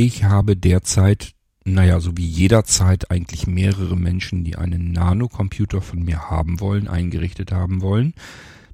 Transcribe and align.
Ich 0.00 0.22
habe 0.22 0.56
derzeit, 0.56 1.32
naja, 1.64 1.98
so 1.98 2.16
wie 2.16 2.24
jederzeit 2.24 3.10
eigentlich 3.10 3.48
mehrere 3.48 3.96
Menschen, 3.96 4.44
die 4.44 4.54
einen 4.54 4.92
Nanocomputer 4.92 5.82
von 5.82 6.04
mir 6.04 6.30
haben 6.30 6.60
wollen, 6.60 6.86
eingerichtet 6.86 7.50
haben 7.50 7.82
wollen. 7.82 8.14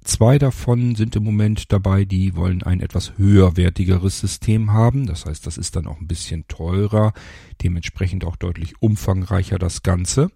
Zwei 0.03 0.39
davon 0.39 0.97
sind 0.97 1.17
im 1.17 1.25
Moment 1.25 1.73
dabei, 1.73 2.05
die 2.05 2.37
wollen 2.37 2.63
ein 2.63 2.81
etwas 2.81 3.17
höherwertigeres 3.17 4.21
System 4.21 4.75
haben. 4.75 5.07
Das 5.07 5.25
heißt, 5.25 5.47
das 5.47 5.57
ist 5.57 5.77
dann 5.77 5.87
auch 5.87 5.99
ein 5.99 6.09
bisschen 6.09 6.47
teurer, 6.47 7.15
dementsprechend 7.63 8.27
auch 8.27 8.37
deutlich 8.37 8.75
umfangreicher 8.83 9.59
das 9.59 9.83
Ganze. 9.83 10.31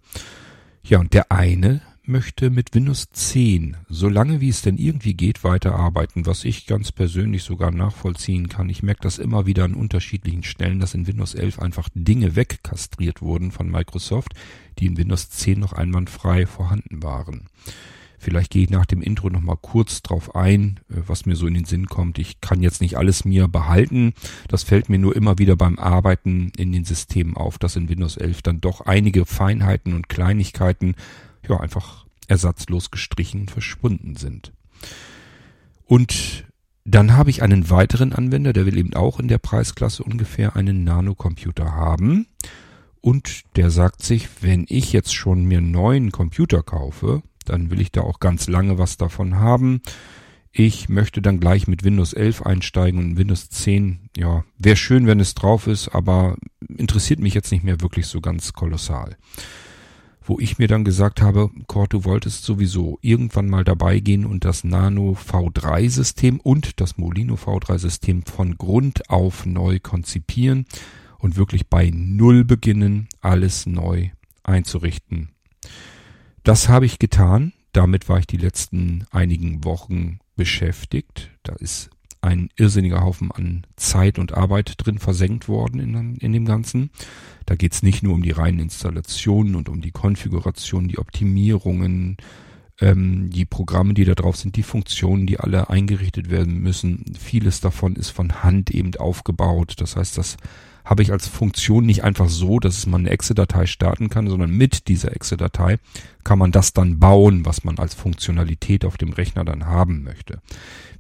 Ja, 0.83 1.01
und 1.01 1.13
der 1.13 1.31
eine 1.31 1.83
möchte 2.09 2.51
mit 2.51 2.75
Windows 2.75 3.11
10, 3.11 3.77
solange 3.89 4.41
wie 4.41 4.49
es 4.49 4.63
denn 4.63 4.77
irgendwie 4.77 5.15
geht, 5.15 5.45
weiterarbeiten, 5.45 6.27
was 6.27 6.45
ich 6.45 6.67
ganz 6.67 6.91
persönlich 6.91 7.43
sogar 7.43 7.71
nachvollziehen 7.71 8.49
kann. 8.49 8.69
Ich 8.69 8.83
merke 8.83 9.03
das 9.03 9.19
immer 9.19 9.47
wieder 9.47 9.65
an 9.65 9.75
unterschiedlichen 9.75 10.43
Stellen, 10.43 10.81
dass 10.81 10.95
in 10.95 11.07
Windows 11.07 11.35
11 11.35 11.59
einfach 11.59 11.89
Dinge 11.95 12.35
wegkastriert 12.35 13.23
wurden 13.23 13.53
von 13.53 13.71
Microsoft, 13.71 14.33
die 14.79 14.87
in 14.87 14.97
Windows 14.97 15.31
10 15.31 15.61
noch 15.61 15.73
einwandfrei 15.73 16.47
vorhanden 16.47 17.03
waren. 17.03 17.49
Vielleicht 18.19 18.51
gehe 18.51 18.65
ich 18.65 18.71
nach 18.71 18.87
dem 18.87 19.01
Intro 19.01 19.31
nochmal 19.31 19.59
kurz 19.61 20.03
drauf 20.03 20.35
ein, 20.35 20.81
äh, 20.91 20.97
was 21.07 21.25
mir 21.25 21.37
so 21.37 21.47
in 21.47 21.55
den 21.55 21.67
Sinn 21.67 21.87
kommt. 21.87 22.19
Ich 22.19 22.41
kann 22.41 22.63
jetzt 22.63 22.81
nicht 22.81 22.97
alles 22.97 23.25
mir 23.25 23.47
behalten. 23.47 24.13
Das 24.49 24.65
fällt 24.65 24.89
mir 24.89 24.99
nur 24.99 25.15
immer 25.15 25.39
wieder 25.39 25.55
beim 25.55 25.79
Arbeiten 25.79 26.51
in 26.57 26.73
den 26.73 26.85
Systemen 26.85 27.37
auf, 27.37 27.59
dass 27.59 27.77
in 27.77 27.89
Windows 27.89 28.17
11 28.17 28.43
dann 28.43 28.61
doch 28.61 28.81
einige 28.81 29.25
Feinheiten 29.25 29.95
und 29.95 30.09
Kleinigkeiten 30.09 30.97
ja 31.49 31.61
einfach 31.61 32.08
ersatzlos 32.29 32.91
gestrichen 32.91 33.49
verschwunden 33.49 34.17
sind. 34.17 34.53
Und 35.85 36.45
dann 36.85 37.17
habe 37.17 37.31
ich 37.31 37.43
einen 37.43 37.69
weiteren 37.71 38.13
Anwender, 38.13 38.53
der 38.53 38.65
will 38.65 38.79
eben 38.79 38.95
auch 38.95 39.21
in 39.21 39.29
der 39.29 39.39
Preisklasse 39.39 40.03
ungefähr 40.03 40.57
einen 40.57 40.85
Nanocomputer 40.85 41.73
haben. 41.73 42.27
Und 43.01 43.43
der 43.57 43.71
sagt 43.71 44.03
sich, 44.03 44.29
wenn 44.41 44.65
ich 44.69 44.93
jetzt 44.93 45.15
schon 45.15 45.45
mir 45.45 45.59
einen 45.59 45.71
neuen 45.71 46.13
Computer 46.13 46.63
kaufe, 46.63 47.23
dann 47.45 47.71
will 47.71 47.81
ich 47.81 47.93
da 47.93 48.03
auch 48.03 48.21
ganz 48.21 48.49
lange 48.49 48.79
was 48.79 48.97
davon 48.97 49.37
haben. 49.37 49.83
Ich 50.51 50.89
möchte 50.89 51.23
dann 51.23 51.41
gleich 51.41 51.69
mit 51.69 51.85
Windows 51.85 52.13
11 52.13 52.43
einsteigen 52.43 53.01
und 53.01 53.17
Windows 53.17 53.51
10, 53.51 54.11
ja, 54.17 54.45
wäre 54.59 54.77
schön, 54.77 55.07
wenn 55.07 55.21
es 55.21 55.35
drauf 55.35 55.67
ist, 55.67 55.89
aber 55.89 56.37
interessiert 56.69 57.21
mich 57.21 57.35
jetzt 57.35 57.53
nicht 57.53 57.65
mehr 57.65 57.81
wirklich 57.81 58.07
so 58.07 58.21
ganz 58.21 58.53
kolossal. 58.53 59.17
Wo 60.29 60.39
ich 60.39 60.59
mir 60.59 60.69
dann 60.69 60.85
gesagt 60.85 61.23
habe, 61.23 61.51
Kurt, 61.69 61.95
du 61.95 62.05
wolltest 62.05 62.45
sowieso 62.45 62.99
irgendwann 63.01 63.49
mal 63.49 63.65
dabei 63.65 63.99
gehen 63.99 64.27
und 64.27 64.45
das 64.45 64.63
Nano 64.63 65.13
V3 65.13 65.89
System 65.89 66.39
und 66.39 66.83
das 66.83 66.99
Molino 66.99 67.37
V3 67.37 67.79
System 67.79 68.23
von 68.27 68.59
Grund 68.59 69.09
auf 69.09 69.47
neu 69.47 69.79
konzipieren 69.81 70.67
und 71.19 71.37
wirklich 71.37 71.69
bei 71.69 71.91
Null 71.95 72.45
beginnen, 72.45 73.09
alles 73.23 73.65
neu 73.65 74.11
einzurichten. 74.43 75.31
Das 76.45 76.69
habe 76.69 76.85
ich 76.85 76.99
getan. 76.99 77.55
Damit 77.73 78.11
war 78.11 78.19
ich 78.19 78.27
die 78.27 78.37
letzten 78.37 79.07
einigen 79.11 79.65
Wochen 79.65 80.19
beschäftigt. 80.37 81.31
Da 81.43 81.55
ist 81.55 81.89
ein 82.29 82.51
irrsinniger 82.57 83.01
Haufen 83.01 83.33
an 83.33 83.67
Zeit 83.77 84.19
und 84.19 84.35
Arbeit 84.35 84.75
drin 84.77 84.99
versenkt 84.99 85.49
worden 85.49 85.81
in, 85.81 86.17
in 86.17 86.33
dem 86.33 86.45
Ganzen. 86.45 86.91
Da 87.47 87.57
geht 87.57 87.73
es 87.73 87.83
nicht 87.83 88.03
nur 88.03 88.15
um 88.15 88.23
die 88.23 88.31
reinen 88.31 88.61
Installationen 88.61 89.55
und 89.55 89.69
um 89.69 89.81
die 89.81 89.91
Konfiguration, 89.91 90.89
die 90.89 90.99
Optimierungen, 90.99 92.19
ähm, 92.81 93.31
die 93.31 93.47
Programme, 93.47 93.95
die 93.95 94.05
da 94.05 94.15
drauf 94.15 94.37
sind, 94.37 94.57
die 94.57 94.63
Funktionen, 94.63 95.27
die 95.27 95.41
alle 95.41 95.71
eingerichtet 95.71 96.31
werden 96.31 96.61
müssen. 96.61 97.05
Vieles 97.19 97.61
davon 97.61 97.97
ist 97.97 98.11
von 98.11 98.43
Hand 98.43 98.71
eben 98.71 98.95
aufgebaut. 98.97 99.75
Das 99.79 99.97
heißt, 99.97 100.19
das 100.19 100.37
habe 100.85 101.03
ich 101.03 101.13
als 101.13 101.29
Funktion 101.29 101.85
nicht 101.85 102.05
einfach 102.05 102.29
so, 102.29 102.61
dass 102.61 102.87
man 102.87 103.03
eine 103.03 103.11
Exe-Datei 103.11 103.67
starten 103.67 104.09
kann, 104.09 104.29
sondern 104.29 104.51
mit 104.51 104.89
dieser 104.89 105.15
Exe-Datei 105.15 105.79
kann 106.25 106.39
man 106.39 106.53
das 106.53 106.73
dann 106.73 106.99
bauen, 106.99 107.45
was 107.45 107.65
man 107.65 107.79
als 107.79 107.95
Funktionalität 107.95 108.85
auf 108.85 108.97
dem 108.97 109.13
Rechner 109.13 109.45
dann 109.45 109.67
haben 109.67 110.03
möchte. 110.03 110.41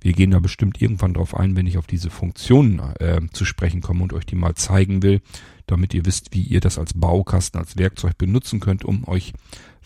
Wir 0.00 0.12
gehen 0.12 0.30
da 0.30 0.38
bestimmt 0.38 0.80
irgendwann 0.80 1.14
drauf 1.14 1.36
ein, 1.36 1.56
wenn 1.56 1.66
ich 1.66 1.78
auf 1.78 1.86
diese 1.86 2.10
Funktionen 2.10 2.80
äh, 3.00 3.20
zu 3.32 3.44
sprechen 3.44 3.80
komme 3.80 4.02
und 4.02 4.12
euch 4.12 4.26
die 4.26 4.36
mal 4.36 4.54
zeigen 4.54 5.02
will, 5.02 5.20
damit 5.66 5.94
ihr 5.94 6.06
wisst, 6.06 6.34
wie 6.34 6.42
ihr 6.42 6.60
das 6.60 6.78
als 6.78 6.94
Baukasten, 6.94 7.60
als 7.60 7.76
Werkzeug 7.76 8.16
benutzen 8.16 8.60
könnt, 8.60 8.84
um 8.84 9.06
euch 9.08 9.32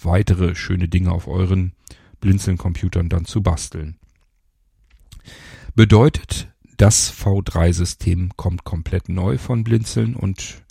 weitere 0.00 0.54
schöne 0.54 0.88
Dinge 0.88 1.12
auf 1.12 1.28
euren 1.28 1.72
Blinzeln-Computern 2.20 3.08
dann 3.08 3.24
zu 3.24 3.42
basteln. 3.42 3.96
Bedeutet, 5.74 6.48
das 6.76 7.12
V3-System 7.12 8.32
kommt 8.36 8.64
komplett 8.64 9.08
neu 9.08 9.38
von 9.38 9.64
Blinzeln 9.64 10.14
und 10.14 10.62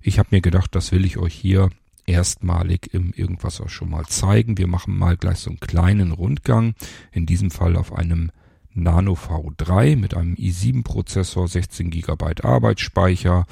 ich 0.00 0.18
habe 0.18 0.28
mir 0.30 0.40
gedacht, 0.40 0.74
das 0.74 0.92
will 0.92 1.04
ich 1.04 1.18
euch 1.18 1.34
hier 1.34 1.70
erstmalig 2.06 2.94
im 2.94 3.12
Irgendwas 3.12 3.60
auch 3.60 3.68
schon 3.68 3.90
mal 3.90 4.06
zeigen. 4.06 4.58
Wir 4.58 4.68
machen 4.68 4.96
mal 4.96 5.16
gleich 5.16 5.38
so 5.38 5.50
einen 5.50 5.60
kleinen 5.60 6.12
Rundgang, 6.12 6.74
in 7.12 7.26
diesem 7.26 7.50
Fall 7.50 7.76
auf 7.76 7.92
einem 7.92 8.30
Nano 8.76 9.14
V3 9.14 9.96
mit 9.96 10.14
einem 10.14 10.34
i7-Prozessor, 10.34 11.48
16 11.48 11.90
GB 11.90 12.42
Arbeitsspeicher, 12.42 13.46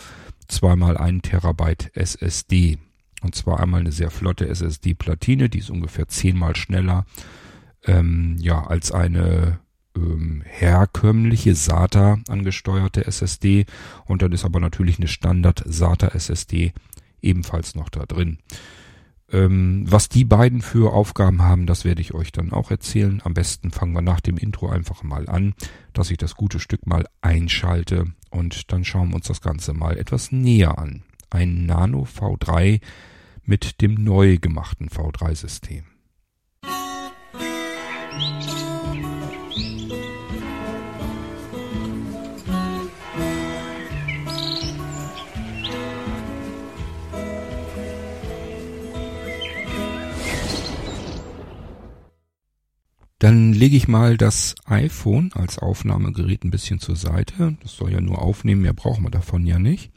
zweimal 0.48 0.96
1 0.96 1.22
Terabyte 1.22 1.90
SSD. 1.94 2.78
Und 3.22 3.34
zwar 3.34 3.60
einmal 3.60 3.80
eine 3.80 3.92
sehr 3.92 4.10
flotte 4.10 4.46
SSD-Platine, 4.48 5.48
die 5.48 5.58
ist 5.58 5.70
ungefähr 5.70 6.08
zehnmal 6.08 6.56
schneller 6.56 7.06
ähm, 7.86 8.36
ja, 8.38 8.66
als 8.66 8.92
eine 8.92 9.60
ähm, 9.96 10.42
herkömmliche 10.44 11.54
SATA 11.54 12.18
angesteuerte 12.28 13.06
SSD 13.06 13.66
und 14.06 14.22
dann 14.22 14.32
ist 14.32 14.44
aber 14.44 14.60
natürlich 14.60 14.98
eine 14.98 15.08
Standard 15.08 15.62
SATA 15.66 16.08
SSD 16.08 16.72
ebenfalls 17.22 17.74
noch 17.74 17.88
da 17.88 18.04
drin. 18.04 18.38
Ähm, 19.32 19.84
was 19.88 20.08
die 20.08 20.24
beiden 20.24 20.60
für 20.60 20.92
Aufgaben 20.92 21.42
haben, 21.42 21.66
das 21.66 21.84
werde 21.84 22.00
ich 22.02 22.14
euch 22.14 22.30
dann 22.30 22.52
auch 22.52 22.70
erzählen. 22.70 23.20
Am 23.24 23.34
besten 23.34 23.70
fangen 23.70 23.94
wir 23.94 24.02
nach 24.02 24.20
dem 24.20 24.36
Intro 24.36 24.68
einfach 24.68 25.02
mal 25.02 25.28
an, 25.28 25.54
dass 25.92 26.10
ich 26.10 26.18
das 26.18 26.34
gute 26.34 26.60
Stück 26.60 26.86
mal 26.86 27.06
einschalte 27.22 28.12
und 28.30 28.72
dann 28.72 28.84
schauen 28.84 29.10
wir 29.10 29.16
uns 29.16 29.26
das 29.26 29.40
Ganze 29.40 29.72
mal 29.72 29.96
etwas 29.98 30.30
näher 30.30 30.78
an. 30.78 31.02
Ein 31.30 31.66
Nano 31.66 32.04
V3 32.04 32.80
mit 33.44 33.80
dem 33.80 33.94
neu 33.94 34.38
gemachten 34.38 34.88
V3-System. 34.88 35.84
Dann 53.24 53.54
lege 53.54 53.74
ich 53.74 53.88
mal 53.88 54.18
das 54.18 54.54
iPhone 54.66 55.32
als 55.32 55.58
Aufnahmegerät 55.58 56.44
ein 56.44 56.50
bisschen 56.50 56.78
zur 56.78 56.94
Seite. 56.94 57.56
Das 57.62 57.74
soll 57.74 57.90
ja 57.90 58.02
nur 58.02 58.20
aufnehmen, 58.20 58.60
mehr 58.60 58.74
brauchen 58.74 59.02
wir 59.02 59.10
davon 59.10 59.46
ja 59.46 59.58
nicht. 59.58 59.90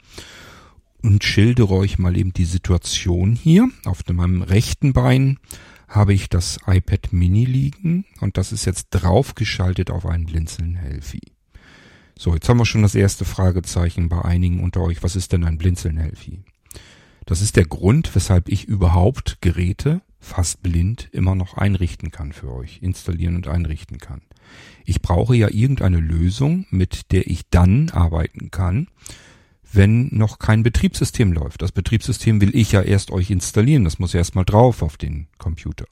Und 1.02 1.22
schildere 1.24 1.74
euch 1.74 1.98
mal 1.98 2.16
eben 2.16 2.32
die 2.32 2.46
Situation 2.46 3.34
hier. 3.34 3.68
Auf 3.84 4.02
meinem 4.10 4.40
rechten 4.40 4.94
Bein 4.94 5.38
habe 5.88 6.14
ich 6.14 6.30
das 6.30 6.58
iPad 6.66 7.12
Mini 7.12 7.44
liegen 7.44 8.06
und 8.22 8.38
das 8.38 8.50
ist 8.50 8.64
jetzt 8.64 8.86
draufgeschaltet 8.92 9.90
auf 9.90 10.06
einen 10.06 10.24
Blinzeln 10.24 10.76
Healthy. 10.76 11.20
So, 12.18 12.32
jetzt 12.32 12.48
haben 12.48 12.56
wir 12.56 12.64
schon 12.64 12.80
das 12.80 12.94
erste 12.94 13.26
Fragezeichen 13.26 14.08
bei 14.08 14.24
einigen 14.24 14.62
unter 14.62 14.80
euch. 14.80 15.02
Was 15.02 15.16
ist 15.16 15.34
denn 15.34 15.44
ein 15.44 15.58
Blinzeln 15.58 15.98
Healthy? 15.98 16.44
Das 17.26 17.42
ist 17.42 17.56
der 17.56 17.66
Grund, 17.66 18.14
weshalb 18.14 18.48
ich 18.48 18.64
überhaupt 18.64 19.42
Geräte 19.42 20.00
fast 20.18 20.62
blind 20.62 21.08
immer 21.12 21.34
noch 21.34 21.56
einrichten 21.56 22.10
kann 22.10 22.32
für 22.32 22.52
euch, 22.52 22.80
installieren 22.82 23.36
und 23.36 23.48
einrichten 23.48 23.98
kann. 23.98 24.22
Ich 24.84 25.02
brauche 25.02 25.36
ja 25.36 25.48
irgendeine 25.50 26.00
Lösung, 26.00 26.66
mit 26.70 27.12
der 27.12 27.26
ich 27.26 27.48
dann 27.50 27.90
arbeiten 27.90 28.50
kann, 28.50 28.88
wenn 29.70 30.08
noch 30.12 30.38
kein 30.38 30.62
Betriebssystem 30.62 31.32
läuft. 31.32 31.62
Das 31.62 31.72
Betriebssystem 31.72 32.40
will 32.40 32.54
ich 32.56 32.72
ja 32.72 32.82
erst 32.82 33.10
euch 33.10 33.30
installieren, 33.30 33.84
das 33.84 33.98
muss 33.98 34.12
ja 34.12 34.18
erstmal 34.18 34.44
drauf 34.44 34.82
auf 34.82 34.96
den 34.96 35.28
Computer. 35.38 35.84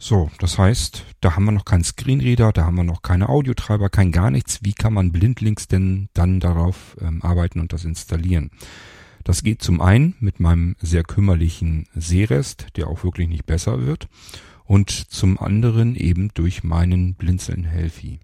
So, 0.00 0.30
das 0.38 0.58
heißt, 0.58 1.04
da 1.20 1.34
haben 1.34 1.46
wir 1.46 1.52
noch 1.52 1.64
keinen 1.64 1.82
Screenreader, 1.82 2.52
da 2.52 2.64
haben 2.64 2.76
wir 2.76 2.84
noch 2.84 3.02
keine 3.02 3.28
Audiotreiber, 3.28 3.90
kein 3.90 4.12
gar 4.12 4.30
nichts. 4.30 4.60
Wie 4.62 4.72
kann 4.72 4.92
man 4.92 5.10
blindlings 5.10 5.66
denn 5.66 6.08
dann 6.14 6.38
darauf 6.38 6.96
ähm, 7.00 7.20
arbeiten 7.22 7.58
und 7.58 7.72
das 7.72 7.84
installieren? 7.84 8.52
Das 9.28 9.42
geht 9.42 9.60
zum 9.60 9.82
einen 9.82 10.14
mit 10.20 10.40
meinem 10.40 10.74
sehr 10.80 11.02
kümmerlichen 11.02 11.86
Sehrest, 11.94 12.68
der 12.76 12.86
auch 12.86 13.04
wirklich 13.04 13.28
nicht 13.28 13.44
besser 13.44 13.84
wird, 13.84 14.08
und 14.64 14.88
zum 14.88 15.38
anderen 15.38 15.96
eben 15.96 16.30
durch 16.32 16.64
meinen 16.64 17.14
Blinzeln 17.14 17.64
Healthy. 17.64 18.20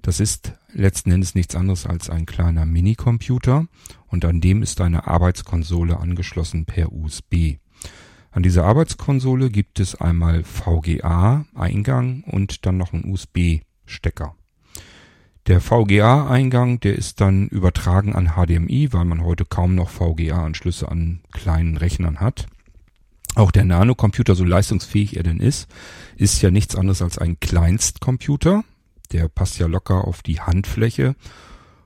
Das 0.00 0.20
ist 0.20 0.54
letzten 0.72 1.10
Endes 1.10 1.34
nichts 1.34 1.54
anderes 1.54 1.84
als 1.84 2.08
ein 2.08 2.24
kleiner 2.24 2.64
Minicomputer 2.64 3.66
und 4.06 4.24
an 4.24 4.40
dem 4.40 4.62
ist 4.62 4.80
eine 4.80 5.06
Arbeitskonsole 5.06 6.00
angeschlossen 6.00 6.64
per 6.64 6.94
USB. 6.94 7.58
An 8.30 8.42
dieser 8.42 8.64
Arbeitskonsole 8.64 9.50
gibt 9.50 9.80
es 9.80 9.96
einmal 9.96 10.44
VGA 10.44 11.44
Eingang 11.54 12.24
und 12.24 12.64
dann 12.64 12.78
noch 12.78 12.94
einen 12.94 13.12
USB 13.12 13.60
Stecker. 13.84 14.34
Der 15.46 15.60
VGA-Eingang, 15.60 16.80
der 16.80 16.96
ist 16.96 17.20
dann 17.20 17.48
übertragen 17.48 18.14
an 18.14 18.32
HDMI, 18.34 18.92
weil 18.92 19.04
man 19.04 19.24
heute 19.24 19.44
kaum 19.44 19.74
noch 19.74 19.88
VGA-Anschlüsse 19.88 20.90
an 20.90 21.20
kleinen 21.32 21.76
Rechnern 21.76 22.20
hat. 22.20 22.46
Auch 23.34 23.50
der 23.50 23.64
Nanocomputer, 23.64 24.34
so 24.34 24.44
leistungsfähig 24.44 25.16
er 25.16 25.22
denn 25.22 25.38
ist, 25.38 25.68
ist 26.16 26.42
ja 26.42 26.50
nichts 26.50 26.74
anderes 26.74 27.02
als 27.02 27.18
ein 27.18 27.38
Kleinstcomputer. 27.40 28.64
Der 29.12 29.28
passt 29.28 29.58
ja 29.58 29.66
locker 29.66 30.06
auf 30.06 30.22
die 30.22 30.40
Handfläche 30.40 31.14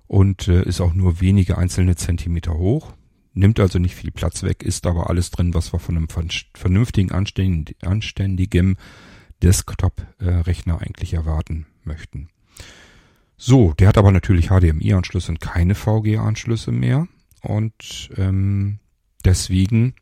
und 0.07 0.49
äh, 0.49 0.63
ist 0.63 0.81
auch 0.81 0.95
nur 0.95 1.21
wenige 1.21 1.59
einzelne 1.59 1.95
Zentimeter 1.95 2.55
hoch. 2.55 2.93
Nimmt 3.35 3.61
also 3.61 3.79
nicht 3.79 3.95
viel 3.95 4.11
Platz 4.11 4.43
weg, 4.43 4.63
ist 4.63 4.87
aber 4.87 5.09
alles 5.09 5.31
drin, 5.31 5.55
was 5.55 5.73
wir 5.73 5.79
von 5.79 5.97
einem 5.97 6.09
vernünftigen, 6.55 7.13
anständigen 7.13 8.77
Desktop-Rechner 9.43 10.81
eigentlich 10.81 11.15
erwarten 11.15 11.67
möchten. 11.85 12.29
So, 13.45 13.73
der 13.73 13.89
hat 13.89 13.99
aber 13.99 14.13
natürlich 14.13 14.51
HDMI-Anschlüsse 14.51 15.33
und 15.33 15.41
keine 15.41 15.75
VGA-Anschlüsse 15.75 16.71
mehr. 16.71 17.09
Und 17.41 18.09
ähm, 18.17 18.79
deswegen 19.25 19.95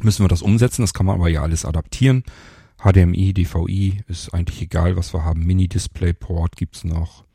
müssen 0.00 0.24
wir 0.24 0.28
das 0.28 0.40
umsetzen. 0.40 0.80
Das 0.80 0.94
kann 0.94 1.04
man 1.04 1.16
aber 1.16 1.28
ja 1.28 1.42
alles 1.42 1.66
adaptieren. 1.66 2.24
HDMI, 2.78 3.34
DVI 3.34 4.04
ist 4.08 4.32
eigentlich 4.32 4.62
egal, 4.62 4.96
was 4.96 5.12
wir 5.12 5.22
haben. 5.22 5.44
Mini-Display-Port 5.44 6.56
gibt's 6.56 6.82
noch. 6.82 7.26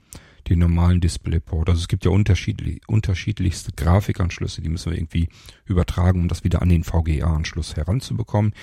Den 0.50 0.58
normalen 0.58 1.02
Display-Port. 1.02 1.70
Also 1.70 1.82
es 1.82 1.88
gibt 1.88 2.04
ja 2.04 2.10
unterschiedlich, 2.10 2.82
unterschiedlichste 2.88 3.74
Grafikanschlüsse. 3.76 4.64
Die 4.64 4.70
müssen 4.70 4.92
wir 4.92 4.98
irgendwie 4.98 5.30
übertragen, 5.66 6.22
um 6.22 6.28
das 6.30 6.44
wieder 6.44 6.64
an 6.64 6.70
den 6.70 6.84
VGA-Anschluss 6.84 7.76
heranzubekommen. 7.76 8.54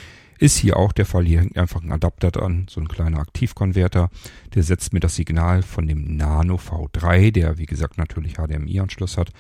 Ist 0.43 0.59
hier 0.59 0.77
auch 0.77 0.91
der 0.91 1.07
Fall. 1.07 1.25
Hier 1.25 1.39
hängt 1.39 1.57
einfach 1.57 1.85
ein 1.85 1.93
Adapter 1.93 2.33
dran, 2.33 2.67
so 2.69 2.81
ein 2.81 2.89
kleiner 2.89 3.21
Aktivkonverter. 3.21 4.11
Der 4.57 4.63
setzt 4.65 4.93
mir 4.93 4.99
das 4.99 5.15
Signal 5.15 5.63
von 5.63 5.87
dem 5.87 6.17
Nano 6.17 6.57
V3, 6.57 7.31
der 7.31 7.59
wie 7.59 7.67
gesagt 7.67 7.97
natürlich 7.97 8.39
HDMI-Anschluss 8.39 9.19
hat, 9.19 9.31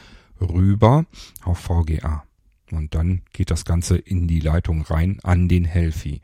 rüber 0.40 1.04
auf 1.42 1.58
VGA. 1.58 2.22
Und 2.70 2.94
dann 2.94 3.22
geht 3.32 3.50
das 3.50 3.64
Ganze 3.64 3.96
in 3.98 4.28
die 4.28 4.38
Leitung 4.38 4.82
rein 4.82 5.18
an 5.24 5.48
den 5.48 5.64
Helfi. 5.64 6.20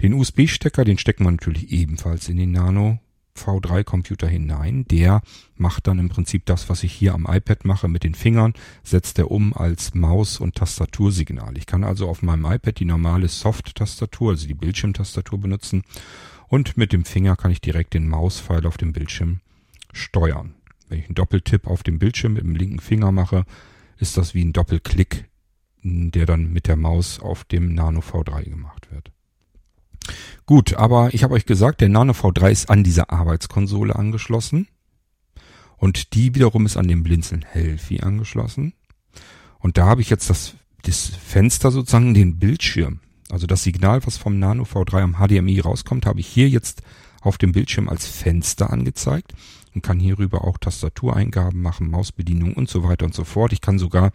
Den 0.00 0.14
USB-Stecker, 0.14 0.84
den 0.84 0.98
stecken 0.98 1.24
wir 1.24 1.32
natürlich 1.32 1.72
ebenfalls 1.72 2.28
in 2.28 2.36
den 2.36 2.52
Nano 2.52 3.00
V3 3.36 3.84
Computer 3.84 4.26
hinein. 4.26 4.86
Der 4.88 5.22
macht 5.56 5.86
dann 5.86 5.98
im 5.98 6.08
Prinzip 6.08 6.46
das, 6.46 6.68
was 6.68 6.82
ich 6.82 6.92
hier 6.92 7.14
am 7.14 7.26
iPad 7.28 7.64
mache 7.64 7.88
mit 7.88 8.04
den 8.04 8.14
Fingern, 8.14 8.54
setzt 8.82 9.18
er 9.18 9.30
um 9.30 9.52
als 9.54 9.94
Maus- 9.94 10.40
und 10.40 10.54
Tastatursignal. 10.54 11.56
Ich 11.58 11.66
kann 11.66 11.84
also 11.84 12.08
auf 12.08 12.22
meinem 12.22 12.44
iPad 12.44 12.78
die 12.78 12.84
normale 12.84 13.28
Soft-Tastatur, 13.28 14.30
also 14.32 14.46
die 14.46 14.54
Bildschirmtastatur 14.54 15.40
benutzen 15.40 15.82
und 16.48 16.76
mit 16.76 16.92
dem 16.92 17.04
Finger 17.04 17.36
kann 17.36 17.50
ich 17.50 17.60
direkt 17.60 17.94
den 17.94 18.08
Mauspfeil 18.08 18.66
auf 18.66 18.76
dem 18.76 18.92
Bildschirm 18.92 19.40
steuern. 19.92 20.54
Wenn 20.88 20.98
ich 21.00 21.06
einen 21.06 21.14
Doppeltipp 21.14 21.66
auf 21.66 21.82
dem 21.82 21.98
Bildschirm 21.98 22.34
mit 22.34 22.42
dem 22.42 22.54
linken 22.54 22.80
Finger 22.80 23.12
mache, 23.12 23.44
ist 23.98 24.16
das 24.16 24.34
wie 24.34 24.44
ein 24.44 24.52
Doppelklick 24.52 25.28
der 25.84 26.24
dann 26.24 26.50
mit 26.52 26.66
der 26.66 26.76
Maus 26.76 27.20
auf 27.20 27.44
dem 27.44 27.74
Nano 27.74 28.00
V3 28.00 28.44
gemacht 28.44 28.90
wird. 28.90 29.12
Gut, 30.46 30.74
aber 30.74 31.14
ich 31.14 31.24
habe 31.24 31.34
euch 31.34 31.46
gesagt, 31.46 31.80
der 31.80 31.88
Nano 31.88 32.12
V3 32.12 32.50
ist 32.50 32.70
an 32.70 32.84
dieser 32.84 33.10
Arbeitskonsole 33.10 33.96
angeschlossen 33.96 34.68
und 35.76 36.14
die 36.14 36.34
wiederum 36.34 36.66
ist 36.66 36.76
an 36.76 36.88
dem 36.88 37.02
Blinzeln 37.02 37.44
Healthy 37.50 38.00
angeschlossen. 38.00 38.74
Und 39.58 39.78
da 39.78 39.86
habe 39.86 40.02
ich 40.02 40.10
jetzt 40.10 40.28
das, 40.28 40.54
das 40.82 41.06
Fenster 41.06 41.70
sozusagen, 41.70 42.12
den 42.12 42.38
Bildschirm, 42.38 43.00
also 43.30 43.46
das 43.46 43.62
Signal, 43.62 44.06
was 44.06 44.18
vom 44.18 44.38
Nano 44.38 44.64
V3 44.64 45.00
am 45.00 45.16
HDMI 45.16 45.60
rauskommt, 45.60 46.06
habe 46.06 46.20
ich 46.20 46.26
hier 46.26 46.48
jetzt 46.48 46.82
auf 47.22 47.38
dem 47.38 47.52
Bildschirm 47.52 47.88
als 47.88 48.06
Fenster 48.06 48.70
angezeigt 48.70 49.32
und 49.74 49.82
kann 49.82 49.98
hierüber 49.98 50.44
auch 50.44 50.58
Tastatureingaben 50.58 51.60
machen, 51.60 51.90
Mausbedienung 51.90 52.52
und 52.54 52.68
so 52.68 52.84
weiter 52.84 53.06
und 53.06 53.14
so 53.14 53.24
fort. 53.24 53.52
Ich 53.52 53.60
kann 53.60 53.78
sogar 53.78 54.12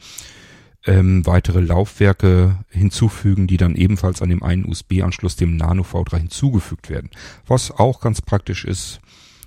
ähm, 0.90 1.24
weitere 1.28 1.60
Laufwerke 1.60 2.66
hinzufügen, 2.70 3.46
die 3.46 3.58
dann 3.58 3.76
ebenfalls 3.76 4.24
an 4.24 4.30
dem 4.30 4.42
einen 4.42 4.66
USB-Anschluss, 4.66 5.36
dem 5.36 5.56
Nano 5.56 5.84
V3 5.84 6.18
hinzugefügt 6.18 6.90
werden. 6.90 7.12
Was 7.46 7.70
auch 7.70 8.02
ganz 8.02 8.24
praktisch 8.24 8.66
ist, 8.66 9.00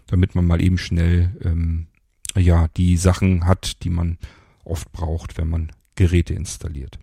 damit 0.06 0.36
man 0.36 0.46
mal 0.46 0.62
eben 0.62 0.78
schnell 0.78 1.36
ähm, 1.44 1.88
ja 2.36 2.68
die 2.76 2.96
Sachen 2.96 3.44
hat, 3.44 3.82
die 3.82 3.90
man 3.90 4.18
oft 4.64 4.92
braucht, 4.92 5.36
wenn 5.36 5.50
man 5.50 5.72
Geräte 5.96 6.32
installiert. 6.32 7.00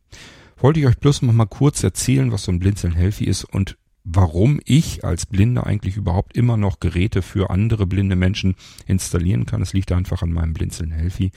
Wollte 0.57 0.79
ich 0.79 0.85
euch 0.85 0.97
bloß 0.97 1.21
noch 1.23 1.33
mal 1.33 1.45
kurz 1.45 1.83
erzählen, 1.83 2.31
was 2.31 2.45
so 2.45 2.53
ein 2.53 2.59
Blinzeln 2.59 2.93
Healthy 2.93 3.25
ist 3.25 3.43
und 3.43 3.77
warum 4.05 4.61
ich 4.63 5.03
als 5.03 5.25
Blinder 5.25 5.67
eigentlich 5.67 5.97
überhaupt 5.97 6.37
immer 6.37 6.55
noch 6.55 6.79
Geräte 6.79 7.21
für 7.21 7.49
andere 7.49 7.85
blinde 7.85 8.15
Menschen 8.15 8.55
installieren 8.87 9.45
kann. 9.45 9.61
Es 9.61 9.73
liegt 9.73 9.91
einfach 9.91 10.21
an 10.21 10.31
meinem 10.31 10.53
Blinzeln 10.53 10.91
Healthy 10.91 11.31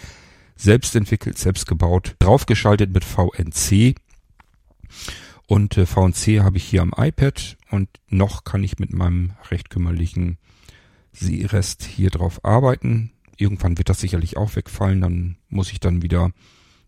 selbst 0.56 0.94
entwickelt, 0.96 1.38
selbst 1.38 1.66
gebaut, 1.66 2.16
draufgeschaltet 2.18 2.92
mit 2.92 3.04
VNC. 3.04 3.96
Und 5.46 5.76
äh, 5.76 5.86
VNC 5.86 6.40
habe 6.40 6.56
ich 6.56 6.64
hier 6.64 6.82
am 6.82 6.92
iPad 6.96 7.56
und 7.70 7.88
noch 8.08 8.44
kann 8.44 8.62
ich 8.62 8.78
mit 8.78 8.92
meinem 8.92 9.32
recht 9.50 9.70
kümmerlichen 9.70 10.38
Seerest 11.12 11.84
hier 11.84 12.10
drauf 12.10 12.44
arbeiten. 12.44 13.12
Irgendwann 13.36 13.76
wird 13.78 13.88
das 13.88 14.00
sicherlich 14.00 14.36
auch 14.36 14.56
wegfallen, 14.56 15.00
dann 15.00 15.36
muss 15.48 15.72
ich 15.72 15.80
dann 15.80 16.02
wieder 16.02 16.30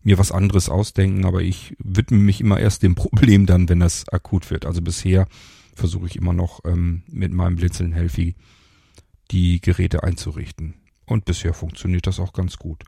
mir 0.01 0.19
was 0.19 0.31
anderes 0.31 0.69
ausdenken, 0.69 1.25
aber 1.25 1.41
ich 1.41 1.75
widme 1.79 2.19
mich 2.19 2.39
immer 2.39 2.59
erst 2.59 2.83
dem 2.83 2.95
Problem 2.95 3.45
dann, 3.45 3.67
wenn 3.67 3.79
das 3.79 4.07
akut 4.09 4.49
wird. 4.51 4.65
Also 4.65 4.81
bisher 4.81 5.27
versuche 5.73 6.07
ich 6.07 6.15
immer 6.15 6.33
noch 6.33 6.63
ähm, 6.65 7.03
mit 7.07 7.33
meinem 7.33 7.57
Blinzeln 7.57 7.91
Healthy 7.91 8.35
die 9.31 9.59
Geräte 9.59 10.03
einzurichten. 10.03 10.75
Und 11.05 11.25
bisher 11.25 11.53
funktioniert 11.53 12.07
das 12.07 12.19
auch 12.19 12.33
ganz 12.33 12.57
gut. 12.57 12.83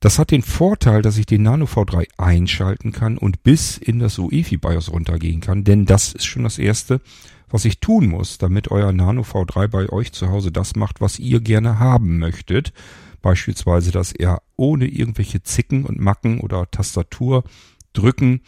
Das 0.00 0.18
hat 0.18 0.30
den 0.30 0.42
Vorteil, 0.42 1.02
dass 1.02 1.18
ich 1.18 1.26
den 1.26 1.42
Nano 1.42 1.66
V3 1.66 2.08
einschalten 2.16 2.90
kann 2.90 3.18
und 3.18 3.42
bis 3.42 3.76
in 3.76 3.98
das 3.98 4.18
UEFI 4.18 4.56
BIOS 4.56 4.90
runtergehen 4.90 5.42
kann, 5.42 5.62
denn 5.62 5.84
das 5.84 6.14
ist 6.14 6.24
schon 6.24 6.44
das 6.44 6.58
erste, 6.58 7.02
was 7.50 7.66
ich 7.66 7.80
tun 7.80 8.06
muss, 8.06 8.38
damit 8.38 8.70
euer 8.70 8.92
Nano 8.92 9.22
V3 9.22 9.68
bei 9.68 9.90
euch 9.90 10.12
zu 10.12 10.30
Hause 10.30 10.52
das 10.52 10.74
macht, 10.74 11.02
was 11.02 11.18
ihr 11.18 11.40
gerne 11.40 11.78
haben 11.78 12.18
möchtet. 12.18 12.72
Beispielsweise, 13.20 13.90
dass 13.90 14.12
er 14.12 14.40
ohne 14.56 14.86
irgendwelche 14.86 15.42
Zicken 15.42 15.84
und 15.84 16.00
Macken 16.00 16.40
oder 16.40 16.70
Tastatur 16.70 17.44
drücken 17.92 18.40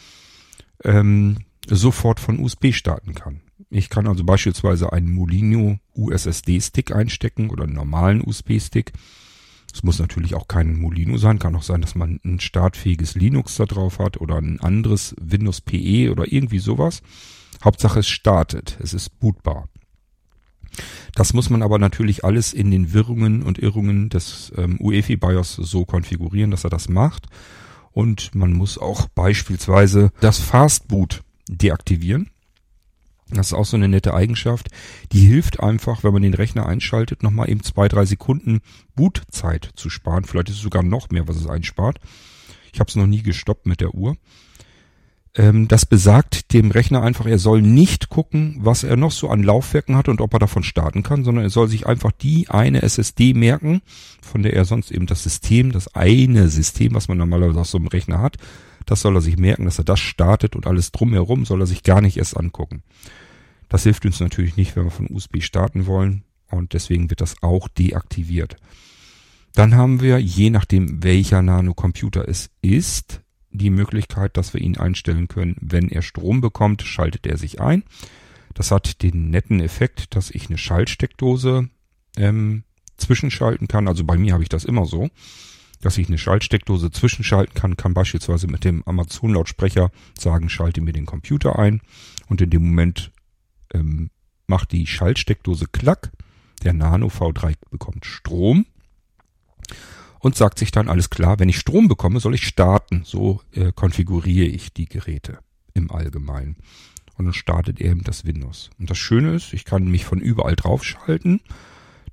ähm, 0.84 1.38
sofort 1.66 2.18
von 2.18 2.38
USB 2.38 2.72
starten 2.72 3.14
kann. 3.14 3.42
Ich 3.68 3.90
kann 3.90 4.06
also 4.06 4.24
beispielsweise 4.24 4.92
einen 4.92 5.12
Molino 5.12 5.78
USSD-Stick 5.94 6.94
einstecken 6.94 7.50
oder 7.50 7.64
einen 7.64 7.74
normalen 7.74 8.22
USB-Stick 8.26 8.92
es 9.72 9.82
muss 9.82 9.98
natürlich 9.98 10.34
auch 10.34 10.48
kein 10.48 10.78
Molino 10.78 11.16
sein, 11.16 11.38
kann 11.38 11.56
auch 11.56 11.62
sein, 11.62 11.80
dass 11.80 11.94
man 11.94 12.20
ein 12.24 12.40
startfähiges 12.40 13.14
Linux 13.14 13.56
da 13.56 13.64
drauf 13.64 13.98
hat 13.98 14.20
oder 14.20 14.36
ein 14.36 14.60
anderes 14.60 15.14
Windows 15.20 15.60
PE 15.62 16.10
oder 16.10 16.30
irgendwie 16.30 16.58
sowas. 16.58 17.02
Hauptsache 17.64 18.00
es 18.00 18.08
startet, 18.08 18.78
es 18.82 18.92
ist 18.92 19.18
bootbar. 19.18 19.68
Das 21.14 21.34
muss 21.34 21.50
man 21.50 21.62
aber 21.62 21.78
natürlich 21.78 22.24
alles 22.24 22.52
in 22.52 22.70
den 22.70 22.92
Wirrungen 22.92 23.42
und 23.42 23.58
Irrungen 23.58 24.08
des 24.08 24.52
ähm, 24.56 24.78
UEFI 24.80 25.16
BIOS 25.16 25.54
so 25.56 25.84
konfigurieren, 25.84 26.50
dass 26.50 26.64
er 26.64 26.70
das 26.70 26.88
macht. 26.88 27.26
Und 27.92 28.34
man 28.34 28.54
muss 28.54 28.78
auch 28.78 29.08
beispielsweise 29.08 30.10
das 30.20 30.38
Fastboot 30.38 31.22
deaktivieren. 31.48 32.30
Das 33.36 33.48
ist 33.48 33.52
auch 33.54 33.64
so 33.64 33.76
eine 33.76 33.88
nette 33.88 34.14
Eigenschaft. 34.14 34.68
Die 35.12 35.26
hilft 35.26 35.60
einfach, 35.60 36.04
wenn 36.04 36.12
man 36.12 36.22
den 36.22 36.34
Rechner 36.34 36.66
einschaltet, 36.66 37.22
nochmal 37.22 37.50
eben 37.50 37.62
zwei, 37.62 37.88
drei 37.88 38.04
Sekunden 38.04 38.60
Bootzeit 38.94 39.70
zu 39.74 39.90
sparen. 39.90 40.24
Vielleicht 40.24 40.48
ist 40.50 40.56
es 40.56 40.62
sogar 40.62 40.82
noch 40.82 41.10
mehr, 41.10 41.28
was 41.28 41.36
es 41.36 41.46
einspart. 41.46 41.98
Ich 42.72 42.80
habe 42.80 42.88
es 42.88 42.96
noch 42.96 43.06
nie 43.06 43.22
gestoppt 43.22 43.66
mit 43.66 43.80
der 43.80 43.94
Uhr. 43.94 44.16
Ähm, 45.34 45.66
das 45.66 45.86
besagt 45.86 46.52
dem 46.52 46.70
Rechner 46.70 47.02
einfach, 47.02 47.24
er 47.24 47.38
soll 47.38 47.62
nicht 47.62 48.10
gucken, 48.10 48.56
was 48.60 48.84
er 48.84 48.96
noch 48.96 49.12
so 49.12 49.30
an 49.30 49.42
Laufwerken 49.42 49.96
hat 49.96 50.08
und 50.08 50.20
ob 50.20 50.34
er 50.34 50.38
davon 50.38 50.62
starten 50.62 51.02
kann, 51.02 51.24
sondern 51.24 51.44
er 51.44 51.50
soll 51.50 51.68
sich 51.68 51.86
einfach 51.86 52.12
die 52.12 52.50
eine 52.50 52.82
SSD 52.82 53.32
merken, 53.32 53.80
von 54.20 54.42
der 54.42 54.52
er 54.52 54.66
sonst 54.66 54.90
eben 54.90 55.06
das 55.06 55.22
System, 55.22 55.72
das 55.72 55.94
eine 55.94 56.48
System, 56.48 56.94
was 56.94 57.08
man 57.08 57.16
normalerweise 57.16 57.60
auf 57.60 57.68
so 57.68 57.78
einem 57.78 57.86
Rechner 57.86 58.20
hat, 58.20 58.36
das 58.84 59.00
soll 59.00 59.16
er 59.16 59.22
sich 59.22 59.38
merken, 59.38 59.64
dass 59.64 59.78
er 59.78 59.84
das 59.84 60.00
startet 60.00 60.54
und 60.54 60.66
alles 60.66 60.92
drumherum 60.92 61.46
soll 61.46 61.60
er 61.60 61.66
sich 61.66 61.82
gar 61.82 62.02
nicht 62.02 62.18
erst 62.18 62.36
angucken. 62.36 62.82
Das 63.72 63.84
hilft 63.84 64.04
uns 64.04 64.20
natürlich 64.20 64.58
nicht, 64.58 64.76
wenn 64.76 64.84
wir 64.84 64.90
von 64.90 65.10
USB 65.10 65.40
starten 65.40 65.86
wollen 65.86 66.24
und 66.50 66.74
deswegen 66.74 67.08
wird 67.08 67.22
das 67.22 67.42
auch 67.42 67.68
deaktiviert. 67.68 68.56
Dann 69.54 69.76
haben 69.76 70.02
wir, 70.02 70.18
je 70.18 70.50
nachdem 70.50 71.02
welcher 71.02 71.40
Nanocomputer 71.40 72.28
es 72.28 72.50
ist, 72.60 73.22
die 73.50 73.70
Möglichkeit, 73.70 74.36
dass 74.36 74.52
wir 74.52 74.60
ihn 74.60 74.76
einstellen 74.76 75.26
können, 75.26 75.56
wenn 75.58 75.88
er 75.88 76.02
Strom 76.02 76.42
bekommt, 76.42 76.82
schaltet 76.82 77.26
er 77.26 77.38
sich 77.38 77.62
ein. 77.62 77.82
Das 78.52 78.70
hat 78.70 79.02
den 79.02 79.30
netten 79.30 79.58
Effekt, 79.60 80.14
dass 80.16 80.30
ich 80.30 80.50
eine 80.50 80.58
Schaltsteckdose 80.58 81.70
ähm, 82.18 82.64
zwischenschalten 82.98 83.68
kann. 83.68 83.88
Also 83.88 84.04
bei 84.04 84.18
mir 84.18 84.34
habe 84.34 84.42
ich 84.42 84.50
das 84.50 84.66
immer 84.66 84.84
so, 84.84 85.08
dass 85.80 85.96
ich 85.96 86.08
eine 86.08 86.18
Schaltsteckdose 86.18 86.90
zwischenschalten 86.90 87.54
kann, 87.54 87.78
kann 87.78 87.94
beispielsweise 87.94 88.48
mit 88.48 88.64
dem 88.64 88.82
Amazon-Lautsprecher 88.84 89.90
sagen, 90.18 90.50
schalte 90.50 90.82
mir 90.82 90.92
den 90.92 91.06
Computer 91.06 91.58
ein 91.58 91.80
und 92.28 92.42
in 92.42 92.50
dem 92.50 92.66
Moment 92.66 93.12
ähm, 93.72 94.10
macht 94.46 94.72
die 94.72 94.86
Schaltsteckdose 94.86 95.66
klack. 95.70 96.12
Der 96.62 96.72
Nano 96.72 97.08
V3 97.08 97.54
bekommt 97.70 98.04
Strom 98.06 98.66
und 100.20 100.36
sagt 100.36 100.58
sich 100.58 100.70
dann, 100.70 100.88
alles 100.88 101.10
klar, 101.10 101.38
wenn 101.38 101.48
ich 101.48 101.58
Strom 101.58 101.88
bekomme, 101.88 102.20
soll 102.20 102.34
ich 102.34 102.46
starten. 102.46 103.02
So 103.04 103.40
äh, 103.52 103.72
konfiguriere 103.72 104.46
ich 104.46 104.72
die 104.72 104.86
Geräte 104.86 105.38
im 105.74 105.90
Allgemeinen. 105.90 106.56
Und 107.18 107.26
dann 107.26 107.34
startet 107.34 107.80
eben 107.80 108.04
das 108.04 108.24
Windows. 108.24 108.70
Und 108.78 108.88
das 108.88 108.98
Schöne 108.98 109.34
ist, 109.34 109.52
ich 109.52 109.64
kann 109.64 109.90
mich 109.90 110.04
von 110.04 110.20
überall 110.20 110.56
draufschalten, 110.56 111.40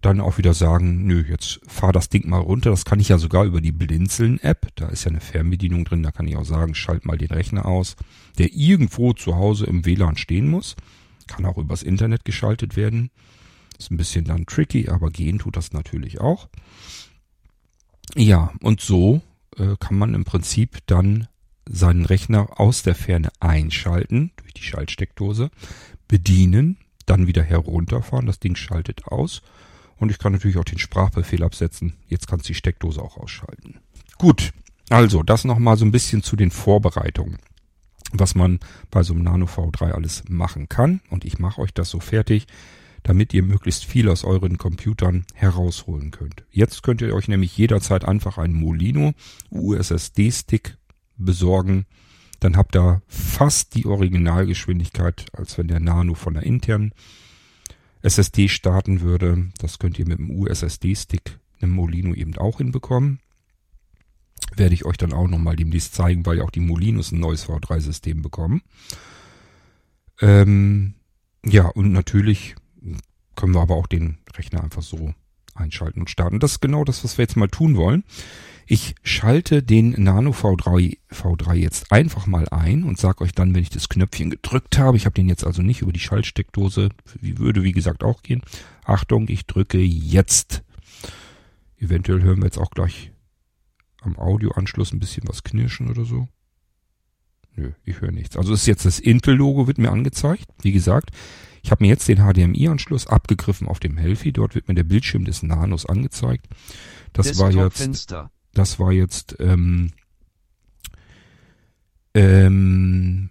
dann 0.02 0.22
auch 0.22 0.38
wieder 0.38 0.54
sagen, 0.54 1.06
nö, 1.06 1.24
jetzt 1.28 1.60
fahr 1.68 1.92
das 1.92 2.10
Ding 2.10 2.30
mal 2.30 2.40
runter. 2.40 2.70
Das 2.70 2.86
kann 2.86 3.00
ich 3.00 3.10
ja 3.10 3.18
sogar 3.18 3.44
über 3.46 3.62
die 3.62 3.72
Blinzeln-App. 3.72 4.68
Da 4.76 4.88
ist 4.88 5.04
ja 5.04 5.12
eine 5.12 5.20
Fernbedienung 5.20 5.84
drin. 5.86 6.04
Da 6.04 6.12
kann 6.12 6.28
ich 6.28 6.38
auch 6.38 6.46
sagen, 6.46 6.74
schalt 6.74 7.06
mal 7.06 7.18
den 7.18 7.30
Rechner 7.30 7.66
aus, 7.66 7.96
der 8.38 8.54
irgendwo 8.54 9.14
zu 9.14 9.36
Hause 9.36 9.66
im 9.66 9.86
WLAN 9.86 10.18
stehen 10.18 10.50
muss. 10.50 10.76
Kann 11.30 11.46
auch 11.46 11.58
übers 11.58 11.84
Internet 11.84 12.26
geschaltet 12.26 12.76
werden. 12.76 13.12
Ist 13.78 13.92
ein 13.92 13.98
bisschen 13.98 14.26
dann 14.26 14.48
tricky, 14.48 14.90
aber 14.90 15.12
gehen 15.12 15.40
tut 15.40 15.56
das 15.56 15.72
natürlich 15.72 16.20
auch. 16.20 16.50
Ja, 18.16 18.52
und 18.62 18.82
so 18.82 19.22
äh, 19.58 19.76
kann 19.80 19.98
man 19.98 20.16
im 20.16 20.26
Prinzip 20.26 20.80
dann 20.88 21.28
seinen 21.70 22.06
Rechner 22.06 22.60
aus 22.60 22.82
der 22.82 22.96
Ferne 22.96 23.30
einschalten, 23.40 24.32
durch 24.38 24.54
die 24.54 24.64
Schaltsteckdose, 24.64 25.52
bedienen, 26.08 26.78
dann 27.06 27.28
wieder 27.28 27.44
herunterfahren, 27.44 28.26
das 28.26 28.40
Ding 28.40 28.56
schaltet 28.56 29.06
aus 29.06 29.44
und 29.98 30.10
ich 30.10 30.18
kann 30.18 30.34
natürlich 30.34 30.58
auch 30.58 30.66
den 30.66 30.80
Sprachbefehl 30.80 31.44
absetzen. 31.44 31.94
Jetzt 32.08 32.28
kannst 32.28 32.46
du 32.46 32.50
die 32.50 32.56
Steckdose 32.56 33.02
auch 33.02 33.18
ausschalten. 33.18 33.80
Gut, 34.18 34.52
also 34.90 35.22
das 35.22 35.46
nochmal 35.46 35.78
so 35.78 35.86
ein 35.86 35.92
bisschen 35.92 36.24
zu 36.24 36.36
den 36.36 36.50
Vorbereitungen, 36.50 37.38
was 38.12 38.36
man 38.36 38.60
bei 38.92 39.04
so 39.04 39.14
einem 39.14 39.24
Nano 39.24 39.46
V3 39.46 39.92
alles 39.92 40.24
machen 40.30 40.70
kann 40.70 41.02
und 41.10 41.26
ich 41.26 41.40
mache 41.40 41.62
euch 41.62 41.74
das 41.74 41.90
so 41.90 42.00
fertig, 42.00 42.48
damit 43.04 43.34
ihr 43.34 43.44
möglichst 43.44 43.86
viel 43.86 44.10
aus 44.10 44.24
euren 44.24 44.58
Computern 44.58 45.26
herausholen 45.34 46.12
könnt. 46.12 46.44
Jetzt 46.52 46.84
könnt 46.84 47.02
ihr 47.02 47.14
euch 47.14 47.28
nämlich 47.28 47.58
jederzeit 47.58 48.06
einfach 48.06 48.38
einen 48.38 48.54
Molino 48.54 49.14
USSD-Stick 49.52 50.78
besorgen. 51.18 51.86
Dann 52.40 52.58
habt 52.58 52.76
ihr 52.76 53.02
fast 53.08 53.76
die 53.76 53.86
Originalgeschwindigkeit, 53.86 55.26
als 55.34 55.58
wenn 55.58 55.68
der 55.68 55.80
Nano 55.80 56.14
von 56.14 56.34
der 56.34 56.44
internen 56.44 56.94
SSD 58.02 58.48
starten 58.48 59.02
würde. 59.02 59.50
Das 59.58 59.80
könnt 59.80 60.00
ihr 60.00 60.08
mit 60.08 60.20
dem 60.20 60.32
USSD-Stick 60.32 61.40
einem 61.62 61.74
Molino 61.74 62.14
eben 62.14 62.38
auch 62.38 62.58
hinbekommen. 62.58 63.20
Werde 64.56 64.74
ich 64.74 64.86
euch 64.86 64.98
dann 64.98 65.14
auch 65.14 65.28
nochmal 65.28 65.56
demnächst 65.56 65.94
zeigen, 65.94 66.26
weil 66.26 66.38
ja 66.38 66.44
auch 66.44 66.52
die 66.52 66.60
Molinos 66.60 67.12
ein 67.12 67.20
neues 67.20 67.48
V3-System 67.48 68.22
bekommen. 68.22 68.62
Ähm, 70.22 70.96
ja, 71.46 71.68
und 71.68 71.92
natürlich 71.92 72.56
können 73.36 73.54
wir 73.54 73.62
aber 73.62 73.76
auch 73.76 73.88
den 73.88 74.18
Rechner 74.36 74.64
einfach 74.64 74.82
so 74.82 75.14
einschalten 75.56 76.02
und 76.02 76.10
starten. 76.10 76.40
Das 76.40 76.54
ist 76.54 76.62
genau 76.62 76.84
das, 76.84 77.04
was 77.04 77.18
wir 77.18 77.24
jetzt 77.24 77.38
mal 77.38 77.48
tun 77.48 77.76
wollen. 77.76 78.04
Ich 78.72 78.94
schalte 79.02 79.64
den 79.64 79.96
Nano 80.04 80.30
V3, 80.30 81.00
V3 81.12 81.56
jetzt 81.56 81.92
einfach 81.92 82.28
mal 82.28 82.48
ein 82.50 82.84
und 82.84 83.00
sage 83.00 83.24
euch 83.24 83.32
dann, 83.32 83.56
wenn 83.56 83.64
ich 83.64 83.72
das 83.72 83.90
Knöpfchen 83.90 84.30
gedrückt 84.30 84.78
habe, 84.78 84.96
ich 84.96 85.06
habe 85.06 85.16
den 85.16 85.28
jetzt 85.28 85.44
also 85.44 85.64
nicht 85.64 85.82
über 85.82 85.92
die 85.92 86.00
Schaltsteckdose, 86.00 86.90
würde 87.20 87.64
wie 87.64 87.72
gesagt 87.72 88.04
auch 88.04 88.22
gehen. 88.22 88.42
Achtung, 88.84 89.28
ich 89.28 89.48
drücke 89.48 89.80
jetzt. 89.80 90.64
Eventuell 91.80 92.22
hören 92.22 92.38
wir 92.38 92.46
jetzt 92.46 92.60
auch 92.60 92.70
gleich 92.70 93.12
am 94.02 94.18
Audioanschluss 94.18 94.94
ein 94.94 95.00
bisschen 95.00 95.28
was 95.28 95.44
knirschen 95.44 95.90
oder 95.90 96.06
so. 96.06 96.28
Nö, 97.56 97.72
ich 97.84 98.02
höre 98.02 98.12
nichts. 98.12 98.38
Also 98.38 98.54
ist 98.54 98.68
jetzt 98.68 98.86
das 98.86 99.00
Intel-Logo 99.00 99.68
wird 99.68 99.78
mir 99.78 99.92
angezeigt. 99.92 100.46
Wie 100.62 100.72
gesagt, 100.72 101.12
ich 101.62 101.72
habe 101.72 101.84
mir 101.84 101.90
jetzt 101.90 102.08
den 102.08 102.20
HDMI-Anschluss 102.20 103.08
abgegriffen 103.08 103.68
auf 103.68 103.80
dem 103.80 103.98
Healthy. 103.98 104.32
Dort 104.32 104.56
wird 104.56 104.68
mir 104.68 104.76
der 104.76 104.84
Bildschirm 104.84 105.26
des 105.26 105.44
Nanos 105.44 105.86
angezeigt. 105.86 106.46
Das 107.14 107.28
Desktop 107.28 107.54
war 107.54 107.64
jetzt, 107.64 108.16
das 108.54 108.80
war 108.80 108.92
jetzt, 108.92 109.36
ähm, 109.40 109.92
ähm, 112.14 113.30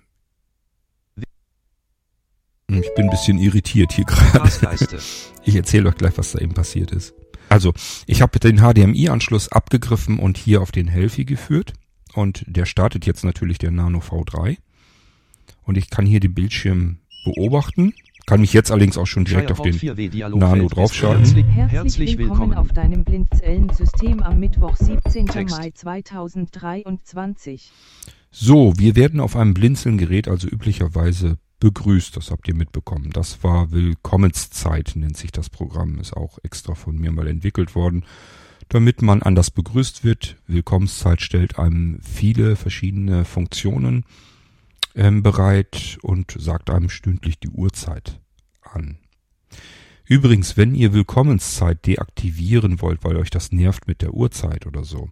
ich 2.70 2.94
bin 2.94 3.04
ein 3.06 3.10
bisschen 3.10 3.38
irritiert 3.38 3.92
hier 3.92 4.04
gerade. 4.04 4.98
Ich 5.44 5.54
erzähle 5.54 5.88
euch 5.88 5.94
gleich, 5.94 6.18
was 6.18 6.32
da 6.32 6.40
eben 6.40 6.52
passiert 6.52 6.90
ist. 6.90 7.14
Also, 7.49 7.73
ich 8.07 8.23
habe 8.23 8.38
den 8.38 8.59
HDMI-Anschluss 8.59 9.50
abgegriffen 9.50 10.19
und 10.19 10.37
hier 10.37 10.62
auf 10.62 10.73
den 10.73 10.88
Healthy 10.88 11.25
geführt. 11.25 11.73
Und 12.14 12.45
der 12.47 12.67
startet 12.67 13.07
jetzt 13.07 13.25
natürlich 13.25 13.59
der 13.59 13.71
Nano 13.71 14.00
V3. 14.00 14.59
Und 15.62 15.78
ich 15.78 15.90
kann 15.90 16.07
hier 16.07 16.21
den 16.21 16.35
Bildschirm 16.35 16.99
beobachten. 17.25 17.95
Kann 18.26 18.43
mich 18.43 18.52
jetzt 18.52 18.71
allerdings 18.71 18.99
auch 18.99 19.07
schon 19.07 19.25
direkt 19.25 19.50
auf 19.50 19.62
den 19.62 19.75
Nano 20.38 20.69
draufschalten. 20.69 21.47
Herzlich 21.47 22.19
willkommen 22.19 22.52
auf 22.52 22.69
deinem 22.69 23.05
Blindzellensystem 23.05 24.23
am 24.23 24.38
Mittwoch, 24.38 24.76
17. 24.76 25.25
Mai 25.49 25.71
2023. 25.71 27.73
So, 28.31 28.75
wir 28.76 28.97
werden 28.97 29.21
auf 29.21 29.35
einem 29.35 29.55
Blinzeln-Gerät 29.55 30.28
also 30.28 30.47
üblicherweise 30.47 31.38
begrüßt. 31.60 32.16
Das 32.16 32.30
habt 32.30 32.48
ihr 32.48 32.54
mitbekommen. 32.54 33.10
Das 33.10 33.42
war 33.42 33.70
Willkommenszeit, 33.72 34.92
nennt 34.94 35.16
sich 35.16 35.32
das 35.32 35.50
Programm. 35.50 35.98
Ist 36.00 36.16
auch 36.16 36.38
extra 36.42 36.74
von 36.74 36.96
mir 36.96 37.12
mal 37.12 37.26
entwickelt 37.26 37.74
worden, 37.74 38.04
damit 38.68 39.02
man 39.02 39.22
anders 39.22 39.50
begrüßt 39.50 40.04
wird. 40.04 40.36
Willkommenszeit 40.46 41.20
stellt 41.20 41.58
einem 41.58 42.00
viele 42.02 42.56
verschiedene 42.56 43.24
Funktionen 43.24 44.04
ähm, 44.94 45.22
bereit 45.22 45.98
und 46.02 46.34
sagt 46.38 46.70
einem 46.70 46.90
stündlich 46.90 47.38
die 47.38 47.50
Uhrzeit 47.50 48.20
an. 48.62 48.98
Übrigens, 50.04 50.56
wenn 50.56 50.74
ihr 50.74 50.94
Willkommenszeit 50.94 51.86
deaktivieren 51.86 52.80
wollt, 52.80 53.04
weil 53.04 53.16
euch 53.16 53.28
das 53.28 53.52
nervt 53.52 53.86
mit 53.86 54.00
der 54.00 54.14
Uhrzeit 54.14 54.66
oder 54.66 54.82
so, 54.82 55.10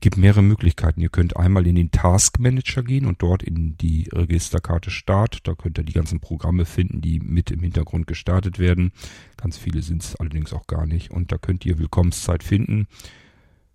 gibt 0.00 0.16
mehrere 0.16 0.42
Möglichkeiten. 0.42 1.00
Ihr 1.00 1.08
könnt 1.08 1.36
einmal 1.36 1.66
in 1.66 1.74
den 1.74 1.90
Task 1.90 2.38
Manager 2.38 2.82
gehen 2.82 3.06
und 3.06 3.22
dort 3.22 3.42
in 3.42 3.76
die 3.78 4.08
Registerkarte 4.12 4.90
Start. 4.90 5.46
Da 5.46 5.54
könnt 5.54 5.78
ihr 5.78 5.84
die 5.84 5.92
ganzen 5.92 6.20
Programme 6.20 6.64
finden, 6.64 7.00
die 7.00 7.20
mit 7.20 7.50
im 7.50 7.60
Hintergrund 7.60 8.06
gestartet 8.06 8.58
werden. 8.58 8.92
Ganz 9.36 9.56
viele 9.56 9.82
sind 9.82 10.02
es 10.02 10.16
allerdings 10.16 10.52
auch 10.52 10.66
gar 10.66 10.86
nicht. 10.86 11.10
Und 11.10 11.32
da 11.32 11.38
könnt 11.38 11.64
ihr 11.64 11.78
Willkommenszeit 11.78 12.42
finden. 12.42 12.86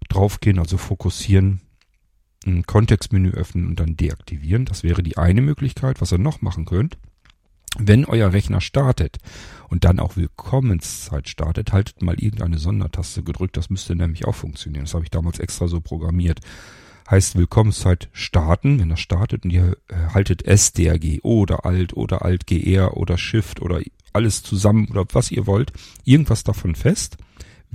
Draufgehen, 0.10 0.60
also 0.60 0.78
fokussieren, 0.78 1.62
ein 2.46 2.64
Kontextmenü 2.66 3.32
öffnen 3.32 3.68
und 3.68 3.80
dann 3.80 3.96
deaktivieren. 3.96 4.66
Das 4.66 4.84
wäre 4.84 5.02
die 5.02 5.18
eine 5.18 5.42
Möglichkeit. 5.42 6.02
Was 6.02 6.12
ihr 6.12 6.18
noch 6.18 6.42
machen 6.42 6.66
könnt, 6.66 6.98
wenn 7.78 8.06
euer 8.06 8.34
Rechner 8.34 8.62
startet 8.62 9.18
und 9.70 9.84
dann 9.84 10.00
auch 10.00 10.16
Willkommenszeit 10.16 11.28
startet, 11.28 11.74
haltet 11.74 12.02
mal 12.02 12.20
irgendeine 12.20 12.60
Sondertaste 12.60 13.24
gedrückt. 13.24 13.58
Das 13.58 13.70
müsste 13.70 13.96
nämlich 13.96 14.26
auch 14.26 14.36
funktionieren. 14.36 14.86
Das 14.86 14.94
habe 14.94 15.04
ich 15.04 15.12
damals 15.12 15.40
extra 15.40 15.68
so 15.68 15.82
programmiert. 15.82 16.40
Heißt 17.10 17.36
Willkommenszeit 17.36 18.10
starten, 18.14 18.80
wenn 18.80 18.90
das 18.90 19.00
startet 19.00 19.44
und 19.44 19.52
ihr 19.52 19.78
äh, 19.90 19.96
haltet 20.14 20.44
SDRG 20.44 21.22
oder 21.22 21.66
Alt 21.66 21.94
oder 21.94 22.24
Alt 22.24 22.48
GR 22.48 22.96
oder 22.96 23.18
Shift 23.18 23.62
oder 23.62 23.82
alles 24.14 24.44
zusammen 24.44 24.88
oder 24.90 25.06
was 25.12 25.32
ihr 25.32 25.48
wollt, 25.48 25.74
irgendwas 26.06 26.44
davon 26.44 26.76
fest 26.76 27.18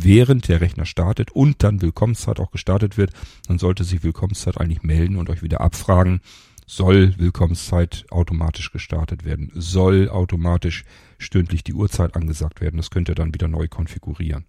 während 0.00 0.46
der 0.46 0.60
Rechner 0.60 0.86
startet 0.86 1.32
und 1.32 1.62
dann 1.64 1.82
Willkommenszeit 1.82 2.38
auch 2.38 2.52
gestartet 2.52 2.96
wird, 2.96 3.10
dann 3.48 3.58
sollte 3.58 3.82
sich 3.82 4.04
Willkommenszeit 4.04 4.56
eigentlich 4.58 4.84
melden 4.84 5.16
und 5.16 5.28
euch 5.28 5.42
wieder 5.42 5.60
abfragen, 5.60 6.20
soll 6.68 7.14
Willkommenszeit 7.16 8.04
automatisch 8.10 8.70
gestartet 8.70 9.24
werden, 9.24 9.50
soll 9.54 10.08
automatisch 10.10 10.84
stündlich 11.16 11.64
die 11.64 11.72
Uhrzeit 11.72 12.14
angesagt 12.14 12.60
werden. 12.60 12.76
Das 12.76 12.90
könnt 12.90 13.08
ihr 13.08 13.14
dann 13.14 13.32
wieder 13.32 13.48
neu 13.48 13.68
konfigurieren. 13.68 14.44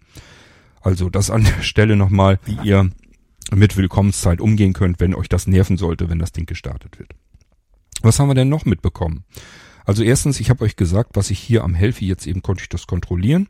Also 0.82 1.08
das 1.08 1.30
an 1.30 1.44
der 1.44 1.62
Stelle 1.62 1.96
nochmal, 1.96 2.38
wie 2.44 2.58
ihr 2.62 2.90
mit 3.52 3.76
Willkommenszeit 3.76 4.40
umgehen 4.40 4.74
könnt, 4.74 5.00
wenn 5.00 5.14
euch 5.14 5.28
das 5.28 5.46
nerven 5.46 5.78
sollte, 5.78 6.10
wenn 6.10 6.18
das 6.18 6.32
Ding 6.32 6.46
gestartet 6.46 6.98
wird. 6.98 7.14
Was 8.02 8.18
haben 8.18 8.28
wir 8.28 8.34
denn 8.34 8.50
noch 8.50 8.66
mitbekommen? 8.66 9.24
Also 9.86 10.02
erstens, 10.02 10.40
ich 10.40 10.50
habe 10.50 10.64
euch 10.64 10.76
gesagt, 10.76 11.12
was 11.14 11.30
ich 11.30 11.38
hier 11.38 11.64
am 11.64 11.74
Healthy 11.74 12.06
jetzt 12.06 12.26
eben 12.26 12.42
konnte 12.42 12.62
ich 12.62 12.68
das 12.68 12.86
kontrollieren 12.86 13.48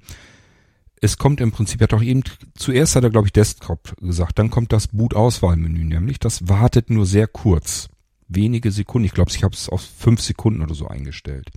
es 1.00 1.16
kommt 1.16 1.40
im 1.40 1.50
Prinzip, 1.50 1.80
er 1.80 1.84
hat 1.84 1.92
doch 1.92 2.02
eben, 2.02 2.22
zuerst 2.54 2.94
hat 2.94 3.04
er, 3.04 3.10
glaube 3.10 3.26
ich, 3.26 3.32
Desktop 3.32 3.96
gesagt, 4.00 4.38
dann 4.38 4.50
kommt 4.50 4.70
das 4.70 4.88
Boot-Auswahlmenü, 4.88 5.84
nämlich 5.84 6.18
das 6.18 6.46
wartet 6.46 6.90
nur 6.90 7.06
sehr 7.06 7.26
kurz. 7.26 7.88
Wenige 8.32 8.70
Sekunden, 8.70 9.06
ich 9.06 9.12
glaube, 9.12 9.30
ich 9.34 9.42
habe 9.42 9.54
es 9.54 9.68
auf 9.68 9.82
fünf 9.82 10.20
Sekunden 10.20 10.62
oder 10.62 10.74
so 10.74 10.86
eingestellt. 10.86 11.50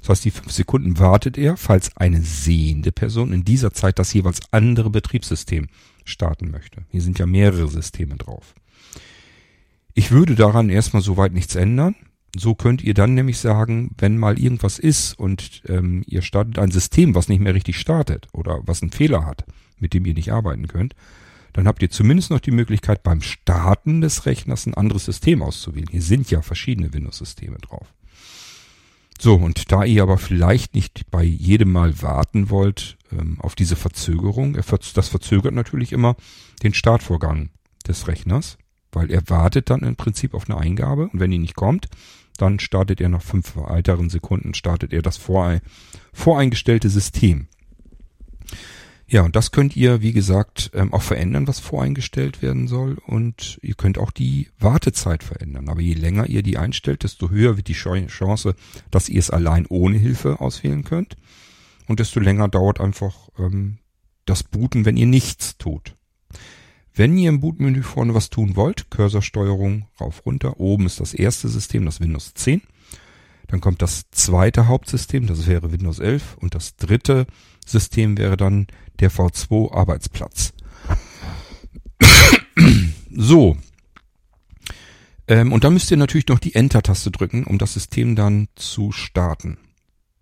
Das 0.00 0.10
heißt, 0.10 0.24
die 0.26 0.30
fünf 0.30 0.52
Sekunden 0.52 0.98
wartet 0.98 1.38
er, 1.38 1.56
falls 1.56 1.96
eine 1.96 2.20
sehende 2.22 2.92
Person 2.92 3.32
in 3.32 3.44
dieser 3.44 3.72
Zeit 3.72 3.98
das 3.98 4.12
jeweils 4.12 4.40
andere 4.50 4.90
Betriebssystem 4.90 5.68
starten 6.04 6.50
möchte. 6.50 6.84
Hier 6.90 7.00
sind 7.00 7.18
ja 7.18 7.26
mehrere 7.26 7.68
Systeme 7.68 8.16
drauf. 8.16 8.54
Ich 9.94 10.10
würde 10.10 10.34
daran 10.34 10.68
erstmal 10.68 11.02
soweit 11.02 11.32
nichts 11.32 11.54
ändern. 11.54 11.96
So 12.36 12.54
könnt 12.54 12.82
ihr 12.82 12.94
dann 12.94 13.14
nämlich 13.14 13.38
sagen, 13.38 13.94
wenn 13.98 14.16
mal 14.16 14.38
irgendwas 14.38 14.78
ist 14.78 15.18
und 15.18 15.62
ähm, 15.66 16.04
ihr 16.06 16.22
startet 16.22 16.58
ein 16.58 16.70
System, 16.70 17.14
was 17.14 17.28
nicht 17.28 17.40
mehr 17.40 17.54
richtig 17.54 17.78
startet 17.78 18.28
oder 18.32 18.60
was 18.64 18.82
einen 18.82 18.92
Fehler 18.92 19.26
hat, 19.26 19.44
mit 19.78 19.94
dem 19.94 20.04
ihr 20.04 20.14
nicht 20.14 20.32
arbeiten 20.32 20.68
könnt, 20.68 20.94
dann 21.52 21.66
habt 21.66 21.82
ihr 21.82 21.90
zumindest 21.90 22.30
noch 22.30 22.40
die 22.40 22.50
Möglichkeit, 22.50 23.02
beim 23.02 23.22
Starten 23.22 24.00
des 24.00 24.26
Rechners 24.26 24.66
ein 24.66 24.74
anderes 24.74 25.04
System 25.04 25.42
auszuwählen. 25.42 25.88
Hier 25.90 26.02
sind 26.02 26.30
ja 26.30 26.42
verschiedene 26.42 26.92
Windows-Systeme 26.92 27.58
drauf. 27.58 27.86
So, 29.18 29.34
und 29.34 29.70
da 29.70 29.84
ihr 29.84 30.02
aber 30.02 30.16
vielleicht 30.16 30.74
nicht 30.74 31.10
bei 31.10 31.22
jedem 31.22 31.72
Mal 31.72 32.00
warten 32.00 32.48
wollt 32.48 32.96
ähm, 33.12 33.38
auf 33.40 33.54
diese 33.54 33.76
Verzögerung, 33.76 34.54
das 34.54 35.08
verzögert 35.08 35.52
natürlich 35.52 35.92
immer 35.92 36.16
den 36.62 36.72
Startvorgang 36.72 37.50
des 37.86 38.08
Rechners, 38.08 38.56
weil 38.92 39.10
er 39.10 39.28
wartet 39.28 39.68
dann 39.68 39.80
im 39.80 39.96
Prinzip 39.96 40.32
auf 40.32 40.48
eine 40.48 40.58
Eingabe 40.58 41.08
und 41.08 41.20
wenn 41.20 41.30
die 41.30 41.38
nicht 41.38 41.54
kommt, 41.54 41.88
dann 42.38 42.58
startet 42.58 43.02
er 43.02 43.10
nach 43.10 43.20
fünf 43.20 43.56
weiteren 43.56 44.08
Sekunden, 44.08 44.54
startet 44.54 44.94
er 44.94 45.02
das 45.02 45.20
voreingestellte 46.12 46.88
System. 46.88 47.48
Ja, 49.12 49.22
und 49.22 49.34
das 49.34 49.50
könnt 49.50 49.74
ihr, 49.74 50.02
wie 50.02 50.12
gesagt, 50.12 50.70
ähm, 50.72 50.92
auch 50.92 51.02
verändern, 51.02 51.48
was 51.48 51.58
voreingestellt 51.58 52.42
werden 52.42 52.68
soll. 52.68 52.96
Und 53.04 53.58
ihr 53.60 53.74
könnt 53.74 53.98
auch 53.98 54.12
die 54.12 54.48
Wartezeit 54.60 55.24
verändern. 55.24 55.68
Aber 55.68 55.80
je 55.80 55.94
länger 55.94 56.28
ihr 56.28 56.44
die 56.44 56.58
einstellt, 56.58 57.02
desto 57.02 57.28
höher 57.28 57.56
wird 57.56 57.66
die 57.66 57.72
Chance, 57.72 58.54
dass 58.92 59.08
ihr 59.08 59.18
es 59.18 59.30
allein 59.30 59.66
ohne 59.66 59.98
Hilfe 59.98 60.40
auswählen 60.40 60.84
könnt. 60.84 61.16
Und 61.88 61.98
desto 61.98 62.20
länger 62.20 62.46
dauert 62.46 62.80
einfach 62.80 63.30
ähm, 63.36 63.78
das 64.26 64.44
Booten, 64.44 64.84
wenn 64.84 64.96
ihr 64.96 65.06
nichts 65.06 65.58
tut. 65.58 65.96
Wenn 66.94 67.18
ihr 67.18 67.30
im 67.30 67.40
Bootmenü 67.40 67.82
vorne 67.82 68.14
was 68.14 68.30
tun 68.30 68.54
wollt, 68.54 68.90
Cursorsteuerung 68.90 69.88
rauf 70.00 70.24
runter, 70.24 70.60
oben 70.60 70.86
ist 70.86 71.00
das 71.00 71.14
erste 71.14 71.48
System, 71.48 71.84
das 71.84 72.00
Windows 72.00 72.34
10. 72.34 72.62
Dann 73.48 73.60
kommt 73.60 73.82
das 73.82 74.08
zweite 74.12 74.68
Hauptsystem, 74.68 75.26
das 75.26 75.48
wäre 75.48 75.72
Windows 75.72 75.98
11 75.98 76.36
und 76.36 76.54
das 76.54 76.76
dritte 76.76 77.26
System 77.66 78.16
wäre 78.16 78.36
dann 78.36 78.68
der 79.00 79.10
V2 79.10 79.72
Arbeitsplatz. 79.72 80.52
so. 83.10 83.56
Ähm, 85.28 85.52
und 85.52 85.64
dann 85.64 85.72
müsst 85.72 85.90
ihr 85.90 85.96
natürlich 85.96 86.28
noch 86.28 86.38
die 86.38 86.54
Enter-Taste 86.54 87.10
drücken, 87.10 87.44
um 87.44 87.58
das 87.58 87.74
System 87.74 88.16
dann 88.16 88.48
zu 88.54 88.92
starten. 88.92 89.58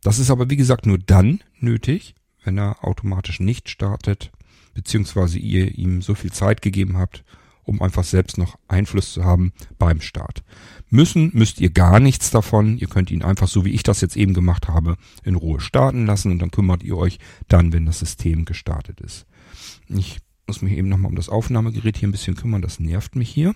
Das 0.03 0.19
ist 0.19 0.31
aber 0.31 0.51
wie 0.51 0.57
gesagt 0.57 0.87
nur 0.87 0.99
dann 0.99 1.43
nötig, 1.59 2.15
wenn 2.45 2.59
er 2.59 2.85
automatisch 2.85 3.41
nicht 3.41 3.69
startet, 3.69 4.31
beziehungsweise 4.75 5.39
ihr 5.39 5.77
ihm 5.77 6.03
so 6.03 6.15
viel 6.15 6.33
Zeit 6.33 6.63
gegeben 6.63 6.99
habt, 6.99 7.25
um 7.69 7.83
einfach 7.83 8.05
selbst 8.05 8.39
noch 8.39 8.59
Einfluss 8.67 9.13
zu 9.13 9.25
haben 9.25 9.53
beim 9.79 10.01
Start. 10.01 10.43
Müssen 10.91 11.31
müsst 11.35 11.61
ihr 11.61 11.71
gar 11.71 12.01
nichts 12.01 12.31
davon. 12.31 12.79
Ihr 12.79 12.89
könnt 12.89 13.11
ihn 13.11 13.23
einfach, 13.23 13.49
so 13.49 13.65
wie 13.65 13.73
ich 13.73 13.83
das 13.83 14.01
jetzt 14.01 14.17
eben 14.17 14.35
gemacht 14.35 14.69
habe, 14.69 14.97
in 15.23 15.35
Ruhe 15.35 15.61
starten 15.61 16.07
lassen 16.07 16.33
und 16.33 16.39
dann 16.41 16.51
kümmert 16.51 16.83
ihr 16.83 16.97
euch 16.97 17.19
dann, 17.47 17.73
wenn 17.73 17.87
das 17.87 17.99
System 17.99 18.47
gestartet 18.47 19.01
ist. 19.01 19.27
Ich 19.89 20.19
muss 20.47 20.63
mich 20.63 20.73
eben 20.73 20.89
nochmal 20.89 21.11
um 21.11 21.17
das 21.17 21.29
Aufnahmegerät 21.29 21.99
hier 21.99 22.09
ein 22.09 22.13
bisschen 22.13 22.37
kümmern, 22.37 22.63
das 22.63 22.81
nervt 22.81 23.17
mich 23.17 23.29
hier. 23.29 23.55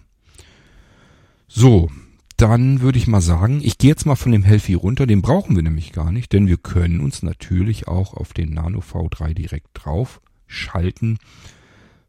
So, 1.49 1.91
dann 2.37 2.81
würde 2.81 2.99
ich 2.99 3.07
mal 3.07 3.21
sagen, 3.21 3.61
ich 3.63 3.79
gehe 3.79 3.91
jetzt 3.91 4.05
mal 4.05 4.17
von 4.17 4.33
dem 4.33 4.43
Healthy 4.43 4.75
runter, 4.75 5.07
den 5.07 5.23
brauchen 5.23 5.57
wir 5.57 5.63
nämlich 5.63 5.93
gar 5.93 6.13
nicht, 6.13 6.33
denn 6.33 6.47
wir 6.47 6.59
können 6.59 7.01
uns 7.01 7.23
natürlich 7.23 7.89
auch 7.89 8.15
auf 8.15 8.35
den 8.35 8.53
Nano 8.53 8.81
V3 8.81 9.33
direkt 9.33 9.69
drauf 9.73 10.21
schalten 10.47 11.19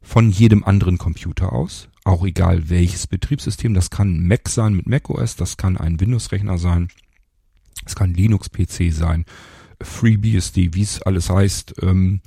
von 0.02 0.30
jedem 0.30 0.64
anderen 0.64 0.98
Computer 0.98 1.54
aus 1.54 1.88
auch 2.04 2.26
egal 2.26 2.70
welches 2.70 3.08
Betriebssystem. 3.08 3.74
Das 3.74 3.90
kann 3.90 4.28
Mac 4.28 4.50
sein 4.50 4.74
mit 4.74 4.88
macOS, 4.88 5.36
das 5.36 5.58
kann 5.58 5.78
ein 5.78 6.00
Windows-Rechner 6.00 6.58
sein, 6.58 6.90
es 7.86 7.96
kann 7.96 8.14
Linux-PC 8.14 8.92
sein, 8.92 9.26
FreeBSD, 9.82 10.74
wie 10.74 10.82
es 10.82 11.02
alles 11.02 11.30
heißt. 11.30 11.76
Ähm, 11.82 12.22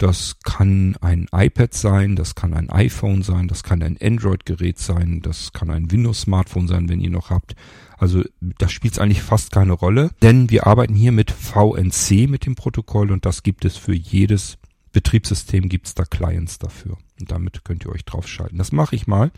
das 0.00 0.36
kann 0.42 0.96
ein 1.02 1.26
iPad 1.30 1.74
sein, 1.74 2.16
das 2.16 2.34
kann 2.34 2.54
ein 2.54 2.70
iPhone 2.70 3.20
sein, 3.20 3.48
das 3.48 3.62
kann 3.62 3.82
ein 3.82 3.98
Android-Gerät 4.00 4.78
sein, 4.78 5.20
das 5.20 5.52
kann 5.52 5.68
ein 5.68 5.90
Windows-Smartphone 5.90 6.68
sein, 6.68 6.88
wenn 6.88 7.02
ihr 7.02 7.10
noch 7.10 7.28
habt. 7.28 7.54
Also 7.98 8.24
das 8.40 8.72
spielt 8.72 8.98
eigentlich 8.98 9.20
fast 9.20 9.52
keine 9.52 9.74
Rolle, 9.74 10.10
denn 10.22 10.48
wir 10.48 10.66
arbeiten 10.66 10.94
hier 10.94 11.12
mit 11.12 11.30
VNC 11.30 12.30
mit 12.30 12.46
dem 12.46 12.54
Protokoll 12.54 13.10
und 13.10 13.26
das 13.26 13.42
gibt 13.42 13.66
es 13.66 13.76
für 13.76 13.92
jedes 13.92 14.56
Betriebssystem 14.92 15.68
gibt's 15.68 15.94
da 15.94 16.04
Clients 16.04 16.58
dafür. 16.58 16.98
Und 17.20 17.30
damit 17.30 17.64
könnt 17.64 17.84
ihr 17.84 17.92
euch 17.92 18.04
draufschalten. 18.04 18.58
Das 18.58 18.72
mache 18.72 18.96
ich 18.96 19.06
mal. 19.06 19.30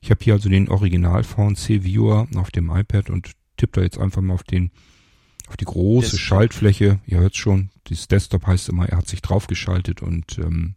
Ich 0.00 0.10
habe 0.10 0.22
hier 0.22 0.34
also 0.34 0.48
den 0.48 0.68
Original 0.68 1.24
VNC 1.24 1.82
Viewer 1.82 2.28
auf 2.36 2.50
dem 2.50 2.70
iPad 2.70 3.10
und 3.10 3.32
tippe 3.56 3.80
da 3.80 3.82
jetzt 3.82 3.98
einfach 3.98 4.22
mal 4.22 4.34
auf 4.34 4.44
den 4.44 4.70
auf 5.48 5.56
die 5.56 5.64
große 5.64 6.10
Desktop. 6.10 6.20
Schaltfläche. 6.20 7.00
Ihr 7.06 7.18
hört 7.18 7.36
schon, 7.36 7.70
dieses 7.86 8.08
Desktop 8.08 8.46
heißt 8.46 8.68
immer, 8.68 8.88
er 8.88 8.98
hat 8.98 9.08
sich 9.08 9.22
draufgeschaltet 9.22 10.02
und 10.02 10.38
ähm, 10.38 10.74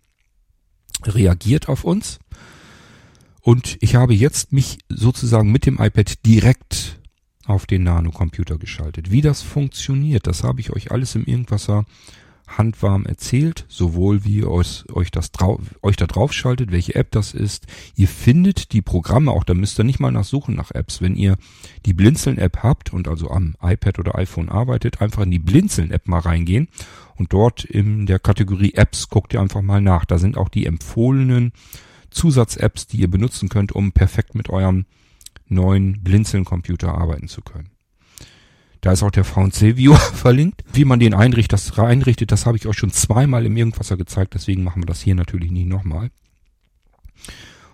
reagiert 1.03 1.69
auf 1.69 1.83
uns. 1.83 2.19
Und 3.41 3.77
ich 3.81 3.95
habe 3.95 4.13
jetzt 4.13 4.51
mich 4.51 4.79
sozusagen 4.89 5.51
mit 5.51 5.65
dem 5.65 5.79
iPad 5.79 6.25
direkt 6.25 6.99
auf 7.45 7.65
den 7.65 7.83
Nano-Computer 7.83 8.57
geschaltet. 8.57 9.11
Wie 9.11 9.21
das 9.21 9.41
funktioniert, 9.41 10.27
das 10.27 10.43
habe 10.43 10.59
ich 10.59 10.71
euch 10.71 10.91
alles 10.91 11.15
im 11.15 11.25
Irgendwasser 11.25 11.85
handwarm 12.57 13.05
erzählt, 13.05 13.65
sowohl 13.67 14.25
wie 14.25 14.37
ihr 14.37 14.49
euch, 14.49 15.11
das 15.11 15.31
drau 15.31 15.59
euch 15.81 15.95
da 15.95 16.07
drauf 16.07 16.33
schaltet, 16.33 16.71
welche 16.71 16.95
App 16.95 17.11
das 17.11 17.33
ist. 17.33 17.67
Ihr 17.95 18.07
findet 18.07 18.73
die 18.73 18.81
Programme 18.81 19.31
auch, 19.31 19.43
da 19.43 19.53
müsst 19.53 19.79
ihr 19.79 19.83
nicht 19.83 19.99
mal 19.99 20.11
nachsuchen 20.11 20.55
nach 20.55 20.71
Apps. 20.71 21.01
Wenn 21.01 21.15
ihr 21.15 21.37
die 21.85 21.93
Blinzeln-App 21.93 22.63
habt 22.63 22.93
und 22.93 23.07
also 23.07 23.29
am 23.29 23.55
iPad 23.61 23.99
oder 23.99 24.15
iPhone 24.15 24.49
arbeitet, 24.49 25.01
einfach 25.01 25.23
in 25.23 25.31
die 25.31 25.39
Blinzeln-App 25.39 26.07
mal 26.07 26.19
reingehen 26.19 26.67
und 27.15 27.33
dort 27.33 27.63
in 27.63 28.05
der 28.05 28.19
Kategorie 28.19 28.73
Apps 28.73 29.09
guckt 29.09 29.33
ihr 29.33 29.41
einfach 29.41 29.61
mal 29.61 29.81
nach. 29.81 30.05
Da 30.05 30.17
sind 30.17 30.37
auch 30.37 30.49
die 30.49 30.65
empfohlenen 30.65 31.53
Zusatz-Apps, 32.09 32.87
die 32.87 32.97
ihr 32.97 33.09
benutzen 33.09 33.49
könnt, 33.49 33.71
um 33.71 33.91
perfekt 33.91 34.35
mit 34.35 34.49
eurem 34.49 34.85
neuen 35.47 36.01
Blinzeln-Computer 36.03 36.93
arbeiten 36.95 37.27
zu 37.27 37.41
können. 37.41 37.69
Da 38.81 38.93
ist 38.93 39.03
auch 39.03 39.11
der 39.11 39.25
VNC-Viewer 39.25 39.97
verlinkt. 40.13 40.63
Wie 40.71 40.85
man 40.85 40.99
den 40.99 41.13
einrichtet, 41.13 41.53
das 41.53 41.77
einrichtet, 41.77 42.31
das 42.31 42.45
habe 42.45 42.57
ich 42.57 42.67
euch 42.67 42.77
schon 42.77 42.91
zweimal 42.91 43.45
im 43.45 43.57
Irgendwasser 43.57 43.97
gezeigt, 43.97 44.33
deswegen 44.33 44.63
machen 44.63 44.81
wir 44.81 44.87
das 44.87 45.01
hier 45.01 45.15
natürlich 45.15 45.51
nicht 45.51 45.67
nochmal. 45.67 46.11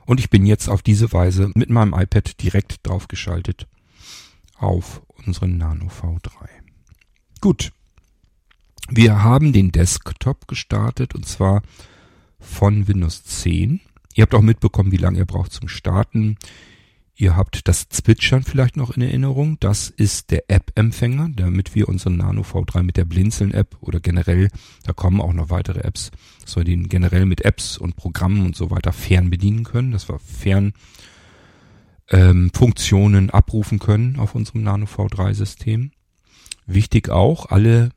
Und 0.05 0.19
ich 0.19 0.29
bin 0.29 0.45
jetzt 0.45 0.69
auf 0.69 0.81
diese 0.81 1.11
Weise 1.13 1.51
mit 1.55 1.69
meinem 1.69 1.93
iPad 1.93 2.41
direkt 2.41 2.79
draufgeschaltet 2.83 3.67
auf 4.57 5.01
unseren 5.25 5.57
Nano 5.57 5.87
V3. 5.87 6.47
Gut. 7.41 7.71
Wir 8.87 9.23
haben 9.23 9.51
den 9.51 9.71
Desktop 9.71 10.47
gestartet 10.47 11.15
und 11.15 11.25
zwar 11.25 11.63
von 12.39 12.87
Windows 12.87 13.23
10. 13.23 13.81
Ihr 14.13 14.21
habt 14.21 14.35
auch 14.35 14.41
mitbekommen, 14.41 14.91
wie 14.91 14.97
lange 14.97 15.17
ihr 15.17 15.25
braucht 15.25 15.51
zum 15.51 15.67
Starten. 15.67 16.37
Ihr 17.17 17.37
habt 17.37 17.67
das 17.69 17.87
Zwitschern 17.87 18.43
vielleicht 18.43 18.75
noch 18.75 18.91
in 18.95 19.01
Erinnerung. 19.01 19.57
Das 19.61 19.89
ist 19.89 20.31
der 20.31 20.49
App-Empfänger, 20.49 21.29
damit 21.33 21.73
wir 21.73 21.87
unseren 21.87 22.17
Nano 22.17 22.41
V3 22.41 22.83
mit 22.83 22.97
der 22.97 23.05
Blinzeln-App 23.05 23.77
oder 23.79 24.01
generell, 24.01 24.49
da 24.83 24.91
kommen 24.91 25.21
auch 25.21 25.31
noch 25.31 25.49
weitere 25.49 25.79
Apps, 25.79 26.11
dass 26.41 26.57
wir 26.57 26.65
den 26.65 26.89
generell 26.89 27.25
mit 27.25 27.45
Apps 27.45 27.77
und 27.77 27.95
Programmen 27.95 28.45
und 28.45 28.57
so 28.57 28.69
weiter 28.69 28.91
fern 28.91 29.29
bedienen 29.29 29.63
können, 29.63 29.91
dass 29.91 30.09
wir 30.09 30.19
fern 30.19 30.73
ähm, 32.09 32.51
Funktionen 32.53 33.29
abrufen 33.29 33.79
können 33.79 34.19
auf 34.19 34.35
unserem 34.35 34.63
Nano 34.63 34.85
V3-System. 34.85 35.91
Wichtig 36.65 37.09
auch, 37.09 37.45
alle 37.49 37.91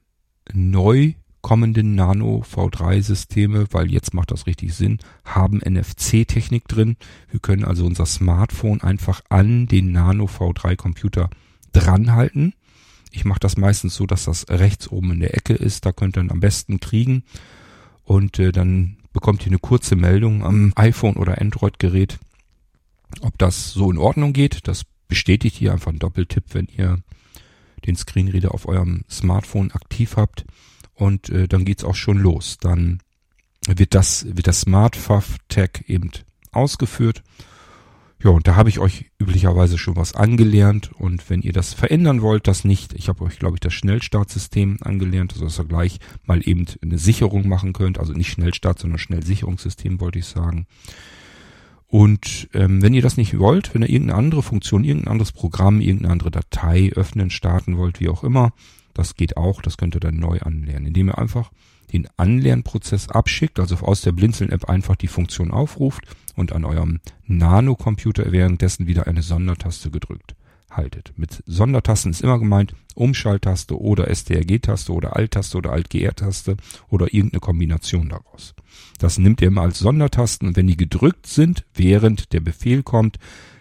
neu 0.53 1.15
kommenden 1.41 1.95
Nano 1.95 2.43
V3 2.43 3.03
Systeme, 3.03 3.67
weil 3.71 3.91
jetzt 3.91 4.15
macht 4.15 4.31
das 4.31 4.47
richtig 4.47 4.75
Sinn, 4.75 4.99
haben 5.25 5.59
NFC-Technik 5.59 6.67
drin. 6.69 6.97
Wir 7.31 7.41
können 7.41 7.65
also 7.65 7.87
unser 7.87 8.07
Smartphone 8.07 8.81
einfach 8.81 9.23
an 9.29 9.67
den 9.67 9.93
Nano 9.93 10.27
V3 10.27 10.77
Computer 10.77 11.31
dranhalten. 11.73 12.55
Ich 13.13 13.25
mache 13.25 13.41
das 13.41 13.57
meistens 13.57 13.95
so, 13.95 14.07
dass 14.07 14.25
das 14.25 14.49
rechts 14.49 14.89
oben 14.89 15.13
in 15.13 15.21
der 15.21 15.37
Ecke 15.37 15.55
ist. 15.55 15.87
Da 15.87 15.93
könnt 15.93 16.17
ihr 16.17 16.23
dann 16.23 16.31
am 16.31 16.41
besten 16.41 16.81
kriegen. 16.81 17.25
Und 18.05 18.39
äh, 18.39 18.53
dann 18.53 18.97
bekommt 19.13 19.43
ihr 19.43 19.49
eine 19.49 19.59
kurze 19.59 19.97
Meldung 19.97 20.45
am 20.45 20.73
iPhone 20.77 21.17
oder 21.17 21.41
Android-Gerät, 21.41 22.19
ob 23.21 23.39
das 23.39 23.73
so 23.73 23.91
in 23.91 23.99
Ordnung 23.99 24.33
geht. 24.33 24.67
Das 24.69 24.85
bestätigt 25.09 25.61
ihr 25.61 25.73
einfach 25.73 25.91
einen 25.91 25.99
Doppeltipp, 25.99 26.45
wenn 26.53 26.67
ihr 26.67 26.99
den 27.87 27.97
Screenreader 27.97 28.53
auf 28.53 28.67
eurem 28.67 29.05
Smartphone 29.09 29.71
aktiv 29.71 30.17
habt 30.17 30.45
und 30.99 31.31
äh, 31.31 31.47
dann 31.47 31.65
geht's 31.65 31.85
auch 31.85 31.95
schon 31.95 32.19
los. 32.19 32.59
Dann 32.61 32.99
wird 33.67 33.95
das, 33.95 34.27
wird 34.29 34.47
das 34.47 34.63
SmartFav-Tag 34.63 35.89
eben 35.89 36.11
ausgeführt. 36.51 37.23
Ja, 38.23 38.31
und 38.31 38.49
da 38.49 38.57
habe 38.57 38.69
ich 38.69 38.81
euch 38.81 39.13
üblicherweise 39.21 39.79
schon 39.79 39.95
was 39.95 40.17
angelernt. 40.17 40.91
Und 40.99 41.31
wenn 41.31 41.41
ihr 41.41 41.53
das 41.53 41.73
verändern 41.73 42.21
wollt, 42.21 42.49
das 42.49 42.65
nicht, 42.65 42.95
ich 42.95 43.09
habe 43.09 43.23
euch, 43.23 43.39
glaube 43.39 43.57
ich, 43.57 43.61
das 43.61 43.75
Schnellstartsystem 43.75 44.79
angelernt, 44.81 45.35
also 45.35 45.45
dass 45.45 45.61
ihr 45.61 45.67
gleich 45.67 46.01
mal 46.25 46.41
eben 46.45 46.67
eine 46.83 46.99
Sicherung 46.99 47.47
machen 47.47 47.73
könnt. 47.73 48.01
Also 48.01 48.13
nicht 48.13 48.33
Schnellstart, 48.33 48.81
sondern 48.81 48.99
Schnellsicherungssystem, 48.99 50.01
wollte 50.01 50.19
ich 50.19 50.27
sagen. 50.27 50.67
Und 51.87 52.49
ähm, 52.55 52.83
wenn 52.83 52.93
ihr 52.93 53.03
das 53.03 53.17
nicht 53.17 53.39
wollt, 53.39 53.73
wenn 53.73 53.83
ihr 53.83 53.89
irgendeine 53.89 54.19
andere 54.19 54.43
Funktion, 54.43 54.83
irgendein 54.83 55.13
anderes 55.13 55.31
Programm, 55.31 55.81
irgendeine 55.81 56.13
andere 56.13 56.33
Datei 56.33 56.91
öffnen, 56.97 57.31
starten 57.31 57.77
wollt, 57.77 58.01
wie 58.01 58.09
auch 58.09 58.25
immer, 58.25 58.53
das 58.99 59.15
geht 59.15 59.37
auch, 59.37 59.63
das 59.63 59.77
könnt 59.77 59.95
ihr 59.95 60.01
dann 60.01 60.19
neu 60.19 60.41
anlernen, 60.41 60.87
indem 60.87 61.09
ihr 61.09 61.19
einfach 61.19 61.53
den 61.93 62.09
Anlernprozess 62.17 63.09
abschickt, 63.09 63.61
also 63.61 63.77
aus 63.77 64.03
der 64.03 64.13
Blinzeln-App 64.13 64.69
einfach 64.69 64.97
die 64.97 65.07
Funktion 65.07 65.53
aufruft 65.53 66.05
und 66.35 66.53
an 66.53 66.65
eurem 66.65 67.01
Nano-Computer 67.25 68.33
währenddessen 68.33 68.89
wieder 68.89 69.07
eine 69.07 69.23
Sondertaste 69.23 69.91
gedrückt 69.91 70.35
haltet. 70.71 71.13
Mit 71.17 71.43
Sondertasten 71.47 72.11
ist 72.11 72.23
immer 72.23 72.39
gemeint 72.41 72.75
Umschalttaste 72.97 73.81
oder 73.81 74.13
STRG-Taste 74.13 74.93
oder 74.93 75.15
Alt-Taste 75.15 75.57
oder 75.57 75.73
Alt-GR-Taste 75.73 76.57
oder 76.89 77.15
irgendeine 77.15 77.41
Kombination 77.41 78.09
daraus. 78.09 78.55
Das 78.99 79.19
nimmt 79.19 79.41
ihr 79.41 79.49
immer 79.49 79.63
als 79.63 79.79
Sondertasten 79.79 80.49
und 80.49 80.57
wenn 80.57 80.67
die 80.67 80.77
gedrückt 80.77 81.27
sind, 81.27 81.65
während 81.73 82.33
der 82.33 82.41
Befehl 82.41 82.83
kommt, 82.83 83.19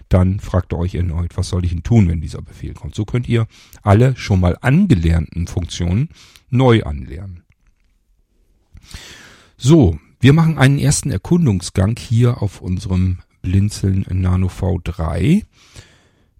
dann 0.10 0.40
fragt 0.40 0.74
ihr 0.74 0.78
euch 0.78 0.96
erneut, 0.96 1.38
was 1.38 1.50
soll 1.50 1.66
ich 1.66 1.72
denn 1.72 1.84
tun, 1.84 2.08
wenn 2.08 2.22
dieser 2.22 2.42
Befehl 2.42 2.74
kommt. 2.74 2.96
So 2.96 3.06
könnt 3.06 3.28
ihr 3.28 3.48
alle 3.82 4.16
schon 4.16 4.40
mal 4.40 4.58
angelernten 4.62 5.48
Funktionen 5.48 6.10
neu 6.50 6.84
anlernen. 6.84 7.44
So, 9.58 10.00
wir 10.20 10.34
machen 10.34 10.58
einen 10.58 10.80
ersten 10.80 11.12
Erkundungsgang 11.12 11.98
hier 11.98 12.42
auf 12.42 12.62
unserem 12.62 13.20
Blinzeln 13.42 14.06
Nano 14.10 14.48
V3. 14.48 15.44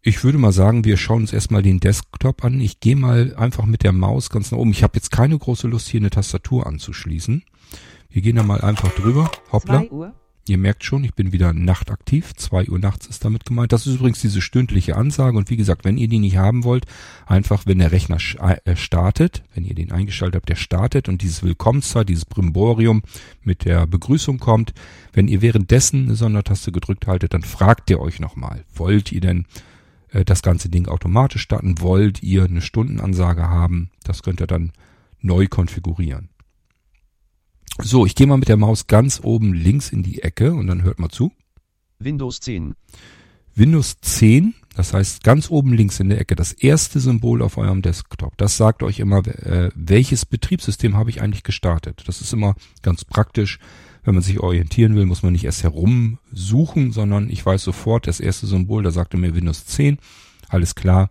Ich 0.02 0.24
würde 0.24 0.38
mal 0.38 0.54
sagen, 0.54 0.86
wir 0.86 0.98
schauen 0.98 1.24
uns 1.24 1.34
erstmal 1.34 1.64
den 1.64 1.80
Desktop 1.80 2.46
an. 2.46 2.62
Ich 2.62 2.80
gehe 2.80 2.96
mal 2.96 3.36
einfach 3.36 3.66
mit 3.66 3.84
der 3.84 3.92
Maus 3.92 4.30
ganz 4.30 4.52
nach 4.52 4.58
oben. 4.58 4.72
Ich 4.72 4.84
habe 4.84 4.96
jetzt 4.96 5.12
keine 5.12 5.38
große 5.38 5.68
Lust, 5.68 5.90
hier 5.90 6.00
eine 6.00 6.10
Tastatur 6.10 6.66
anzuschließen. 6.66 7.44
Wir 8.10 8.22
gehen 8.22 8.38
da 8.38 8.44
mal 8.44 8.62
einfach 8.62 8.92
drüber. 8.94 9.30
Hoppla. 9.52 9.84
Ihr 10.50 10.58
merkt 10.58 10.84
schon, 10.84 11.04
ich 11.04 11.14
bin 11.14 11.32
wieder 11.32 11.54
nachtaktiv. 11.54 12.34
Zwei 12.36 12.68
Uhr 12.68 12.80
nachts 12.80 13.08
ist 13.08 13.26
damit 13.26 13.46
gemeint. 13.46 13.72
Das 13.74 13.86
ist 13.86 13.96
übrigens 13.96 14.22
diese 14.22 14.42
stündliche 14.42 14.96
Ansage. 14.96 15.38
Und 15.38 15.50
wie 15.50 15.58
gesagt, 15.58 15.84
wenn 15.84 15.98
ihr 15.98 16.08
die 16.08 16.20
nicht 16.20 16.38
haben 16.38 16.64
wollt, 16.64 16.86
einfach, 17.26 17.66
wenn 17.66 17.80
der 17.80 17.92
Rechner 17.92 18.18
äh, 18.40 18.76
startet, 18.76 19.44
wenn 19.54 19.66
ihr 19.66 19.76
den 19.76 19.92
eingeschaltet 19.92 20.36
habt, 20.36 20.50
der 20.50 20.56
startet 20.56 21.10
und 21.10 21.22
dieses 21.22 21.44
Willkommenszeit, 21.44 22.08
dieses 22.08 22.26
Brimborium 22.26 23.02
mit 23.44 23.66
der 23.66 23.86
Begrüßung 23.88 24.40
kommt. 24.40 24.74
Wenn 25.14 25.28
ihr 25.28 25.42
währenddessen 25.42 26.06
eine 26.06 26.16
Sondertaste 26.16 26.72
gedrückt 26.72 27.08
haltet, 27.08 27.34
dann 27.34 27.44
fragt 27.44 27.90
ihr 27.90 28.00
euch 28.00 28.20
nochmal, 28.20 28.64
wollt 28.74 29.12
ihr 29.12 29.22
denn 29.22 29.46
äh, 30.12 30.24
das 30.24 30.42
ganze 30.42 30.70
Ding 30.70 30.88
automatisch 30.88 31.42
starten? 31.42 31.82
Wollt 31.82 32.24
ihr 32.24 32.46
eine 32.46 32.62
Stundenansage 32.62 33.50
haben? 33.50 33.90
Das 34.04 34.24
könnt 34.24 34.42
ihr 34.42 34.48
dann 34.48 34.72
neu 35.22 35.48
konfigurieren. 35.48 36.30
So, 37.80 38.06
ich 38.06 38.16
gehe 38.16 38.28
mal 38.28 38.38
mit 38.38 38.50
der 38.50 38.58
Maus 38.58 38.88
ganz 38.88 39.20
oben 39.24 39.54
links 39.54 39.92
in 39.92 40.04
die 40.04 40.24
Ecke 40.24 40.54
und 40.54 40.68
dann 40.68 40.84
hört 40.84 41.00
mal 41.00 41.10
zu. 41.10 41.32
Windows 42.00 42.40
10. 42.40 42.76
Windows 43.56 44.00
10, 44.02 44.54
das 44.76 44.94
heißt 44.94 45.24
ganz 45.24 45.50
oben 45.50 45.74
links 45.74 46.00
in 46.00 46.10
der 46.10 46.20
Ecke, 46.20 46.36
das 46.36 46.54
erste 46.54 47.00
Symbol 47.00 47.42
auf 47.42 47.58
eurem 47.58 47.82
Desktop. 47.82 48.38
Das 48.38 48.58
sagt 48.58 48.84
euch 48.84 49.00
immer, 49.00 49.26
äh, 49.26 49.72
welches 49.74 50.26
Betriebssystem 50.26 50.96
habe 50.96 51.10
ich 51.10 51.22
eigentlich 51.22 51.44
gestartet. 51.44 52.04
Das 52.06 52.22
ist 52.22 52.34
immer 52.34 52.56
ganz 52.82 53.04
praktisch. 53.04 53.60
Wenn 54.04 54.14
man 54.14 54.24
sich 54.24 54.40
orientieren 54.40 54.96
will, 54.96 55.06
muss 55.06 55.24
man 55.24 55.34
nicht 55.34 55.44
erst 55.44 55.64
herumsuchen, 55.64 56.92
sondern 56.92 57.30
ich 57.30 57.46
weiß 57.46 57.62
sofort, 57.64 58.08
das 58.08 58.20
erste 58.20 58.48
Symbol, 58.48 58.84
da 58.84 58.92
sagte 58.92 59.18
mir 59.18 59.36
Windows 59.36 59.66
10. 59.66 59.98
Alles 60.48 60.76
klar, 60.76 61.10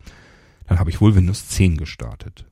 dann 0.66 0.78
habe 0.78 0.90
ich 0.90 1.00
wohl 1.00 1.14
Windows 1.14 1.48
10 1.48 1.76
gestartet. 1.76 2.46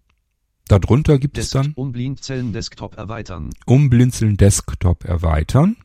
Darunter 0.69 1.19
gibt 1.19 1.37
Desk 1.37 1.55
es 1.55 1.63
dann 1.63 1.73
Umblinzeln 1.75 2.53
Desktop 2.53 2.97
erweitern. 2.97 3.51
Umblinzeln 3.67 4.37
Desktop 4.37 5.05
erweitern. 5.05 5.77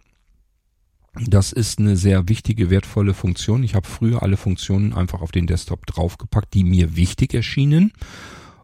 Das 1.15 1.51
ist 1.51 1.79
eine 1.79 1.97
sehr 1.97 2.29
wichtige, 2.29 2.69
wertvolle 2.69 3.13
Funktion. 3.13 3.63
Ich 3.63 3.75
habe 3.75 3.87
früher 3.87 4.23
alle 4.23 4.37
Funktionen 4.37 4.93
einfach 4.93 5.21
auf 5.21 5.31
den 5.31 5.47
Desktop 5.47 5.85
draufgepackt, 5.85 6.53
die 6.53 6.63
mir 6.63 6.95
wichtig 6.95 7.33
erschienen. 7.33 7.91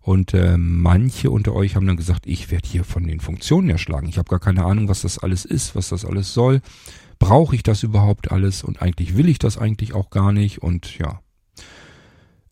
Und 0.02 0.34
äh, 0.34 0.56
manche 0.58 1.32
unter 1.32 1.54
euch 1.54 1.76
haben 1.76 1.88
dann 1.88 1.98
gesagt, 1.98 2.28
ich 2.28 2.52
werde 2.52 2.70
hier 2.70 2.84
von 2.84 3.04
den 3.06 3.20
Funktionen 3.20 3.70
erschlagen. 3.70 4.08
Ich 4.08 4.18
habe 4.20 4.30
gar 4.30 4.40
keine 4.40 4.64
Ahnung, 4.64 4.88
was 4.88 5.02
das 5.02 5.18
alles 5.18 5.44
ist, 5.44 5.76
was 5.76 5.90
das 5.90 6.06
alles 6.06 6.34
soll. 6.34 6.62
Brauche 7.18 7.56
ich 7.56 7.64
das 7.64 7.82
überhaupt 7.82 8.32
alles? 8.32 8.64
Und 8.64 8.82
eigentlich 8.82 9.18
will 9.18 9.28
ich 9.28 9.40
das 9.40 9.58
eigentlich 9.58 9.94
auch 9.94 10.12
gar 10.12 10.32
nicht. 10.32 10.60
Und 10.60 10.98
ja, 11.00 11.22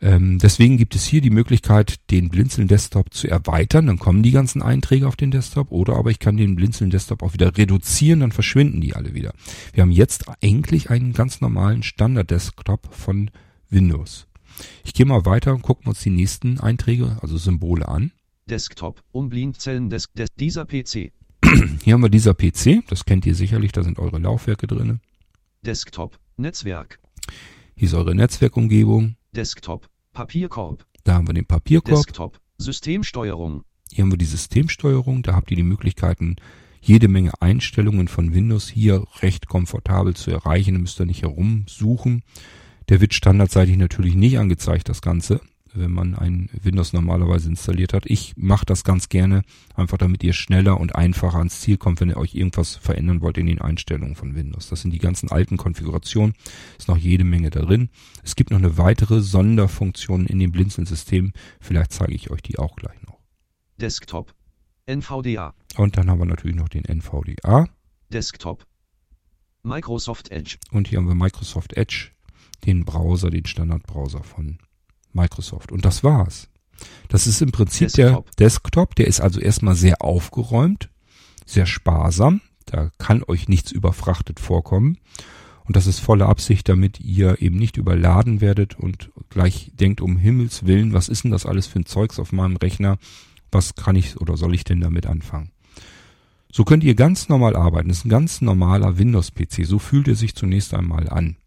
ähm, 0.04 0.38
deswegen 0.38 0.76
gibt 0.76 0.96
es 0.96 1.06
hier 1.06 1.22
die 1.22 1.30
Möglichkeit, 1.30 1.96
den 2.12 2.28
Blinzeln 2.28 2.68
Desktop 2.68 3.13
zu 3.13 3.30
erweitern. 3.30 3.88
Dann 3.88 4.00
kommen 4.00 4.22
die 4.22 4.32
ganzen 4.32 4.62
Einträge 4.62 5.08
auf 5.08 5.16
den 5.16 5.32
Desktop. 5.32 5.72
Oder 5.72 5.96
aber 5.96 6.12
ich 6.12 6.20
kann 6.20 6.36
den 6.36 6.58
Blinzeln 6.58 6.89
Desktop 6.89 7.24
auch 7.24 7.32
wieder 7.32 7.58
reduzieren, 7.58 8.20
dann 8.20 8.34
verschwinden 8.34 8.82
die 8.82 8.96
alle 8.96 9.13
wieder. 9.13 9.34
Wir 9.72 9.82
haben 9.82 9.92
jetzt 9.92 10.26
eigentlich 10.44 10.89
einen 10.89 11.13
ganz 11.13 11.39
normalen 11.39 11.84
Standard 11.84 12.30
Desktop 12.30 12.94
von 12.94 13.32
Windows. 13.70 14.28
Ich 14.84 14.94
gehe 14.94 15.06
mal 15.06 15.26
weiter 15.26 15.54
und 15.54 15.62
gucken 15.62 15.88
uns 15.88 16.02
die 16.02 16.10
nächsten 16.10 16.60
Einträge, 16.60 17.18
also 17.22 17.38
Symbole 17.38 17.88
an. 17.88 18.12
Desktop, 18.50 19.02
Umblinzeln 19.13 19.89
des, 19.89 20.12
des, 20.12 20.36
dieser 20.36 20.66
PC. 20.66 21.13
Hier 21.84 21.94
haben 21.94 22.02
wir 22.02 22.10
dieser 22.10 22.34
PC, 22.34 22.86
das 22.89 23.06
kennt 23.06 23.26
ihr 23.26 23.36
sicherlich, 23.36 23.72
da 23.72 23.84
sind 23.84 24.00
eure 24.00 24.20
Laufwerke 24.20 24.68
drin. 24.68 25.00
Desktop, 25.62 26.20
Netzwerk. 26.36 27.00
Hier 27.76 27.88
ist 27.88 27.94
eure 27.94 28.13
Netzwerkumgebung. 28.13 29.16
Desktop, 29.32 29.88
Papierkorb. 30.13 30.86
Da 31.04 31.15
haben 31.15 31.28
wir 31.28 31.34
den 31.34 31.45
Papierkorb. 31.45 32.06
Desktop, 32.06 32.39
Systemsteuerung. 32.58 33.63
Hier 33.91 34.04
haben 34.04 34.12
wir 34.12 34.17
die 34.17 34.26
Systemsteuerung. 34.26 35.23
Da 35.23 35.34
habt 35.36 35.52
ihr 35.52 35.58
die 35.58 35.63
Möglichkeiten, 35.63 36.36
jede 36.82 37.08
Menge 37.08 37.32
Einstellungen 37.41 38.08
von 38.08 38.34
Windows 38.34 38.69
hier 38.69 39.06
recht 39.21 39.47
komfortabel 39.47 40.15
zu 40.15 40.32
erreichen. 40.32 40.76
Da 40.76 40.80
müsst 40.80 40.99
ihr 40.99 41.06
nicht 41.06 41.23
herumsuchen. 41.23 42.23
Der 42.89 43.02
wird 43.02 43.13
standardseitig 43.13 43.78
natürlich 43.78 44.15
nicht 44.15 44.38
angezeigt, 44.38 44.89
das 44.89 45.02
Ganze 45.02 45.41
wenn 45.73 45.91
man 45.91 46.15
ein 46.15 46.49
Windows 46.62 46.93
normalerweise 46.93 47.49
installiert 47.49 47.93
hat. 47.93 48.05
Ich 48.05 48.33
mache 48.38 48.65
das 48.65 48.83
ganz 48.83 49.09
gerne, 49.09 49.43
einfach 49.75 49.97
damit 49.97 50.23
ihr 50.23 50.33
schneller 50.33 50.79
und 50.79 50.95
einfacher 50.95 51.38
ans 51.38 51.62
Ziel 51.62 51.77
kommt, 51.77 52.01
wenn 52.01 52.09
ihr 52.09 52.17
euch 52.17 52.36
irgendwas 52.36 52.75
verändern 52.75 53.21
wollt 53.21 53.38
in 53.38 53.47
den 53.47 53.62
Einstellungen 53.62 54.15
von 54.15 54.36
Windows. 54.36 54.69
Das 54.69 54.81
sind 54.81 54.91
die 54.91 54.99
ganzen 54.99 55.31
alten 55.31 55.57
Konfigurationen, 55.57 56.36
ist 56.77 56.88
noch 56.88 56.97
jede 56.97 57.23
Menge 57.23 57.49
darin. 57.49 57.89
Es 58.23 58.36
gibt 58.36 58.51
noch 58.51 58.59
eine 58.59 58.77
weitere 58.77 59.21
Sonderfunktion 59.21 60.25
in 60.25 60.39
dem 60.39 60.51
Blinzeln-System, 60.51 61.33
vielleicht 61.59 61.93
zeige 61.93 62.13
ich 62.13 62.31
euch 62.31 62.41
die 62.41 62.59
auch 62.59 62.75
gleich 62.75 63.01
noch. 63.03 63.19
Desktop, 63.77 64.33
NVDA. 64.86 65.53
Und 65.77 65.97
dann 65.97 66.09
haben 66.09 66.19
wir 66.19 66.25
natürlich 66.25 66.55
noch 66.55 66.69
den 66.69 66.86
NVDA. 66.86 67.67
Desktop, 68.09 68.65
Microsoft 69.63 70.29
Edge. 70.29 70.57
Und 70.71 70.88
hier 70.88 70.99
haben 70.99 71.07
wir 71.07 71.15
Microsoft 71.15 71.73
Edge, 71.73 72.12
den 72.65 72.86
Browser, 72.86 73.29
den 73.29 73.45
Standardbrowser 73.45 74.23
von 74.23 74.59
Microsoft. 75.13 75.71
Und 75.71 75.86
das 75.86 76.04
war's. 76.04 76.49
Das 77.08 77.28
ist 77.28 77.41
im 77.41 77.52
Prinzip 77.52 77.91
Desktop. 77.93 78.26
der 78.36 78.45
Desktop. 78.45 78.95
Der 78.95 79.08
ist 79.08 79.21
also 79.21 79.39
erstmal 79.39 79.76
sehr 79.76 80.02
aufgeräumt, 80.02 80.89
sehr 81.45 81.65
sparsam. 81.65 82.41
Da 82.65 82.91
kann 82.97 83.23
euch 83.28 83.47
nichts 83.47 83.71
überfrachtet 83.71 84.39
vorkommen. 84.39 84.97
Und 85.65 85.76
das 85.78 85.88
ist 85.88 85.99
volle 85.99 86.26
Absicht, 86.26 86.67
damit 86.67 86.99
ihr 86.99 87.41
eben 87.41 87.58
nicht 87.58 87.78
überladen 87.78 88.41
werdet 88.41 88.78
und 88.78 89.12
gleich 89.30 89.71
denkt, 89.73 90.02
um 90.02 90.17
Himmels 90.17 90.65
Willen, 90.65 90.93
was 90.93 91.08
ist 91.08 91.23
denn 91.23 91.32
das 91.32 91.45
alles 91.45 91.67
für 91.67 91.80
ein 91.80 91.86
Zeugs 91.86 92.19
auf 92.19 92.34
meinem 92.34 92.58
Rechner? 92.58 92.97
Was 93.52 93.76
kann 93.76 93.95
ich 93.95 94.19
oder 94.19 94.36
soll 94.36 94.54
ich 94.56 94.65
denn 94.65 94.82
damit 94.82 95.06
anfangen? 95.06 95.52
So 96.52 96.65
könnt 96.65 96.84
ihr 96.84 96.95
ganz 96.95 97.30
normal 97.30 97.56
arbeiten. 97.56 97.88
Das 97.88 97.99
ist 97.99 98.06
ein 98.06 98.10
ganz 98.10 98.41
normaler 98.41 98.97
Windows-PC. 98.97 99.65
So 99.65 99.80
fühlt 99.80 100.08
er 100.08 100.15
sich 100.15 100.36
zunächst 100.36 100.73
einmal 100.73 101.10
an. 101.10 101.38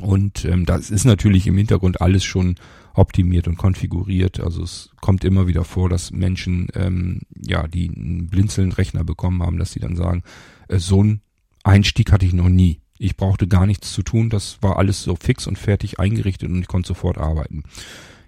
Und 0.00 0.44
ähm, 0.44 0.66
das 0.66 0.90
ist 0.90 1.04
natürlich 1.04 1.46
im 1.46 1.56
Hintergrund 1.56 2.00
alles 2.00 2.24
schon 2.24 2.56
optimiert 2.94 3.48
und 3.48 3.56
konfiguriert. 3.56 4.40
Also 4.40 4.62
es 4.62 4.90
kommt 5.00 5.24
immer 5.24 5.46
wieder 5.46 5.64
vor, 5.64 5.88
dass 5.88 6.10
Menschen, 6.10 6.68
ähm, 6.74 7.20
ja, 7.36 7.66
die 7.68 7.90
einen 7.90 8.26
Blinzeln-Rechner 8.26 9.04
bekommen 9.04 9.42
haben, 9.42 9.58
dass 9.58 9.72
sie 9.72 9.80
dann 9.80 9.96
sagen, 9.96 10.22
äh, 10.68 10.78
so 10.78 11.02
ein 11.02 11.20
Einstieg 11.62 12.12
hatte 12.12 12.26
ich 12.26 12.32
noch 12.32 12.48
nie. 12.48 12.80
Ich 12.98 13.16
brauchte 13.16 13.48
gar 13.48 13.66
nichts 13.66 13.92
zu 13.92 14.02
tun, 14.02 14.30
das 14.30 14.58
war 14.62 14.78
alles 14.78 15.02
so 15.02 15.16
fix 15.16 15.46
und 15.46 15.58
fertig 15.58 15.98
eingerichtet 15.98 16.48
und 16.48 16.60
ich 16.60 16.68
konnte 16.68 16.88
sofort 16.88 17.18
arbeiten. 17.18 17.64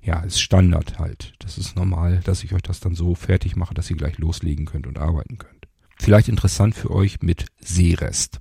Ja, 0.02 0.20
ist 0.20 0.40
Standard 0.40 0.98
halt. 0.98 1.34
Das 1.38 1.58
ist 1.58 1.76
normal, 1.76 2.20
dass 2.24 2.44
ich 2.44 2.52
euch 2.52 2.62
das 2.62 2.80
dann 2.80 2.94
so 2.94 3.14
fertig 3.14 3.56
mache, 3.56 3.74
dass 3.74 3.90
ihr 3.90 3.96
gleich 3.96 4.18
loslegen 4.18 4.66
könnt 4.66 4.86
und 4.86 4.98
arbeiten 4.98 5.38
könnt. 5.38 5.66
Vielleicht 5.98 6.28
interessant 6.28 6.74
für 6.74 6.90
euch 6.90 7.22
mit 7.22 7.46
Seerest. 7.60 8.40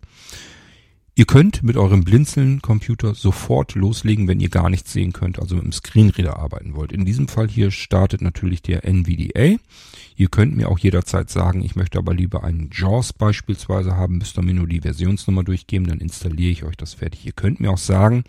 Ihr 1.18 1.26
könnt 1.26 1.64
mit 1.64 1.78
eurem 1.78 2.04
Blinzeln-Computer 2.04 3.16
sofort 3.16 3.74
loslegen, 3.74 4.28
wenn 4.28 4.42
ihr 4.42 4.50
gar 4.50 4.70
nichts 4.70 4.92
sehen 4.92 5.14
könnt, 5.14 5.40
also 5.40 5.56
mit 5.56 5.64
dem 5.64 5.72
Screenreader 5.72 6.38
arbeiten 6.38 6.76
wollt. 6.76 6.92
In 6.92 7.06
diesem 7.06 7.30
Fall 7.30 7.48
hier 7.48 7.72
startet 7.72 8.22
natürlich 8.22 8.62
der 8.62 8.84
NVDA. 8.84 9.56
Ihr 10.18 10.28
könnt 10.28 10.58
mir 10.58 10.68
auch 10.68 10.78
jederzeit 10.78 11.30
sagen, 11.30 11.64
ich 11.64 11.78
möchte 11.78 12.00
aber 12.00 12.14
lieber 12.14 12.44
einen 12.44 12.70
JAWS 12.70 13.14
beispielsweise 13.14 13.96
haben, 13.96 14.18
müsst 14.18 14.38
ihr 14.38 14.42
mir 14.42 14.56
nur 14.56 14.68
die 14.68 14.82
Versionsnummer 14.82 15.46
durchgeben, 15.46 15.88
dann 15.88 16.02
installiere 16.02 16.52
ich 16.52 16.64
euch 16.66 16.76
das 16.76 16.96
fertig. 16.96 17.26
Ihr 17.26 17.32
könnt 17.32 17.62
mir 17.62 17.72
auch 17.72 17.78
sagen, 17.78 18.26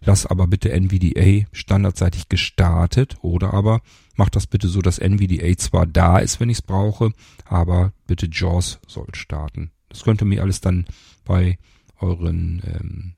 lass 0.00 0.24
aber 0.24 0.46
bitte 0.46 0.72
NVDA 0.72 1.46
standardseitig 1.52 2.30
gestartet 2.30 3.16
oder 3.20 3.52
aber 3.52 3.82
macht 4.16 4.36
das 4.36 4.46
bitte 4.46 4.68
so, 4.68 4.80
dass 4.80 4.98
NVDA 4.98 5.54
zwar 5.58 5.84
da 5.84 6.16
ist, 6.16 6.40
wenn 6.40 6.48
ich 6.48 6.58
es 6.58 6.62
brauche, 6.62 7.12
aber 7.44 7.92
bitte 8.06 8.30
JAWS 8.32 8.80
soll 8.88 9.14
starten. 9.14 9.70
Das 9.90 10.02
könnt 10.02 10.22
ihr 10.22 10.26
mir 10.26 10.40
alles 10.40 10.62
dann 10.62 10.86
bei 11.26 11.58
euren 12.02 12.62
ähm, 12.66 13.12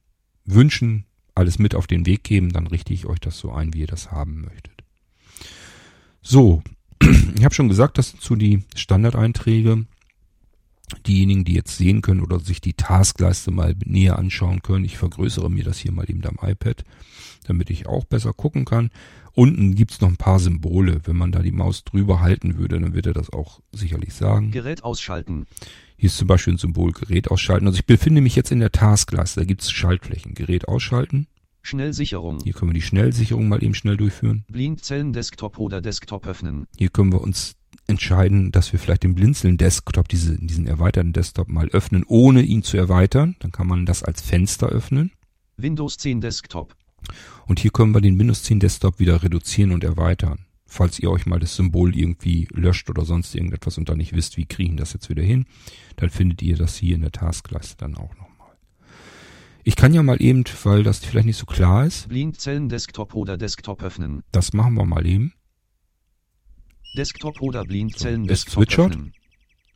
Wünschen 0.45 1.07
alles 1.35 1.59
mit 1.59 1.75
auf 1.75 1.87
den 1.87 2.07
Weg 2.07 2.23
geben, 2.23 2.53
dann 2.53 2.67
richte 2.67 2.93
ich 2.93 3.07
euch 3.07 3.19
das 3.19 3.39
so 3.39 3.51
ein, 3.51 3.75
wie 3.75 3.81
ihr 3.81 3.87
das 3.87 4.13
haben 4.13 4.43
möchtet. 4.43 4.85
So, 6.23 6.63
ich 7.37 7.45
habe 7.45 7.55
schon 7.55 7.69
gesagt, 7.69 7.99
das 7.99 8.11
sind 8.11 8.23
so 8.23 8.37
die 8.37 8.63
Standardeinträge. 8.77 9.87
diejenigen, 11.07 11.45
die 11.45 11.55
jetzt 11.55 11.77
sehen 11.77 12.03
können 12.03 12.21
oder 12.21 12.39
sich 12.39 12.61
die 12.61 12.75
Taskleiste 12.75 13.51
mal 13.51 13.75
näher 13.85 14.19
anschauen 14.19 14.63
können, 14.63 14.85
ich 14.85 14.97
vergrößere 14.97 15.51
mir 15.51 15.65
das 15.65 15.79
hier 15.79 15.93
mal 15.93 16.09
eben 16.09 16.25
am 16.25 16.39
iPad, 16.41 16.85
damit 17.45 17.71
ich 17.71 17.87
auch 17.87 18.05
besser 18.05 18.33
gucken 18.33 18.65
kann. 18.65 18.91
Unten 19.33 19.75
gibt's 19.75 20.01
noch 20.01 20.09
ein 20.09 20.17
paar 20.17 20.39
Symbole. 20.39 21.01
Wenn 21.05 21.17
man 21.17 21.33
da 21.33 21.41
die 21.41 21.51
Maus 21.51 21.83
drüber 21.83 22.21
halten 22.21 22.57
würde, 22.57 22.79
dann 22.79 22.95
wird 22.95 23.07
er 23.07 23.15
das 23.15 23.33
auch 23.33 23.61
sicherlich 23.73 24.15
sagen. 24.15 24.53
Gerät 24.53 24.85
ausschalten. 24.85 25.47
Hier 25.97 26.09
ist 26.09 26.17
zum 26.19 26.29
Beispiel 26.29 26.55
ein 26.55 26.59
Symbol 26.59 26.93
Gerät 26.93 27.31
ausschalten. 27.31 27.67
Also 27.67 27.79
ich 27.79 27.87
befinde 27.87 28.21
mich 28.21 28.37
jetzt 28.37 28.53
in 28.53 28.61
der 28.61 28.73
Taskleiste. 28.73 29.41
Da 29.41 29.47
gibt's 29.47 29.71
Schaltflächen. 29.71 30.35
Gerät 30.35 30.69
ausschalten. 30.69 31.27
Schnellsicherung. 31.63 32.41
Hier 32.43 32.53
können 32.53 32.71
wir 32.71 32.75
die 32.75 32.83
Schnellsicherung 32.83 33.49
mal 33.49 33.63
eben 33.63 33.75
schnell 33.75 33.97
durchführen. 33.97 34.45
Blindzellen 34.49 35.13
Desktop 35.13 35.59
oder 35.59 35.81
Desktop 35.81 36.27
öffnen. 36.27 36.67
Hier 36.77 36.91
können 36.91 37.13
wir 37.13 37.23
uns 37.23 37.57
entscheiden, 37.87 38.53
dass 38.53 38.73
wir 38.73 38.79
vielleicht 38.79 39.03
den 39.03 39.15
Blinzeln 39.15 39.57
Desktop, 39.57 40.09
diese, 40.09 40.37
diesen 40.39 40.67
erweiterten 40.67 41.13
Desktop 41.13 41.49
mal 41.49 41.69
öffnen, 41.69 42.05
ohne 42.07 42.43
ihn 42.43 42.63
zu 42.63 42.77
erweitern. 42.77 43.37
Dann 43.41 43.53
kann 43.53 43.67
man 43.67 43.87
das 43.87 44.03
als 44.03 44.21
Fenster 44.21 44.69
öffnen. 44.69 45.13
Windows 45.57 45.97
10 45.99 46.21
Desktop. 46.21 46.77
Und 47.47 47.61
hier 47.61 47.71
können 47.71 47.95
wir 47.95 48.01
den 48.01 48.19
Windows 48.19 48.43
10 48.43 48.61
Desktop 48.61 48.99
wieder 48.99 49.23
reduzieren 49.23 49.73
und 49.73 49.85
erweitern. 49.85 50.47
Falls 50.75 50.99
ihr 50.99 51.09
euch 51.09 51.25
mal 51.25 51.39
das 51.39 51.55
Symbol 51.55 51.97
irgendwie 51.97 52.49
löscht 52.51 52.91
oder 52.91 53.05
sonst 53.05 53.33
irgendetwas 53.33 53.79
und 53.79 53.89
dann 53.89 53.99
nicht 53.99 54.13
wisst, 54.13 54.37
wie 54.37 54.45
kriegen 54.45 54.77
das 54.77 54.93
jetzt 54.93 55.09
wieder 55.09 55.23
hin, 55.23 55.47
dann 55.95 56.11
findet 56.11 56.43
ihr 56.43 56.57
das 56.57 56.75
hier 56.75 56.97
in 56.97 57.03
der 57.03 57.13
Taskleiste 57.13 57.77
dann 57.77 57.95
auch 57.95 58.13
nochmal. 58.17 58.57
Ich 59.63 59.77
kann 59.77 59.95
ja 59.95 60.03
mal 60.03 60.21
eben, 60.21 60.43
weil 60.65 60.83
das 60.83 60.99
vielleicht 60.99 61.27
nicht 61.27 61.37
so 61.37 61.47
klar 61.47 61.87
ist, 61.87 62.09
Blindzellen 62.09 62.69
Desktop 62.69 63.15
oder 63.15 63.37
Desktop 63.37 63.85
öffnen. 63.85 64.25
das 64.33 64.53
machen 64.53 64.75
wir 64.75 64.85
mal 64.85 65.07
eben. 65.07 65.33
Desktop 66.97 67.41
oder 67.41 67.63
Blindzellen 67.63 68.25
So, 68.25 68.33
es 68.33 68.45
Desktop 68.45 68.55
zwitschert. 68.65 68.91
öffnen. 68.91 69.13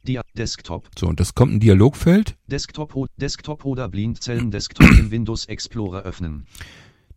Dia 0.04 0.22
Desktop. 0.37 0.90
So, 0.98 1.06
und 1.06 1.20
das 1.20 1.32
kommt 1.32 1.52
ein 1.52 1.61
Dialogfeld. 1.61 2.37
Desktop, 2.48 3.08
Desktop 3.16 3.64
oder 3.64 3.88
Blindzellen 3.88 4.50
Desktop 4.50 4.90
im 4.98 5.12
Windows 5.12 5.44
Explorer 5.44 6.02
öffnen. 6.02 6.48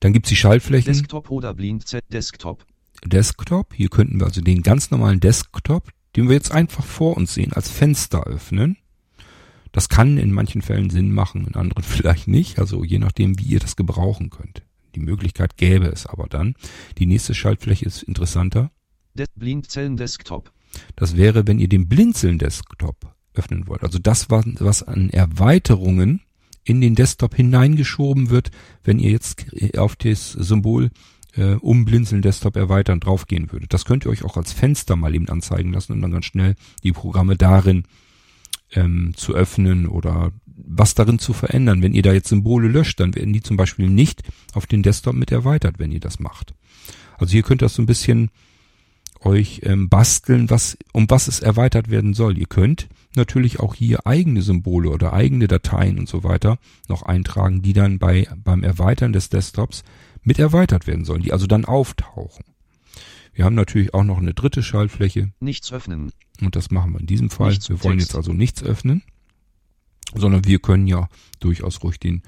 Dann 0.01 0.13
gibt's 0.13 0.29
die 0.29 0.35
Schaltflächen. 0.35 0.93
Desktop 0.93 1.31
oder 1.31 1.55
Blindzellen 1.55 2.05
Desktop. 2.11 2.63
Desktop. 3.05 3.73
Hier 3.73 3.89
könnten 3.89 4.19
wir 4.19 4.27
also 4.27 4.41
den 4.41 4.63
ganz 4.63 4.91
normalen 4.91 5.19
Desktop, 5.19 5.89
den 6.15 6.27
wir 6.27 6.35
jetzt 6.35 6.51
einfach 6.51 6.85
vor 6.85 7.17
uns 7.17 7.33
sehen, 7.33 7.53
als 7.53 7.69
Fenster 7.69 8.23
öffnen. 8.23 8.77
Das 9.71 9.89
kann 9.89 10.17
in 10.17 10.33
manchen 10.33 10.61
Fällen 10.61 10.89
Sinn 10.89 11.13
machen, 11.13 11.47
in 11.47 11.55
anderen 11.55 11.83
vielleicht 11.87 12.27
nicht. 12.27 12.59
Also 12.59 12.83
je 12.83 12.99
nachdem, 12.99 13.39
wie 13.39 13.45
ihr 13.45 13.59
das 13.59 13.75
gebrauchen 13.75 14.29
könnt. 14.29 14.63
Die 14.95 14.99
Möglichkeit 14.99 15.57
gäbe 15.57 15.87
es 15.87 16.05
aber 16.05 16.27
dann. 16.27 16.55
Die 16.97 17.05
nächste 17.05 17.33
Schaltfläche 17.33 17.85
ist 17.85 18.03
interessanter. 18.03 18.71
Blindzellen 19.35 19.97
Desktop. 19.97 20.51
Das 20.95 21.17
wäre, 21.17 21.47
wenn 21.47 21.59
ihr 21.59 21.67
den 21.67 21.87
Blinzeln-Desktop 21.87 23.13
öffnen 23.33 23.67
wollt. 23.67 23.83
Also 23.83 23.99
das, 23.99 24.29
was 24.29 24.83
an 24.83 25.09
Erweiterungen 25.09 26.21
in 26.63 26.81
den 26.81 26.95
Desktop 26.95 27.35
hineingeschoben 27.35 28.29
wird, 28.29 28.51
wenn 28.83 28.99
ihr 28.99 29.11
jetzt 29.11 29.45
auf 29.77 29.95
das 29.95 30.31
Symbol 30.31 30.91
äh, 31.35 31.53
um 31.53 31.85
Blinzeln 31.85 32.21
Desktop 32.21 32.55
erweitern 32.55 32.99
draufgehen 32.99 33.51
würdet. 33.51 33.73
Das 33.73 33.85
könnt 33.85 34.05
ihr 34.05 34.11
euch 34.11 34.23
auch 34.23 34.37
als 34.37 34.51
Fenster 34.51 34.95
mal 34.95 35.13
eben 35.15 35.29
anzeigen 35.29 35.73
lassen 35.73 35.93
und 35.93 36.01
dann 36.01 36.11
ganz 36.11 36.25
schnell 36.25 36.55
die 36.83 36.91
Programme 36.91 37.35
darin 37.35 37.83
ähm, 38.73 39.13
zu 39.15 39.33
öffnen 39.33 39.87
oder 39.87 40.31
was 40.45 40.93
darin 40.93 41.19
zu 41.19 41.33
verändern. 41.33 41.81
Wenn 41.81 41.93
ihr 41.93 42.03
da 42.03 42.13
jetzt 42.13 42.29
Symbole 42.29 42.67
löscht, 42.67 42.99
dann 42.99 43.15
werden 43.15 43.33
die 43.33 43.41
zum 43.41 43.57
Beispiel 43.57 43.89
nicht 43.89 44.23
auf 44.53 44.67
den 44.67 44.83
Desktop 44.83 45.15
mit 45.15 45.31
erweitert, 45.31 45.79
wenn 45.79 45.91
ihr 45.91 45.99
das 45.99 46.19
macht. 46.19 46.53
Also 47.17 47.31
hier 47.31 47.43
könnt 47.43 47.61
ihr 47.61 47.65
das 47.65 47.75
so 47.75 47.81
ein 47.81 47.87
bisschen 47.87 48.29
euch 49.23 49.61
ähm, 49.63 49.89
basteln, 49.89 50.49
was, 50.49 50.77
um 50.93 51.09
was 51.09 51.27
es 51.27 51.39
erweitert 51.39 51.89
werden 51.89 52.13
soll. 52.13 52.37
Ihr 52.37 52.47
könnt 52.47 52.87
natürlich 53.15 53.59
auch 53.59 53.75
hier 53.75 54.07
eigene 54.07 54.41
Symbole 54.41 54.89
oder 54.89 55.13
eigene 55.13 55.47
Dateien 55.47 55.99
und 55.99 56.09
so 56.09 56.23
weiter 56.23 56.57
noch 56.87 57.03
eintragen, 57.03 57.61
die 57.61 57.73
dann 57.73 57.99
bei, 57.99 58.27
beim 58.43 58.63
Erweitern 58.63 59.13
des 59.13 59.29
Desktops 59.29 59.83
mit 60.23 60.39
erweitert 60.39 60.87
werden 60.87 61.05
sollen, 61.05 61.21
die 61.21 61.33
also 61.33 61.47
dann 61.47 61.65
auftauchen. 61.65 62.45
Wir 63.33 63.45
haben 63.45 63.55
natürlich 63.55 63.93
auch 63.93 64.03
noch 64.03 64.17
eine 64.17 64.33
dritte 64.33 64.61
Schaltfläche 64.61 65.31
Nichts 65.39 65.71
öffnen. 65.71 66.11
und 66.41 66.55
das 66.55 66.69
machen 66.69 66.93
wir 66.93 66.99
in 66.99 67.07
diesem 67.07 67.29
Fall. 67.29 67.49
Nichts 67.49 67.69
wir 67.69 67.83
wollen 67.83 67.97
Text. 67.97 68.09
jetzt 68.11 68.17
also 68.17 68.33
nichts 68.33 68.61
öffnen, 68.61 69.03
sondern 70.13 70.45
wir 70.45 70.59
können 70.59 70.87
ja 70.87 71.07
durchaus 71.39 71.81
ruhig 71.83 71.99
den 71.99 72.23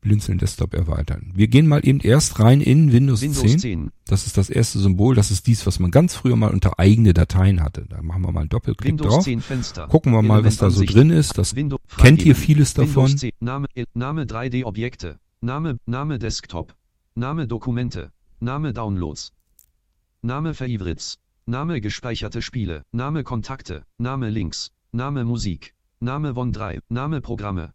Blinzeln 0.00 0.38
Desktop 0.38 0.74
erweitern. 0.74 1.32
Wir 1.34 1.48
gehen 1.48 1.66
mal 1.66 1.86
eben 1.86 1.98
erst 2.00 2.38
rein 2.38 2.60
in 2.60 2.92
Windows, 2.92 3.20
Windows 3.20 3.42
10. 3.42 3.58
10. 3.58 3.90
Das 4.06 4.26
ist 4.26 4.38
das 4.38 4.48
erste 4.48 4.78
Symbol. 4.78 5.16
Das 5.16 5.32
ist 5.32 5.48
dies, 5.48 5.66
was 5.66 5.80
man 5.80 5.90
ganz 5.90 6.14
früher 6.14 6.36
mal 6.36 6.52
unter 6.52 6.78
eigene 6.78 7.12
Dateien 7.14 7.62
hatte. 7.62 7.84
Da 7.88 8.00
machen 8.00 8.22
wir 8.22 8.30
mal 8.30 8.40
einen 8.40 8.48
Doppelklick 8.48 8.92
Windows 8.92 9.12
drauf. 9.12 9.24
10 9.24 9.40
Fenster. 9.40 9.88
Gucken 9.88 10.12
wir 10.12 10.22
mal, 10.22 10.44
was 10.44 10.56
da 10.58 10.70
so 10.70 10.84
drin 10.84 11.10
ist. 11.10 11.36
Das 11.36 11.56
Windows 11.56 11.80
kennt 11.96 12.24
ihr 12.24 12.36
vieles 12.36 12.74
davon. 12.74 13.06
Windows 13.06 13.20
10. 13.20 13.32
Name, 13.40 13.66
Name 13.94 14.24
3D 14.24 14.64
Objekte. 14.64 15.18
Name, 15.40 15.78
Name 15.86 16.18
Desktop. 16.20 16.74
Name 17.18 17.48
Dokumente. 17.48 18.12
Name 18.38 18.72
Downloads. 18.72 19.32
Name 20.22 20.54
Favorites. 20.54 21.18
Name 21.46 21.80
gespeicherte 21.80 22.42
Spiele. 22.42 22.82
Name 22.92 23.24
Kontakte. 23.24 23.82
Name 23.98 24.30
Links. 24.30 24.70
Name 24.92 25.24
Musik. 25.24 25.74
Name 25.98 26.36
OneDrive. 26.36 26.80
Name 26.88 27.20
Programme. 27.20 27.72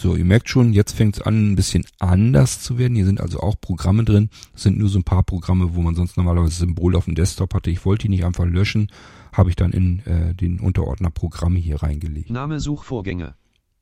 So, 0.00 0.14
ihr 0.14 0.24
merkt 0.24 0.48
schon, 0.48 0.72
jetzt 0.72 0.92
fängt 0.92 1.16
es 1.16 1.22
an, 1.22 1.50
ein 1.50 1.56
bisschen 1.56 1.84
anders 1.98 2.62
zu 2.62 2.78
werden. 2.78 2.94
Hier 2.94 3.04
sind 3.04 3.20
also 3.20 3.40
auch 3.40 3.56
Programme 3.60 4.04
drin. 4.04 4.30
Das 4.52 4.62
sind 4.62 4.78
nur 4.78 4.88
so 4.88 5.00
ein 5.00 5.04
paar 5.04 5.24
Programme, 5.24 5.74
wo 5.74 5.82
man 5.82 5.96
sonst 5.96 6.16
normalerweise 6.16 6.54
Symbole 6.54 6.96
auf 6.96 7.06
dem 7.06 7.16
Desktop 7.16 7.54
hatte. 7.54 7.68
Ich 7.68 7.84
wollte 7.84 8.02
die 8.02 8.10
nicht 8.10 8.24
einfach 8.24 8.46
löschen, 8.46 8.92
habe 9.32 9.50
ich 9.50 9.56
dann 9.56 9.72
in 9.72 10.06
äh, 10.06 10.36
den 10.36 10.60
Unterordner 10.60 11.10
Programme 11.10 11.58
hier 11.58 11.82
reingelegt. 11.82 12.30
Name 12.30 12.60
Suchvorgänge. 12.60 13.34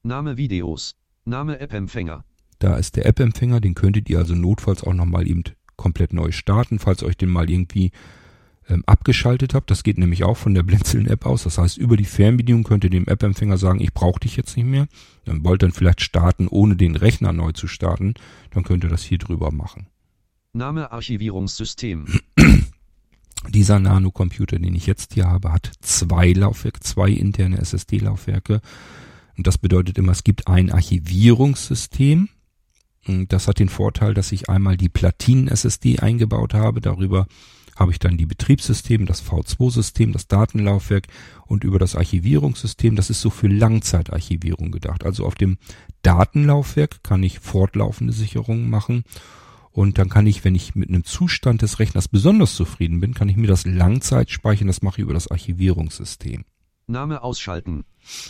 Name 0.03 0.39
Videos. 0.39 0.95
Name 1.27 1.61
App-Empfänger. 1.61 2.25
Da 2.61 2.77
ist 2.77 2.97
der 2.97 3.07
App-Empfänger, 3.07 3.61
den 3.61 3.75
könntet 3.75 4.09
ihr 4.09 4.19
also 4.19 4.35
notfalls 4.35 4.85
auch 4.85 4.95
nochmal 4.95 5.27
eben 5.27 5.43
komplett 5.77 6.13
neu 6.13 6.31
starten, 6.31 6.79
falls 6.79 7.03
euch 7.03 7.17
den 7.17 7.31
mal 7.31 7.51
irgendwie 7.51 7.91
ähm, 8.69 8.85
abgeschaltet 8.87 9.55
habt. 9.55 9.71
Das 9.71 9.83
geht 9.83 9.97
nämlich 9.97 10.25
auch 10.25 10.37
von 10.37 10.55
der 10.55 10.63
Blinzeln-App 10.63 11.25
aus. 11.25 11.45
Das 11.45 11.57
heißt, 11.57 11.79
über 11.79 11.97
die 11.97 12.05
Fernbedienung 12.05 12.63
könnt 12.63 12.85
ihr 12.85 12.91
dem 12.91 13.07
App-Empfänger 13.07 13.57
sagen, 13.57 13.81
ich 13.81 13.95
brauche 13.95 14.21
dich 14.21 14.37
jetzt 14.37 14.57
nicht 14.59 14.67
mehr. 14.67 14.87
Dann 15.25 15.43
wollt 15.43 15.63
dann 15.63 15.73
vielleicht 15.73 16.03
starten, 16.03 16.49
ohne 16.49 16.77
den 16.77 16.97
Rechner 16.97 17.33
neu 17.33 17.53
zu 17.53 17.67
starten. 17.67 18.13
Dann 18.51 18.63
könnt 18.63 18.85
ihr 18.85 18.91
das 18.91 19.03
hier 19.03 19.19
drüber 19.19 19.51
machen. 19.51 19.87
Name 20.53 20.93
Archivierungssystem. 20.93 22.21
Dieser 23.49 23.79
Nano-Computer, 23.79 24.59
den 24.59 24.75
ich 24.75 24.87
jetzt 24.87 25.15
hier 25.15 25.29
habe, 25.29 25.51
hat 25.53 25.73
zwei 25.81 26.33
Laufwerke, 26.33 26.81
zwei 26.81 27.09
interne 27.09 27.59
SSD-Laufwerke. 27.59 28.61
Und 29.39 29.47
das 29.47 29.57
bedeutet 29.57 29.97
immer, 29.97 30.13
es 30.13 30.25
gibt 30.25 30.47
ein 30.47 30.71
Archivierungssystem. 30.71 32.29
Das 33.29 33.49
hat 33.49 33.59
den 33.59 33.69
Vorteil, 33.69 34.15
dass 34.15 34.33
ich 34.33 34.49
einmal 34.49 34.77
die 34.77 34.89
Platinen-SSD 34.89 36.01
eingebaut 36.01 36.55
habe. 36.55 36.81
Darüber 36.81 37.27
habe 37.77 37.93
ich 37.93 37.99
dann 37.99 38.19
die 38.19 38.27
Betriebssysteme, 38.27 39.07
das 39.07 39.25
V2-System, 39.25 40.13
das 40.13 40.29
Datenlaufwerk 40.29 41.07
und 41.47 41.65
über 41.65 41.79
das 41.79 41.97
Archivierungssystem. 41.97 42.95
Das 42.95 43.11
ist 43.11 43.21
so 43.21 43.31
für 43.31 43.49
Langzeitarchivierung 43.49 44.71
gedacht. 44.71 45.05
Also 45.05 45.25
auf 45.25 45.35
dem 45.35 45.59
Datenlaufwerk 46.03 47.03
kann 47.03 47.23
ich 47.23 47.41
fortlaufende 47.41 48.13
Sicherungen 48.13 48.69
machen. 48.69 49.05
Und 49.73 49.99
dann 49.99 50.09
kann 50.09 50.27
ich, 50.27 50.45
wenn 50.45 50.55
ich 50.55 50.75
mit 50.75 50.89
einem 50.89 51.05
Zustand 51.05 51.63
des 51.63 51.79
Rechners 51.79 52.09
besonders 52.09 52.55
zufrieden 52.55 53.01
bin, 53.01 53.15
kann 53.15 53.29
ich 53.29 53.37
mir 53.37 53.47
das 53.47 53.65
Langzeit 53.65 54.31
speichern. 54.31 54.67
Das 54.67 54.83
mache 54.83 55.01
ich 55.01 55.05
über 55.05 55.15
das 55.15 55.31
Archivierungssystem. 55.31 56.45
Name 56.87 57.23
ausschalten. 57.23 57.85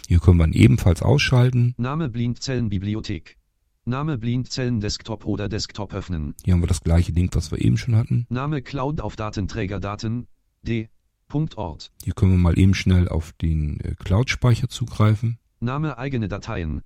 Hier 0.07 0.21
können 0.21 0.38
wir 0.38 0.47
ihn 0.47 0.53
ebenfalls 0.53 1.03
ausschalten. 1.03 1.75
Name 1.79 2.09
Blindzellenbibliothek. 2.09 3.39
Name 3.87 4.19
Blindzellen 4.19 4.81
Desktop 4.81 5.25
oder 5.25 5.49
Desktop 5.49 5.95
öffnen. 5.95 6.35
Hier 6.45 6.55
haben 6.55 6.62
wir 6.62 6.66
das 6.66 6.83
gleiche 6.83 7.12
Ding, 7.12 7.31
was 7.33 7.51
wir 7.51 7.61
eben 7.61 7.79
schon 7.79 7.97
hatten. 7.97 8.27
Name 8.29 8.61
Cloud 8.62 9.01
auf 9.01 9.16
Datenträger 9.16 9.81
Daten. 9.81 10.27
D. 10.62 10.90
Punkt 11.29 11.57
Ort. 11.57 11.90
Hier 12.05 12.12
können 12.12 12.33
wir 12.33 12.38
mal 12.38 12.59
eben 12.59 12.75
schnell 12.75 13.09
auf 13.09 13.33
den 13.33 13.81
äh, 13.81 13.95
Cloud-Speicher 13.95 14.69
zugreifen. 14.69 15.38
Name 15.61 15.97
eigene 15.97 16.29
Dateien. 16.29 16.83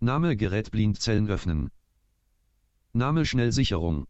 Name 0.00 0.36
Gerät 0.36 0.70
Blindzellen 0.70 1.28
öffnen. 1.28 1.70
Name 2.92 3.24
Schnellsicherung. 3.24 4.06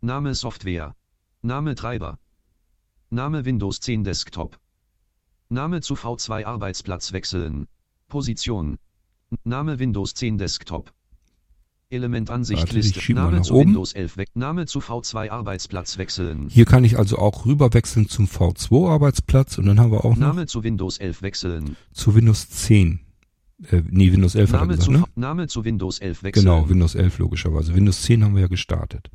Name 0.00 0.34
Software. 0.34 0.94
Name 1.42 1.74
Treiber. 1.74 2.18
Name 3.10 3.44
Windows 3.44 3.80
10 3.80 4.04
Desktop. 4.04 4.58
Name 5.50 5.82
zu 5.82 5.94
V2 5.94 6.46
Arbeitsplatz 6.46 7.12
wechseln. 7.12 7.66
Position. 8.08 8.78
Name 9.44 9.78
Windows 9.78 10.14
10 10.14 10.38
Desktop. 10.38 10.92
Elementansicht 11.90 12.72
Liste. 12.72 13.14
mal 13.14 13.30
Name 13.30 13.42
zu 13.42 13.54
oben. 13.54 13.68
Windows 13.70 13.92
11 13.92 14.16
weg. 14.16 14.28
Name 14.34 14.66
zu 14.66 14.80
V2 14.80 15.30
Arbeitsplatz 15.30 15.98
wechseln. 15.98 16.48
Hier 16.48 16.64
kann 16.64 16.84
ich 16.84 16.98
also 16.98 17.18
auch 17.18 17.46
rüberwechseln 17.46 18.08
zum 18.08 18.26
V2-Arbeitsplatz 18.26 19.58
und 19.58 19.66
dann 19.66 19.78
haben 19.78 19.92
wir 19.92 20.04
auch 20.04 20.16
noch 20.16 20.28
Name 20.28 20.46
zu 20.46 20.64
Windows 20.64 20.98
11 20.98 21.22
wechseln. 21.22 21.76
zu 21.92 22.14
Windows 22.14 22.48
10. 22.50 23.00
Äh, 23.70 23.82
nee, 23.88 24.12
Windows 24.12 24.34
11 24.34 24.52
hat 24.52 24.54
er 24.54 24.60
Name 24.60 24.76
gesagt, 24.76 24.84
zu, 24.84 24.92
ne? 24.92 25.04
Name 25.14 25.46
zu 25.46 25.64
Windows 25.64 25.98
11 26.00 26.22
wechseln. 26.24 26.44
Genau, 26.44 26.68
Windows 26.68 26.94
11 26.94 27.18
logischerweise. 27.18 27.74
Windows 27.74 28.02
10 28.02 28.24
haben 28.24 28.34
wir 28.34 28.42
ja 28.42 28.48
gestartet. 28.48 29.10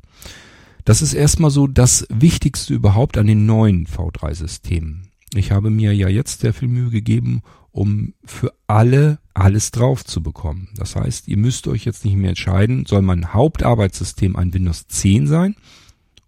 Das 0.84 1.02
ist 1.02 1.12
erstmal 1.12 1.50
so 1.50 1.66
das 1.66 2.06
Wichtigste 2.08 2.72
überhaupt 2.72 3.18
an 3.18 3.26
den 3.26 3.44
neuen 3.44 3.86
V3-Systemen. 3.86 5.08
Ich 5.34 5.52
habe 5.52 5.70
mir 5.70 5.92
ja 5.92 6.08
jetzt 6.08 6.40
sehr 6.40 6.54
viel 6.54 6.68
Mühe 6.68 6.90
gegeben 6.90 7.42
um 7.72 8.14
für 8.24 8.52
alle 8.66 9.18
alles 9.34 9.70
drauf 9.70 10.04
zu 10.04 10.22
bekommen. 10.22 10.68
Das 10.76 10.96
heißt, 10.96 11.28
ihr 11.28 11.36
müsst 11.36 11.68
euch 11.68 11.84
jetzt 11.84 12.04
nicht 12.04 12.16
mehr 12.16 12.30
entscheiden, 12.30 12.84
soll 12.86 13.02
mein 13.02 13.32
Hauptarbeitssystem 13.32 14.36
ein 14.36 14.52
Windows 14.52 14.86
10 14.88 15.26
sein 15.26 15.56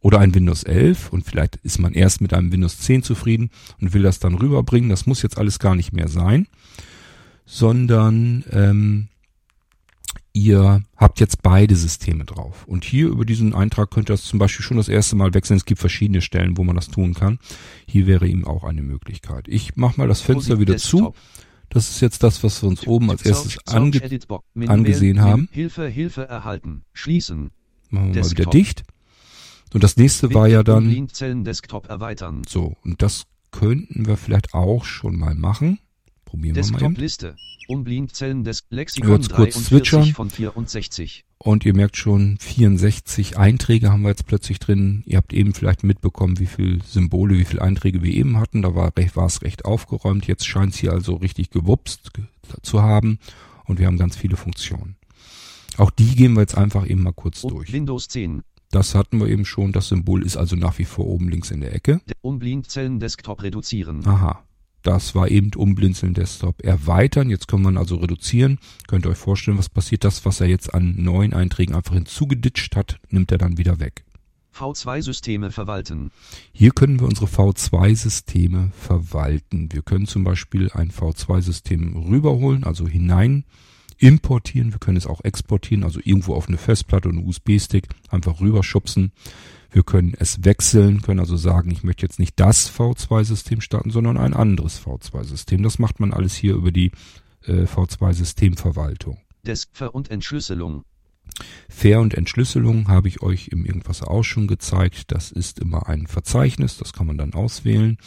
oder 0.01 0.21
ein 0.21 0.35
Windows 0.35 0.63
11 0.63 1.13
und 1.13 1.25
vielleicht 1.25 1.57
ist 1.57 1.79
man 1.79 1.95
erst 1.95 2.21
mit 2.21 2.33
einem 2.35 2.53
Windows 2.53 2.79
10 2.79 3.03
zufrieden 3.03 3.51
und 3.81 3.93
will 3.93 4.03
das 4.03 4.19
dann 4.19 4.35
rüberbringen. 4.35 4.91
Das 4.91 5.07
muss 5.07 5.23
jetzt 5.23 5.39
alles 5.39 5.59
gar 5.59 5.75
nicht 5.75 5.93
mehr 5.93 6.09
sein, 6.09 6.47
sondern 7.45 8.45
ähm, 8.51 9.09
ihr 10.33 10.83
habt 10.97 11.21
jetzt 11.21 11.43
beide 11.43 11.77
Systeme 11.77 12.25
drauf. 12.25 12.65
Und 12.67 12.85
hier 12.85 13.09
über 13.09 13.25
diesen 13.25 13.55
Eintrag 13.55 13.91
könnt 13.91 14.11
ihr 14.11 14.15
das 14.15 14.25
zum 14.25 14.39
Beispiel 14.39 14.65
schon 14.65 14.77
das 14.77 14.89
erste 14.89 15.17
Mal 15.17 15.35
wechseln. 15.35 15.57
Es 15.57 15.65
gibt 15.65 15.81
verschiedene 15.81 16.21
Stellen, 16.21 16.57
wo 16.57 16.65
man 16.65 16.77
das 16.77 16.89
tun 16.89 17.15
kann. 17.15 17.39
Hier 17.87 18.07
wäre 18.07 18.27
eben 18.27 18.47
auch 18.47 18.65
eine 18.65 18.83
Möglichkeit. 18.83 19.49
Ich 19.49 19.77
mache 19.77 20.01
mal 20.01 20.09
das 20.09 20.21
Fenster 20.21 20.59
wieder 20.59 20.77
zu. 20.77 21.15
Das 21.69 21.89
ist 21.89 22.01
jetzt 22.01 22.23
das, 22.23 22.45
was 22.45 22.63
wir 22.63 22.69
uns 22.69 22.87
oben 22.87 23.11
als 23.11 23.25
erstes 23.25 23.67
ange 23.67 24.01
angesehen 24.67 25.21
haben. 25.23 25.49
Hilfe, 25.53 25.87
Hilfe 25.87 26.29
erhalten. 26.29 26.85
Schließen. 26.93 27.51
Machen 27.89 28.15
wir 28.15 28.23
mal 28.23 28.31
wieder 28.31 28.47
dicht. 28.47 28.83
Und 29.73 29.83
das 29.83 29.97
nächste 29.97 30.35
war 30.35 30.49
ja 30.49 30.63
dann. 30.63 31.09
So, 32.47 32.77
und 32.85 33.01
das 33.01 33.25
könnten 33.51 34.07
wir 34.07 34.17
vielleicht 34.17 34.53
auch 34.53 34.85
schon 34.85 35.17
mal 35.17 35.35
machen. 35.35 35.79
Probieren 36.33 36.57
wir 36.57 36.67
mal 36.71 36.83
eben. 36.83 36.95
Liste. 36.95 37.37
Unblindzellen 37.69 38.43
des 38.43 38.65
Lexikon 38.71 39.23
kurz 39.29 39.67
switchern. 39.67 40.07
von 40.07 40.31
64. 40.31 41.27
Und 41.37 41.67
ihr 41.67 41.75
merkt 41.75 41.99
schon, 41.99 42.39
64 42.41 43.37
Einträge 43.37 43.93
haben 43.93 44.01
wir 44.01 44.09
jetzt 44.09 44.25
plötzlich 44.27 44.59
drin. 44.59 45.03
Ihr 45.05 45.19
habt 45.19 45.35
eben 45.35 45.53
vielleicht 45.53 45.85
mitbekommen, 45.85 46.39
wie 46.39 46.47
viel 46.47 46.83
Symbole, 46.85 47.37
wie 47.37 47.45
viele 47.45 47.61
Einträge 47.61 48.03
wir 48.03 48.15
eben 48.15 48.39
hatten. 48.39 48.63
Da 48.63 48.75
war, 48.75 48.93
war 48.97 49.27
es 49.27 49.43
recht 49.43 49.67
aufgeräumt. 49.67 50.27
Jetzt 50.27 50.47
scheint 50.47 50.73
es 50.73 50.79
hier 50.79 50.93
also 50.93 51.17
richtig 51.17 51.51
gewupst 51.51 52.11
zu 52.63 52.81
haben. 52.81 53.19
Und 53.67 53.79
wir 53.79 53.87
haben 53.87 53.99
ganz 53.99 54.17
viele 54.17 54.39
Funktionen. 54.39 54.97
Auch 55.77 55.91
die 55.91 56.17
gehen 56.17 56.33
wir 56.33 56.41
jetzt 56.41 56.57
einfach 56.57 56.87
eben 56.87 57.03
mal 57.03 57.13
kurz 57.13 57.45
Und 57.45 57.53
durch. 57.53 57.73
Windows 57.75 58.09
10. 58.09 58.43
Das 58.71 58.95
hatten 58.95 59.21
wir 59.21 59.27
eben 59.27 59.45
schon. 59.45 59.73
Das 59.73 59.89
Symbol 59.89 60.25
ist 60.25 60.39
also 60.39 60.57
nach 60.57 60.79
wie 60.79 60.87
vor 60.87 61.07
oben 61.07 61.29
links 61.29 61.51
in 61.51 61.61
der 61.61 61.75
Ecke. 61.75 62.01
Unblindzellen 62.23 63.01
Desktop 63.01 63.43
reduzieren. 63.43 64.07
Aha. 64.07 64.45
Das 64.83 65.15
war 65.15 65.29
eben 65.29 65.51
umblinzeln 65.55 66.15
Desktop 66.15 66.63
erweitern. 66.63 67.31
Jetzt 67.31 67.49
kann 67.49 67.63
man 67.63 67.77
also 67.77 67.97
reduzieren. 67.97 68.59
Könnt 68.89 69.07
ihr 69.07 69.11
euch 69.11 69.19
vorstellen, 69.19 69.59
was 69.59 69.69
passiert. 69.69 70.05
Das, 70.05 70.25
was 70.25 70.41
er 70.41 70.49
jetzt 70.49 70.75
an 70.75 70.95
neuen 70.99 71.33
Einträgen 71.33 71.75
einfach 71.75 71.95
hinzugeditscht 71.95 72.77
hat, 72.77 72.99
nimmt 73.11 73.31
er 73.33 73.39
dann 73.39 73.59
wieder 73.59 73.79
weg. 73.81 74.05
V2-Systeme 74.55 75.51
verwalten. 75.51 76.11
Hier 76.53 76.73
können 76.73 77.01
wir 77.01 77.07
unsere 77.07 77.27
V2-Systeme 77.27 78.71
verwalten. 78.79 79.73
Wir 79.73 79.83
können 79.83 80.07
zum 80.07 80.25
Beispiel 80.25 80.71
ein 80.73 80.91
V2-System 80.91 81.97
rüberholen, 81.97 82.65
also 82.65 82.87
hinein 82.87 83.45
importieren. 84.03 84.73
Wir 84.73 84.81
können 84.81 84.97
es 84.97 85.07
auch 85.07 85.23
exportieren, 85.23 85.85
also 85.85 86.01
irgendwo 86.03 86.35
auf 86.35 86.49
eine 86.49 86.59
Festplatte 86.59 87.09
und 87.09 87.19
einen 87.19 87.29
USB-Stick 87.29 87.89
einfach 88.11 88.41
rüberschubsen. 88.41 89.13
Wir 89.71 89.85
können 89.85 90.15
es 90.19 90.45
wechseln, 90.45 91.03
können 91.03 91.21
also 91.21 91.37
sagen, 91.37 91.71
ich 91.71 91.85
möchte 91.85 92.05
jetzt 92.05 92.19
nicht 92.19 92.39
das 92.39 92.71
V2-System 92.71 93.61
starten, 93.61 93.91
sondern 93.91 94.19
ein 94.19 94.35
anderes 94.35 94.83
V2-System. 94.85 95.63
Das 95.63 95.79
macht 95.79 96.01
man 96.01 96.13
alles 96.13 96.35
hier 96.35 96.55
über 96.55 96.73
die 96.73 96.91
äh, 97.47 97.63
V2-Systemverwaltung. 97.63 99.19
Desk-Ver- 99.47 99.95
und 99.95 100.11
Entschlüsselung. 100.11 100.85
Fair- 101.69 102.01
und 102.01 102.15
Entschlüsselung 102.15 102.89
habe 102.89 103.07
ich 103.07 103.23
euch 103.23 103.49
im 103.49 103.65
Irgendwas 103.65 104.03
auch 104.03 104.25
schon 104.25 104.49
gezeigt. 104.49 105.13
Das 105.13 105.31
ist 105.31 105.61
immer 105.61 105.89
ein 105.89 106.09
Verzeichnis, 106.09 106.77
das 106.77 106.93
kann 106.93 107.07
man 107.07 107.19
dann 107.19 107.35
auswählen. 107.35 107.99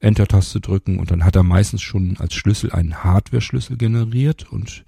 Enter-Taste 0.00 0.60
drücken 0.60 0.98
und 0.98 1.10
dann 1.10 1.24
hat 1.24 1.36
er 1.36 1.42
meistens 1.42 1.82
schon 1.82 2.16
als 2.16 2.34
Schlüssel 2.34 2.72
einen 2.72 3.04
Hardware-Schlüssel 3.04 3.76
generiert 3.76 4.50
und 4.50 4.84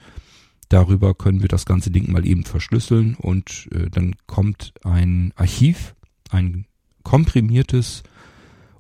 darüber 0.73 1.15
können 1.15 1.43
wir 1.43 1.49
das 1.49 1.67
ganze 1.67 1.91
Ding 1.91 2.11
mal 2.11 2.27
eben 2.27 2.45
verschlüsseln 2.45 3.15
und 3.15 3.69
äh, 3.73 3.91
dann 3.91 4.15
kommt 4.27 4.73
ein 4.85 5.33
Archiv, 5.37 5.95
ein 6.31 6.67
komprimiertes, 7.03 8.03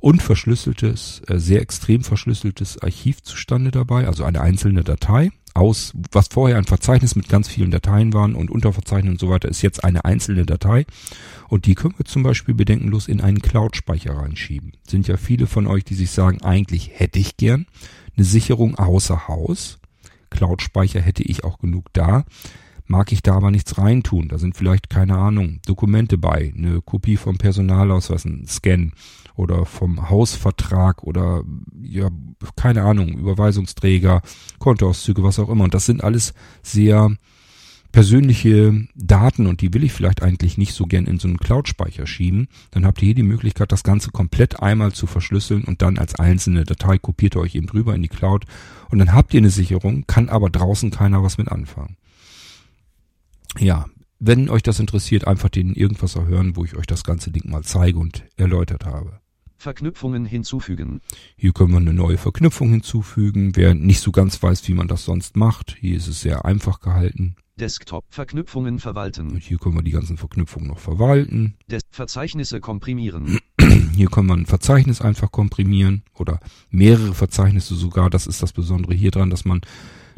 unverschlüsseltes, 0.00 1.22
äh, 1.28 1.38
sehr 1.38 1.60
extrem 1.60 2.02
verschlüsseltes 2.02 2.78
Archiv 2.82 3.22
zustande 3.22 3.70
dabei, 3.70 4.06
also 4.06 4.24
eine 4.24 4.40
einzelne 4.40 4.84
Datei 4.84 5.30
aus, 5.54 5.92
was 6.12 6.28
vorher 6.28 6.56
ein 6.56 6.64
Verzeichnis 6.64 7.14
mit 7.14 7.28
ganz 7.28 7.48
vielen 7.48 7.70
Dateien 7.70 8.12
waren 8.12 8.34
und 8.34 8.50
Unterverzeichnissen 8.50 9.14
und 9.14 9.20
so 9.20 9.28
weiter, 9.28 9.48
ist 9.48 9.62
jetzt 9.62 9.84
eine 9.84 10.04
einzelne 10.04 10.46
Datei. 10.46 10.86
Und 11.48 11.66
die 11.66 11.74
können 11.74 11.94
wir 11.98 12.06
zum 12.06 12.22
Beispiel 12.22 12.54
bedenkenlos 12.54 13.08
in 13.08 13.20
einen 13.20 13.42
Cloud-Speicher 13.42 14.14
reinschieben. 14.14 14.72
Sind 14.88 15.08
ja 15.08 15.16
viele 15.16 15.46
von 15.46 15.66
euch, 15.66 15.84
die 15.84 15.94
sich 15.94 16.10
sagen, 16.10 16.40
eigentlich 16.42 16.92
hätte 16.94 17.18
ich 17.18 17.36
gern 17.36 17.66
eine 18.16 18.24
Sicherung 18.24 18.76
außer 18.76 19.28
Haus. 19.28 19.78
Cloud-Speicher 20.32 21.00
hätte 21.00 21.22
ich 21.22 21.44
auch 21.44 21.58
genug 21.58 21.92
da. 21.92 22.24
Mag 22.86 23.12
ich 23.12 23.22
da 23.22 23.34
aber 23.34 23.50
nichts 23.50 23.78
reintun. 23.78 24.28
Da 24.28 24.38
sind 24.38 24.56
vielleicht, 24.56 24.90
keine 24.90 25.16
Ahnung, 25.16 25.60
Dokumente 25.66 26.18
bei, 26.18 26.52
eine 26.56 26.82
Kopie 26.82 27.16
vom 27.16 27.38
Personalausweis, 27.38 28.24
ein 28.24 28.46
Scan 28.46 28.92
oder 29.34 29.64
vom 29.64 30.10
Hausvertrag 30.10 31.02
oder 31.04 31.42
ja, 31.80 32.10
keine 32.56 32.82
Ahnung, 32.82 33.18
Überweisungsträger, 33.18 34.20
Kontoauszüge, 34.58 35.22
was 35.22 35.38
auch 35.38 35.48
immer. 35.48 35.64
Und 35.64 35.74
das 35.74 35.86
sind 35.86 36.02
alles 36.02 36.34
sehr 36.62 37.16
persönliche 37.92 38.86
Daten 38.94 39.46
und 39.46 39.60
die 39.60 39.72
will 39.74 39.84
ich 39.84 39.92
vielleicht 39.92 40.22
eigentlich 40.22 40.58
nicht 40.58 40.72
so 40.72 40.86
gern 40.86 41.06
in 41.06 41.18
so 41.18 41.28
einen 41.28 41.36
Cloud-Speicher 41.36 42.06
schieben, 42.06 42.48
dann 42.70 42.84
habt 42.86 43.00
ihr 43.02 43.06
hier 43.06 43.14
die 43.14 43.22
Möglichkeit, 43.22 43.70
das 43.70 43.84
Ganze 43.84 44.10
komplett 44.10 44.60
einmal 44.60 44.92
zu 44.92 45.06
verschlüsseln 45.06 45.64
und 45.64 45.82
dann 45.82 45.98
als 45.98 46.14
einzelne 46.14 46.64
Datei 46.64 46.98
kopiert 46.98 47.36
ihr 47.36 47.40
euch 47.40 47.54
eben 47.54 47.66
drüber 47.66 47.94
in 47.94 48.02
die 48.02 48.08
Cloud 48.08 48.46
und 48.90 48.98
dann 48.98 49.12
habt 49.12 49.34
ihr 49.34 49.38
eine 49.38 49.50
Sicherung, 49.50 50.04
kann 50.06 50.28
aber 50.28 50.50
draußen 50.50 50.90
keiner 50.90 51.22
was 51.22 51.38
mit 51.38 51.48
anfangen. 51.48 51.96
Ja, 53.58 53.86
wenn 54.18 54.48
euch 54.48 54.62
das 54.62 54.80
interessiert, 54.80 55.26
einfach 55.26 55.50
den 55.50 55.74
irgendwas 55.74 56.16
erhören, 56.16 56.56
wo 56.56 56.64
ich 56.64 56.76
euch 56.76 56.86
das 56.86 57.04
ganze 57.04 57.30
Ding 57.30 57.50
mal 57.50 57.62
zeige 57.62 57.98
und 57.98 58.24
erläutert 58.36 58.86
habe. 58.86 59.20
Verknüpfungen 59.58 60.24
hinzufügen. 60.24 61.00
Hier 61.36 61.52
können 61.52 61.70
wir 61.70 61.76
eine 61.76 61.92
neue 61.92 62.18
Verknüpfung 62.18 62.70
hinzufügen. 62.70 63.54
Wer 63.54 63.74
nicht 63.74 64.00
so 64.00 64.10
ganz 64.10 64.42
weiß, 64.42 64.66
wie 64.66 64.74
man 64.74 64.88
das 64.88 65.04
sonst 65.04 65.36
macht, 65.36 65.76
hier 65.78 65.96
ist 65.96 66.08
es 66.08 66.20
sehr 66.20 66.44
einfach 66.44 66.80
gehalten. 66.80 67.36
Desktop 67.62 68.04
Verknüpfungen 68.08 68.80
verwalten. 68.80 69.30
Und 69.30 69.40
hier 69.44 69.56
können 69.56 69.76
wir 69.76 69.82
die 69.82 69.92
ganzen 69.92 70.16
Verknüpfungen 70.16 70.66
noch 70.66 70.80
verwalten. 70.80 71.54
Des 71.68 71.82
Verzeichnisse 71.90 72.58
komprimieren. 72.58 73.38
Hier 73.94 74.08
kann 74.10 74.26
man 74.26 74.40
ein 74.40 74.46
Verzeichnis 74.46 75.00
einfach 75.00 75.30
komprimieren 75.30 76.02
oder 76.14 76.40
mehrere 76.70 77.14
Verzeichnisse 77.14 77.76
sogar. 77.76 78.10
Das 78.10 78.26
ist 78.26 78.42
das 78.42 78.52
Besondere 78.52 78.94
hier 78.94 79.12
dran, 79.12 79.30
dass 79.30 79.44
man 79.44 79.60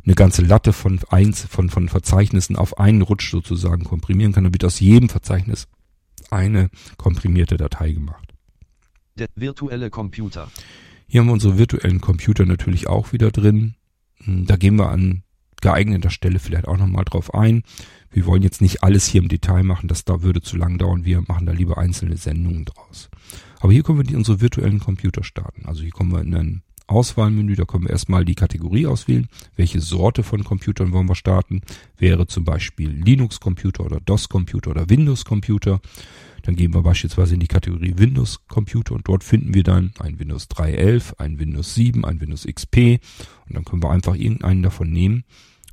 eine 0.06 0.14
ganze 0.14 0.40
Latte 0.40 0.72
von, 0.72 1.00
eins, 1.10 1.44
von, 1.44 1.68
von 1.68 1.90
Verzeichnissen 1.90 2.56
auf 2.56 2.78
einen 2.78 3.02
Rutsch 3.02 3.30
sozusagen 3.30 3.84
komprimieren 3.84 4.32
kann. 4.32 4.44
Dann 4.44 4.54
wird 4.54 4.64
aus 4.64 4.80
jedem 4.80 5.10
Verzeichnis 5.10 5.68
eine 6.30 6.70
komprimierte 6.96 7.58
Datei 7.58 7.92
gemacht. 7.92 8.32
Der 9.16 9.28
virtuelle 9.34 9.90
Computer. 9.90 10.50
Hier 11.06 11.20
haben 11.20 11.26
wir 11.26 11.34
unsere 11.34 11.58
virtuellen 11.58 12.00
Computer 12.00 12.46
natürlich 12.46 12.86
auch 12.86 13.12
wieder 13.12 13.30
drin. 13.30 13.74
Hm, 14.24 14.46
Da 14.46 14.56
gehen 14.56 14.76
wir 14.76 14.88
an 14.88 15.24
geeigneter 15.64 16.10
Stelle 16.10 16.38
vielleicht 16.38 16.68
auch 16.68 16.76
nochmal 16.76 17.04
drauf 17.04 17.32
ein. 17.34 17.62
Wir 18.10 18.26
wollen 18.26 18.42
jetzt 18.42 18.60
nicht 18.60 18.84
alles 18.84 19.06
hier 19.06 19.22
im 19.22 19.28
Detail 19.28 19.64
machen, 19.64 19.88
das 19.88 20.04
da 20.04 20.22
würde 20.22 20.42
zu 20.42 20.56
lang 20.56 20.78
dauern. 20.78 21.04
Wir 21.04 21.22
machen 21.26 21.46
da 21.46 21.52
lieber 21.52 21.78
einzelne 21.78 22.18
Sendungen 22.18 22.66
draus. 22.66 23.08
Aber 23.60 23.72
hier 23.72 23.82
können 23.82 23.98
wir 23.98 24.04
die, 24.04 24.14
unsere 24.14 24.42
virtuellen 24.42 24.78
Computer 24.78 25.24
starten. 25.24 25.64
Also 25.64 25.82
hier 25.82 25.90
kommen 25.90 26.12
wir 26.12 26.20
in 26.20 26.34
ein 26.34 26.62
Auswahlmenü, 26.86 27.56
da 27.56 27.64
können 27.64 27.84
wir 27.84 27.90
erstmal 27.90 28.26
die 28.26 28.34
Kategorie 28.34 28.86
auswählen. 28.86 29.26
Welche 29.56 29.80
Sorte 29.80 30.22
von 30.22 30.44
Computern 30.44 30.92
wollen 30.92 31.08
wir 31.08 31.14
starten? 31.14 31.62
Wäre 31.96 32.26
zum 32.26 32.44
Beispiel 32.44 32.90
Linux-Computer 32.90 33.86
oder 33.86 34.00
DOS-Computer 34.00 34.70
oder 34.70 34.90
Windows-Computer. 34.90 35.80
Dann 36.42 36.56
gehen 36.56 36.74
wir 36.74 36.82
beispielsweise 36.82 37.34
in 37.34 37.40
die 37.40 37.46
Kategorie 37.46 37.94
Windows 37.96 38.46
Computer 38.48 38.94
und 38.94 39.08
dort 39.08 39.24
finden 39.24 39.54
wir 39.54 39.62
dann 39.62 39.92
ein 39.98 40.18
Windows 40.18 40.46
3.11, 40.50 41.18
ein 41.18 41.38
Windows 41.38 41.74
7, 41.74 42.04
ein 42.04 42.20
Windows 42.20 42.46
XP 42.46 43.00
und 43.48 43.56
dann 43.56 43.64
können 43.64 43.82
wir 43.82 43.90
einfach 43.90 44.14
irgendeinen 44.14 44.62
davon 44.62 44.90
nehmen, 44.90 45.24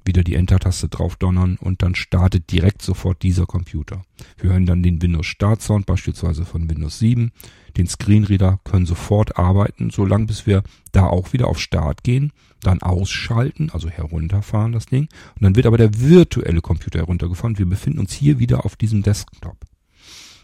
wieder 0.05 0.23
die 0.23 0.35
Enter-Taste 0.35 0.89
drauf 0.89 1.15
donnern 1.15 1.57
und 1.59 1.81
dann 1.81 1.95
startet 1.95 2.51
direkt 2.51 2.81
sofort 2.81 3.23
dieser 3.23 3.45
Computer. 3.45 4.03
Wir 4.37 4.51
hören 4.51 4.65
dann 4.65 4.83
den 4.83 5.01
Windows 5.01 5.25
Start 5.25 5.61
Sound 5.61 5.85
beispielsweise 5.85 6.45
von 6.45 6.69
Windows 6.69 6.99
7, 6.99 7.31
den 7.77 7.87
Screenreader 7.87 8.59
können 8.63 8.85
sofort 8.85 9.37
arbeiten, 9.37 9.89
solange 9.89 10.25
bis 10.25 10.45
wir 10.45 10.63
da 10.91 11.07
auch 11.07 11.33
wieder 11.33 11.47
auf 11.47 11.59
Start 11.59 12.03
gehen, 12.03 12.31
dann 12.61 12.81
ausschalten, 12.81 13.69
also 13.71 13.89
herunterfahren 13.89 14.71
das 14.71 14.85
Ding 14.85 15.07
und 15.35 15.43
dann 15.43 15.55
wird 15.55 15.65
aber 15.65 15.77
der 15.77 15.99
virtuelle 15.99 16.61
Computer 16.61 16.99
heruntergefahren. 16.99 17.57
Wir 17.57 17.67
befinden 17.67 17.99
uns 17.99 18.13
hier 18.13 18.39
wieder 18.39 18.65
auf 18.65 18.75
diesem 18.75 19.03
Desktop. 19.03 19.57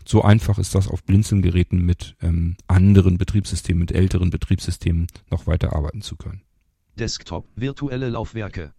So 0.08 0.22
einfach 0.22 0.58
ist 0.58 0.74
das 0.74 0.88
auf 0.88 1.04
Blinzeln-Geräten 1.04 1.86
mit 1.86 2.16
ähm, 2.22 2.56
anderen 2.68 3.18
Betriebssystemen, 3.18 3.82
mit 3.82 3.92
älteren 3.92 4.30
Betriebssystemen 4.30 5.08
noch 5.30 5.48
weiter 5.48 5.74
arbeiten 5.74 6.02
zu 6.02 6.16
können. 6.16 6.42
Desktop 6.98 7.46
virtuelle 7.56 8.10
Laufwerke. 8.10 8.74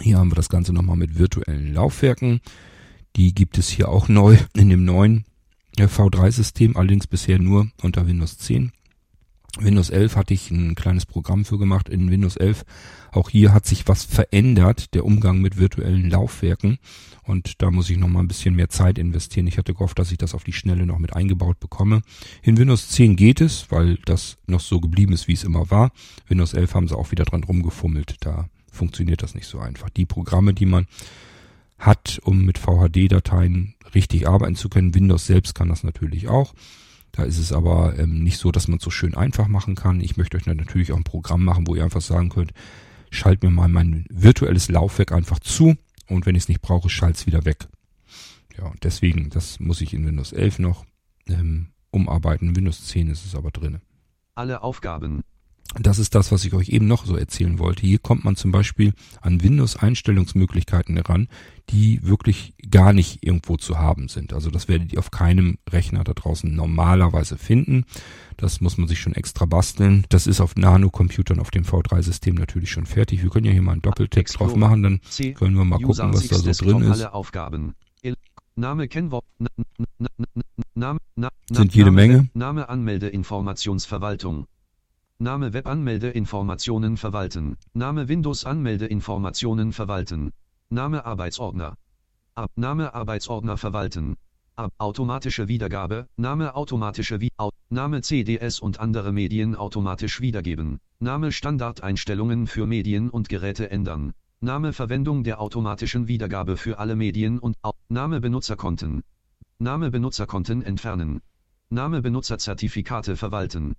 Hier 0.00 0.18
haben 0.18 0.30
wir 0.30 0.36
das 0.36 0.48
Ganze 0.48 0.72
nochmal 0.72 0.96
mit 0.96 1.18
virtuellen 1.18 1.74
Laufwerken. 1.74 2.40
Die 3.16 3.34
gibt 3.34 3.58
es 3.58 3.68
hier 3.68 3.88
auch 3.88 4.08
neu 4.08 4.36
in 4.54 4.68
dem 4.68 4.84
neuen 4.84 5.24
äh, 5.76 5.84
V3-System, 5.84 6.76
allerdings 6.76 7.06
bisher 7.06 7.38
nur 7.38 7.68
unter 7.82 8.06
Windows 8.06 8.38
10. 8.38 8.72
Windows 9.58 9.90
11 9.90 10.14
hatte 10.14 10.34
ich 10.34 10.50
ein 10.50 10.74
kleines 10.74 11.06
Programm 11.06 11.44
für 11.44 11.58
gemacht. 11.58 11.88
In 11.88 12.10
Windows 12.10 12.36
11 12.36 12.64
auch 13.10 13.30
hier 13.30 13.52
hat 13.52 13.66
sich 13.66 13.88
was 13.88 14.04
verändert, 14.04 14.94
der 14.94 15.04
Umgang 15.04 15.40
mit 15.40 15.58
virtuellen 15.58 16.08
Laufwerken. 16.10 16.78
Und 17.22 17.60
da 17.60 17.70
muss 17.70 17.90
ich 17.90 17.96
noch 17.96 18.08
mal 18.08 18.20
ein 18.20 18.28
bisschen 18.28 18.54
mehr 18.54 18.68
Zeit 18.68 18.98
investieren. 18.98 19.46
Ich 19.46 19.58
hatte 19.58 19.74
gehofft, 19.74 19.98
dass 19.98 20.12
ich 20.12 20.18
das 20.18 20.34
auf 20.34 20.44
die 20.44 20.52
Schnelle 20.52 20.86
noch 20.86 20.98
mit 20.98 21.16
eingebaut 21.16 21.58
bekomme. 21.58 22.02
In 22.42 22.56
Windows 22.56 22.88
10 22.90 23.16
geht 23.16 23.40
es, 23.40 23.70
weil 23.70 23.96
das 24.04 24.36
noch 24.46 24.60
so 24.60 24.80
geblieben 24.80 25.12
ist, 25.12 25.26
wie 25.26 25.32
es 25.32 25.44
immer 25.44 25.70
war. 25.70 25.90
Windows 26.28 26.54
11 26.54 26.74
haben 26.74 26.88
sie 26.88 26.96
auch 26.96 27.10
wieder 27.10 27.24
dran 27.24 27.42
rumgefummelt. 27.42 28.16
Da 28.20 28.48
funktioniert 28.78 29.22
das 29.22 29.34
nicht 29.34 29.46
so 29.46 29.58
einfach. 29.58 29.90
Die 29.90 30.06
Programme, 30.06 30.54
die 30.54 30.66
man 30.66 30.86
hat, 31.78 32.20
um 32.24 32.44
mit 32.44 32.58
VHD-Dateien 32.58 33.74
richtig 33.94 34.26
arbeiten 34.26 34.56
zu 34.56 34.68
können, 34.68 34.94
Windows 34.94 35.26
selbst 35.26 35.54
kann 35.54 35.68
das 35.68 35.84
natürlich 35.84 36.28
auch. 36.28 36.54
Da 37.12 37.24
ist 37.24 37.38
es 37.38 37.52
aber 37.52 37.98
ähm, 37.98 38.22
nicht 38.22 38.38
so, 38.38 38.52
dass 38.52 38.68
man 38.68 38.78
es 38.78 38.84
so 38.84 38.90
schön 38.90 39.14
einfach 39.14 39.48
machen 39.48 39.74
kann. 39.74 40.00
Ich 40.00 40.16
möchte 40.16 40.36
euch 40.36 40.46
natürlich 40.46 40.92
auch 40.92 40.96
ein 40.96 41.04
Programm 41.04 41.44
machen, 41.44 41.66
wo 41.66 41.74
ihr 41.74 41.84
einfach 41.84 42.00
sagen 42.00 42.28
könnt, 42.28 42.52
schalt 43.10 43.42
mir 43.42 43.50
mal 43.50 43.68
mein 43.68 44.04
virtuelles 44.10 44.68
Laufwerk 44.68 45.12
einfach 45.12 45.38
zu 45.38 45.76
und 46.08 46.26
wenn 46.26 46.34
ich 46.34 46.44
es 46.44 46.48
nicht 46.48 46.62
brauche, 46.62 46.88
schalt 46.88 47.16
es 47.16 47.26
wieder 47.26 47.44
weg. 47.44 47.68
Ja, 48.56 48.72
deswegen, 48.82 49.30
das 49.30 49.60
muss 49.60 49.80
ich 49.80 49.94
in 49.94 50.06
Windows 50.06 50.32
11 50.32 50.58
noch 50.58 50.84
ähm, 51.28 51.68
umarbeiten. 51.90 52.48
In 52.48 52.56
Windows 52.56 52.86
10 52.86 53.08
ist 53.08 53.24
es 53.24 53.34
aber 53.34 53.50
drin. 53.50 53.80
Alle 54.34 54.62
Aufgaben, 54.62 55.22
das 55.74 55.98
ist 55.98 56.14
das, 56.14 56.32
was 56.32 56.44
ich 56.44 56.54
euch 56.54 56.70
eben 56.70 56.86
noch 56.86 57.04
so 57.04 57.16
erzählen 57.16 57.58
wollte. 57.58 57.82
Hier 57.82 57.98
kommt 57.98 58.24
man 58.24 58.36
zum 58.36 58.50
Beispiel 58.50 58.94
an 59.20 59.42
Windows-Einstellungsmöglichkeiten 59.42 60.96
heran, 60.96 61.28
die 61.68 62.00
wirklich 62.02 62.54
gar 62.70 62.94
nicht 62.94 63.24
irgendwo 63.24 63.56
zu 63.56 63.78
haben 63.78 64.08
sind. 64.08 64.32
Also 64.32 64.50
das 64.50 64.68
werdet 64.68 64.92
ihr 64.92 64.98
auf 64.98 65.10
keinem 65.10 65.58
Rechner 65.68 66.04
da 66.04 66.14
draußen 66.14 66.54
normalerweise 66.54 67.36
finden. 67.36 67.84
Das 68.38 68.62
muss 68.62 68.78
man 68.78 68.88
sich 68.88 68.98
schon 68.98 69.14
extra 69.14 69.44
basteln. 69.44 70.06
Das 70.08 70.26
ist 70.26 70.40
auf 70.40 70.56
Nano-Computern 70.56 71.38
auf 71.38 71.50
dem 71.50 71.64
V3-System 71.64 72.34
natürlich 72.34 72.70
schon 72.70 72.86
fertig. 72.86 73.22
Wir 73.22 73.28
können 73.30 73.46
ja 73.46 73.52
hier 73.52 73.62
mal 73.62 73.72
einen 73.72 73.82
Doppeltext 73.82 74.38
drauf 74.40 74.56
machen, 74.56 74.82
dann 74.82 75.00
können 75.34 75.56
wir 75.56 75.64
mal 75.64 75.78
gucken, 75.80 76.14
was 76.14 76.28
da 76.28 76.36
so 76.36 76.52
drin 76.52 76.80
ist. 76.82 77.02
Alle 77.02 77.12
Aufgaben. 77.12 77.74
Name, 78.56 78.88
Kennwort, 78.88 79.24
Name, 80.74 80.98
sind 81.50 81.74
jede 81.74 81.92
Menge. 81.92 82.28
Name, 82.34 82.68
Anmeldeinformationsverwaltung. 82.68 84.46
Name 85.20 85.52
Web-Anmeldeinformationen 85.52 86.96
verwalten. 86.96 87.56
Name 87.74 88.06
Windows-Anmeldeinformationen 88.06 89.72
verwalten. 89.72 90.30
Name 90.70 91.04
Arbeitsordner. 91.04 91.74
Ab 92.36 92.52
Name 92.54 92.94
Arbeitsordner 92.94 93.56
verwalten. 93.56 94.16
Ab 94.54 94.72
automatische 94.78 95.48
Wiedergabe. 95.48 96.06
Name 96.16 96.54
automatische 96.54 97.20
Wie 97.20 97.32
Name 97.68 98.02
CDS 98.02 98.60
und 98.60 98.78
andere 98.78 99.12
Medien 99.12 99.56
automatisch 99.56 100.20
wiedergeben. 100.20 100.78
Name 101.00 101.32
Standardeinstellungen 101.32 102.46
für 102.46 102.68
Medien 102.68 103.10
und 103.10 103.28
Geräte 103.28 103.72
ändern. 103.72 104.12
Name 104.38 104.72
Verwendung 104.72 105.24
der 105.24 105.40
automatischen 105.40 106.06
Wiedergabe 106.06 106.56
für 106.56 106.78
alle 106.78 106.94
Medien 106.94 107.40
und 107.40 107.56
Name 107.88 108.20
Benutzerkonten. 108.20 109.02
Name 109.58 109.90
Benutzerkonten 109.90 110.62
entfernen. 110.62 111.22
Name 111.70 112.02
Benutzerzertifikate 112.02 113.16
verwalten. 113.16 113.74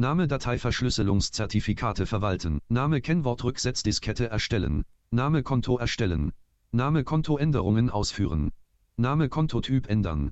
Name 0.00 0.26
Dateiverschlüsselungszertifikate 0.28 2.06
verwalten. 2.06 2.60
Name 2.70 3.02
Kennwortrücksetzdiskette 3.02 4.30
erstellen. 4.30 4.84
Name 5.10 5.42
Konto 5.42 5.76
erstellen. 5.76 6.32
Name 6.72 7.04
Kontoänderungen 7.04 7.90
ausführen. 7.90 8.50
Name 8.96 9.28
Kontotyp 9.28 9.90
ändern. 9.90 10.30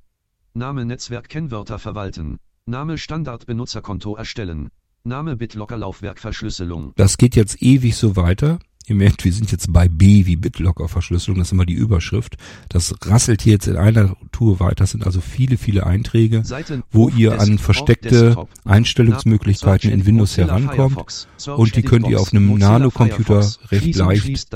Name 0.55 0.87
Netzwerk-Kennwörter 0.87 1.79
verwalten. 1.79 2.39
Name 2.65 2.97
Standard-Benutzerkonto 2.97 4.17
erstellen. 4.17 4.71
Name 5.05 5.37
BitLocker 5.37 5.77
Laufwerk-Verschlüsselung. 5.77 6.95
Das 6.97 7.19
geht 7.19 7.37
jetzt 7.37 7.61
ewig 7.61 7.95
so 7.95 8.17
weiter. 8.17 8.61
Ihr 8.89 8.95
merkt, 8.95 9.25
wir 9.25 9.33
sind 9.33 9.53
jetzt 9.53 9.71
bei 9.71 9.87
B 9.87 10.25
wie 10.25 10.37
BitLocker-Verschlüsselung, 10.37 11.39
das 11.39 11.49
ist 11.49 11.53
immer 11.53 11.67
die 11.67 11.75
Überschrift. 11.75 12.37
Das 12.71 12.95
rasselt 13.03 13.43
hier 13.43 13.53
jetzt 13.55 13.67
in 13.67 13.77
einer 13.77 14.17
Tour 14.33 14.61
weiter. 14.61 14.77
Das 14.77 14.93
sind 14.93 15.05
also 15.05 15.21
viele, 15.21 15.59
viele 15.59 15.87
Einträge, 15.87 16.43
Seiten, 16.45 16.83
wo 16.91 17.11
ihr 17.11 17.39
an 17.39 17.59
versteckte 17.59 18.47
Einstellungsmöglichkeiten 18.65 19.91
in 19.91 20.07
Windows 20.07 20.39
herankommt. 20.39 21.29
Und 21.47 21.77
die 21.77 21.83
könnt 21.83 22.09
ihr 22.09 22.19
auf 22.19 22.33
einem 22.33 22.57
Nano-Computer 22.57 23.47
recht 23.71 23.95
leicht, 23.97 24.49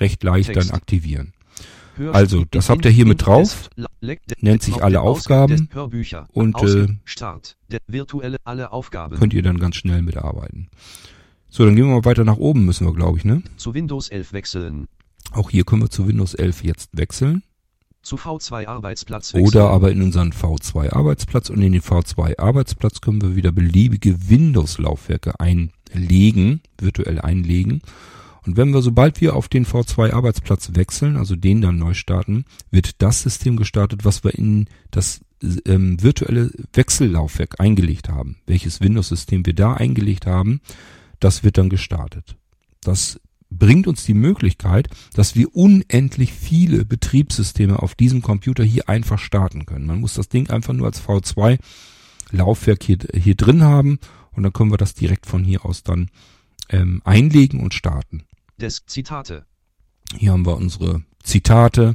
recht 0.00 0.22
leicht 0.22 0.56
dann 0.56 0.70
aktivieren. 0.70 1.34
Also, 2.12 2.44
das 2.50 2.70
habt 2.70 2.84
ihr 2.84 2.90
hier 2.90 3.06
mit 3.06 3.24
drauf, 3.24 3.70
nennt 4.40 4.62
sich 4.62 4.82
alle 4.82 5.00
Aufgaben 5.00 5.68
und 6.32 6.62
äh, 6.62 6.86
könnt 9.18 9.34
ihr 9.34 9.42
dann 9.42 9.58
ganz 9.58 9.76
schnell 9.76 10.02
mitarbeiten. 10.02 10.68
So, 11.56 11.64
dann 11.64 11.74
gehen 11.74 11.86
wir 11.86 11.94
mal 11.94 12.04
weiter 12.04 12.22
nach 12.22 12.36
oben, 12.36 12.66
müssen 12.66 12.86
wir, 12.86 12.92
glaube 12.92 13.16
ich, 13.16 13.24
ne? 13.24 13.42
Zu 13.56 13.72
Windows 13.72 14.10
11 14.10 14.34
wechseln. 14.34 14.88
Auch 15.30 15.48
hier 15.48 15.64
können 15.64 15.80
wir 15.80 15.88
zu 15.88 16.06
Windows 16.06 16.34
11 16.34 16.62
jetzt 16.62 16.90
wechseln. 16.92 17.44
Zu 18.02 18.16
V2 18.16 18.66
Arbeitsplatz 18.66 19.32
wechseln. 19.32 19.46
Oder 19.46 19.70
aber 19.70 19.90
in 19.90 20.02
unseren 20.02 20.32
V2 20.32 20.92
Arbeitsplatz 20.92 21.48
und 21.48 21.62
in 21.62 21.72
den 21.72 21.80
V2 21.80 22.38
Arbeitsplatz 22.38 23.00
können 23.00 23.22
wir 23.22 23.36
wieder 23.36 23.52
beliebige 23.52 24.28
Windows-Laufwerke 24.28 25.40
einlegen, 25.40 26.60
virtuell 26.78 27.22
einlegen. 27.22 27.80
Und 28.44 28.58
wenn 28.58 28.74
wir, 28.74 28.82
sobald 28.82 29.22
wir 29.22 29.34
auf 29.34 29.48
den 29.48 29.64
V2 29.64 30.12
Arbeitsplatz 30.12 30.72
wechseln, 30.74 31.16
also 31.16 31.36
den 31.36 31.62
dann 31.62 31.78
neu 31.78 31.94
starten, 31.94 32.44
wird 32.70 33.00
das 33.00 33.22
System 33.22 33.56
gestartet, 33.56 34.04
was 34.04 34.24
wir 34.24 34.34
in 34.34 34.66
das 34.90 35.22
ähm, 35.64 36.02
virtuelle 36.02 36.50
Wechsellaufwerk 36.74 37.60
eingelegt 37.60 38.10
haben. 38.10 38.36
Welches 38.44 38.82
Windows-System 38.82 39.46
wir 39.46 39.54
da 39.54 39.72
eingelegt 39.72 40.26
haben, 40.26 40.60
das 41.20 41.44
wird 41.44 41.58
dann 41.58 41.68
gestartet. 41.68 42.36
Das 42.80 43.20
bringt 43.50 43.86
uns 43.86 44.04
die 44.04 44.14
Möglichkeit, 44.14 44.88
dass 45.14 45.34
wir 45.34 45.54
unendlich 45.54 46.32
viele 46.32 46.84
Betriebssysteme 46.84 47.80
auf 47.80 47.94
diesem 47.94 48.22
Computer 48.22 48.64
hier 48.64 48.88
einfach 48.88 49.18
starten 49.18 49.66
können. 49.66 49.86
Man 49.86 50.00
muss 50.00 50.14
das 50.14 50.28
Ding 50.28 50.50
einfach 50.50 50.72
nur 50.72 50.86
als 50.86 51.00
V2 51.00 51.58
Laufwerk 52.32 52.82
hier, 52.82 52.98
hier 53.14 53.36
drin 53.36 53.62
haben 53.62 53.98
und 54.32 54.42
dann 54.42 54.52
können 54.52 54.72
wir 54.72 54.78
das 54.78 54.94
direkt 54.94 55.26
von 55.26 55.44
hier 55.44 55.64
aus 55.64 55.82
dann 55.82 56.10
ähm, 56.68 57.00
einlegen 57.04 57.60
und 57.60 57.74
starten. 57.74 58.24
Des 58.58 58.84
Zitate. 58.86 59.46
Hier 60.16 60.32
haben 60.32 60.46
wir 60.46 60.56
unsere 60.56 61.02
Zitate. 61.22 61.94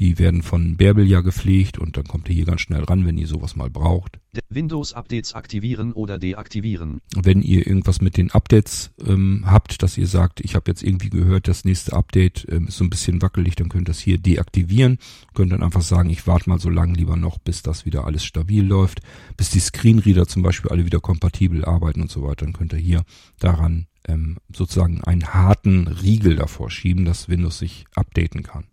Die 0.00 0.18
werden 0.18 0.42
von 0.42 0.78
Bärbel 0.78 1.06
ja 1.06 1.20
gepflegt 1.20 1.78
und 1.78 1.98
dann 1.98 2.04
kommt 2.04 2.28
ihr 2.30 2.34
hier 2.34 2.46
ganz 2.46 2.62
schnell 2.62 2.82
ran, 2.82 3.04
wenn 3.04 3.18
ihr 3.18 3.26
sowas 3.26 3.54
mal 3.54 3.68
braucht. 3.68 4.18
Windows-Updates 4.48 5.34
aktivieren 5.34 5.92
oder 5.92 6.18
deaktivieren. 6.18 7.00
Wenn 7.14 7.42
ihr 7.42 7.66
irgendwas 7.66 8.00
mit 8.00 8.16
den 8.16 8.30
Updates 8.30 8.92
ähm, 9.04 9.44
habt, 9.44 9.82
dass 9.82 9.98
ihr 9.98 10.06
sagt, 10.06 10.40
ich 10.40 10.54
habe 10.54 10.70
jetzt 10.70 10.82
irgendwie 10.82 11.10
gehört, 11.10 11.48
das 11.48 11.66
nächste 11.66 11.92
Update 11.92 12.46
ähm, 12.50 12.68
ist 12.68 12.78
so 12.78 12.84
ein 12.84 12.90
bisschen 12.90 13.20
wackelig, 13.20 13.56
dann 13.56 13.68
könnt 13.68 13.82
ihr 13.82 13.92
das 13.92 13.98
hier 13.98 14.16
deaktivieren. 14.16 14.96
Könnt 15.34 15.52
dann 15.52 15.62
einfach 15.62 15.82
sagen, 15.82 16.08
ich 16.08 16.26
warte 16.26 16.48
mal 16.48 16.58
so 16.58 16.70
lange 16.70 16.94
lieber 16.94 17.16
noch, 17.16 17.38
bis 17.38 17.62
das 17.62 17.84
wieder 17.84 18.06
alles 18.06 18.24
stabil 18.24 18.64
läuft, 18.64 19.02
bis 19.36 19.50
die 19.50 19.60
Screenreader 19.60 20.26
zum 20.26 20.42
Beispiel 20.42 20.70
alle 20.70 20.86
wieder 20.86 21.00
kompatibel 21.00 21.62
arbeiten 21.66 22.00
und 22.00 22.10
so 22.10 22.22
weiter. 22.22 22.46
Dann 22.46 22.54
könnt 22.54 22.72
ihr 22.72 22.78
hier 22.78 23.04
daran 23.38 23.86
ähm, 24.08 24.38
sozusagen 24.50 25.04
einen 25.04 25.34
harten 25.34 25.88
Riegel 25.88 26.36
davor 26.36 26.70
schieben, 26.70 27.04
dass 27.04 27.28
Windows 27.28 27.58
sich 27.58 27.84
updaten 27.94 28.42
kann. 28.42 28.64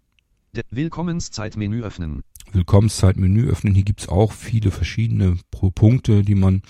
Willkommenszeitmenü 0.70 1.84
öffnen. 1.84 2.24
Willkommenszeitmenü 2.52 3.48
öffnen. 3.48 3.74
Hier 3.74 3.84
gibt's 3.84 4.08
auch 4.08 4.32
viele 4.32 4.72
verschiedene 4.72 5.38
Punkte, 5.52 6.24
die 6.24 6.36
man 6.36 6.62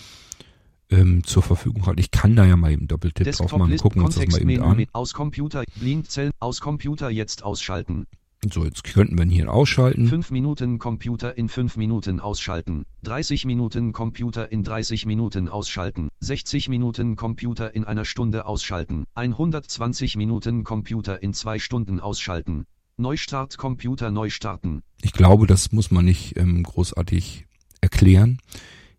ähm, 0.90 1.24
zur 1.24 1.44
Verfügung 1.44 1.86
hat. 1.86 2.00
Ich 2.00 2.12
kann 2.12 2.36
da 2.36 2.46
ja 2.46 2.56
mal 2.56 2.72
eben 2.72 2.88
Doppeltipp 2.88 3.26
Desktop 3.26 3.50
drauf 3.50 3.60
machen. 3.60 3.72
Wir 3.72 3.78
gucken 3.78 4.02
uns 4.02 4.16
das 4.16 4.28
mal 4.28 4.50
eben 4.50 4.64
an. 4.64 4.86
Aus 4.94 5.14
Computer, 5.14 5.64
Blindzellen, 5.76 6.32
aus 6.40 6.62
Computer 6.62 7.10
jetzt 7.10 7.44
ausschalten. 7.44 8.06
So, 8.54 8.64
jetzt 8.64 8.84
könnten 8.84 9.18
wir 9.18 9.26
ihn 9.26 9.32
hier 9.32 9.52
ausschalten. 9.52 10.08
5 10.08 10.30
Minuten 10.30 10.78
Computer 10.78 11.36
in 11.38 11.50
5 11.50 11.76
Minuten 11.76 12.20
ausschalten. 12.20 12.86
30 13.04 13.46
Minuten 13.46 13.94
Computer 13.94 14.52
in 14.52 14.64
30 14.64 15.08
Minuten 15.08 15.50
ausschalten. 15.50 16.10
60 16.20 16.70
Minuten 16.70 17.16
Computer 17.16 17.74
in 17.74 17.84
einer 17.84 18.06
Stunde 18.06 18.46
ausschalten. 18.46 19.06
120 19.16 20.18
Minuten 20.18 20.64
Computer 20.64 21.22
in 21.22 21.34
2 21.34 21.58
Stunden 21.58 22.00
ausschalten. 22.00 22.66
Neustart 23.00 23.60
Computer 23.60 24.10
neu 24.10 24.32
starten. 24.32 24.82
Ich 25.04 25.14
glaube, 25.14 25.45
das 25.45 25.72
muss 25.72 25.91
man 25.91 26.06
nicht 26.06 26.36
ähm, 26.36 26.64
großartig 26.64 27.45
erklären. 27.80 28.39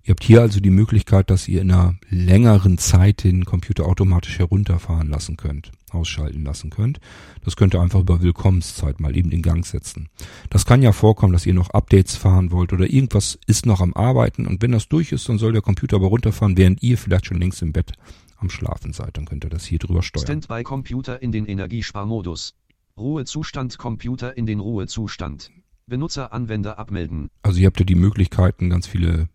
Ihr 0.05 0.12
habt 0.12 0.22
hier 0.22 0.40
also 0.40 0.61
die 0.61 0.70
Möglichkeit, 0.70 1.30
dass 1.30 1.49
ihr 1.49 1.61
in 1.61 1.72
einer 1.72 1.96
längeren 2.09 2.78
Zeit 2.78 3.24
den 3.24 3.44
Computer 3.44 3.86
automatisch 3.86 4.38
herunterfahren 4.38 5.09
lassen 5.09 5.36
könnt, 5.36 5.72
ausschalten 5.90 6.44
lassen 6.44 6.70
könnt. 6.70 7.01
Das 7.44 7.57
könnt 7.57 7.74
ihr 7.74 7.80
einfach 7.80 8.01
über 8.01 8.22
Willkommenszeit 8.22 9.01
mal 9.01 9.16
eben 9.16 9.32
in 9.32 9.42
Gang 9.42 9.66
setzen. 9.66 10.09
Das 10.49 10.64
kann 10.64 10.80
ja 10.80 10.92
vorkommen, 10.92 11.32
dass 11.32 11.44
ihr 11.44 11.53
noch 11.53 11.70
Updates 11.70 12.14
fahren 12.14 12.53
wollt 12.53 12.72
oder 12.72 12.88
irgendwas 12.88 13.36
ist 13.46 13.66
noch 13.66 13.80
am 13.80 13.94
Arbeiten 13.94 14.46
und 14.46 14.62
wenn 14.62 14.72
das 14.72 14.88
durch 14.88 15.11
ist, 15.11 15.28
dann 15.28 15.38
soll 15.38 15.53
der 15.53 15.61
Computer 15.61 15.96
aber 15.96 16.07
runterfahren, 16.07 16.57
während 16.57 16.84
ihr 16.84 16.96
vielleicht 16.96 17.26
schon 17.26 17.38
längst 17.40 17.61
im 17.62 17.72
Bett 17.72 17.92
am 18.38 18.49
Schlafen 18.49 18.92
seid. 18.92 19.16
Dann 19.16 19.24
könnt 19.24 19.44
ihr 19.44 19.51
das 19.51 19.64
hier 19.64 19.80
drüber 19.80 20.05
steuern. 20.05 20.24
Standby 20.24 20.62
Computer 20.62 21.20
in 21.20 21.32
den 21.32 21.46
Energiesparmodus. 21.46 22.55
Ruhezustand 22.99 23.78
Computer 23.78 24.36
in 24.36 24.46
den 24.46 24.61
Ruhezustand. 24.61 25.51
Benutzer 25.86 26.32
Anwender 26.32 26.78
abmelden. 26.78 27.30
Also 27.42 27.61
ihr 27.61 27.66
habt 27.66 27.78
ja 27.78 27.86
die 27.86 27.94
Möglichkeiten, 27.94 28.68
ganz 28.68 28.86
viele 28.86 29.28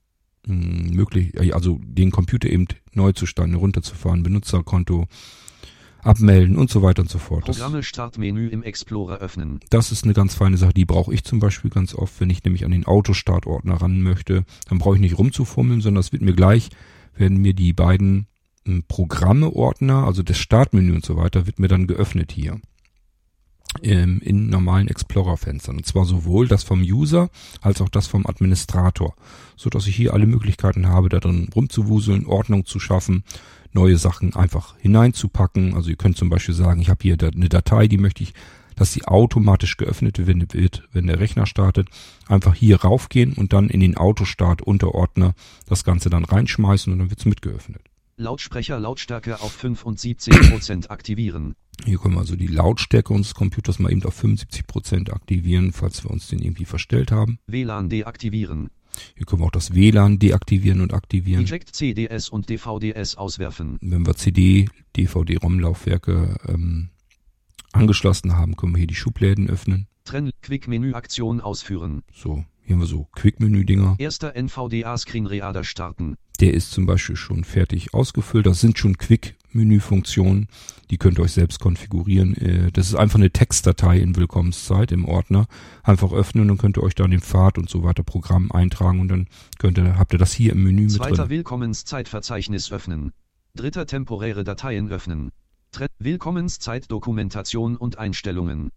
mh, 0.45 0.93
möglich, 0.93 1.34
äh, 1.36 1.51
also 1.53 1.80
den 1.84 2.11
Computer 2.11 2.49
eben 2.49 2.68
neu 2.93 3.11
zu 3.11 3.26
starten, 3.26 3.55
runterzufahren, 3.55 4.24
Benutzerkonto 4.24 5.07
abmelden 6.03 6.57
und 6.57 6.70
so 6.70 6.82
weiter 6.82 7.01
und 7.01 7.09
so 7.09 7.18
fort. 7.18 7.45
Programme 7.45 7.82
Startmenü 7.82 8.49
im 8.49 8.61
Explorer 8.61 9.20
öffnen. 9.20 9.61
das 9.70 9.91
ist 9.91 10.03
eine 10.03 10.14
ganz 10.14 10.36
feine 10.36 10.57
Sache, 10.57 10.74
die 10.74 10.86
brauche 10.86 11.14
ich 11.14 11.24
zum 11.24 11.39
Beispiel 11.39 11.72
ganz 11.72 11.95
oft, 11.95 12.20
wenn 12.20 12.30
ich 12.30 12.43
nämlich 12.43 12.66
an 12.66 12.72
den 12.72 12.86
Autostartordner 12.86 13.76
ran 13.76 14.01
möchte, 14.01 14.43
dann 14.68 14.80
brauche 14.80 14.95
ich 14.95 15.01
nicht 15.01 15.18
rumzufummeln, 15.18 15.80
sondern 15.80 16.01
es 16.01 16.11
wird 16.11 16.22
mir 16.22 16.34
gleich, 16.34 16.70
werden 17.16 17.38
mir 17.38 17.53
die 17.53 17.72
beiden 17.72 18.28
ähm, 18.66 18.84
Programme-Ordner, 18.88 20.03
also 20.05 20.24
das 20.24 20.38
Startmenü 20.38 20.93
und 20.93 21.05
so 21.05 21.16
weiter, 21.16 21.45
wird 21.45 21.59
mir 21.59 21.70
dann 21.70 21.88
geöffnet 21.88 22.34
hier 22.34 22.59
ähm, 23.82 24.21
in 24.24 24.49
normalen 24.49 24.88
Explorer-Fenstern. 24.88 25.78
Und 25.78 25.86
zwar 25.86 26.05
sowohl 26.05 26.47
das 26.47 26.63
vom 26.63 26.82
User 26.82 27.30
als 27.61 27.82
auch 27.82 27.89
das 27.89 28.07
vom 28.07 28.26
Administrator, 28.26 29.15
so 29.55 29.69
dass 29.69 29.88
ich 29.88 29.95
hier 29.95 30.13
alle 30.13 30.28
Möglichkeiten 30.28 30.88
habe, 30.88 31.09
da 31.09 31.19
drin 31.19 31.49
rumzuwuseln, 31.55 32.26
Ordnung 32.26 32.65
zu 32.65 32.80
schaffen, 32.80 33.24
neue 33.71 33.97
Sachen 33.97 34.36
einfach 34.36 34.76
hineinzupacken. 34.80 35.76
Also 35.76 35.89
ihr 35.89 35.95
könnt 35.95 36.17
zum 36.17 36.30
Beispiel 36.30 36.55
sagen, 36.55 36.82
ich 36.82 36.89
habe 36.89 36.99
hier 37.01 37.17
eine 37.19 37.49
Datei, 37.49 37.88
die 37.88 37.97
möchte 37.97 38.24
ich, 38.24 38.34
dass 38.76 38.91
sie 38.91 39.05
automatisch 39.05 39.78
geöffnet 39.78 40.26
wird, 40.26 40.84
wenn 40.91 41.07
der 41.07 41.19
Rechner 41.19 41.45
startet. 41.45 41.89
Einfach 42.28 42.55
hier 42.55 42.82
raufgehen 42.82 43.34
und 43.34 43.53
dann 43.53 43.69
in 43.69 43.80
den 43.80 43.97
Autostart 43.97 44.61
Unterordner 44.61 45.34
das 45.67 45.84
Ganze 45.84 46.09
dann 46.09 46.26
reinschmeißen 46.26 46.91
und 46.91 46.99
dann 46.99 47.09
wird's 47.09 47.26
mitgeöffnet. 47.26 47.82
Lautsprecher 48.18 48.80
Lautstärke 48.80 49.41
auf 49.41 49.61
75% 49.61 50.89
aktivieren. 50.89 51.55
Hier 51.86 51.97
können 51.97 52.16
wir 52.16 52.20
also 52.20 52.36
die 52.36 52.47
Lautstärke 52.47 53.14
unseres 53.14 53.34
Computers 53.34 53.80
mal 53.80 53.91
eben 53.91 54.03
auf 54.03 54.24
75% 54.24 55.11
aktivieren, 55.11 55.74
falls 55.74 56.03
wir 56.03 56.11
uns 56.11 56.28
den 56.28 56.39
irgendwie 56.39 56.66
verstellt 56.66 57.11
haben. 57.11 57.39
WLAN 57.47 57.89
deaktivieren. 57.89 58.70
Hier 59.16 59.26
können 59.26 59.41
wir 59.41 59.47
auch 59.47 59.51
das 59.51 59.74
WLAN 59.74 60.20
deaktivieren 60.20 60.82
und 60.82 60.93
aktivieren. 60.93 61.45
Eject 61.45 61.76
CDS 61.76 62.30
und 62.30 62.49
DVDS 62.49 63.16
auswerfen. 63.16 63.80
Wenn 63.82 64.05
wir 64.05 64.16
CD, 64.16 64.70
DVD, 64.95 65.38
ROM-Laufwerke 65.38 66.38
ähm, 66.47 66.89
angeschlossen 67.72 68.38
haben, 68.38 68.55
können 68.55 68.74
wir 68.74 68.80
hier 68.80 68.88
die 68.88 68.95
Schubläden 68.95 69.49
öffnen. 69.49 69.88
Trenn 70.05 70.32
Quick-Menü-Aktion 70.41 71.41
ausführen. 71.41 72.03
So, 72.14 72.45
hier 72.66 72.76
haben 72.76 72.82
wir 72.82 72.88
so 72.88 73.07
Quick-Menü-Dinger. 73.14 73.95
Erster 73.97 74.36
NVDA-Screen-Reader 74.36 75.64
starten. 75.64 76.16
Der 76.39 76.53
ist 76.53 76.72
zum 76.72 76.86
Beispiel 76.86 77.16
schon 77.16 77.43
fertig 77.43 77.93
ausgefüllt. 77.93 78.45
Das 78.45 78.59
sind 78.61 78.78
schon 78.80 78.97
Quick-Menü-Funktionen. 78.97 80.47
Die 80.89 80.97
könnt 80.97 81.20
ihr 81.20 81.24
euch 81.24 81.34
selbst 81.34 81.59
konfigurieren. 81.59 82.36
Äh, 82.38 82.72
Das 82.72 82.88
ist 82.88 82.95
einfach 82.95 83.20
eine 83.20 83.32
Textdatei 83.32 83.99
in 83.99 84.16
Willkommenszeit 84.16 84.91
im 84.91 85.05
Ordner. 85.05 85.47
Einfach 85.84 86.11
öffnen 86.14 86.49
und 86.49 86.57
könnt 86.57 86.78
ihr 86.78 86.84
euch 86.84 86.95
dann 86.95 87.11
den 87.11 87.22
Pfad 87.22 87.57
und 87.57 87.70
so 87.70 87.84
weiter 87.84 88.03
Programm 88.03 88.51
eintragen 88.51 88.99
und 88.99 89.07
dann 89.09 89.28
könnt 89.59 89.78
ihr, 89.78 89.97
habt 89.97 90.14
ihr 90.14 90.20
das 90.20 90.34
hier 90.34 90.53
im 90.53 90.64
Menü 90.64 90.84
mit 90.84 90.91
Zweiter. 90.91 91.30
Willkommenszeitverzeichnis 91.30 92.72
öffnen. 92.72 93.11
Dritter 93.55 93.86
temporäre 93.86 94.43
Dateien 94.43 94.89
öffnen. 94.89 95.32
Tre 95.72 95.88
Willkommenszeit 95.99 96.91
Dokumentation 96.91 97.76
und 97.76 97.97
Einstellungen. 97.97 98.70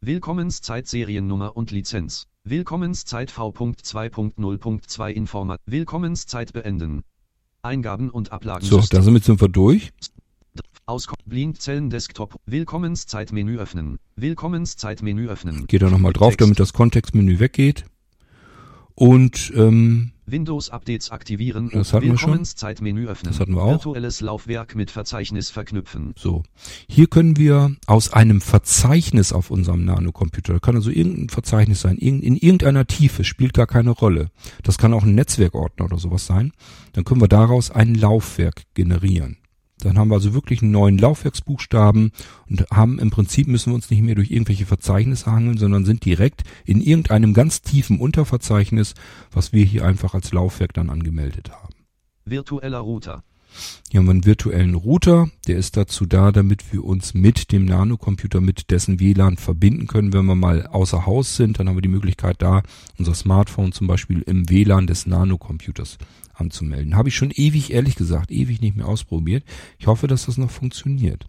Willkommenszeit 0.00 0.86
Seriennummer 0.86 1.56
und 1.56 1.72
Lizenz. 1.72 2.28
Willkommenszeit 2.44 3.32
V.2.0.2 3.32 5.10
Informat. 5.10 5.60
Willkommenszeit 5.66 6.52
beenden. 6.52 7.02
Eingaben 7.62 8.08
und 8.08 8.30
Ablagen. 8.30 8.64
So, 8.64 8.76
da 8.78 9.02
sind, 9.02 9.40
wir 9.40 9.48
durch. 9.48 9.90
Aus 10.86 11.08
Blindzellen 11.24 11.90
Desktop. 11.90 12.36
Willkommenszeitmenü 12.46 13.58
öffnen. 13.58 13.98
Willkommenszeitmenü 14.14 15.26
öffnen. 15.26 15.66
Geht 15.66 15.82
da 15.82 15.90
nochmal 15.90 16.12
drauf, 16.12 16.36
damit 16.36 16.60
das 16.60 16.72
Kontextmenü 16.72 17.40
weggeht. 17.40 17.84
Und 18.98 19.52
ähm, 19.54 20.10
Windows 20.26 20.70
Updates 20.70 21.12
aktivieren 21.12 21.70
Das 21.72 21.92
hatten 21.92 22.06
wir 22.06 22.18
schon. 22.18 22.30
Willkommenszeitmenü 22.30 23.06
öffnen. 23.06 23.30
Das 23.30 23.38
hatten 23.38 23.54
wir 23.54 23.62
auch. 23.62 23.70
Virtuelles 23.84 24.20
Laufwerk 24.20 24.74
mit 24.74 24.90
Verzeichnis 24.90 25.50
verknüpfen. 25.50 26.14
So, 26.16 26.42
hier 26.88 27.06
können 27.06 27.36
wir 27.36 27.76
aus 27.86 28.12
einem 28.12 28.40
Verzeichnis 28.40 29.32
auf 29.32 29.52
unserem 29.52 29.84
Nanocomputer, 29.84 30.58
kann 30.58 30.74
also 30.74 30.90
irgendein 30.90 31.28
Verzeichnis 31.28 31.80
sein, 31.80 31.96
in 31.96 32.34
irgendeiner 32.34 32.88
Tiefe, 32.88 33.22
spielt 33.22 33.54
gar 33.54 33.68
keine 33.68 33.90
Rolle. 33.90 34.32
Das 34.64 34.78
kann 34.78 34.92
auch 34.92 35.04
ein 35.04 35.14
Netzwerkordner 35.14 35.84
oder 35.84 35.98
sowas 35.98 36.26
sein. 36.26 36.50
Dann 36.92 37.04
können 37.04 37.20
wir 37.20 37.28
daraus 37.28 37.70
ein 37.70 37.94
Laufwerk 37.94 38.64
generieren. 38.74 39.36
Dann 39.82 39.98
haben 39.98 40.08
wir 40.08 40.14
also 40.14 40.34
wirklich 40.34 40.62
einen 40.62 40.72
neuen 40.72 40.98
Laufwerksbuchstaben 40.98 42.12
und 42.48 42.66
haben 42.70 42.98
im 42.98 43.10
Prinzip 43.10 43.46
müssen 43.46 43.70
wir 43.70 43.74
uns 43.74 43.90
nicht 43.90 44.02
mehr 44.02 44.14
durch 44.14 44.30
irgendwelche 44.30 44.66
Verzeichnisse 44.66 45.30
hangeln, 45.30 45.58
sondern 45.58 45.84
sind 45.84 46.04
direkt 46.04 46.42
in 46.64 46.80
irgendeinem 46.80 47.34
ganz 47.34 47.62
tiefen 47.62 47.98
Unterverzeichnis, 48.00 48.94
was 49.30 49.52
wir 49.52 49.64
hier 49.64 49.84
einfach 49.84 50.14
als 50.14 50.32
Laufwerk 50.32 50.74
dann 50.74 50.90
angemeldet 50.90 51.50
haben. 51.50 51.74
Virtueller 52.24 52.78
Router. 52.80 53.22
Hier 53.90 54.00
haben 54.00 54.06
wir 54.06 54.12
einen 54.12 54.26
virtuellen 54.26 54.74
Router, 54.74 55.30
der 55.46 55.56
ist 55.56 55.76
dazu 55.76 56.04
da, 56.04 56.32
damit 56.32 56.72
wir 56.72 56.84
uns 56.84 57.14
mit 57.14 57.50
dem 57.50 57.64
Nanocomputer, 57.64 58.40
mit 58.40 58.70
dessen 58.70 59.00
WLAN 59.00 59.36
verbinden 59.38 59.86
können. 59.86 60.12
Wenn 60.12 60.26
wir 60.26 60.34
mal 60.34 60.66
außer 60.66 61.06
Haus 61.06 61.36
sind, 61.36 61.58
dann 61.58 61.68
haben 61.68 61.76
wir 61.76 61.82
die 61.82 61.88
Möglichkeit 61.88 62.36
da, 62.40 62.62
unser 62.98 63.14
Smartphone 63.14 63.72
zum 63.72 63.86
Beispiel 63.86 64.22
im 64.22 64.48
WLAN 64.50 64.86
des 64.86 65.06
Nanocomputers 65.06 65.96
anzumelden. 66.40 66.96
Habe 66.96 67.08
ich 67.08 67.16
schon 67.16 67.30
ewig, 67.30 67.72
ehrlich 67.72 67.96
gesagt, 67.96 68.30
ewig 68.30 68.60
nicht 68.60 68.76
mehr 68.76 68.86
ausprobiert. 68.86 69.44
Ich 69.78 69.86
hoffe, 69.86 70.06
dass 70.06 70.26
das 70.26 70.38
noch 70.38 70.50
funktioniert. 70.50 71.26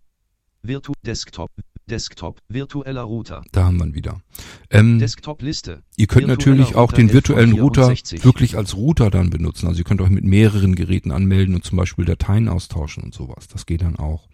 Virtu 0.62 0.94
Desktop. 1.06 1.50
Desktop. 1.90 2.40
Virtueller 2.48 3.02
Router. 3.02 3.44
Da 3.52 3.66
haben 3.66 3.78
wir 3.78 3.86
ihn 3.88 3.96
wieder. 3.96 4.22
Ähm, 4.70 5.00
Desktop-Liste. 5.00 5.84
ihr 5.98 6.08
könnt 6.08 6.28
natürlich 6.28 6.76
auch 6.76 6.92
Router 6.92 6.96
den 6.96 7.14
virtuellen 7.14 7.52
Router 7.52 7.88
1164. 7.90 8.24
wirklich 8.24 8.56
als 8.56 8.76
Router 8.76 9.10
dann 9.10 9.30
benutzen. 9.30 9.68
Also 9.68 9.80
ihr 9.80 9.84
könnt 9.84 10.02
euch 10.02 10.10
mit 10.10 10.24
mehreren 10.24 10.76
Geräten 10.76 11.12
anmelden 11.12 11.56
und 11.56 11.64
zum 11.66 11.78
Beispiel 11.78 12.06
Dateien 12.06 12.48
austauschen 12.48 13.04
und 13.04 13.14
sowas. 13.14 13.48
Das 13.48 13.66
geht 13.66 13.82
dann 13.82 13.98
auch. 13.98 14.28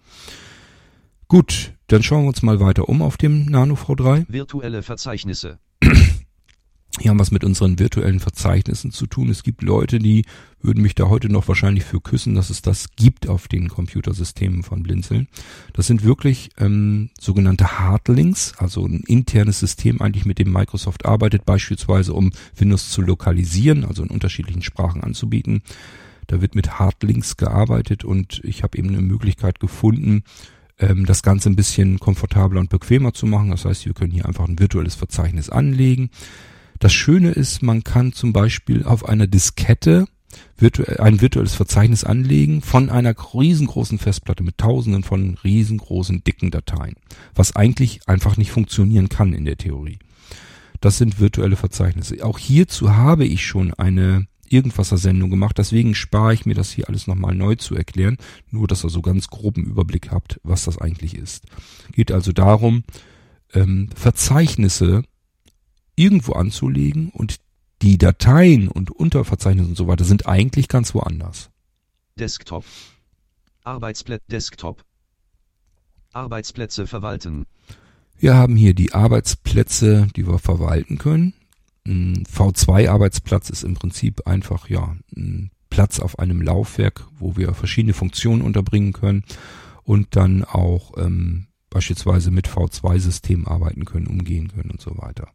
Gut, 1.28 1.74
dann 1.88 2.03
schauen 2.03 2.24
wir 2.24 2.28
uns 2.28 2.43
mal 2.43 2.60
weiter 2.60 2.88
um 2.88 3.01
auf 3.01 3.18
dem 3.18 3.45
Nano 3.45 3.74
V3. 3.74 4.26
Virtuelle 4.28 4.84
Verzeichnisse. 4.84 5.58
Hier 7.00 7.12
haben 7.12 7.18
wir 7.18 7.24
es 7.24 7.32
mit 7.32 7.43
unseren 7.43 7.78
virtuellen 7.78 8.22
Verzeichnissen 8.22 8.91
zu 8.91 9.06
tun. 9.06 9.30
Es 9.30 9.43
gibt 9.43 9.62
Leute, 9.62 10.00
die 10.00 10.24
würden 10.62 10.82
mich 10.82 10.96
da 10.96 11.10
heute 11.10 11.30
noch 11.30 11.48
wahrscheinlich 11.50 11.84
für 11.84 12.00
küssen, 12.00 12.36
dass 12.36 12.50
es 12.50 12.62
das 12.62 12.96
gibt 12.96 13.28
auf 13.28 13.50
den 13.50 13.68
Computersystemen 13.68 14.64
von 14.64 14.82
Blinzeln. 14.82 15.28
Das 15.74 15.88
sind 15.88 16.06
wirklich 16.06 16.52
ähm, 16.58 17.10
sogenannte 17.20 17.80
Hardlinks, 17.80 18.54
also 18.58 18.86
ein 18.86 19.02
internes 19.08 19.60
System 19.60 20.02
eigentlich, 20.02 20.26
mit 20.26 20.39
dem 20.39 20.54
Microsoft 20.54 21.06
arbeitet, 21.06 21.46
beispielsweise 21.46 22.14
um 22.14 22.32
Windows 22.56 22.89
zu 22.89 23.02
lokalisieren, 23.02 23.84
also 23.84 24.02
in 24.02 24.10
unterschiedlichen 24.10 24.62
Sprachen 24.62 25.04
anzubieten. 25.04 25.64
Da 26.28 26.41
wird 26.41 26.56
mit 26.56 26.80
Hardlinks 26.80 27.36
gearbeitet 27.36 28.06
und 28.06 28.39
ich 28.46 28.64
habe 28.64 28.78
eben 28.78 28.89
eine 28.89 29.02
Möglichkeit 29.02 29.60
gefunden, 29.60 30.24
ähm, 30.80 31.06
das 31.06 31.24
Ganze 31.24 31.50
ein 31.50 31.58
bisschen 31.58 32.00
komfortabler 32.00 32.62
und 32.62 32.70
bequemer 32.70 33.14
zu 33.14 33.26
machen. 33.26 33.52
Das 33.52 33.66
heißt, 33.66 33.86
wir 33.86 33.93
können 33.93 34.12
hier 34.12 34.26
einfach 34.26 34.48
ein 34.48 34.60
virtuelles 34.60 34.96
Verzeichnis 34.96 35.50
anlegen. 35.50 36.10
Das 36.80 36.94
Schöne 36.94 37.32
ist, 37.32 37.62
man 37.62 37.84
kann 37.84 38.14
zum 38.14 38.34
Beispiel 38.34 38.84
auf 38.84 39.08
einer 39.08 39.28
Diskette 39.28 40.06
virtuell, 40.58 41.00
ein 41.00 41.22
virtuelles 41.22 41.56
Verzeichnis 41.56 42.04
anlegen 42.04 42.62
von 42.62 42.90
einer 42.90 43.16
riesengroßen 43.16 44.00
Festplatte 44.00 44.44
mit 44.44 44.58
tausenden 44.58 45.04
von 45.04 45.38
riesengroßen 45.44 46.24
dicken 46.24 46.52
Dateien, 46.52 46.96
was 47.34 47.56
eigentlich 47.56 48.08
einfach 48.08 48.38
nicht 48.38 48.52
funktionieren 48.52 49.10
kann 49.10 49.34
in 49.34 49.46
der 49.46 49.58
Theorie. 49.58 50.00
Das 50.82 50.98
sind 50.98 51.20
virtuelle 51.20 51.56
Verzeichnisse. 51.56 52.24
Auch 52.24 52.38
hierzu 52.38 52.96
habe 52.96 53.26
ich 53.26 53.46
schon 53.46 53.74
eine 53.74 54.28
Irgendwasser-Sendung 54.48 55.32
gemacht, 55.32 55.58
deswegen 55.58 55.96
spare 55.96 56.34
ich 56.34 56.46
mir 56.46 56.54
das 56.54 56.72
hier 56.72 56.88
alles 56.88 57.08
nochmal 57.08 57.34
neu 57.34 57.56
zu 57.56 57.76
erklären, 57.76 58.18
nur 58.52 58.68
dass 58.68 58.86
ihr 58.86 58.90
so 58.90 59.02
ganz 59.02 59.30
groben 59.30 59.64
Überblick 59.64 60.12
habt, 60.12 60.40
was 60.44 60.66
das 60.66 60.78
eigentlich 60.78 61.16
ist. 61.16 61.46
Geht 61.94 62.12
also 62.12 62.32
darum, 62.32 62.84
ähm, 63.54 63.90
Verzeichnisse 63.96 65.04
irgendwo 65.96 66.34
anzulegen 66.34 67.10
und 67.10 67.38
die 67.82 67.98
Dateien 67.98 68.68
und 68.68 68.91
Unterverzeichnisse 68.91 69.70
und 69.70 69.76
so 69.76 69.88
weiter 69.88 70.06
sind 70.06 70.28
eigentlich 70.28 70.68
ganz 70.68 70.93
woanders. 70.93 71.50
Desktop. 72.18 72.66
Arbeitsplätze 73.64 74.26
Desktop. 74.30 74.84
Arbeitsplätze 76.14 76.88
verwalten. 76.88 77.46
Wir 78.18 78.36
haben 78.36 78.56
hier 78.56 78.74
die 78.74 78.93
Arbeitsplätze, 78.93 80.08
die 80.16 80.26
wir 80.26 80.39
verwalten 80.39 80.98
können. 80.98 81.34
Ein 81.86 82.26
V2-Arbeitsplatz 82.26 83.50
ist 83.50 83.64
im 83.64 83.74
Prinzip 83.74 84.26
einfach 84.26 84.70
ja 84.70 84.96
ein 85.16 85.52
Platz 85.70 86.00
auf 86.00 86.20
einem 86.20 86.41
Laufwerk, 86.41 87.06
wo 87.20 87.36
wir 87.36 87.54
verschiedene 87.54 87.93
Funktionen 87.93 88.41
unterbringen 88.41 88.93
können 88.93 89.26
und 89.84 90.16
dann 90.16 90.46
auch 90.46 90.93
ähm, 90.98 91.48
beispielsweise 91.70 92.32
mit 92.32 92.48
V2-Systemen 92.48 93.46
arbeiten 93.46 93.84
können, 93.84 94.08
umgehen 94.08 94.48
können 94.48 94.72
und 94.72 94.80
so 94.80 94.98
weiter. 94.98 95.28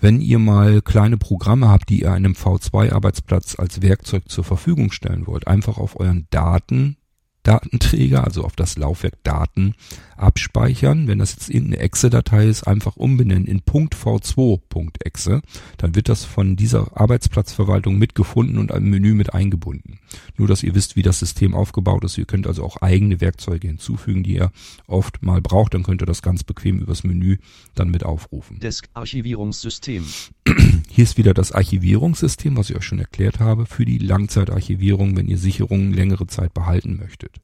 Wenn 0.00 0.22
ihr 0.22 0.38
mal 0.38 0.80
kleine 0.80 1.18
Programme 1.18 1.68
habt, 1.68 1.90
die 1.90 2.00
ihr 2.00 2.12
einem 2.12 2.32
V2-Arbeitsplatz 2.32 3.58
als 3.58 3.82
Werkzeug 3.82 4.30
zur 4.30 4.44
Verfügung 4.44 4.92
stellen 4.92 5.26
wollt, 5.26 5.46
einfach 5.46 5.76
auf 5.76 6.00
euren 6.00 6.26
Daten 6.30 6.96
Datenträger, 7.42 8.24
also 8.24 8.44
auf 8.44 8.56
das 8.56 8.76
Laufwerk 8.76 9.22
Daten 9.24 9.74
abspeichern. 10.20 11.08
Wenn 11.08 11.18
das 11.18 11.32
jetzt 11.32 11.48
irgendeine 11.48 11.82
Exe-Datei 11.82 12.46
ist, 12.46 12.66
einfach 12.66 12.96
umbenennen 12.96 13.46
in 13.46 13.60
.v2.exe. 13.60 15.40
Dann 15.78 15.94
wird 15.94 16.08
das 16.08 16.24
von 16.24 16.56
dieser 16.56 17.00
Arbeitsplatzverwaltung 17.00 17.98
mitgefunden 17.98 18.58
und 18.58 18.70
im 18.70 18.90
Menü 18.90 19.14
mit 19.14 19.34
eingebunden. 19.34 19.98
Nur, 20.36 20.48
dass 20.48 20.62
ihr 20.62 20.74
wisst, 20.74 20.96
wie 20.96 21.02
das 21.02 21.18
System 21.18 21.54
aufgebaut 21.54 22.04
ist. 22.04 22.18
Ihr 22.18 22.26
könnt 22.26 22.46
also 22.46 22.64
auch 22.64 22.76
eigene 22.78 23.20
Werkzeuge 23.20 23.68
hinzufügen, 23.68 24.22
die 24.22 24.34
ihr 24.34 24.52
oft 24.86 25.22
mal 25.22 25.40
braucht. 25.40 25.74
Dann 25.74 25.82
könnt 25.82 26.02
ihr 26.02 26.06
das 26.06 26.22
ganz 26.22 26.44
bequem 26.44 26.78
übers 26.78 27.04
Menü 27.04 27.38
dann 27.74 27.90
mit 27.90 28.04
aufrufen. 28.04 28.60
Desk-Archivierungssystem. 28.60 30.04
Hier 30.88 31.04
ist 31.04 31.16
wieder 31.16 31.34
das 31.34 31.52
Archivierungssystem, 31.52 32.56
was 32.56 32.70
ich 32.70 32.76
euch 32.76 32.84
schon 32.84 32.98
erklärt 32.98 33.40
habe, 33.40 33.66
für 33.66 33.84
die 33.84 33.98
Langzeitarchivierung, 33.98 35.16
wenn 35.16 35.28
ihr 35.28 35.38
Sicherungen 35.38 35.92
längere 35.92 36.26
Zeit 36.26 36.52
behalten 36.52 36.96
möchtet. 36.96 37.39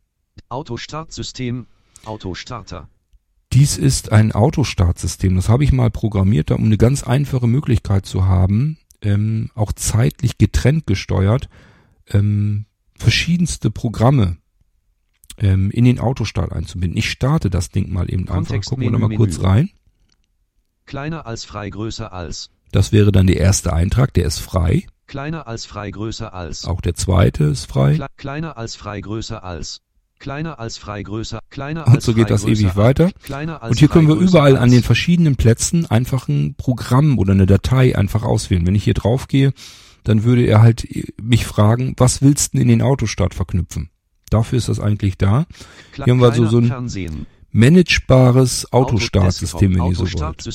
Autostartsystem, 0.49 1.67
Autostarter. 2.05 2.89
Dies 3.53 3.79
ist 3.79 4.13
ein 4.13 4.33
Autostartsystem. 4.33 5.35
Das 5.37 5.49
habe 5.49 5.65
ich 5.65 5.73
mal 5.73 5.91
programmiert, 5.91 6.51
um 6.51 6.65
eine 6.65 6.77
ganz 6.77 7.03
einfache 7.03 7.47
Möglichkeit 7.47 8.07
zu 8.07 8.27
haben, 8.27 8.79
ähm, 9.03 9.51
auch 9.55 9.73
zeitlich 9.73 10.39
getrennt 10.39 10.87
gesteuert, 10.87 11.49
ähm, 12.09 12.67
verschiedenste 12.99 13.71
Programme 13.71 14.37
ähm, 15.39 15.71
in 15.71 15.85
den 15.85 16.01
Autostart 16.01 16.53
einzubinden. 16.53 16.99
Ich 16.99 17.11
starte 17.11 17.51
das 17.51 17.71
Ding 17.71 17.93
mal 17.93 18.13
eben 18.13 18.29
einfach. 18.29 18.61
Gucken 18.65 18.85
wir 18.85 18.93
da 18.93 18.99
mal 18.99 19.17
kurz 19.17 19.43
rein. 19.43 19.71
Kleiner 20.87 21.27
als 21.27 21.45
frei, 21.45 21.71
größer 21.71 22.13
als. 22.13 22.51
Das 22.73 22.93
wäre 22.93 23.13
dann 23.13 23.27
der 23.27 23.39
erste 23.39 23.73
Eintrag, 23.73 24.13
der 24.15 24.27
ist 24.27 24.39
frei. 24.39 24.87
Kleiner 25.07 25.47
als 25.47 25.67
frei, 25.67 25.91
größer 25.91 26.35
als. 26.35 26.65
Auch 26.65 26.81
der 26.81 26.95
zweite 26.95 27.45
ist 27.45 27.67
frei. 27.67 27.95
Kle 27.95 28.07
kleiner 28.17 28.57
als 28.57 28.75
frei, 28.75 29.01
größer 29.01 29.43
als. 29.45 29.81
Kleiner 30.19 30.59
als 30.59 30.79
frei, 30.79 31.03
größer, 31.03 31.41
kleiner 31.51 31.87
Und 31.87 31.95
als 31.95 32.05
so 32.05 32.15
geht 32.15 32.31
das 32.31 32.43
größer 32.43 32.53
ewig 32.53 32.67
als. 32.69 32.77
weiter. 32.77 33.11
Und 33.69 33.79
hier 33.79 33.89
können 33.89 34.09
wir 34.09 34.17
größer 34.17 34.31
überall 34.31 34.57
an 34.57 34.71
den 34.71 34.83
verschiedenen 34.83 35.37
Plätzen 35.37 35.87
einfach 35.87 36.29
ein 36.29 36.55
Programm 36.57 37.19
oder 37.19 37.33
eine 37.33 37.47
Datei 37.47 37.97
einfach 37.97 38.23
auswählen. 38.23 38.67
Wenn 38.67 38.75
ich 38.75 38.85
hier 38.85 38.95
drauf 38.95 39.29
gehe, 39.29 39.53
dann 40.05 40.25
würde 40.25 40.47
er 40.47 40.63
halt 40.63 40.87
mich 41.21 41.45
fragen, 41.47 41.95
was 41.97 42.23
willst 42.23 42.55
du 42.55 42.59
denn 42.59 42.63
in 42.63 42.69
den 42.69 42.83
Autostart 42.83 43.35
verknüpfen? 43.35 43.91
Dafür 44.31 44.59
ist 44.59 44.69
das 44.69 44.81
eigentlich 44.81 45.19
da. 45.19 45.47
Hier 45.95 46.07
haben 46.07 46.21
wir 46.21 46.31
also 46.31 46.47
so 46.47 46.59
ein 46.59 46.67
Fernsehen. 46.67 47.27
managebares 47.53 48.73
Autostartsystem, 48.73 49.75
wenn 49.75 49.85
ihr 49.87 49.95
so 49.95 50.05
wollt. 50.13 50.47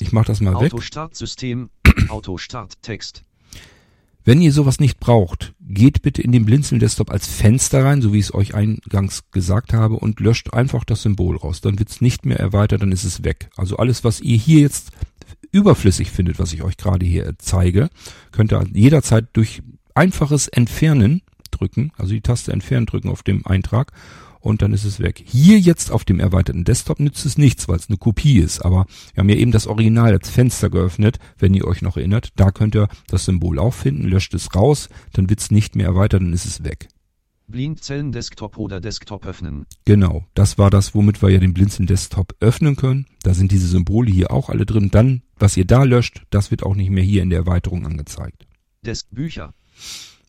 Ich 0.00 0.12
mache 0.12 0.26
das 0.26 0.40
mal 0.40 0.60
weg. 0.60 0.72
Autostartsystem, 0.72 1.70
Autostart, 2.08 2.82
Text. 2.82 3.24
Wenn 4.24 4.40
ihr 4.40 4.52
sowas 4.52 4.80
nicht 4.80 5.00
braucht, 5.00 5.52
geht 5.60 6.00
bitte 6.00 6.22
in 6.22 6.32
den 6.32 6.46
Blinzeln 6.46 6.78
Desktop 6.78 7.10
als 7.10 7.26
Fenster 7.26 7.84
rein, 7.84 8.00
so 8.00 8.14
wie 8.14 8.18
ich 8.18 8.26
es 8.26 8.34
euch 8.34 8.54
eingangs 8.54 9.30
gesagt 9.32 9.74
habe, 9.74 9.96
und 9.96 10.18
löscht 10.18 10.54
einfach 10.54 10.84
das 10.84 11.02
Symbol 11.02 11.36
raus. 11.36 11.60
Dann 11.60 11.78
wird 11.78 11.90
es 11.90 12.00
nicht 12.00 12.24
mehr 12.24 12.38
erweitert, 12.38 12.80
dann 12.80 12.92
ist 12.92 13.04
es 13.04 13.22
weg. 13.22 13.50
Also 13.56 13.76
alles, 13.76 14.02
was 14.02 14.20
ihr 14.20 14.38
hier 14.38 14.60
jetzt 14.60 14.92
überflüssig 15.52 16.10
findet, 16.10 16.38
was 16.38 16.54
ich 16.54 16.62
euch 16.62 16.78
gerade 16.78 17.04
hier 17.04 17.34
zeige, 17.38 17.90
könnt 18.32 18.52
ihr 18.52 18.66
jederzeit 18.72 19.26
durch 19.34 19.62
einfaches 19.94 20.48
Entfernen 20.48 21.20
drücken, 21.50 21.92
also 21.96 22.14
die 22.14 22.22
Taste 22.22 22.52
Entfernen 22.52 22.86
drücken 22.86 23.10
auf 23.10 23.22
dem 23.22 23.46
Eintrag 23.46 23.92
und 24.44 24.60
dann 24.60 24.72
ist 24.72 24.84
es 24.84 25.00
weg. 25.00 25.24
Hier 25.26 25.58
jetzt 25.58 25.90
auf 25.90 26.04
dem 26.04 26.20
erweiterten 26.20 26.64
Desktop 26.64 27.00
nützt 27.00 27.24
es 27.24 27.38
nichts, 27.38 27.66
weil 27.66 27.76
es 27.76 27.88
eine 27.88 27.96
Kopie 27.96 28.38
ist, 28.38 28.60
aber 28.60 28.86
wir 29.14 29.20
haben 29.20 29.28
ja 29.30 29.36
eben 29.36 29.52
das 29.52 29.66
Original 29.66 30.12
als 30.12 30.28
Fenster 30.28 30.68
geöffnet, 30.68 31.18
wenn 31.38 31.54
ihr 31.54 31.66
euch 31.66 31.80
noch 31.80 31.96
erinnert. 31.96 32.28
Da 32.36 32.50
könnt 32.50 32.76
ihr 32.76 32.88
das 33.06 33.24
Symbol 33.24 33.58
auffinden, 33.58 34.06
löscht 34.06 34.34
es 34.34 34.54
raus, 34.54 34.90
dann 35.14 35.30
wird 35.30 35.40
es 35.40 35.50
nicht 35.50 35.76
mehr 35.76 35.86
erweitert, 35.86 36.20
dann 36.20 36.34
ist 36.34 36.44
es 36.44 36.62
weg. 36.62 36.88
Blindzellen 37.46 38.12
Desktop 38.12 38.58
oder 38.58 38.80
Desktop 38.80 39.26
öffnen. 39.26 39.66
Genau, 39.84 40.26
das 40.34 40.58
war 40.58 40.70
das, 40.70 40.94
womit 40.94 41.22
wir 41.22 41.30
ja 41.30 41.38
den 41.38 41.54
Blinzeln 41.54 41.86
Desktop 41.86 42.34
öffnen 42.40 42.76
können. 42.76 43.06
Da 43.22 43.34
sind 43.34 43.50
diese 43.50 43.68
Symbole 43.68 44.10
hier 44.10 44.30
auch 44.30 44.50
alle 44.50 44.66
drin. 44.66 44.90
Dann, 44.90 45.22
was 45.38 45.56
ihr 45.56 45.66
da 45.66 45.84
löscht, 45.84 46.22
das 46.30 46.50
wird 46.50 46.62
auch 46.62 46.74
nicht 46.74 46.90
mehr 46.90 47.04
hier 47.04 47.22
in 47.22 47.30
der 47.30 47.40
Erweiterung 47.40 47.86
angezeigt. 47.86 48.46
Desk 48.82 49.06
Bücher. 49.10 49.54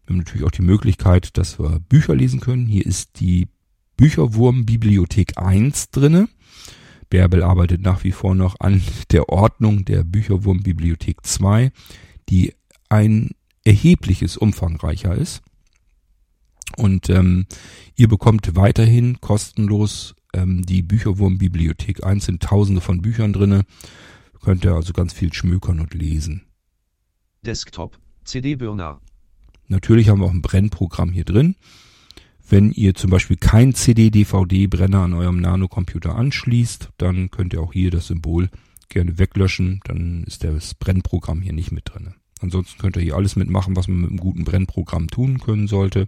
Wir 0.05 0.13
haben 0.13 0.19
natürlich 0.19 0.45
auch 0.45 0.51
die 0.51 0.61
Möglichkeit, 0.61 1.37
dass 1.37 1.57
wir 1.57 1.79
Bücher 1.79 2.15
lesen 2.15 2.39
können. 2.39 2.67
Hier 2.67 2.85
ist 2.85 3.19
die 3.19 3.47
Bücherwurm-Bibliothek 3.97 5.37
1 5.37 5.91
drinne. 5.91 6.27
Bärbel 7.09 7.43
arbeitet 7.43 7.81
nach 7.81 8.03
wie 8.03 8.11
vor 8.11 8.35
noch 8.35 8.55
an 8.59 8.81
der 9.11 9.29
Ordnung 9.29 9.85
der 9.85 10.03
Bücherwurm-Bibliothek 10.03 11.25
2, 11.25 11.71
die 12.29 12.53
ein 12.89 13.31
erhebliches 13.63 14.37
umfangreicher 14.37 15.15
ist. 15.15 15.41
Und 16.77 17.09
ähm, 17.09 17.45
ihr 17.95 18.07
bekommt 18.07 18.55
weiterhin 18.55 19.21
kostenlos 19.21 20.15
ähm, 20.33 20.63
die 20.65 20.81
Bücherwurm-Bibliothek 20.81 22.03
1, 22.03 22.25
sind 22.25 22.43
tausende 22.43 22.81
von 22.81 23.01
Büchern 23.01 23.33
drinne. 23.33 23.63
Könnt 24.41 24.65
ihr 24.65 24.73
also 24.73 24.93
ganz 24.93 25.13
viel 25.13 25.33
schmökern 25.33 25.79
und 25.79 25.93
lesen. 25.93 26.43
Desktop. 27.43 27.97
CD-Burner. 28.25 28.99
Natürlich 29.67 30.09
haben 30.09 30.19
wir 30.19 30.25
auch 30.25 30.31
ein 30.31 30.41
Brennprogramm 30.41 31.11
hier 31.11 31.25
drin. 31.25 31.55
Wenn 32.47 32.71
ihr 32.71 32.93
zum 32.93 33.09
Beispiel 33.09 33.37
kein 33.37 33.73
CD-DVD-Brenner 33.73 35.01
an 35.01 35.13
eurem 35.13 35.41
Nanocomputer 35.41 36.15
anschließt, 36.15 36.89
dann 36.97 37.31
könnt 37.31 37.53
ihr 37.53 37.61
auch 37.61 37.73
hier 37.73 37.89
das 37.89 38.07
Symbol 38.07 38.49
gerne 38.89 39.17
weglöschen. 39.17 39.79
Dann 39.85 40.23
ist 40.25 40.43
das 40.43 40.75
Brennprogramm 40.75 41.41
hier 41.41 41.53
nicht 41.53 41.71
mit 41.71 41.91
drin. 41.91 42.13
Ansonsten 42.41 42.79
könnt 42.79 42.97
ihr 42.97 43.01
hier 43.01 43.15
alles 43.15 43.35
mitmachen, 43.35 43.75
was 43.75 43.87
man 43.87 44.01
mit 44.01 44.09
einem 44.09 44.19
guten 44.19 44.43
Brennprogramm 44.43 45.07
tun 45.07 45.39
können 45.39 45.67
sollte. 45.67 46.05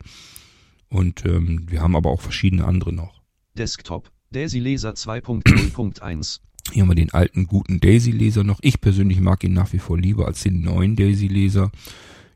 Und 0.90 1.26
ähm, 1.26 1.66
wir 1.70 1.82
haben 1.82 1.96
aber 1.96 2.12
auch 2.12 2.22
verschiedene 2.22 2.66
andere 2.66 2.94
noch. 2.94 3.22
Desktop. 3.58 4.12
Daisy 4.32 4.60
Laser 4.60 4.92
2.0.1. 4.92 6.42
Hier 6.72 6.82
haben 6.82 6.90
wir 6.90 6.96
den 6.96 7.14
alten 7.14 7.48
guten 7.48 7.80
Daisy-Leser 7.80 8.44
noch. 8.44 8.60
Ich 8.62 8.82
persönlich 8.82 9.22
mag 9.22 9.44
ihn 9.44 9.54
nach 9.54 9.72
wie 9.72 9.80
vor 9.80 9.98
lieber 9.98 10.28
als 10.28 10.44
den 10.44 10.62
neuen 10.62 10.96
Daisy-Leser. 10.96 11.72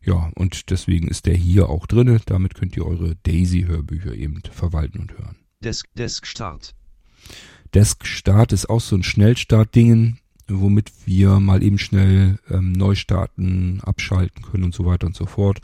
Ja, 0.04 0.32
und 0.36 0.72
deswegen 0.72 1.08
ist 1.08 1.26
der 1.26 1.36
hier 1.36 1.70
auch 1.70 1.86
drinne. 1.86 2.20
Damit 2.26 2.56
könnt 2.56 2.76
ihr 2.76 2.86
eure 2.86 3.16
Daisy-Hörbücher 3.24 4.16
eben 4.16 4.42
verwalten 4.52 5.00
und 5.00 5.14
hören. 5.14 5.36
Desk, 5.64 5.88
Desk 5.96 6.26
Start. 6.26 6.74
Desk 7.74 8.06
Start 8.06 8.52
ist 8.52 8.70
auch 8.70 8.82
so 8.82 8.96
ein 8.96 9.04
Schnellstart-Dingen, 9.04 10.20
womit 10.48 10.92
wir 11.06 11.40
mal 11.40 11.64
eben 11.64 11.78
schnell 11.78 12.40
ähm, 12.50 12.72
neu 12.72 12.96
starten, 12.96 13.80
abschalten 13.82 14.42
können 14.44 14.66
und 14.66 14.74
so 14.74 14.86
weiter 14.86 15.08
und 15.08 15.16
so 15.16 15.26
fort. 15.26 15.62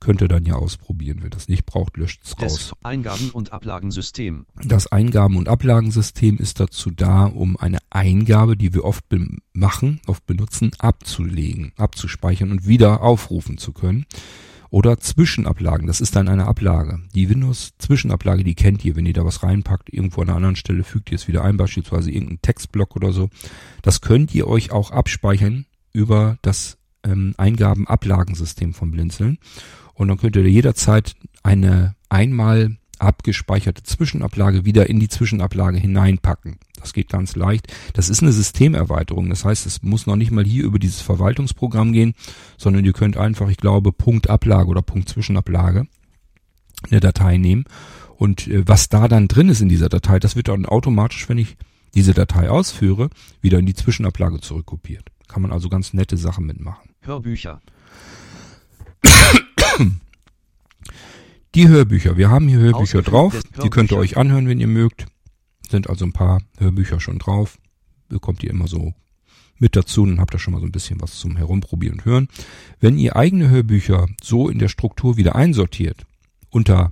Könnt 0.00 0.22
ihr 0.22 0.28
dann 0.28 0.46
ja 0.46 0.54
ausprobieren. 0.54 1.18
Wer 1.20 1.28
das 1.28 1.48
nicht 1.48 1.66
braucht, 1.66 1.98
löscht 1.98 2.22
es 2.24 2.32
raus. 2.32 2.40
Desk 2.40 2.74
Eingaben- 2.82 3.30
und 3.30 3.52
Ablagensystem. 3.52 4.46
Das 4.64 4.90
Eingaben- 4.90 5.36
und 5.36 5.48
Ablagensystem 5.48 6.38
ist 6.38 6.58
dazu 6.58 6.90
da, 6.90 7.26
um 7.26 7.58
eine 7.58 7.78
Eingabe, 7.90 8.56
die 8.56 8.72
wir 8.72 8.84
oft 8.84 9.04
machen, 9.52 10.00
oft 10.06 10.24
benutzen, 10.26 10.70
abzulegen, 10.78 11.72
abzuspeichern 11.76 12.50
und 12.50 12.66
wieder 12.66 13.02
aufrufen 13.02 13.58
zu 13.58 13.72
können. 13.72 14.06
Oder 14.70 14.98
Zwischenablagen, 14.98 15.88
das 15.88 16.00
ist 16.00 16.14
dann 16.14 16.28
eine 16.28 16.46
Ablage. 16.46 17.00
Die 17.12 17.28
Windows-Zwischenablage, 17.28 18.44
die 18.44 18.54
kennt 18.54 18.84
ihr, 18.84 18.94
wenn 18.94 19.04
ihr 19.04 19.12
da 19.12 19.24
was 19.24 19.42
reinpackt, 19.42 19.92
irgendwo 19.92 20.22
an 20.22 20.28
einer 20.28 20.36
anderen 20.36 20.56
Stelle 20.56 20.84
fügt 20.84 21.10
ihr 21.10 21.16
es 21.16 21.26
wieder 21.26 21.42
ein, 21.42 21.56
beispielsweise 21.56 22.10
irgendeinen 22.10 22.40
Textblock 22.40 22.94
oder 22.94 23.12
so. 23.12 23.28
Das 23.82 24.00
könnt 24.00 24.32
ihr 24.32 24.46
euch 24.46 24.70
auch 24.70 24.92
abspeichern 24.92 25.66
über 25.92 26.38
das 26.42 26.78
ähm, 27.04 27.34
Eingaben-Ablagensystem 27.36 28.72
von 28.72 28.92
Blinzeln. 28.92 29.38
Und 30.00 30.08
dann 30.08 30.16
könnt 30.16 30.34
ihr 30.34 30.48
jederzeit 30.48 31.14
eine 31.42 31.94
einmal 32.08 32.78
abgespeicherte 32.98 33.82
Zwischenablage 33.82 34.64
wieder 34.64 34.88
in 34.88 34.98
die 34.98 35.10
Zwischenablage 35.10 35.76
hineinpacken. 35.76 36.56
Das 36.80 36.94
geht 36.94 37.10
ganz 37.10 37.36
leicht. 37.36 37.66
Das 37.92 38.08
ist 38.08 38.22
eine 38.22 38.32
Systemerweiterung. 38.32 39.28
Das 39.28 39.44
heißt, 39.44 39.66
es 39.66 39.82
muss 39.82 40.06
noch 40.06 40.16
nicht 40.16 40.30
mal 40.30 40.46
hier 40.46 40.64
über 40.64 40.78
dieses 40.78 41.02
Verwaltungsprogramm 41.02 41.92
gehen, 41.92 42.14
sondern 42.56 42.86
ihr 42.86 42.94
könnt 42.94 43.18
einfach, 43.18 43.50
ich 43.50 43.58
glaube, 43.58 43.92
Punkt 43.92 44.30
Ablage 44.30 44.70
oder 44.70 44.80
Punkt 44.80 45.10
Zwischenablage 45.10 45.86
eine 46.90 47.00
Datei 47.00 47.36
nehmen. 47.36 47.64
Und 48.16 48.48
äh, 48.48 48.66
was 48.66 48.88
da 48.88 49.06
dann 49.06 49.28
drin 49.28 49.50
ist 49.50 49.60
in 49.60 49.68
dieser 49.68 49.90
Datei, 49.90 50.18
das 50.18 50.34
wird 50.34 50.48
dann 50.48 50.64
automatisch, 50.64 51.28
wenn 51.28 51.36
ich 51.36 51.58
diese 51.94 52.14
Datei 52.14 52.48
ausführe, 52.48 53.10
wieder 53.42 53.58
in 53.58 53.66
die 53.66 53.74
Zwischenablage 53.74 54.40
zurückkopiert. 54.40 55.10
Kann 55.28 55.42
man 55.42 55.52
also 55.52 55.68
ganz 55.68 55.92
nette 55.92 56.16
Sachen 56.16 56.46
mitmachen. 56.46 56.88
Hörbücher. 57.02 57.60
Die 61.54 61.68
Hörbücher. 61.68 62.16
Wir 62.16 62.30
haben 62.30 62.48
hier 62.48 62.58
Hörbücher 62.58 63.02
drauf. 63.02 63.42
Die 63.62 63.70
könnt 63.70 63.90
ihr 63.90 63.98
euch 63.98 64.16
anhören, 64.16 64.48
wenn 64.48 64.60
ihr 64.60 64.68
mögt. 64.68 65.06
Sind 65.68 65.88
also 65.88 66.04
ein 66.04 66.12
paar 66.12 66.40
Hörbücher 66.58 67.00
schon 67.00 67.18
drauf. 67.18 67.58
Bekommt 68.08 68.42
ihr 68.42 68.50
immer 68.50 68.68
so 68.68 68.94
mit 69.58 69.76
dazu. 69.76 70.06
Dann 70.06 70.20
habt 70.20 70.34
ihr 70.34 70.38
schon 70.38 70.52
mal 70.52 70.60
so 70.60 70.66
ein 70.66 70.72
bisschen 70.72 71.00
was 71.00 71.18
zum 71.18 71.36
Herumprobieren 71.36 71.98
und 71.98 72.04
Hören. 72.04 72.28
Wenn 72.78 72.98
ihr 72.98 73.16
eigene 73.16 73.48
Hörbücher 73.48 74.06
so 74.22 74.48
in 74.48 74.58
der 74.58 74.68
Struktur 74.68 75.16
wieder 75.16 75.34
einsortiert, 75.34 76.06
unter, 76.50 76.90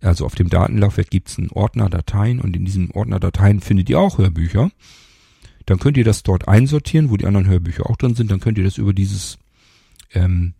also 0.00 0.26
auf 0.26 0.34
dem 0.34 0.48
Datenlaufwerk 0.48 1.10
gibt's 1.10 1.38
einen 1.38 1.50
Ordner 1.50 1.90
Dateien 1.90 2.40
und 2.40 2.56
in 2.56 2.64
diesem 2.64 2.90
Ordner 2.90 3.20
Dateien 3.20 3.60
findet 3.60 3.90
ihr 3.90 3.98
auch 3.98 4.18
Hörbücher. 4.18 4.70
Dann 5.66 5.78
könnt 5.78 5.96
ihr 5.96 6.04
das 6.04 6.22
dort 6.22 6.48
einsortieren, 6.48 7.10
wo 7.10 7.16
die 7.16 7.26
anderen 7.26 7.46
Hörbücher 7.46 7.88
auch 7.88 7.96
drin 7.96 8.14
sind. 8.14 8.30
Dann 8.30 8.40
könnt 8.40 8.58
ihr 8.58 8.64
das 8.64 8.78
über 8.78 8.92
dieses 8.92 9.38
ähm, 10.12 10.54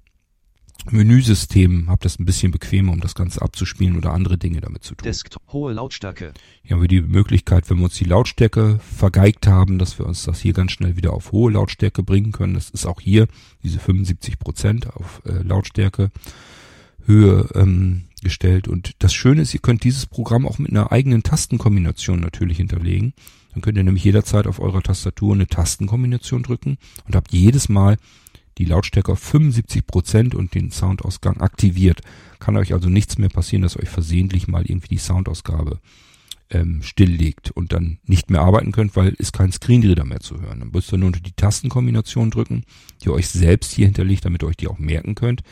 Menüsystem, 0.90 1.88
habt 1.88 2.04
das 2.04 2.18
ein 2.18 2.24
bisschen 2.24 2.52
bequemer, 2.52 2.92
um 2.92 3.00
das 3.00 3.14
Ganze 3.14 3.42
abzuspielen 3.42 3.96
oder 3.96 4.12
andere 4.12 4.38
Dinge 4.38 4.60
damit 4.60 4.84
zu 4.84 4.94
tun. 4.94 5.04
Desktop. 5.04 5.42
Hohe 5.52 5.72
Lautstärke. 5.72 6.32
Hier 6.62 6.76
haben 6.76 6.82
wir 6.82 6.88
die 6.88 7.02
Möglichkeit, 7.02 7.68
wenn 7.70 7.78
wir 7.78 7.84
uns 7.84 7.96
die 7.96 8.04
Lautstärke 8.04 8.78
vergeigt 8.80 9.46
haben, 9.46 9.78
dass 9.78 9.98
wir 9.98 10.06
uns 10.06 10.24
das 10.24 10.40
hier 10.40 10.52
ganz 10.52 10.72
schnell 10.72 10.96
wieder 10.96 11.12
auf 11.12 11.32
hohe 11.32 11.52
Lautstärke 11.52 12.02
bringen 12.02 12.32
können. 12.32 12.54
Das 12.54 12.70
ist 12.70 12.86
auch 12.86 13.00
hier 13.00 13.26
diese 13.62 13.78
75 13.78 14.38
Prozent 14.38 14.94
auf 14.94 15.22
äh, 15.26 15.42
Lautstärke 15.42 16.10
Höhe 17.06 17.48
ähm, 17.54 18.04
gestellt. 18.22 18.68
Und 18.68 18.92
das 18.98 19.12
Schöne 19.12 19.42
ist, 19.42 19.54
ihr 19.54 19.60
könnt 19.60 19.84
dieses 19.84 20.06
Programm 20.06 20.46
auch 20.46 20.58
mit 20.58 20.70
einer 20.70 20.92
eigenen 20.92 21.22
Tastenkombination 21.22 22.20
natürlich 22.20 22.58
hinterlegen. 22.58 23.14
Dann 23.52 23.62
könnt 23.62 23.76
ihr 23.76 23.84
nämlich 23.84 24.04
jederzeit 24.04 24.46
auf 24.46 24.60
eurer 24.60 24.82
Tastatur 24.82 25.34
eine 25.34 25.46
Tastenkombination 25.46 26.42
drücken 26.42 26.78
und 27.06 27.16
habt 27.16 27.32
jedes 27.32 27.68
Mal 27.68 27.96
die 28.60 28.66
Lautstärke 28.66 29.12
auf 29.12 29.20
75 29.20 29.86
Prozent 29.86 30.34
und 30.34 30.54
den 30.54 30.70
Soundausgang 30.70 31.40
aktiviert. 31.40 32.02
Kann 32.38 32.56
euch 32.56 32.72
also 32.72 32.88
nichts 32.88 33.18
mehr 33.18 33.30
passieren, 33.30 33.62
dass 33.62 33.78
euch 33.78 33.88
versehentlich 33.88 34.48
mal 34.48 34.64
irgendwie 34.66 34.88
die 34.88 34.98
Soundausgabe 34.98 35.80
ähm, 36.50 36.82
stilllegt 36.82 37.50
und 37.52 37.72
dann 37.72 37.98
nicht 38.04 38.30
mehr 38.30 38.42
arbeiten 38.42 38.72
könnt, 38.72 38.96
weil 38.96 39.14
ist 39.14 39.32
kein 39.32 39.52
Screenreader 39.52 40.04
mehr 40.04 40.20
zu 40.20 40.40
hören. 40.40 40.60
Dann 40.60 40.70
müsst 40.72 40.92
ihr 40.92 40.98
nur 40.98 41.08
unter 41.08 41.20
die 41.20 41.32
Tastenkombination 41.32 42.30
drücken, 42.30 42.64
die 43.00 43.06
ihr 43.06 43.14
euch 43.14 43.28
selbst 43.28 43.72
hier 43.72 43.86
hinterlegt, 43.86 44.24
damit 44.24 44.42
ihr 44.42 44.48
euch 44.48 44.56
die 44.56 44.68
auch 44.68 44.78
merken 44.78 45.14
könnt. 45.14 45.42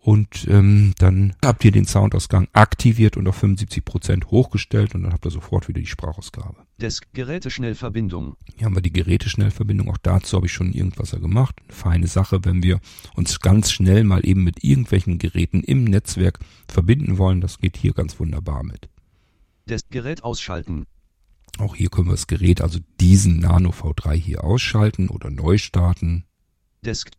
Und 0.00 0.46
ähm, 0.48 0.94
dann 0.98 1.34
habt 1.44 1.64
ihr 1.64 1.72
den 1.72 1.84
Soundausgang 1.84 2.46
aktiviert 2.52 3.16
und 3.16 3.26
auf 3.26 3.36
75 3.36 3.84
Prozent 3.84 4.30
hochgestellt 4.30 4.94
und 4.94 5.02
dann 5.02 5.12
habt 5.12 5.26
ihr 5.26 5.30
sofort 5.30 5.66
wieder 5.68 5.80
die 5.80 5.86
Sprachausgabe. 5.86 6.56
Desk. 6.80 7.06
Geräteschnellverbindung. 7.12 8.36
Hier 8.56 8.66
haben 8.66 8.76
wir 8.76 8.82
die 8.82 8.92
Geräteschnellverbindung. 8.92 9.90
Auch 9.90 9.98
dazu 9.98 10.36
habe 10.36 10.46
ich 10.46 10.52
schon 10.52 10.72
irgendwas 10.72 11.10
gemacht. 11.10 11.56
Eine 11.64 11.72
feine 11.72 12.06
Sache, 12.06 12.44
wenn 12.44 12.62
wir 12.62 12.80
uns 13.16 13.40
ganz 13.40 13.72
schnell 13.72 14.04
mal 14.04 14.24
eben 14.24 14.44
mit 14.44 14.62
irgendwelchen 14.62 15.18
Geräten 15.18 15.62
im 15.62 15.84
Netzwerk 15.84 16.38
verbinden 16.68 17.18
wollen. 17.18 17.40
Das 17.40 17.58
geht 17.58 17.76
hier 17.76 17.92
ganz 17.92 18.20
wunderbar 18.20 18.62
mit. 18.62 18.88
Desk. 19.68 19.90
Gerät 19.90 20.22
ausschalten. 20.22 20.86
Auch 21.58 21.74
hier 21.74 21.88
können 21.90 22.06
wir 22.06 22.12
das 22.12 22.28
Gerät, 22.28 22.60
also 22.60 22.78
diesen 23.00 23.40
Nano 23.40 23.70
V3 23.70 24.14
hier 24.14 24.44
ausschalten 24.44 25.08
oder 25.08 25.28
neu 25.28 25.58
starten. 25.58 26.24
Desk. 26.84 27.10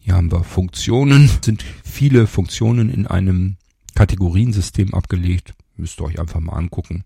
Hier 0.00 0.14
haben 0.14 0.30
wir 0.30 0.44
Funktionen. 0.44 1.30
Sind 1.42 1.64
viele 1.84 2.26
Funktionen 2.26 2.90
in 2.90 3.06
einem 3.06 3.56
Kategoriensystem 3.94 4.94
abgelegt. 4.94 5.54
Müsst 5.76 6.00
ihr 6.00 6.04
euch 6.04 6.18
einfach 6.18 6.40
mal 6.40 6.54
angucken. 6.54 7.04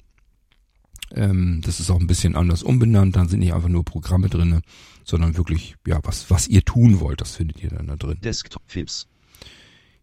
Ähm, 1.15 1.61
das 1.65 1.81
ist 1.81 1.91
auch 1.91 2.01
ein 2.01 2.07
bisschen 2.07 2.37
anders 2.37 2.63
umbenannt. 2.63 3.17
Dann 3.17 3.29
sind 3.29 3.41
nicht 3.41 3.55
einfach 3.55 3.69
nur 3.69 3.85
Programme 3.85 4.29
drinne, 4.29 4.63
sondern 5.05 5.37
wirklich, 5.37 5.77
ja, 5.87 6.01
was, 6.03 6.31
was 6.31 6.49
ihr 6.49 6.65
tun 6.65 7.01
wollt, 7.01 7.21
das 7.21 7.37
findet 7.37 7.63
ihr 7.63 7.71
dann 7.71 7.87
da 7.87 7.97
drin. 7.97 8.19
Desktop. 8.23 8.63
FIPS. 8.67 9.09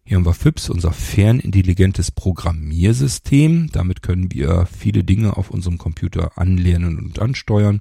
Hier 0.04 0.16
haben 0.16 0.24
wir 0.24 0.34
FIPS, 0.34 0.70
unser 0.70 0.92
fernintelligentes 0.92 2.12
Programmiersystem. 2.12 3.70
Damit 3.72 4.02
können 4.02 4.32
wir 4.32 4.66
viele 4.66 5.02
Dinge 5.02 5.36
auf 5.36 5.50
unserem 5.50 5.78
Computer 5.78 6.38
anlernen 6.38 6.98
und 6.98 7.18
ansteuern 7.18 7.80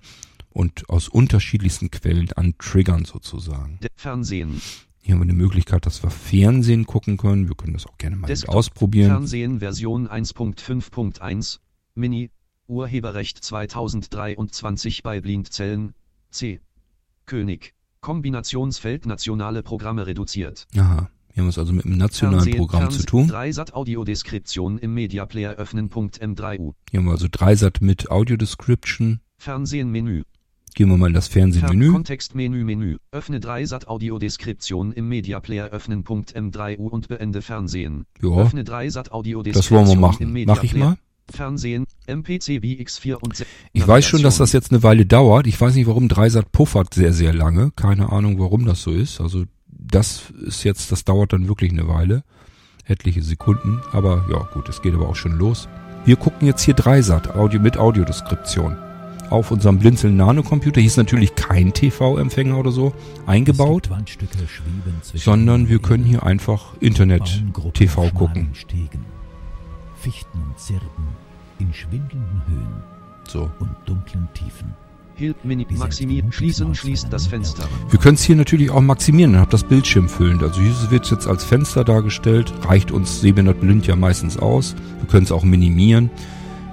und 0.56 0.89
aus 0.89 1.10
unterschiedlichsten 1.10 1.91
Quellen 1.91 2.32
antriggern 2.32 3.03
sozusagen. 3.03 3.78
De 3.82 3.89
Fernsehen. 3.95 4.62
Hier 5.01 5.14
haben 5.14 5.20
wir 5.20 5.24
eine 5.24 5.34
Möglichkeit, 5.34 5.86
dass 5.86 6.01
wir 6.01 6.10
Fernsehen 6.10 6.86
gucken 6.86 7.18
können. 7.18 7.49
Wir 7.49 7.56
können 7.56 7.74
das 7.74 7.86
auch 7.86 7.97
gerne 7.97 8.16
mal 8.16 8.32
ausprobieren. 8.47 9.10
Fernsehen 9.10 9.60
Version 9.60 10.08
1.5.1. 10.08 11.60
Mini. 11.93 12.32
Urheberrecht 12.68 13.43
2023 13.43 15.03
bei 15.03 15.22
Blindzellen. 15.22 15.93
C. 16.32 16.62
König. 17.26 17.76
Kombinationsfeld 18.01 19.06
nationale 19.06 19.62
Programme 19.62 20.08
reduziert. 20.08 20.68
Aha. 20.76 21.12
Wir 21.34 21.43
haben 21.43 21.49
es 21.49 21.58
also 21.58 21.74
mit 21.74 21.86
einem 21.86 21.97
nationalen 21.97 22.56
Programm 22.56 22.89
zu 22.89 23.03
tun. 23.03 23.28
3 23.28 23.51
Sat 23.51 23.74
Audiodeskription 23.74 24.78
im 24.78 24.93
Media 24.93 25.26
Player 25.26 25.56
öffnen. 25.56 25.89
M3U. 25.89 26.74
Hier 26.89 26.99
haben 26.99 27.06
wir 27.06 27.12
also 27.12 27.28
Dreisat 27.30 27.82
mit 27.82 28.10
Audio 28.10 28.38
Description. 28.38 29.20
Fernsehen 29.38 29.91
Menü. 29.91 30.24
Gehen 30.76 30.89
wir 30.89 30.97
mal 30.97 31.07
in 31.07 31.13
das 31.13 31.30
Fern 31.30 31.53
Fernsehmenü. 31.53 31.91
Kontextmenü 31.93 32.63
Menü. 32.65 32.97
Öffne 33.11 33.39
3 33.39 33.65
Sat 33.65 33.88
Audiodeskription 33.88 34.91
im 34.91 35.07
Media 35.07 35.39
Player 35.39 35.69
öffnen. 35.69 36.03
M3U 36.03 36.89
und 36.89 37.07
beende 37.07 37.41
Fernsehen. 37.41 38.05
Ja, 38.21 38.30
Öffne 38.38 38.63
3 38.65 38.89
Sat 38.89 39.07
das 39.07 39.13
Audiodeskription 39.13 39.80
wollen 39.80 39.89
wir 39.89 39.95
machen. 40.07 40.43
Mach 40.45 40.63
ich 40.63 40.76
mal. 40.76 40.97
Fernsehen, 41.32 41.86
MPC 42.07 42.59
VX4 42.61 43.15
und 43.15 43.36
Se- 43.36 43.45
Ich 43.73 43.88
weiß 43.88 44.05
schon, 44.05 44.21
dass 44.21 44.38
das 44.38 44.51
jetzt 44.51 44.71
eine 44.71 44.84
Weile 44.84 45.05
dauert. 45.07 45.47
Ich 45.47 45.59
weiß 45.59 45.73
nicht, 45.73 45.88
warum 45.88 46.07
Dreisat 46.07 46.51
puffert 46.51 46.93
sehr, 46.93 47.13
sehr 47.13 47.34
lange. 47.34 47.71
Keine 47.76 48.11
Ahnung, 48.11 48.38
warum 48.38 48.65
das 48.65 48.84
so 48.84 48.91
ist. 48.91 49.19
Also 49.21 49.45
das 49.67 50.30
ist 50.45 50.63
jetzt, 50.65 50.91
das 50.91 51.03
dauert 51.03 51.34
dann 51.34 51.47
wirklich 51.47 51.71
eine 51.71 51.88
Weile. 51.88 52.23
Etliche 52.84 53.23
Sekunden. 53.23 53.80
Aber 53.91 54.26
ja, 54.30 54.47
gut, 54.53 54.69
es 54.69 54.82
geht 54.84 54.93
aber 54.93 55.09
auch 55.09 55.15
schon 55.15 55.38
los. 55.39 55.67
Wir 56.05 56.17
gucken 56.17 56.47
jetzt 56.47 56.61
hier 56.61 56.76
Dreisat, 56.76 57.34
Audio 57.36 57.59
mit 57.59 57.78
Audiodeskription. 57.78 58.76
Auf 59.36 59.51
unserem 59.51 59.79
Blinzeln 59.79 60.15
Nano 60.15 60.43
Computer. 60.43 60.79
Hier 60.79 60.88
ist 60.88 60.95
natürlich 60.95 61.36
kein 61.36 61.73
TV-Empfänger 61.73 62.57
oder 62.57 62.71
so 62.71 62.93
eingebaut, 63.25 63.89
sondern 65.13 65.67
wir 65.67 65.79
können 65.79 66.05
hier 66.05 66.23
einfach 66.23 66.71
Internet 66.79 67.43
Baumgruppen 67.43 67.73
TV 67.73 68.01
auf 68.03 68.13
gucken. 68.13 68.53
Fichten 69.97 70.38
und 70.38 70.57
Zirpen 70.57 70.88
in 71.59 71.73
schwindelnden 71.73 72.43
Höhen 72.47 72.83
So. 73.27 73.51
und 73.59 73.71
dunklen 73.86 74.29
Tiefen. 74.33 74.73
Hilf 75.15 75.36
Mini 75.43 75.65
Die 75.65 75.75
Maximi 75.75 76.21
selbst 76.21 76.36
schließen 76.36 76.73
schließt 76.73 77.07
das 77.09 77.27
Fenster. 77.27 77.67
Wir 77.89 77.99
können 77.99 78.15
es 78.15 78.23
hier 78.23 78.38
natürlich 78.38 78.71
auch 78.71 78.79
maximieren, 78.79 79.33
dann 79.33 79.41
habt 79.41 79.53
das 79.53 79.65
Bildschirm 79.65 80.07
füllend. 80.07 80.43
Also 80.43 80.61
hier 80.61 80.73
wird 80.91 81.03
es 81.03 81.11
jetzt 81.11 81.27
als 81.27 81.43
Fenster 81.43 81.83
dargestellt, 81.83 82.53
reicht 82.61 82.89
uns 82.89 83.19
sehbehindert 83.19 83.59
blind 83.59 83.86
ja 83.86 83.97
meistens 83.97 84.38
aus. 84.38 84.75
Wir 84.99 85.09
können 85.09 85.25
es 85.25 85.33
auch 85.33 85.43
minimieren. 85.43 86.09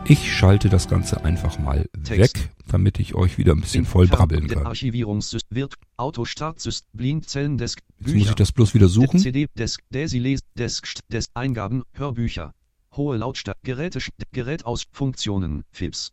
Ich 0.05 0.32
schalte 0.32 0.68
das 0.68 0.88
Ganze 0.88 1.24
einfach 1.24 1.59
mal 1.61 1.88
Text. 2.03 2.18
weg, 2.36 2.50
damit 2.66 2.98
ich 2.98 3.14
euch 3.14 3.38
wieder 3.38 3.53
ein 3.53 3.61
bisschen 3.61 3.84
voll 3.86 4.09
brabbeln 4.09 4.48
kann. 4.48 4.66
Archivierungssystem 4.66 5.57
wird 5.57 5.74
Autostartsystem 5.96 6.88
Blindzellen 6.92 7.57
Desk 7.57 7.80
Jetzt 8.00 8.14
muss 8.14 8.28
ich 8.28 8.34
das 8.34 8.50
bloß 8.50 8.74
wieder 8.74 8.88
suchen. 8.88 9.20
CD 9.20 9.46
Desk 9.57 9.80
Desi 9.90 10.18
Les 10.18 10.40
Desk 10.59 10.86
Desk 11.09 11.30
Eingaben 11.34 11.84
Hörbücher 11.92 12.53
hohe 12.96 13.16
Lautstärke 13.16 13.61
Geräte 13.62 14.00
Gerät 14.32 14.66
aus 14.66 14.86
Funktionen 14.90 15.64
FIPS 15.70 16.12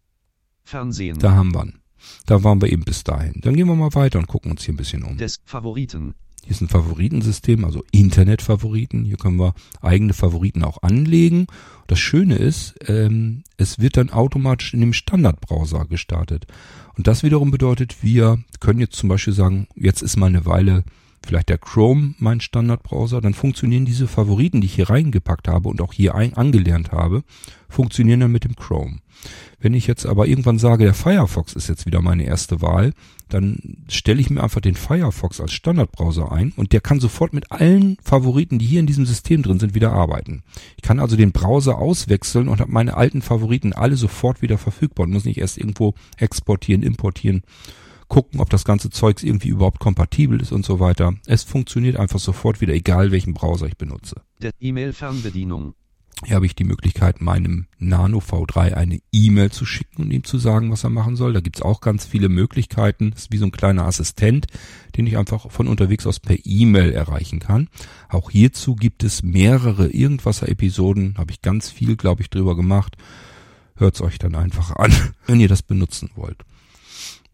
Fernsehen 0.63 1.17
Da 1.17 1.31
haben 1.31 1.53
wir 1.53 1.65
ihn. 1.65 1.79
Da 2.27 2.43
waren 2.43 2.61
wir 2.61 2.71
eben 2.71 2.83
bis 2.83 3.03
dahin. 3.03 3.41
Dann 3.41 3.55
gehen 3.55 3.67
wir 3.67 3.75
mal 3.75 3.93
weiter 3.95 4.19
und 4.19 4.27
gucken 4.27 4.51
uns 4.51 4.63
hier 4.63 4.73
ein 4.73 4.77
bisschen 4.77 5.03
um. 5.03 5.17
Desk 5.17 5.41
Favoriten 5.45 6.13
Hier 6.43 6.51
ist 6.51 6.61
ein 6.61 6.69
Favoritensystem, 6.69 7.65
also 7.65 7.83
Internetfavoriten. 7.91 9.03
Hier 9.03 9.17
können 9.17 9.39
wir 9.39 9.55
eigene 9.81 10.13
Favoriten 10.13 10.63
auch 10.63 10.83
anlegen. 10.83 11.47
Das 11.89 11.99
Schöne 11.99 12.35
ist, 12.35 12.75
ähm, 12.85 13.41
es 13.57 13.79
wird 13.79 13.97
dann 13.97 14.11
automatisch 14.11 14.75
in 14.75 14.79
dem 14.79 14.93
Standardbrowser 14.93 15.85
gestartet. 15.85 16.45
Und 16.95 17.07
das 17.07 17.23
wiederum 17.23 17.49
bedeutet, 17.49 18.03
wir 18.03 18.37
können 18.59 18.79
jetzt 18.79 18.95
zum 18.95 19.09
Beispiel 19.09 19.33
sagen, 19.33 19.67
jetzt 19.73 20.03
ist 20.03 20.15
mal 20.15 20.27
eine 20.27 20.45
Weile 20.45 20.83
vielleicht 21.25 21.49
der 21.49 21.57
Chrome 21.57 22.15
mein 22.19 22.41
Standardbrowser, 22.41 23.21
dann 23.21 23.33
funktionieren 23.33 23.85
diese 23.85 24.07
Favoriten, 24.07 24.61
die 24.61 24.67
ich 24.67 24.75
hier 24.75 24.89
reingepackt 24.89 25.47
habe 25.47 25.69
und 25.69 25.81
auch 25.81 25.93
hier 25.93 26.15
ein, 26.15 26.33
angelernt 26.33 26.91
habe, 26.91 27.23
funktionieren 27.67 28.21
dann 28.21 28.31
mit 28.31 28.43
dem 28.43 28.55
Chrome. 28.55 28.99
Wenn 29.59 29.73
ich 29.73 29.87
jetzt 29.87 30.05
aber 30.05 30.27
irgendwann 30.27 30.59
sage, 30.59 30.85
der 30.85 30.93
Firefox 30.93 31.53
ist 31.53 31.67
jetzt 31.67 31.85
wieder 31.85 32.01
meine 32.01 32.23
erste 32.23 32.61
Wahl, 32.61 32.93
dann 33.27 33.77
stelle 33.89 34.21
ich 34.21 34.29
mir 34.29 34.41
einfach 34.41 34.61
den 34.61 34.75
Firefox 34.75 35.41
als 35.41 35.51
Standardbrowser 35.51 36.31
ein 36.31 36.53
und 36.55 36.71
der 36.71 36.81
kann 36.81 36.99
sofort 36.99 37.33
mit 37.33 37.51
allen 37.51 37.97
Favoriten, 38.01 38.57
die 38.59 38.65
hier 38.65 38.79
in 38.79 38.87
diesem 38.87 39.05
System 39.05 39.43
drin 39.43 39.59
sind, 39.59 39.75
wieder 39.75 39.91
arbeiten. 39.91 40.43
Ich 40.77 40.83
kann 40.83 40.99
also 40.99 41.15
den 41.15 41.31
Browser 41.31 41.77
auswechseln 41.77 42.47
und 42.47 42.61
habe 42.61 42.71
meine 42.71 42.95
alten 42.95 43.21
Favoriten 43.21 43.73
alle 43.73 43.97
sofort 43.97 44.41
wieder 44.41 44.57
verfügbar 44.57 45.05
und 45.05 45.13
muss 45.13 45.25
nicht 45.25 45.39
erst 45.39 45.57
irgendwo 45.57 45.93
exportieren, 46.17 46.81
importieren, 46.81 47.43
gucken, 48.09 48.41
ob 48.41 48.49
das 48.49 48.65
ganze 48.65 48.89
Zeugs 48.89 49.23
irgendwie 49.23 49.49
überhaupt 49.49 49.79
kompatibel 49.79 50.41
ist 50.41 50.51
und 50.51 50.65
so 50.65 50.81
weiter. 50.81 51.13
Es 51.25 51.43
funktioniert 51.43 51.95
einfach 51.95 52.19
sofort 52.19 52.59
wieder, 52.59 52.73
egal 52.73 53.11
welchen 53.11 53.33
Browser 53.33 53.67
ich 53.67 53.77
benutze. 53.77 54.21
Der 54.41 54.51
E-Mail-Fernbedienung. 54.59 55.75
Hier 56.25 56.35
habe 56.35 56.45
ich 56.45 56.55
die 56.55 56.65
Möglichkeit, 56.65 57.21
meinem 57.21 57.67
Nano 57.77 58.17
V3 58.17 58.73
eine 58.73 58.99
E-Mail 59.13 59.51
zu 59.51 59.65
schicken 59.65 60.03
und 60.03 60.11
ihm 60.11 60.25
zu 60.25 60.37
sagen, 60.37 60.69
was 60.69 60.83
er 60.83 60.89
machen 60.89 61.15
soll. 61.15 61.31
Da 61.31 61.39
gibt's 61.39 61.61
auch 61.61 61.79
ganz 61.79 62.05
viele 62.05 62.27
Möglichkeiten. 62.27 63.11
Das 63.11 63.21
ist 63.21 63.31
wie 63.31 63.37
so 63.37 63.45
ein 63.45 63.53
kleiner 63.53 63.85
Assistent, 63.85 64.47
den 64.97 65.07
ich 65.07 65.17
einfach 65.17 65.49
von 65.49 65.69
unterwegs 65.69 66.05
aus 66.05 66.19
per 66.19 66.35
E-Mail 66.43 66.91
erreichen 66.91 67.39
kann. 67.39 67.69
Auch 68.09 68.31
hierzu 68.31 68.75
gibt 68.75 69.05
es 69.05 69.23
mehrere 69.23 69.87
Irgendwasser-Episoden. 69.87 71.15
Habe 71.17 71.31
ich 71.31 71.41
ganz 71.41 71.69
viel, 71.69 71.95
glaube 71.95 72.21
ich, 72.21 72.29
drüber 72.29 72.57
gemacht. 72.57 72.97
Hört's 73.77 74.01
euch 74.01 74.19
dann 74.19 74.35
einfach 74.35 74.75
an, 74.75 74.91
wenn 75.25 75.39
ihr 75.39 75.47
das 75.47 75.61
benutzen 75.61 76.09
wollt. 76.15 76.43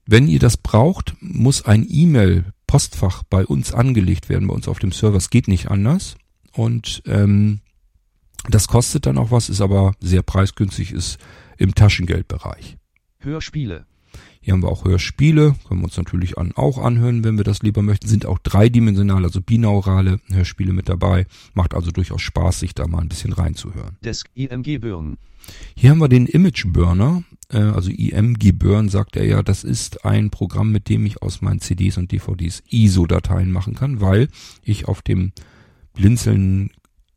Wenn 0.07 0.27
ihr 0.27 0.39
das 0.39 0.57
braucht, 0.57 1.15
muss 1.19 1.65
ein 1.65 1.85
E-Mail-Postfach 1.89 3.23
bei 3.23 3.45
uns 3.45 3.73
angelegt 3.73 4.29
werden, 4.29 4.47
bei 4.47 4.53
uns 4.53 4.67
auf 4.67 4.79
dem 4.79 4.91
Server. 4.91 5.17
Es 5.17 5.29
geht 5.29 5.47
nicht 5.47 5.71
anders. 5.71 6.15
Und 6.51 7.01
ähm, 7.05 7.59
das 8.49 8.67
kostet 8.67 9.05
dann 9.07 9.17
auch 9.17 9.31
was, 9.31 9.49
ist 9.49 9.61
aber 9.61 9.93
sehr 9.99 10.21
preisgünstig, 10.21 10.91
ist 10.91 11.17
im 11.57 11.73
Taschengeldbereich. 11.73 12.77
Hörspiele. 13.19 13.85
Hier 14.39 14.53
haben 14.53 14.61
wir 14.61 14.69
auch 14.69 14.85
Hörspiele, 14.85 15.55
können 15.67 15.81
wir 15.81 15.85
uns 15.85 15.97
natürlich 15.97 16.37
an, 16.37 16.51
auch 16.55 16.77
anhören, 16.77 17.23
wenn 17.23 17.37
wir 17.37 17.43
das 17.43 17.63
lieber 17.63 17.81
möchten. 17.81 18.07
Sind 18.07 18.27
auch 18.27 18.37
dreidimensional, 18.37 19.23
also 19.23 19.41
binaurale 19.41 20.19
Hörspiele 20.27 20.71
mit 20.71 20.87
dabei. 20.87 21.25
Macht 21.55 21.73
also 21.73 21.89
durchaus 21.89 22.21
Spaß, 22.21 22.59
sich 22.59 22.75
da 22.75 22.85
mal 22.85 23.01
ein 23.01 23.09
bisschen 23.09 23.33
reinzuhören. 23.33 23.97
Desk 24.03 24.29
IMG 24.35 24.77
Burn. 24.77 25.17
Hier 25.75 25.89
haben 25.89 25.97
wir 25.97 26.09
den 26.09 26.27
Image 26.27 26.65
Burner, 26.67 27.23
äh, 27.49 27.57
also 27.57 27.89
IMG 27.91 28.51
Burn 28.51 28.89
sagt 28.89 29.15
er 29.15 29.25
ja, 29.25 29.43
das 29.43 29.63
ist 29.63 30.05
ein 30.05 30.29
Programm, 30.29 30.71
mit 30.71 30.89
dem 30.89 31.05
ich 31.05 31.21
aus 31.21 31.41
meinen 31.41 31.61
CDs 31.61 31.97
und 31.97 32.11
DVDs 32.11 32.63
ISO-Dateien 32.69 33.51
machen 33.51 33.75
kann, 33.75 34.01
weil 34.01 34.27
ich 34.63 34.87
auf 34.87 35.01
dem 35.01 35.31
Blinzeln 35.93 36.71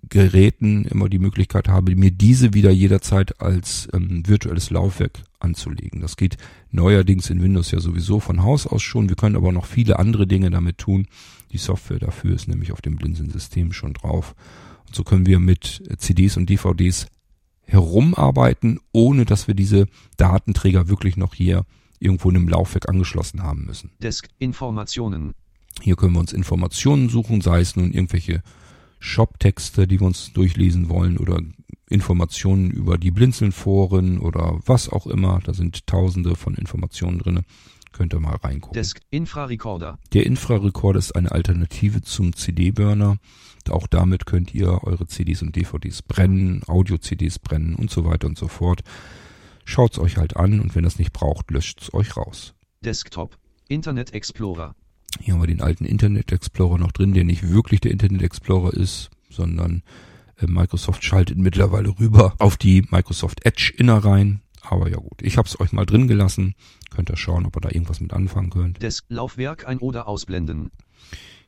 Geräten 0.08 0.84
immer 0.84 1.08
die 1.08 1.18
Möglichkeit 1.18 1.68
habe, 1.68 1.94
mir 1.96 2.10
diese 2.10 2.54
wieder 2.54 2.70
jederzeit 2.70 3.40
als 3.40 3.88
ähm, 3.92 4.26
virtuelles 4.26 4.70
Laufwerk 4.70 5.22
anzulegen. 5.40 6.00
Das 6.00 6.16
geht 6.16 6.36
neuerdings 6.70 7.30
in 7.30 7.42
Windows 7.42 7.72
ja 7.72 7.80
sowieso 7.80 8.20
von 8.20 8.42
Haus 8.42 8.66
aus 8.66 8.82
schon. 8.82 9.08
Wir 9.08 9.16
können 9.16 9.36
aber 9.36 9.52
noch 9.52 9.66
viele 9.66 9.98
andere 9.98 10.26
Dinge 10.26 10.50
damit 10.50 10.78
tun. 10.78 11.08
Die 11.52 11.58
Software 11.58 11.98
dafür 11.98 12.34
ist 12.34 12.48
nämlich 12.48 12.72
auf 12.72 12.80
dem 12.80 12.96
Blinzeln-System 12.96 13.72
schon 13.72 13.94
drauf. 13.94 14.34
Und 14.86 14.94
so 14.94 15.04
können 15.04 15.26
wir 15.26 15.40
mit 15.40 15.82
CDs 15.98 16.36
und 16.36 16.48
DVDs 16.48 17.06
herumarbeiten, 17.68 18.80
ohne 18.92 19.24
dass 19.24 19.46
wir 19.46 19.54
diese 19.54 19.86
Datenträger 20.16 20.88
wirklich 20.88 21.16
noch 21.16 21.34
hier 21.34 21.64
irgendwo 22.00 22.30
in 22.30 22.36
einem 22.36 22.48
Laufwerk 22.48 22.88
angeschlossen 22.88 23.42
haben 23.42 23.66
müssen. 23.66 23.90
Desk 24.02 24.28
Informationen. 24.38 25.34
Hier 25.82 25.96
können 25.96 26.14
wir 26.14 26.20
uns 26.20 26.32
Informationen 26.32 27.08
suchen, 27.08 27.40
sei 27.40 27.60
es 27.60 27.76
nun 27.76 27.92
irgendwelche 27.92 28.42
Shop-Texte, 29.00 29.86
die 29.86 30.00
wir 30.00 30.06
uns 30.06 30.32
durchlesen 30.32 30.88
wollen 30.88 31.18
oder 31.18 31.40
Informationen 31.88 32.70
über 32.70 32.98
die 32.98 33.10
Blinzeln-Foren 33.10 34.18
oder 34.18 34.58
was 34.66 34.88
auch 34.88 35.06
immer. 35.06 35.40
Da 35.44 35.54
sind 35.54 35.86
tausende 35.86 36.34
von 36.36 36.54
Informationen 36.54 37.18
drinne. 37.18 37.42
Könnt 37.98 38.14
ihr 38.14 38.20
mal 38.20 38.36
reingucken. 38.36 38.74
Desk 38.74 39.00
Infrarecorder. 39.10 39.98
Der 40.12 40.24
Infrarecorder 40.24 41.00
ist 41.00 41.16
eine 41.16 41.32
Alternative 41.32 42.00
zum 42.00 42.32
CD-Burner. 42.32 43.16
Auch 43.68 43.88
damit 43.88 44.24
könnt 44.24 44.54
ihr 44.54 44.84
eure 44.84 45.08
CDs 45.08 45.42
und 45.42 45.56
DVDs 45.56 46.02
brennen, 46.02 46.62
Audio-CDs 46.68 47.40
brennen 47.40 47.74
und 47.74 47.90
so 47.90 48.04
weiter 48.04 48.28
und 48.28 48.38
so 48.38 48.46
fort. 48.46 48.82
Schaut's 49.64 49.98
euch 49.98 50.16
halt 50.16 50.36
an 50.36 50.60
und 50.60 50.76
wenn 50.76 50.84
das 50.84 51.00
nicht 51.00 51.12
braucht, 51.12 51.50
löscht's 51.50 51.92
euch 51.92 52.16
raus. 52.16 52.54
Desktop 52.84 53.36
Internet 53.66 54.14
Explorer. 54.14 54.76
Hier 55.20 55.34
haben 55.34 55.42
wir 55.42 55.48
den 55.48 55.60
alten 55.60 55.84
Internet 55.84 56.30
Explorer 56.30 56.78
noch 56.78 56.92
drin, 56.92 57.14
der 57.14 57.24
nicht 57.24 57.50
wirklich 57.50 57.80
der 57.80 57.90
Internet 57.90 58.22
Explorer 58.22 58.74
ist, 58.74 59.10
sondern 59.28 59.82
äh, 60.36 60.46
Microsoft 60.46 61.02
schaltet 61.02 61.36
mittlerweile 61.36 61.98
rüber 61.98 62.36
auf 62.38 62.56
die 62.56 62.86
Microsoft 62.92 63.44
Edge 63.44 63.74
Innereien. 63.76 64.40
Aber 64.70 64.90
ja 64.90 64.98
gut, 64.98 65.22
ich 65.22 65.38
habe 65.38 65.48
es 65.48 65.58
euch 65.60 65.72
mal 65.72 65.86
drin 65.86 66.08
gelassen. 66.08 66.54
Könnt 66.90 67.10
ihr 67.10 67.16
schauen, 67.16 67.46
ob 67.46 67.56
ihr 67.56 67.60
da 67.60 67.70
irgendwas 67.70 68.00
mit 68.00 68.12
anfangen 68.12 68.50
könnt. 68.50 68.82
Das 68.82 69.02
Laufwerk 69.08 69.66
ein- 69.66 69.78
oder 69.78 70.06
ausblenden. 70.06 70.70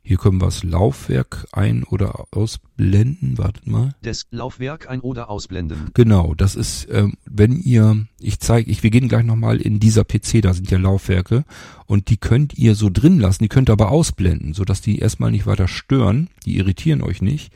Hier 0.02 0.16
können 0.16 0.40
wir 0.40 0.46
das 0.46 0.62
Laufwerk 0.62 1.46
ein- 1.52 1.84
oder 1.84 2.24
ausblenden. 2.30 3.36
Wartet 3.36 3.66
mal. 3.66 3.94
Das 4.00 4.26
Laufwerk 4.30 4.88
ein- 4.88 5.00
oder 5.00 5.28
ausblenden. 5.28 5.90
Genau, 5.92 6.34
das 6.34 6.56
ist, 6.56 6.88
ähm, 6.90 7.14
wenn 7.26 7.60
ihr, 7.60 8.06
ich 8.18 8.40
zeige, 8.40 8.70
ich, 8.70 8.82
wir 8.82 8.88
gehen 8.90 9.08
gleich 9.08 9.24
nochmal 9.24 9.60
in 9.60 9.78
dieser 9.78 10.04
PC, 10.04 10.40
da 10.40 10.54
sind 10.54 10.70
ja 10.70 10.78
Laufwerke 10.78 11.44
und 11.84 12.08
die 12.08 12.16
könnt 12.16 12.56
ihr 12.56 12.74
so 12.74 12.88
drin 12.88 13.20
lassen, 13.20 13.42
die 13.42 13.50
könnt 13.50 13.68
ihr 13.68 13.74
aber 13.74 13.90
ausblenden, 13.90 14.54
sodass 14.54 14.80
die 14.80 14.98
erstmal 14.98 15.30
nicht 15.30 15.44
weiter 15.44 15.68
stören, 15.68 16.30
die 16.46 16.56
irritieren 16.56 17.02
euch 17.02 17.20
nicht, 17.20 17.52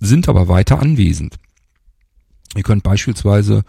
sind 0.00 0.30
aber 0.30 0.48
weiter 0.48 0.80
anwesend. 0.80 1.36
Ihr 2.56 2.62
könnt 2.62 2.82
beispielsweise 2.82 3.64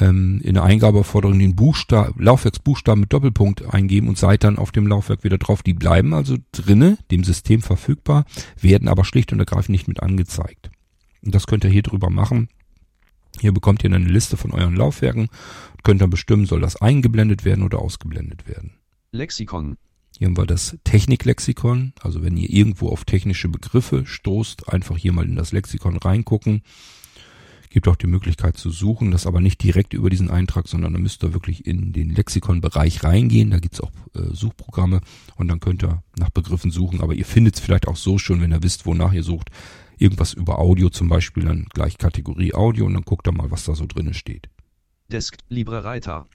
ähm, 0.00 0.40
in 0.42 0.54
der 0.54 0.64
Eingabeforderung 0.64 1.38
den 1.38 1.56
Buchstaben, 1.56 2.22
Laufwerksbuchstaben 2.22 3.00
mit 3.00 3.12
Doppelpunkt 3.12 3.64
eingeben 3.72 4.08
und 4.08 4.18
seid 4.18 4.44
dann 4.44 4.58
auf 4.58 4.72
dem 4.72 4.86
Laufwerk 4.86 5.24
wieder 5.24 5.38
drauf. 5.38 5.62
Die 5.62 5.74
bleiben 5.74 6.14
also 6.14 6.36
drinne, 6.52 6.98
dem 7.10 7.24
System 7.24 7.62
verfügbar, 7.62 8.24
werden 8.60 8.88
aber 8.88 9.04
schlicht 9.04 9.32
und 9.32 9.40
ergreifend 9.40 9.70
nicht 9.70 9.88
mit 9.88 10.02
angezeigt. 10.02 10.70
Und 11.22 11.34
das 11.34 11.46
könnt 11.46 11.64
ihr 11.64 11.70
hier 11.70 11.82
drüber 11.82 12.10
machen. 12.10 12.48
Hier 13.40 13.52
bekommt 13.52 13.84
ihr 13.84 13.92
eine 13.92 14.04
Liste 14.04 14.36
von 14.36 14.52
euren 14.52 14.74
Laufwerken 14.74 15.28
und 15.72 15.84
könnt 15.84 16.00
dann 16.00 16.10
bestimmen, 16.10 16.46
soll 16.46 16.60
das 16.60 16.76
eingeblendet 16.76 17.44
werden 17.44 17.64
oder 17.64 17.78
ausgeblendet 17.78 18.48
werden. 18.48 18.72
Lexikon. 19.12 19.76
Hier 20.18 20.26
haben 20.26 20.36
wir 20.36 20.46
das 20.46 20.76
Techniklexikon. 20.84 21.92
Also 22.00 22.22
wenn 22.22 22.36
ihr 22.36 22.50
irgendwo 22.50 22.88
auf 22.88 23.04
technische 23.04 23.48
Begriffe 23.48 24.04
stoßt, 24.04 24.68
einfach 24.68 24.96
hier 24.96 25.12
mal 25.12 25.24
in 25.24 25.36
das 25.36 25.52
Lexikon 25.52 25.96
reingucken. 25.96 26.62
Gibt 27.78 27.86
auch 27.86 27.94
die 27.94 28.08
Möglichkeit 28.08 28.56
zu 28.56 28.70
suchen, 28.70 29.12
das 29.12 29.24
aber 29.24 29.40
nicht 29.40 29.62
direkt 29.62 29.94
über 29.94 30.10
diesen 30.10 30.32
Eintrag, 30.32 30.66
sondern 30.66 30.94
da 30.94 30.98
müsst 30.98 31.22
ihr 31.22 31.32
wirklich 31.32 31.64
in 31.64 31.92
den 31.92 32.10
Lexikon-Bereich 32.10 33.04
reingehen. 33.04 33.52
Da 33.52 33.60
gibt's 33.60 33.80
auch 33.80 33.92
äh, 34.16 34.34
Suchprogramme 34.34 35.00
und 35.36 35.46
dann 35.46 35.60
könnt 35.60 35.84
ihr 35.84 36.02
nach 36.16 36.30
Begriffen 36.30 36.72
suchen. 36.72 37.00
Aber 37.00 37.14
ihr 37.14 37.24
findet 37.24 37.54
es 37.54 37.60
vielleicht 37.60 37.86
auch 37.86 37.94
so 37.94 38.18
schon, 38.18 38.40
wenn 38.40 38.52
ihr 38.52 38.64
wisst, 38.64 38.84
wonach 38.84 39.12
ihr 39.12 39.22
sucht. 39.22 39.50
Irgendwas 39.96 40.32
über 40.32 40.58
Audio 40.58 40.90
zum 40.90 41.08
Beispiel, 41.08 41.44
dann 41.44 41.66
gleich 41.72 41.98
Kategorie 41.98 42.52
Audio 42.52 42.84
und 42.84 42.94
dann 42.94 43.04
guckt 43.04 43.28
ihr 43.28 43.32
mal, 43.32 43.52
was 43.52 43.64
da 43.64 43.76
so 43.76 43.86
drinnen 43.86 44.12
steht. 44.12 44.48
Desk 45.12 45.36
LibreWriter. 45.48 46.26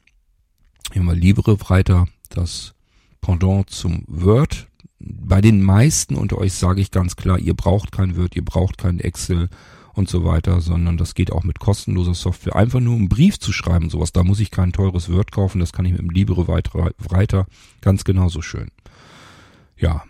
Hier 0.93 1.01
haben 1.01 1.07
wir 1.07 1.15
LibreWriter, 1.15 2.07
das 2.29 2.73
Pendant 3.19 3.69
zum 3.69 4.05
Word. 4.07 4.69
Bei 4.97 5.41
den 5.41 5.61
meisten 5.61 6.15
unter 6.15 6.37
euch 6.37 6.53
sage 6.53 6.79
ich 6.79 6.89
ganz 6.89 7.17
klar, 7.17 7.37
ihr 7.37 7.53
braucht 7.53 7.91
kein 7.91 8.15
Word, 8.15 8.33
ihr 8.37 8.45
braucht 8.45 8.77
kein 8.77 9.01
Excel 9.01 9.49
und 9.93 10.09
so 10.09 10.25
weiter, 10.25 10.61
sondern 10.61 10.97
das 10.97 11.15
geht 11.15 11.31
auch 11.31 11.43
mit 11.43 11.59
kostenloser 11.59 12.13
Software. 12.15 12.55
Einfach 12.55 12.79
nur 12.79 12.95
einen 12.95 13.09
Brief 13.09 13.39
zu 13.39 13.51
schreiben, 13.53 13.89
sowas, 13.89 14.11
da 14.11 14.23
muss 14.23 14.39
ich 14.39 14.51
kein 14.51 14.73
teures 14.73 15.11
Word 15.11 15.31
kaufen, 15.31 15.59
das 15.59 15.73
kann 15.73 15.85
ich 15.85 15.91
mit 15.91 16.01
dem 16.01 16.09
LibreWriter 16.09 17.45
ganz 17.81 18.03
genauso 18.03 18.41
schön. 18.41 18.69
Ja, 19.77 20.03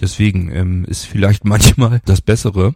deswegen 0.00 0.50
ähm, 0.52 0.84
ist 0.84 1.06
vielleicht 1.06 1.44
manchmal 1.54 2.00
das 2.04 2.20
Bessere, 2.20 2.74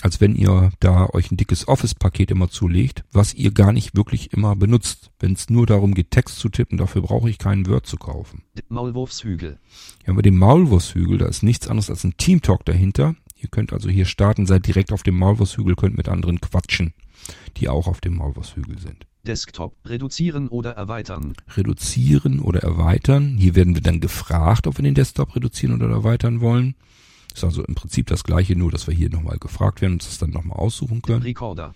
als 0.00 0.20
wenn 0.20 0.34
ihr 0.34 0.70
da 0.80 1.08
euch 1.12 1.30
ein 1.30 1.36
dickes 1.36 1.68
Office-Paket 1.68 2.30
immer 2.30 2.48
zulegt, 2.48 3.04
was 3.12 3.34
ihr 3.34 3.50
gar 3.52 3.72
nicht 3.72 3.96
wirklich 3.96 4.32
immer 4.32 4.56
benutzt. 4.56 5.10
Wenn 5.18 5.32
es 5.32 5.50
nur 5.50 5.66
darum 5.66 5.94
geht, 5.94 6.10
Text 6.10 6.38
zu 6.38 6.48
tippen, 6.48 6.78
dafür 6.78 7.02
brauche 7.02 7.28
ich 7.28 7.38
keinen 7.38 7.66
Word 7.66 7.86
zu 7.86 7.96
kaufen. 7.96 8.42
Maulwurfshügel. 8.68 9.58
Hier 9.98 10.08
haben 10.08 10.16
wir 10.16 10.22
den 10.22 10.36
Maulwurfshügel, 10.36 11.18
da 11.18 11.26
ist 11.26 11.42
nichts 11.42 11.68
anderes 11.68 11.90
als 11.90 12.04
ein 12.04 12.16
Teamtalk 12.16 12.64
dahinter. 12.64 13.14
Ihr 13.40 13.48
könnt 13.48 13.72
also 13.72 13.88
hier 13.88 14.04
starten, 14.04 14.46
seid 14.46 14.66
direkt 14.66 14.92
auf 14.92 15.02
dem 15.02 15.16
Maulwurfshügel, 15.16 15.76
könnt 15.76 15.96
mit 15.96 16.08
anderen 16.08 16.40
quatschen, 16.40 16.92
die 17.56 17.68
auch 17.68 17.86
auf 17.86 18.00
dem 18.00 18.16
Maulwurfshügel 18.16 18.78
sind. 18.78 19.06
Desktop. 19.26 19.76
Reduzieren 19.84 20.48
oder 20.48 20.72
erweitern. 20.72 21.34
Reduzieren 21.56 22.40
oder 22.40 22.62
erweitern. 22.62 23.36
Hier 23.38 23.54
werden 23.54 23.74
wir 23.74 23.82
dann 23.82 24.00
gefragt, 24.00 24.66
ob 24.66 24.78
wir 24.78 24.82
den 24.82 24.94
Desktop 24.94 25.36
reduzieren 25.36 25.74
oder 25.74 25.88
erweitern 25.90 26.40
wollen. 26.40 26.74
Ist 27.34 27.44
also 27.44 27.62
im 27.64 27.74
Prinzip 27.74 28.06
das 28.06 28.24
gleiche, 28.24 28.56
nur 28.56 28.70
dass 28.70 28.86
wir 28.86 28.94
hier 28.94 29.10
nochmal 29.10 29.38
gefragt 29.38 29.82
werden 29.82 29.94
und 29.94 30.06
das 30.06 30.18
dann 30.18 30.30
nochmal 30.30 30.58
aussuchen 30.58 31.02
können. 31.02 31.22
Recorder. 31.22 31.74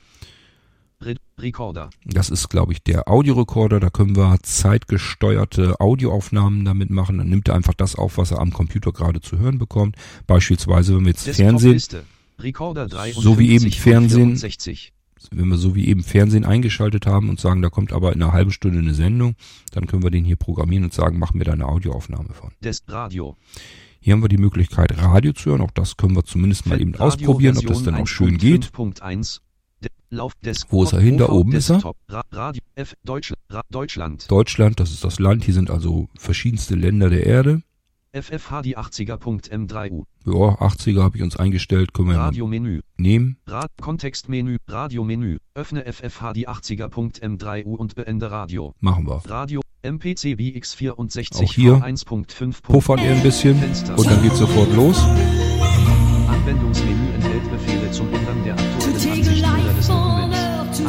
Re 1.05 1.17
Recorder. 1.39 1.91
Das 2.05 2.31
ist, 2.31 2.49
glaube 2.49 2.73
ich, 2.73 2.83
der 2.83 3.09
Audiorekorder. 3.09 3.81
Da 3.81 3.91
können 3.91 4.17
wir 4.17 4.37
zeitgesteuerte 4.43 5.81
Audioaufnahmen 5.81 6.65
damit 6.65 6.91
machen. 6.91 7.19
Dann 7.19 7.29
nimmt 7.29 7.49
er 7.49 7.55
einfach 7.55 7.75
das 7.75 7.97
auf, 7.97 8.19
was 8.19 8.31
er 8.31 8.41
am 8.41 8.53
Computer 8.53 8.93
gerade 8.93 9.21
zu 9.21 9.39
hören 9.39 9.59
bekommt. 9.59 9.97
Beispielsweise, 10.27 10.97
wenn 10.97 11.05
wir 11.05 11.11
jetzt 11.11 11.25
Fernsehen, 11.25 11.73
Desktop-Liste. 11.73 12.05
Recorder 12.39 12.87
53 12.89 13.23
So 13.23 13.39
wie 13.39 13.51
eben 13.51 13.71
Fernsehen. 13.71 14.37
64. 14.37 14.93
wenn 15.31 15.49
wir 15.49 15.57
so 15.57 15.75
wie 15.75 15.87
eben 15.87 16.03
Fernsehen 16.03 16.45
eingeschaltet 16.45 17.07
haben 17.07 17.29
und 17.29 17.41
sagen, 17.41 17.63
da 17.63 17.71
kommt 17.71 17.93
aber 17.93 18.13
in 18.13 18.23
einer 18.23 18.33
halben 18.33 18.51
Stunde 18.51 18.79
eine 18.79 18.95
Sendung, 18.95 19.35
dann 19.73 19.87
können 19.87 20.03
wir 20.03 20.11
den 20.11 20.25
hier 20.25 20.37
programmieren 20.37 20.85
und 20.85 20.93
sagen, 20.93 21.19
mach 21.19 21.33
mir 21.33 21.45
da 21.45 21.53
eine 21.53 21.67
Audioaufnahme 21.67 22.35
von. 22.35 22.51
Desk 22.63 22.85
Radio. 22.89 23.37
Hier 24.01 24.15
haben 24.15 24.23
wir 24.23 24.29
die 24.29 24.39
Möglichkeit, 24.39 24.99
Radio 24.99 25.33
zu 25.33 25.51
hören. 25.51 25.61
Auch 25.61 25.71
das 25.71 25.97
können 25.97 26.17
wir 26.17 26.25
zumindest 26.25 26.67
mal 26.67 26.81
eben 26.81 26.93
Radio 26.93 27.07
ausprobieren, 27.07 27.57
ob 27.57 27.67
das 27.67 27.79
Version 27.79 27.95
dann 27.95 28.03
auch 28.03 28.09
schön 28.09 28.37
geht. 28.37 28.73
1.5.1. 29.83 29.89
De 29.89 29.91
Laufdesk. 30.11 30.67
Wo 30.71 30.85
ist 30.85 30.93
er 30.93 31.01
hin? 31.01 31.19
Da 31.19 31.29
oben 31.29 31.53
ist 31.53 31.71
er. 31.71 31.81
Deutschland. 33.71 34.31
Deutschland. 34.31 34.81
Das 34.81 34.91
ist 34.91 35.05
das 35.05 35.19
Land. 35.19 35.45
Hier 35.45 35.55
sind 35.55 35.71
also 35.71 36.09
verschiedenste 36.19 36.75
Länder 36.75 37.11
der 37.11 37.27
Erde. 37.27 37.63
FFH 38.15 38.61
die 38.61 38.77
80er.m3U. 38.77 40.05
Ja, 40.27 40.33
80er 40.33 41.03
habe 41.03 41.17
ich 41.17 41.23
uns 41.23 41.37
eingestellt, 41.37 41.95
können 41.95 42.11
wir 42.11 42.17
Radiomenü. 42.19 42.83
nehmen. 42.99 43.39
Rad 43.47 43.71
Kontextmenü. 43.81 44.59
Radiomenü. 44.69 45.39
Öffne 45.55 45.91
FFH 45.91 46.35
die 46.35 46.47
80er.m3U 46.47 47.75
und 47.75 47.95
beende 47.95 48.31
Radio. 48.31 48.75
Machen 48.81 49.07
wir. 49.07 49.23
Radio 49.27 49.63
MPC 49.81 50.35
BX64 50.39 51.43
Auch 51.43 51.53
hier 51.55 51.77
V1.5. 51.79 52.63
Puffern 52.63 52.99
ihr 52.99 53.13
ein 53.13 53.23
bisschen 53.23 53.57
Fenster. 53.59 53.99
und 53.99 54.07
dann 54.07 54.23
geht's 54.23 54.39
sofort 54.39 54.71
los. 54.75 55.03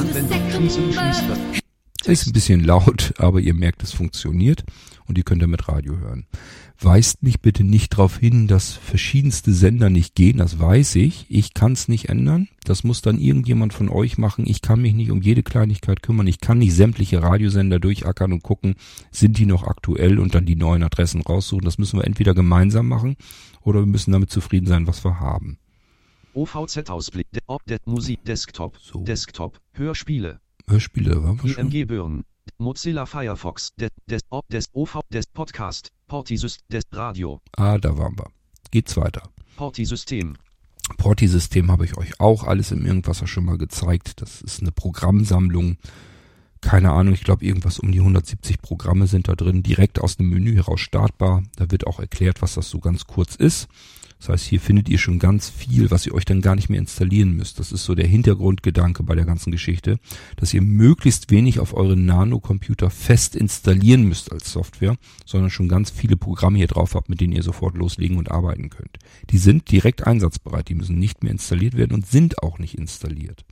Dokuments. 0.04 0.32
Anwendung 0.32 0.50
schließen 0.52 0.94
schließt 0.94 1.28
Be- 1.28 2.12
Ist 2.12 2.28
ein 2.28 2.34
bisschen 2.34 2.64
laut, 2.64 3.14
aber 3.18 3.40
ihr 3.40 3.54
merkt, 3.54 3.84
es 3.84 3.94
funktioniert 3.94 4.64
und 5.08 5.18
ihr 5.18 5.24
könnt 5.24 5.42
damit 5.42 5.68
Radio 5.70 5.98
hören. 5.98 6.26
Weist 6.80 7.24
mich 7.24 7.40
bitte 7.40 7.64
nicht 7.64 7.94
darauf 7.94 8.18
hin, 8.18 8.48
dass 8.48 8.74
verschiedenste 8.74 9.54
Sender 9.54 9.90
nicht 9.90 10.16
gehen, 10.16 10.38
das 10.38 10.60
weiß 10.60 10.96
ich. 10.96 11.26
Ich 11.30 11.54
kann 11.54 11.72
es 11.74 11.88
nicht 11.88 12.10
ändern. 12.10 12.50
Das 12.66 12.84
muss 12.84 13.02
dann 13.02 13.20
irgendjemand 13.20 13.74
von 13.74 13.88
euch 13.88 14.18
machen. 14.18 14.46
Ich 14.46 14.62
kann 14.62 14.82
mich 14.82 14.94
nicht 14.94 15.12
um 15.12 15.22
jede 15.22 15.44
Kleinigkeit 15.44 16.02
kümmern. 16.04 16.28
Ich 16.28 16.42
kann 16.42 16.58
nicht 16.58 16.74
sämtliche 16.74 17.22
Radiosender 17.24 17.80
durchackern 17.80 18.34
und 18.34 18.44
gucken, 18.44 18.76
sind 19.12 19.38
die 19.38 19.46
noch 19.46 19.64
aktuell 19.66 20.20
und 20.20 20.36
dann 20.36 20.46
die 20.46 20.58
neuen 20.58 20.84
Adressen 20.84 21.22
raussuchen. 21.22 21.64
Das 21.64 21.78
müssen 21.78 22.00
wir 22.00 22.06
entweder 22.06 22.34
gemeinsam 22.34 22.88
machen 22.90 23.16
oder 23.62 23.80
wir 23.80 23.86
müssen 23.88 24.12
damit 24.12 24.30
zufrieden 24.32 24.66
sein, 24.68 24.86
was 24.88 25.06
wir 25.06 25.22
haben. 25.22 25.58
OVZ-Ausblick. 26.34 27.28
De 27.32 27.42
Ob 27.48 27.66
de 27.66 27.78
Musik 27.86 28.24
Desktop. 28.26 28.78
So. 28.78 29.04
Desktop. 29.04 29.60
Hörspiele. 29.74 30.40
Hörspiele, 30.68 31.24
waren 31.24 31.42
wir 31.44 31.54
schon? 31.54 31.72
IMG 31.72 31.86
Birn. 31.86 32.24
Mozilla 32.58 33.06
Firefox. 33.06 33.74
De 33.80 33.90
Des 34.10 34.22
Ob 34.30 34.48
Des 34.50 34.70
OV 34.74 35.02
Des 35.10 35.26
Podcast. 35.28 35.92
Portisys 36.08 36.60
Des 36.72 36.84
Radio. 36.92 37.42
Ah, 37.58 37.78
da 37.78 37.98
waren 37.98 38.18
wir. 38.18 38.30
Geht's 38.72 38.98
weiter. 38.98 39.30
Portisystem. 39.56 40.36
Porti-System 40.98 41.72
habe 41.72 41.86
ich 41.86 41.98
euch 41.98 42.20
auch 42.20 42.44
alles 42.44 42.72
im 42.72 42.86
Irgendwasser 42.86 43.28
schon 43.28 43.46
mal 43.46 43.58
gezeigt. 43.58 44.22
Das 44.22 44.42
ist 44.42 44.62
eine 44.62 44.72
Programmsammlung. 44.72 45.78
Keine 46.62 46.92
Ahnung, 46.92 47.14
ich 47.14 47.24
glaube 47.24 47.46
irgendwas 47.46 47.80
um 47.80 47.92
die 47.92 48.00
170 48.00 48.62
Programme 48.62 49.08
sind 49.08 49.28
da 49.28 49.36
drin, 49.36 49.64
direkt 49.64 50.00
aus 50.00 50.18
dem 50.18 50.30
Menü 50.30 50.56
heraus 50.56 50.80
startbar. 50.80 51.44
Da 51.58 51.70
wird 51.72 51.88
auch 51.88 52.00
erklärt, 52.00 52.42
was 52.42 52.54
das 52.54 52.70
so 52.70 52.80
ganz 52.80 53.06
kurz 53.06 53.36
ist. 53.36 53.68
Das 54.24 54.30
heißt, 54.30 54.46
hier 54.46 54.62
findet 54.62 54.88
ihr 54.88 55.00
schon 55.00 55.20
ganz 55.20 55.50
viel, 55.50 55.92
was 55.92 56.06
ihr 56.06 56.14
euch 56.14 56.24
dann 56.24 56.40
gar 56.40 56.56
nicht 56.56 56.70
mehr 56.70 56.80
installieren 56.80 57.34
müsst. 57.34 57.60
Das 57.60 57.74
ist 57.74 57.84
so 57.84 57.94
der 57.94 58.08
Hintergrundgedanke 58.08 59.04
bei 59.04 59.16
der 59.16 59.26
ganzen 59.26 59.52
Geschichte, 59.52 60.00
dass 60.38 60.54
ihr 60.54 60.62
möglichst 60.62 61.30
wenig 61.30 61.60
auf 61.60 61.74
euren 61.74 62.06
Nano-Computer 62.06 62.90
fest 62.90 63.36
installieren 63.36 64.04
müsst 64.04 64.32
als 64.32 64.50
Software, 64.50 64.96
sondern 65.26 65.50
schon 65.50 65.68
ganz 65.68 65.90
viele 65.90 66.16
Programme 66.16 66.58
hier 66.58 66.68
drauf 66.68 66.96
habt, 66.96 67.10
mit 67.10 67.20
denen 67.20 67.34
ihr 67.34 67.44
sofort 67.44 67.76
loslegen 67.76 68.16
und 68.16 68.32
arbeiten 68.32 68.70
könnt. 68.70 68.98
Die 69.30 69.38
sind 69.38 69.70
direkt 69.70 70.08
einsatzbereit, 70.08 70.70
die 70.70 70.76
müssen 70.76 71.00
nicht 71.00 71.22
mehr 71.22 71.34
installiert 71.34 71.76
werden 71.76 71.92
und 71.92 72.08
sind 72.08 72.42
auch 72.42 72.60
nicht 72.60 72.78
installiert. 72.78 73.44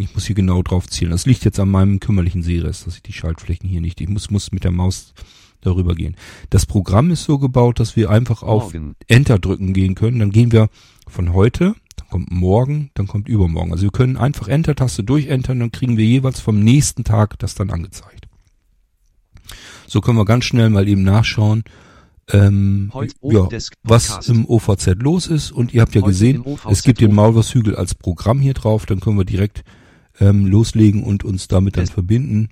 Ich 0.00 0.14
muss 0.14 0.26
hier 0.26 0.36
genau 0.36 0.62
drauf 0.62 0.88
zielen. 0.88 1.10
Das 1.10 1.26
liegt 1.26 1.44
jetzt 1.44 1.60
an 1.60 1.70
meinem 1.70 2.00
kümmerlichen 2.00 2.42
Sehrest, 2.42 2.86
dass 2.86 2.96
ich 2.96 3.02
die 3.02 3.12
Schaltflächen 3.12 3.68
hier 3.68 3.80
nicht, 3.80 4.00
ich 4.00 4.08
muss, 4.08 4.30
muss 4.30 4.52
mit 4.52 4.64
der 4.64 4.70
Maus 4.70 5.14
darüber 5.60 5.94
gehen. 5.94 6.16
Das 6.50 6.66
Programm 6.66 7.10
ist 7.10 7.24
so 7.24 7.38
gebaut, 7.38 7.80
dass 7.80 7.96
wir 7.96 8.10
einfach 8.10 8.42
auf 8.42 8.72
Morgen. 8.72 8.96
Enter 9.08 9.38
drücken 9.38 9.72
gehen 9.72 9.94
können. 9.94 10.18
Dann 10.18 10.30
gehen 10.30 10.52
wir 10.52 10.68
von 11.06 11.32
heute, 11.32 11.74
dann 11.96 12.08
kommt 12.08 12.30
morgen, 12.30 12.90
dann 12.94 13.06
kommt 13.06 13.28
übermorgen. 13.28 13.72
Also 13.72 13.84
wir 13.84 13.90
können 13.90 14.16
einfach 14.16 14.48
Enter-Taste 14.48 15.04
durchentern, 15.04 15.60
dann 15.60 15.72
kriegen 15.72 15.96
wir 15.96 16.04
jeweils 16.04 16.40
vom 16.40 16.60
nächsten 16.60 17.04
Tag 17.04 17.38
das 17.38 17.54
dann 17.54 17.70
angezeigt. 17.70 18.28
So 19.86 20.00
können 20.00 20.18
wir 20.18 20.24
ganz 20.24 20.44
schnell 20.44 20.70
mal 20.70 20.88
eben 20.88 21.02
nachschauen, 21.02 21.64
ähm, 22.32 22.92
ja, 23.22 23.48
was 23.82 24.28
im 24.28 24.46
OVZ 24.46 24.94
los 25.00 25.26
ist. 25.26 25.50
Und 25.50 25.74
ihr 25.74 25.82
habt 25.82 25.94
ja 25.94 26.02
Heute 26.02 26.12
gesehen, 26.12 26.44
es 26.68 26.84
gibt 26.84 27.00
den 27.00 27.12
Maulwurfshügel 27.12 27.74
als 27.74 27.96
Programm 27.96 28.40
hier 28.40 28.54
drauf. 28.54 28.86
Dann 28.86 29.00
können 29.00 29.18
wir 29.18 29.24
direkt 29.24 29.64
ähm, 30.20 30.46
loslegen 30.46 31.02
und 31.02 31.24
uns 31.24 31.48
damit 31.48 31.76
dann 31.76 31.86
verbinden 31.86 32.50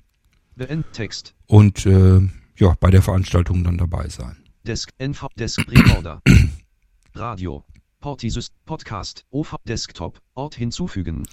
Text. 0.92 1.34
und 1.46 1.86
äh, 1.86 2.20
ja 2.56 2.74
bei 2.80 2.90
der 2.90 3.02
Veranstaltung 3.02 3.62
dann 3.62 3.78
dabei 3.78 4.08
sein. 4.08 4.36
Desk 4.66 4.90
NV 4.98 5.28
Desk 5.38 5.60
Recorder. 5.68 6.20
Radio. 7.14 7.64
Portisys 8.00 8.50
Podcast. 8.64 9.24
OV 9.30 9.56
Desktop. 9.66 10.20
Ort 10.34 10.54
hinzufügen. 10.54 11.24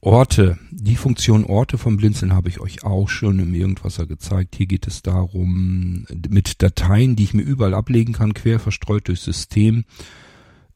Orte. 0.00 0.58
Die 0.70 0.94
Funktion 0.94 1.44
Orte 1.44 1.78
vom 1.78 1.96
Blinzeln 1.96 2.32
habe 2.32 2.48
ich 2.48 2.60
euch 2.60 2.84
auch 2.84 3.08
schon 3.08 3.38
im 3.38 3.54
Irgendwasser 3.54 4.06
gezeigt. 4.06 4.54
Hier 4.56 4.66
geht 4.66 4.86
es 4.86 5.02
darum, 5.02 6.06
mit 6.28 6.62
Dateien, 6.62 7.16
die 7.16 7.24
ich 7.24 7.34
mir 7.34 7.42
überall 7.42 7.74
ablegen 7.74 8.12
kann, 8.12 8.34
quer 8.34 8.60
verstreut 8.60 9.08
durchs 9.08 9.24
System, 9.24 9.84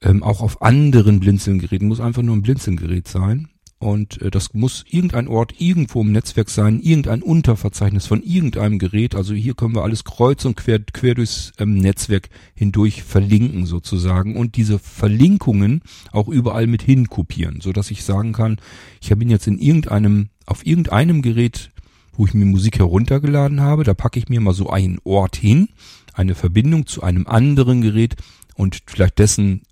ähm, 0.01 0.23
auch 0.23 0.41
auf 0.41 0.63
anderen 0.63 1.21
Blinzelgeräten, 1.21 1.87
muss 1.87 2.01
einfach 2.01 2.23
nur 2.23 2.35
ein 2.35 2.43
Blinzelgerät 2.43 3.07
sein. 3.07 3.49
Und 3.81 4.21
äh, 4.21 4.31
das 4.31 4.53
muss 4.53 4.85
irgendein 4.91 5.27
Ort 5.27 5.55
irgendwo 5.59 6.03
im 6.03 6.13
Netzwerk 6.13 6.51
sein, 6.51 6.81
irgendein 6.81 7.23
Unterverzeichnis 7.23 8.05
von 8.05 8.23
irgendeinem 8.23 8.79
Gerät. 8.79 9.15
Also 9.15 9.33
hier 9.33 9.55
können 9.55 9.75
wir 9.75 9.83
alles 9.83 10.05
kreuz 10.05 10.45
und 10.45 10.55
quer, 10.55 10.81
quer 10.81 11.15
durchs 11.15 11.53
ähm, 11.59 11.79
Netzwerk 11.79 12.29
hindurch 12.55 13.03
verlinken 13.03 13.65
sozusagen 13.65 14.37
und 14.37 14.57
diese 14.57 14.79
Verlinkungen 14.79 15.81
auch 16.13 16.29
überall 16.29 16.67
mit 16.67 16.83
hinkopieren, 16.83 17.63
so 17.63 17.73
dass 17.73 17.91
ich 17.91 18.05
sagen 18.05 18.35
kann, 18.35 18.59
ich 19.01 19.11
habe 19.11 19.23
ihn 19.23 19.31
jetzt 19.31 19.47
in 19.47 19.59
irgendeinem, 19.59 20.29
auf 20.45 20.67
irgendeinem 20.67 21.23
Gerät, 21.23 21.71
wo 22.13 22.27
ich 22.27 22.35
mir 22.35 22.45
Musik 22.45 22.79
heruntergeladen 22.79 23.61
habe, 23.63 23.85
da 23.85 23.95
packe 23.95 24.19
ich 24.19 24.29
mir 24.29 24.43
mal 24.43 24.53
so 24.53 24.69
einen 24.69 24.99
Ort 25.05 25.37
hin, 25.37 25.71
eine 26.13 26.35
Verbindung 26.35 26.85
zu 26.85 27.03
einem 27.03 27.27
anderen 27.27 27.81
Gerät 27.81 28.17
und 28.57 28.83
vielleicht 28.85 29.19
dessen 29.19 29.63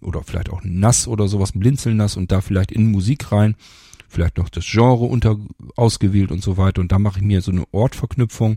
oder 0.00 0.22
vielleicht 0.22 0.50
auch 0.50 0.62
Nass 0.64 1.06
oder 1.06 1.28
sowas, 1.28 1.52
Blinzelnass 1.52 2.16
und 2.16 2.32
da 2.32 2.40
vielleicht 2.40 2.72
in 2.72 2.90
Musik 2.90 3.32
rein, 3.32 3.54
vielleicht 4.08 4.38
noch 4.38 4.48
das 4.48 4.64
Genre 4.66 5.04
unter 5.04 5.36
ausgewählt 5.76 6.30
und 6.30 6.42
so 6.42 6.56
weiter 6.56 6.80
und 6.80 6.92
da 6.92 6.98
mache 6.98 7.18
ich 7.18 7.24
mir 7.24 7.40
so 7.42 7.50
eine 7.50 7.64
Ortverknüpfung 7.72 8.56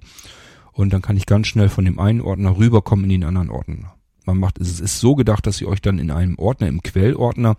und 0.71 0.93
dann 0.93 1.01
kann 1.01 1.17
ich 1.17 1.25
ganz 1.25 1.47
schnell 1.47 1.69
von 1.69 1.85
dem 1.85 1.99
einen 1.99 2.21
Ordner 2.21 2.57
rüberkommen 2.57 3.05
in 3.05 3.21
den 3.21 3.23
anderen 3.23 3.49
Ordner. 3.49 3.95
man 4.25 4.37
macht, 4.37 4.59
es 4.59 4.79
ist 4.79 4.99
so 4.99 5.15
gedacht, 5.15 5.45
dass 5.45 5.61
ihr 5.61 5.67
euch 5.67 5.81
dann 5.81 5.99
in 5.99 6.11
einem 6.11 6.37
Ordner, 6.39 6.67
im 6.67 6.81
Quellordner, 6.81 7.55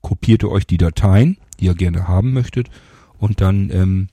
kopiert 0.00 0.42
ihr 0.42 0.50
euch 0.50 0.66
die 0.66 0.76
Dateien, 0.76 1.38
die 1.58 1.66
ihr 1.66 1.74
gerne 1.74 2.08
haben 2.08 2.32
möchtet, 2.32 2.70
und 3.18 3.40
dann 3.40 3.70
ähm, 3.70 4.08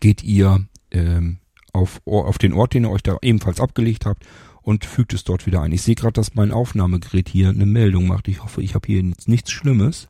geht 0.00 0.22
ihr 0.24 0.66
ähm, 0.90 1.38
auf, 1.72 2.00
auf 2.06 2.38
den 2.38 2.52
Ort, 2.52 2.74
den 2.74 2.84
ihr 2.84 2.90
euch 2.90 3.02
da 3.02 3.18
ebenfalls 3.22 3.60
abgelegt 3.60 4.06
habt 4.06 4.24
und 4.68 4.84
fügt 4.84 5.14
es 5.14 5.24
dort 5.24 5.46
wieder 5.46 5.62
ein. 5.62 5.72
Ich 5.72 5.80
sehe 5.80 5.94
gerade, 5.94 6.12
dass 6.12 6.34
mein 6.34 6.52
Aufnahmegerät 6.52 7.30
hier 7.30 7.48
eine 7.48 7.64
Meldung 7.64 8.06
macht. 8.06 8.28
Ich 8.28 8.44
hoffe, 8.44 8.60
ich 8.60 8.74
habe 8.74 8.86
hier 8.86 9.00
jetzt 9.00 9.26
nichts 9.26 9.50
Schlimmes, 9.50 10.08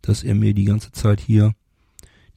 dass 0.00 0.22
er 0.24 0.34
mir 0.34 0.54
die 0.54 0.64
ganze 0.64 0.92
Zeit 0.92 1.20
hier 1.20 1.52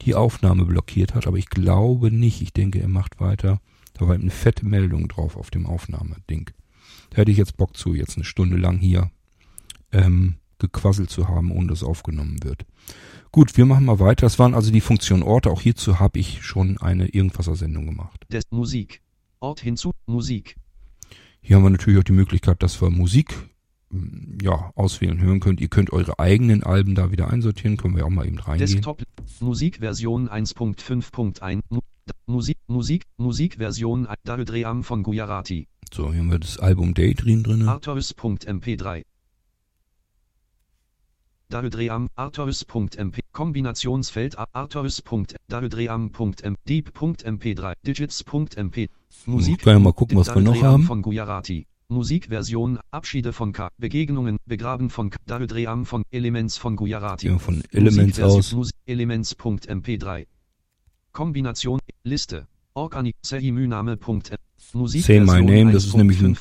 die 0.01 0.15
Aufnahme 0.15 0.65
blockiert 0.65 1.15
hat, 1.15 1.27
aber 1.27 1.37
ich 1.37 1.49
glaube 1.49 2.11
nicht. 2.11 2.41
Ich 2.41 2.51
denke, 2.51 2.81
er 2.81 2.89
macht 2.89 3.21
weiter. 3.21 3.61
Da 3.93 4.05
war 4.05 4.15
eine 4.15 4.31
fette 4.31 4.65
Meldung 4.65 5.07
drauf 5.07 5.37
auf 5.37 5.49
dem 5.49 5.65
Aufnahmeding. 5.65 6.49
Da 7.11 7.19
hätte 7.19 7.31
ich 7.31 7.37
jetzt 7.37 7.55
Bock 7.55 7.77
zu, 7.77 7.93
jetzt 7.93 8.17
eine 8.17 8.25
Stunde 8.25 8.57
lang 8.57 8.77
hier 8.79 9.09
ähm, 9.93 10.35
gequasselt 10.59 11.09
zu 11.09 11.29
haben, 11.29 11.53
ohne 11.53 11.67
dass 11.67 11.83
aufgenommen 11.83 12.43
wird. 12.43 12.65
Gut, 13.31 13.55
wir 13.55 13.65
machen 13.65 13.85
mal 13.85 14.01
weiter. 14.01 14.25
Das 14.25 14.39
waren 14.39 14.55
also 14.55 14.73
die 14.73 14.81
Funktion 14.81 15.23
Orte. 15.23 15.51
Auch 15.51 15.61
hierzu 15.61 16.01
habe 16.01 16.19
ich 16.19 16.43
schon 16.43 16.79
eine 16.79 17.07
Irgendwasser-Sendung 17.07 17.85
gemacht. 17.85 18.25
Des 18.29 18.43
Musik. 18.51 19.01
Ort 19.39 19.61
hinzu, 19.61 19.91
Musik. 20.05 20.57
Hier 21.45 21.57
haben 21.57 21.63
wir 21.63 21.69
natürlich 21.69 21.99
auch 21.99 22.03
die 22.03 22.11
Möglichkeit, 22.11 22.63
dass 22.63 22.81
wir 22.81 22.89
Musik 22.89 23.35
hm, 23.91 24.39
ja, 24.41 24.71
auswählen 24.73 25.21
hören 25.21 25.39
könnt. 25.39 25.61
Ihr 25.61 25.67
könnt 25.67 25.93
eure 25.93 26.17
eigenen 26.17 26.63
Alben 26.63 26.95
da 26.95 27.11
wieder 27.11 27.29
einsortieren. 27.29 27.77
Können 27.77 27.95
wir 27.95 28.03
auch 28.03 28.09
mal 28.09 28.25
eben 28.25 28.39
reingehen. 28.39 28.67
Desktop 28.67 29.03
Musikversion 29.39 30.27
1.5.1 30.27 31.61
Musik 32.25 32.57
Musik 32.65 33.03
Musikversion 33.17 34.07
Dahydream 34.23 34.83
von 34.83 35.03
Gujarati. 35.03 35.67
So, 35.93 36.11
hier 36.11 36.21
haben 36.21 36.31
wir 36.31 36.39
das 36.39 36.57
Album 36.57 36.95
Daydream 36.95 37.43
drin. 37.43 37.67
Artois.mp3 37.67 39.03
Dahydream 41.49 42.09
Artois.mp 42.15 43.19
Kombinationsfeld 43.31 44.35
Artois.dahydream.m 44.53 46.55
Deep.mp3 46.67 47.73
Digits.mp 47.85 48.89
Musik. 49.25 49.61
Können 49.61 49.75
wir 49.77 49.79
mal 49.79 49.93
gucken, 49.93 50.17
was 50.17 50.33
wir 50.33 50.41
noch 50.41 50.61
haben. 50.61 50.83
von 50.83 51.01
Gujarati. 51.01 51.67
Musikversion, 51.87 52.79
Abschiede 52.89 53.31
von 53.31 53.53
K, 53.53 53.69
Begegnungen, 53.77 54.37
Begraben 54.45 54.89
von 54.89 55.11
K, 55.11 55.17
Dahydream 55.27 55.85
von 55.85 56.03
Elements 56.09 56.57
von 56.57 56.75
Gujarati. 56.75 57.27
Ja, 57.27 57.37
von 57.37 57.63
Elements 57.71 58.19
aus. 58.19 58.53
Mus 58.53 58.71
Elements.mp3. 58.85 60.25
Kombination, 61.11 61.79
Liste, 62.03 62.47
Organik, 62.73 63.15
Sehimyname. 63.21 63.97
Say 64.71 65.19
My 65.19 65.41
Name, 65.41 65.71
das 65.71 65.85
ist 65.85 65.95
nämlich 65.95 66.21
ein 66.21 66.37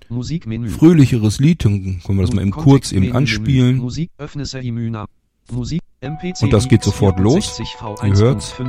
fröhlicheres 0.69 1.39
Lied, 1.39 1.65
dann 1.65 2.01
können 2.05 2.19
wir 2.19 2.27
das 2.27 2.35
mal 2.35 2.43
eben 2.43 2.51
kurz 2.51 2.93
eben 2.93 3.13
anspielen. 3.13 3.81
Und 3.81 4.09
das 6.53 6.69
geht 6.69 6.83
sofort 6.83 7.21
los. 7.21 7.61
Ihr 8.03 8.15
hört's. 8.17 8.55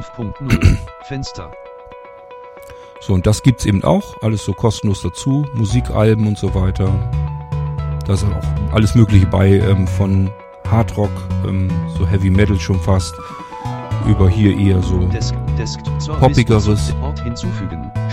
So, 3.02 3.14
und 3.14 3.28
das 3.28 3.44
gibt's 3.44 3.66
eben 3.68 3.84
auch, 3.84 4.20
alles 4.24 4.44
so 4.46 4.54
kostenlos 4.54 5.04
dazu, 5.04 5.46
Musikalben 5.54 6.26
und 6.26 6.40
so 6.40 6.56
weiter. 6.56 6.88
Da 8.08 8.14
ist 8.14 8.24
auch 8.24 8.74
alles 8.74 8.96
Mögliche 8.96 9.28
bei, 9.28 9.60
ähm, 9.60 9.86
von 9.86 10.32
Hardrock, 10.66 11.12
ähm, 11.48 11.70
so 12.00 12.08
Heavy 12.08 12.32
Metal 12.32 12.60
schon 12.60 12.80
fast, 12.80 13.14
über 14.08 14.30
hier 14.30 14.56
eher 14.58 14.82
so 14.84 15.08
Desk, 15.08 15.34
Desk, 15.58 15.80
poppigeres. 16.20 16.94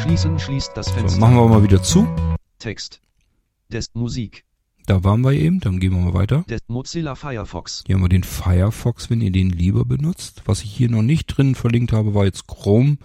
Schließen, 0.02 0.38
schließt 0.38 0.72
das 0.74 0.90
Fenster. 0.90 1.16
So, 1.16 1.20
machen 1.20 1.36
wir 1.36 1.48
mal 1.48 1.62
wieder 1.62 1.82
zu. 1.82 2.08
Text. 2.58 3.00
Desk, 3.68 3.94
Musik. 3.94 4.44
Da 4.86 5.04
waren 5.04 5.20
wir 5.20 5.32
eben, 5.32 5.60
dann 5.60 5.80
gehen 5.80 5.92
wir 5.92 6.00
mal 6.00 6.14
weiter. 6.14 6.44
Desk, 6.48 6.64
Mozilla 6.68 7.14
Firefox. 7.14 7.84
Hier 7.86 7.96
haben 7.96 8.02
wir 8.02 8.08
den 8.08 8.24
Firefox, 8.24 9.10
wenn 9.10 9.20
ihr 9.20 9.30
den 9.30 9.50
lieber 9.50 9.84
benutzt. 9.84 10.42
Was 10.46 10.62
ich 10.62 10.70
hier 10.70 10.88
noch 10.88 11.02
nicht 11.02 11.26
drin 11.26 11.54
verlinkt 11.54 11.92
habe, 11.92 12.14
war 12.14 12.24
jetzt 12.24 12.46
Chrome. 12.46 12.96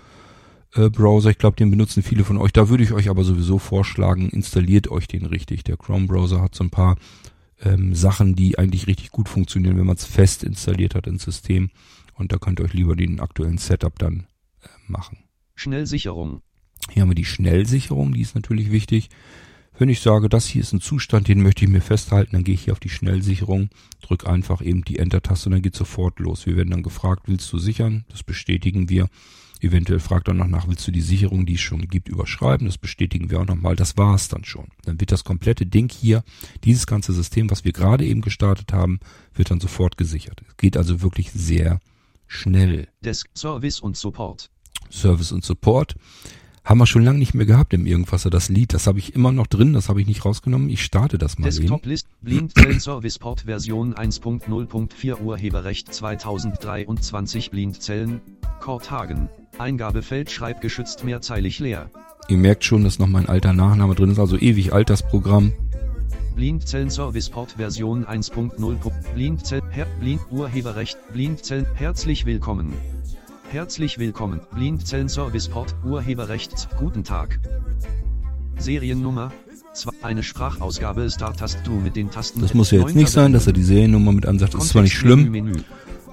Äh, 0.74 0.90
Browser. 0.90 1.30
Ich 1.30 1.38
glaube, 1.38 1.58
den 1.58 1.70
benutzen 1.70 2.04
viele 2.04 2.24
von 2.24 2.38
euch. 2.38 2.54
Da 2.54 2.70
würde 2.70 2.84
ich 2.84 2.94
euch 2.94 3.10
aber 3.10 3.24
sowieso 3.24 3.60
vorschlagen, 3.60 4.30
installiert 4.30 4.90
euch 4.90 5.08
den 5.08 5.26
richtig. 5.26 5.64
Der 5.66 5.78
Chrome 5.78 6.08
Browser 6.08 6.42
hat 6.42 6.56
so 6.56 6.64
ein 6.64 6.70
paar 6.70 6.96
ähm, 7.62 7.94
Sachen, 7.96 8.36
die 8.36 8.58
eigentlich 8.58 8.88
richtig 8.88 9.12
gut 9.12 9.30
funktionieren, 9.30 9.78
wenn 9.78 9.86
man 9.86 9.98
es 9.98 10.06
fest 10.06 10.44
installiert 10.44 10.96
hat 10.96 11.08
ins 11.08 11.24
System. 11.24 11.70
Und 12.18 12.32
da 12.32 12.38
könnt 12.38 12.60
ihr 12.60 12.66
euch 12.66 12.74
lieber 12.74 12.96
den 12.96 13.20
aktuellen 13.20 13.58
Setup 13.58 13.98
dann 14.00 14.28
äh, 14.62 14.68
machen. 14.88 15.20
Schnellsicherung. 15.56 16.42
Hier 16.92 17.02
haben 17.02 17.10
wir 17.10 17.16
die 17.16 17.26
Schnellsicherung, 17.26 18.14
die 18.14 18.22
ist 18.22 18.36
natürlich 18.36 18.72
wichtig. 18.72 19.10
Wenn 19.80 19.90
ich 19.90 20.00
sage, 20.00 20.28
das 20.28 20.48
hier 20.48 20.62
ist 20.62 20.74
ein 20.74 20.82
Zustand, 20.82 21.28
den 21.28 21.44
möchte 21.44 21.64
ich 21.64 21.70
mir 21.70 21.82
festhalten, 21.82 22.32
dann 22.32 22.44
gehe 22.44 22.56
ich 22.56 22.64
hier 22.64 22.74
auf 22.74 22.80
die 22.80 22.90
Schnellsicherung, 22.90 23.70
drücke 24.02 24.28
einfach 24.28 24.62
eben 24.62 24.84
die 24.84 24.98
Enter-Taste 24.98 25.50
und 25.50 25.54
dann 25.54 25.62
geht 25.62 25.76
sofort 25.76 26.20
los. 26.20 26.48
Wir 26.48 26.58
werden 26.58 26.72
dann 26.72 26.82
gefragt, 26.82 27.24
willst 27.28 27.54
du 27.54 27.60
sichern? 27.60 28.04
Das 28.10 28.24
bestätigen 28.24 28.90
wir. 28.90 29.08
Eventuell 29.60 30.00
fragt 30.00 30.28
er 30.28 30.34
noch 30.34 30.48
nach, 30.48 30.68
willst 30.68 30.88
du 30.88 30.92
die 30.92 31.02
Sicherung, 31.02 31.46
die 31.46 31.56
es 31.56 31.62
schon 31.62 31.88
gibt, 31.88 32.10
überschreiben? 32.10 32.66
Das 32.66 32.78
bestätigen 32.78 33.30
wir 33.30 33.40
auch 33.40 33.46
nochmal. 33.46 33.76
Das 33.76 33.98
war 33.98 34.16
es 34.16 34.28
dann 34.28 34.46
schon. 34.46 34.68
Dann 34.84 35.00
wird 35.00 35.12
das 35.12 35.24
komplette 35.24 35.66
Ding 35.66 35.92
hier, 35.92 36.24
dieses 36.64 36.88
ganze 36.88 37.14
System, 37.14 37.50
was 37.50 37.64
wir 37.64 37.72
gerade 37.72 38.06
eben 38.06 38.22
gestartet 38.22 38.74
haben, 38.74 39.00
wird 39.34 39.52
dann 39.52 39.60
sofort 39.60 39.98
gesichert. 39.98 40.42
Es 40.48 40.58
geht 40.58 40.78
also 40.78 41.02
wirklich 41.02 41.32
sehr 41.32 41.80
schnell. 42.28 42.88
Desk 43.04 43.30
Service 43.36 43.80
und 43.80 43.98
Support. 43.98 44.50
Service 44.90 45.32
und 45.32 45.44
Support. 45.44 45.96
Haben 46.64 46.80
wir 46.80 46.86
schon 46.86 47.06
lange 47.06 47.20
nicht 47.20 47.34
mehr 47.34 47.46
gehabt 47.46 47.74
im 47.74 47.86
Irgendwasser, 47.86 48.30
das 48.30 48.50
Lied. 48.50 48.74
Das 48.74 48.88
habe 48.88 49.00
ich 49.00 49.16
immer 49.16 49.32
noch 49.32 49.48
drin, 49.48 49.72
das 49.72 49.88
habe 49.88 50.02
ich 50.02 50.08
nicht 50.08 50.26
rausgenommen. 50.26 50.70
Ich 50.70 50.84
starte 50.84 51.18
das 51.18 51.40
mal 51.40 51.46
Desktop 51.46 51.84
eben. 51.84 51.90
List 51.90 52.08
Blindzellen 52.22 52.82
Service 52.82 53.20
Port 53.20 53.42
Version 53.42 53.94
1.0.4 53.94 55.22
Urheberrecht 55.22 55.94
2023 55.94 57.52
Blindzellen 57.52 58.20
Korthagen. 58.60 59.30
Eingabefeld 59.58 60.30
schreibgeschützt 60.30 61.06
mehrzeilig 61.06 61.60
leer. 61.60 61.90
Ihr 62.28 62.38
merkt 62.38 62.66
schon, 62.66 62.84
dass 62.84 63.00
noch 63.00 63.08
mein 63.08 63.30
alter 63.30 63.54
Nachname 63.54 63.96
drin 63.96 64.12
ist, 64.12 64.20
also 64.20 64.38
ewig 64.38 64.74
alt 64.74 64.90
das 64.90 65.08
Programm. 65.08 65.54
Blindzellen 66.38 66.92
Service 66.92 67.32
Port 67.32 67.54
Version 67.54 68.06
1.0. 68.06 68.78
Blindzellen 69.16 69.72
Her 69.72 69.88
Blind 70.00 70.22
Urheberrecht 70.30 70.96
Blindzellen 71.12 71.66
herzlich 71.74 72.28
willkommen. 72.28 72.74
Herzlich 73.50 73.98
willkommen. 73.98 74.42
Blindzellen 74.54 75.10
Service 75.10 75.48
Port 75.48 75.74
Urheberrecht 75.84 76.70
Guten 76.78 77.04
Tag. 77.04 77.40
Seriennummer 78.60 79.32
Zwei, 79.74 79.94
eine 80.04 80.22
Sprachausgabe 80.22 81.10
startest 81.10 81.62
du 81.64 81.72
mit 81.72 81.96
den 81.96 82.12
Tasten. 82.12 82.42
Das 82.42 82.54
muss 82.54 82.70
ja 82.70 82.82
jetzt 82.82 82.94
nicht 82.96 83.10
sein, 83.10 83.34
dass 83.34 83.48
er 83.48 83.54
die 83.54 83.64
Seriennummer 83.64 84.12
mit 84.12 84.28
ansagt. 84.28 84.54
Das 84.54 84.66
ist 84.66 84.70
zwar 84.70 84.84
nicht 84.84 84.94
schlimm, 84.94 85.32
Menü. 85.32 85.56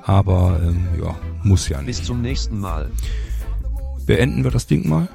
aber 0.05 0.59
ähm, 0.65 0.89
ja, 1.03 1.15
muss 1.43 1.69
ja 1.69 1.83
Bis 1.83 1.99
nicht. 1.99 2.07
zum 2.07 2.23
nächsten 2.23 2.61
Mal. 2.61 2.91
Beenden 4.07 4.43
wir 4.43 4.51
das 4.51 4.67
Ding 4.67 4.89
mal. 4.89 5.07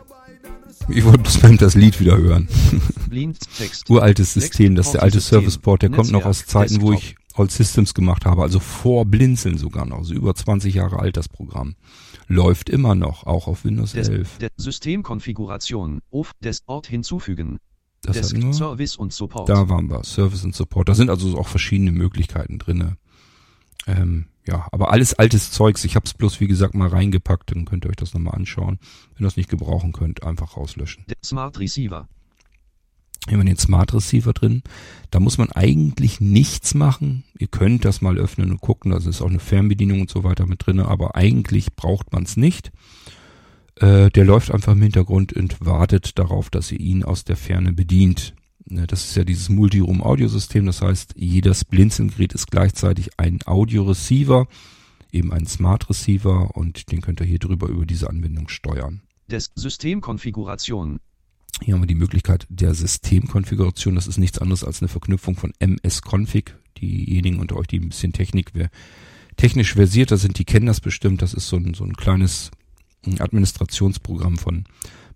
Ich 0.91 1.05
wollte 1.05 1.19
bloß 1.19 1.43
mal 1.43 1.57
das 1.57 1.75
Lied 1.75 1.99
wieder 1.99 2.17
hören. 2.17 2.47
Uraltes 3.87 4.33
System, 4.33 4.75
das 4.75 4.87
ist 4.87 4.91
der 4.93 5.03
alte. 5.03 5.19
Serviceport, 5.19 5.81
der 5.81 5.89
kommt 5.89 6.11
noch 6.11 6.25
aus 6.25 6.45
Zeiten, 6.45 6.81
wo 6.81 6.93
ich 6.93 7.15
All 7.35 7.49
Systems 7.49 7.93
gemacht 7.93 8.25
habe, 8.25 8.41
also 8.41 8.59
vor 8.59 9.05
Blinzeln 9.05 9.57
sogar 9.57 9.85
noch, 9.85 9.99
also 9.99 10.13
über 10.13 10.35
20 10.35 10.73
Jahre 10.73 10.99
alt 10.99 11.15
das 11.15 11.29
Programm. 11.29 11.75
Läuft 12.27 12.69
immer 12.69 12.95
noch, 12.95 13.25
auch 13.25 13.47
auf 13.47 13.63
Windows 13.65 13.93
Des, 13.93 14.09
11. 14.09 14.37
der 14.39 14.49
Systemkonfiguration. 14.57 16.01
Auf 16.11 16.33
des 16.41 16.63
Ort 16.67 16.87
hinzufügen. 16.87 17.59
Das 18.01 18.17
Desk. 18.17 18.53
Service 18.53 18.95
und 18.95 19.13
Support. 19.13 19.49
Da 19.49 19.69
waren 19.69 19.89
wir, 19.89 20.03
Service 20.03 20.43
und 20.43 20.55
Support. 20.55 20.89
Da 20.89 20.95
sind 20.95 21.09
also 21.09 21.37
auch 21.37 21.47
verschiedene 21.47 21.91
Möglichkeiten 21.91 22.59
drinne. 22.59 22.97
Ähm, 23.89 24.25
ja, 24.47 24.67
aber 24.71 24.91
alles 24.91 25.13
altes 25.13 25.51
Zeugs. 25.51 25.83
Ich 25.83 25.95
habe 25.95 26.05
es 26.05 26.13
bloß, 26.13 26.39
wie 26.39 26.47
gesagt, 26.47 26.73
mal 26.73 26.87
reingepackt. 26.87 27.51
Dann 27.51 27.65
könnt 27.65 27.85
ihr 27.85 27.89
euch 27.89 27.95
das 27.95 28.13
nochmal 28.13 28.35
anschauen. 28.35 28.79
Wenn 29.15 29.25
ihr 29.25 29.27
das 29.27 29.37
nicht 29.37 29.49
gebrauchen 29.49 29.91
könnt, 29.91 30.23
einfach 30.23 30.57
rauslöschen. 30.57 31.05
Der 31.07 31.17
Smart 31.23 31.59
Receiver. 31.59 32.07
Hier 33.27 33.37
haben 33.37 33.45
wir 33.45 33.53
den 33.53 33.57
Smart 33.57 33.93
Receiver 33.93 34.33
drin. 34.33 34.63
Da 35.11 35.19
muss 35.19 35.37
man 35.37 35.51
eigentlich 35.51 36.21
nichts 36.21 36.73
machen. 36.73 37.23
Ihr 37.37 37.47
könnt 37.47 37.85
das 37.85 38.01
mal 38.01 38.17
öffnen 38.17 38.49
und 38.51 38.61
gucken. 38.61 38.91
Da 38.91 38.97
ist 38.97 39.21
auch 39.21 39.29
eine 39.29 39.39
Fernbedienung 39.39 40.01
und 40.01 40.09
so 40.09 40.23
weiter 40.23 40.45
mit 40.45 40.65
drinne. 40.65 40.87
Aber 40.87 41.15
eigentlich 41.15 41.75
braucht 41.75 42.11
man 42.11 42.23
es 42.23 42.37
nicht. 42.37 42.71
Äh, 43.75 44.09
der 44.09 44.25
läuft 44.25 44.51
einfach 44.51 44.73
im 44.73 44.81
Hintergrund 44.81 45.33
und 45.33 45.63
wartet 45.63 46.17
darauf, 46.17 46.49
dass 46.49 46.71
ihr 46.71 46.79
ihn 46.79 47.03
aus 47.03 47.23
der 47.23 47.35
Ferne 47.35 47.73
bedient. 47.73 48.33
Ne, 48.69 48.85
Das 48.85 49.03
ist 49.03 49.15
ja 49.15 49.23
dieses 49.23 49.49
Multiroom-Audiosystem. 49.49 50.65
Das 50.65 50.81
heißt, 50.81 51.15
jedes 51.17 51.65
Blinzelgerät 51.65 52.33
ist 52.33 52.51
gleichzeitig 52.51 53.09
ein 53.17 53.39
Audio-Receiver, 53.45 54.47
eben 55.11 55.33
ein 55.33 55.47
Smart 55.47 55.89
Receiver 55.89 56.55
und 56.55 56.91
den 56.91 57.01
könnt 57.01 57.19
ihr 57.19 57.25
hier 57.25 57.39
drüber 57.39 57.67
über 57.67 57.85
diese 57.85 58.09
Anwendung 58.09 58.47
steuern. 58.47 59.01
Des 59.27 59.51
Systemkonfiguration. 59.55 60.99
Hier 61.63 61.73
haben 61.73 61.81
wir 61.81 61.87
die 61.87 61.95
Möglichkeit 61.95 62.45
der 62.49 62.73
Systemkonfiguration. 62.73 63.95
Das 63.95 64.07
ist 64.07 64.17
nichts 64.17 64.37
anderes 64.37 64.63
als 64.63 64.81
eine 64.81 64.87
Verknüpfung 64.87 65.35
von 65.35 65.51
MS-Config. 65.59 66.55
Diejenigen 66.77 67.39
unter 67.39 67.57
euch, 67.57 67.67
die 67.67 67.79
ein 67.79 67.89
bisschen 67.89 68.13
Technik, 68.13 68.51
technisch 69.35 69.73
versierter 69.73 70.17
sind, 70.17 70.37
die 70.37 70.45
kennen 70.45 70.67
das 70.67 70.79
bestimmt. 70.79 71.21
Das 71.21 71.33
ist 71.33 71.47
so 71.47 71.57
ein, 71.57 71.73
so 71.73 71.83
ein 71.83 71.95
kleines 71.95 72.51
Administrationsprogramm 73.17 74.37
von 74.37 74.65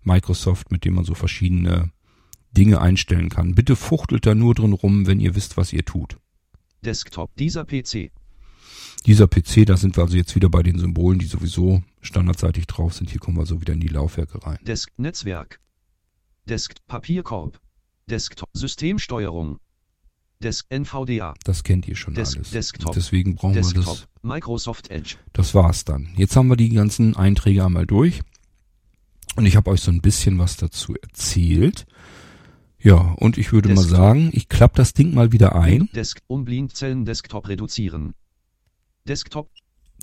Microsoft, 0.02 0.70
mit 0.70 0.84
dem 0.84 0.94
man 0.94 1.04
so 1.04 1.14
verschiedene 1.14 1.90
Dinge 2.54 2.80
einstellen 2.80 3.28
kann. 3.28 3.54
Bitte 3.54 3.76
fuchtelt 3.76 4.26
da 4.26 4.34
nur 4.34 4.54
drin 4.54 4.72
rum, 4.72 5.06
wenn 5.06 5.20
ihr 5.20 5.34
wisst, 5.34 5.56
was 5.56 5.72
ihr 5.72 5.84
tut. 5.84 6.16
Desktop. 6.84 7.34
Dieser 7.36 7.64
PC. 7.64 8.10
Dieser 9.06 9.26
PC, 9.26 9.66
da 9.66 9.76
sind 9.76 9.96
wir 9.96 10.04
also 10.04 10.16
jetzt 10.16 10.34
wieder 10.34 10.48
bei 10.48 10.62
den 10.62 10.78
Symbolen, 10.78 11.18
die 11.18 11.26
sowieso 11.26 11.82
standardseitig 12.00 12.66
drauf 12.66 12.94
sind. 12.94 13.10
Hier 13.10 13.20
kommen 13.20 13.36
wir 13.36 13.46
so 13.46 13.60
wieder 13.60 13.74
in 13.74 13.80
die 13.80 13.88
Laufwerke 13.88 14.44
rein. 14.46 14.58
Desk. 14.62 14.90
Netzwerk. 14.96 15.60
Desk. 16.48 16.74
Papierkorb. 16.86 17.60
Desktop. 18.08 18.48
Systemsteuerung. 18.54 19.58
Desk. 20.42 20.66
NVDA. 20.70 21.34
Das 21.44 21.64
kennt 21.64 21.86
ihr 21.88 21.96
schon 21.96 22.14
Desk- 22.14 22.36
alles. 22.36 22.50
Desktop. 22.50 22.94
Deswegen 22.94 23.34
brauchen 23.34 23.54
wir 23.54 23.62
Desktop. 23.62 23.84
das. 23.84 24.08
Microsoft 24.22 24.90
Edge. 24.90 25.16
Das 25.32 25.54
war's 25.54 25.84
dann. 25.84 26.08
Jetzt 26.16 26.36
haben 26.36 26.48
wir 26.48 26.56
die 26.56 26.70
ganzen 26.70 27.16
Einträge 27.16 27.64
einmal 27.64 27.86
durch. 27.86 28.20
Und 29.36 29.46
ich 29.46 29.56
habe 29.56 29.70
euch 29.70 29.80
so 29.80 29.90
ein 29.90 30.00
bisschen 30.00 30.38
was 30.38 30.56
dazu 30.56 30.94
erzählt. 30.94 31.86
Ja, 32.84 33.14
und 33.16 33.38
ich 33.38 33.50
würde 33.50 33.70
mal 33.70 33.76
Desktop. 33.76 33.96
sagen, 33.96 34.30
ich 34.34 34.50
klappe 34.50 34.76
das 34.76 34.92
Ding 34.92 35.14
mal 35.14 35.32
wieder 35.32 35.56
ein. 35.56 35.88
Desk. 35.94 36.20
Um 36.26 36.44
Blindzellen 36.44 37.06
Desktop 37.06 37.48
reduzieren. 37.48 38.12
Desktop. 39.08 39.50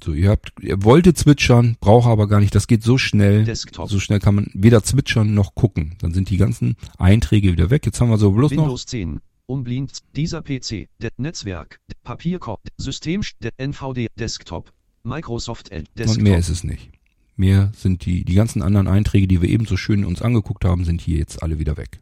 So, 0.04 0.14
ihr 0.14 0.32
habt, 0.32 0.52
ihr 0.62 0.84
wolltet 0.84 1.16
zwitschern, 1.16 1.78
braucht 1.80 2.08
aber 2.08 2.28
gar 2.28 2.40
nicht. 2.40 2.56
Das 2.56 2.66
geht 2.66 2.82
so 2.82 2.98
schnell. 2.98 3.44
Desktop. 3.44 3.88
So 3.88 4.00
schnell 4.00 4.20
kann 4.20 4.34
man 4.34 4.48
weder 4.56 4.84
zwitschern 4.84 5.36
noch 5.36 5.54
gucken. 5.54 5.94
Dann 6.00 6.12
sind 6.12 6.32
die 6.32 6.38
ganzen 6.38 6.76
Einträge 6.98 7.52
wieder 7.52 7.70
weg. 7.70 7.86
Jetzt 7.86 8.02
haben 8.02 8.10
wir 8.10 8.18
so 8.18 8.32
bloß 8.32 8.52
noch. 8.54 8.64
Windows 8.64 8.88
10. 8.88 9.22
Um 9.46 9.64
Blind. 9.64 10.00
Dieser 10.16 10.42
PC. 10.42 10.90
De 11.00 11.12
Netzwerk. 11.18 11.80
Papierkorb. 12.04 12.62
System. 12.78 13.22
De 13.44 13.52
NVD. 13.58 14.08
Desktop. 14.18 14.74
Microsoft. 15.04 15.70
Desktop. 15.70 16.18
Und 16.18 16.24
mehr 16.24 16.40
ist 16.40 16.50
es 16.50 16.64
nicht. 16.64 16.90
Mehr 17.36 17.72
sind 17.76 18.08
die, 18.08 18.26
die 18.26 18.34
ganzen 18.34 18.64
anderen 18.64 18.88
Einträge, 18.88 19.28
die 19.28 19.40
wir 19.40 19.50
eben 19.50 19.66
so 19.66 19.78
schön 19.78 20.04
uns 20.04 20.24
angeguckt 20.24 20.66
haben, 20.66 20.84
sind 20.84 21.00
hier 21.00 21.20
jetzt 21.20 21.44
alle 21.44 21.60
wieder 21.60 21.78
weg. 21.78 22.02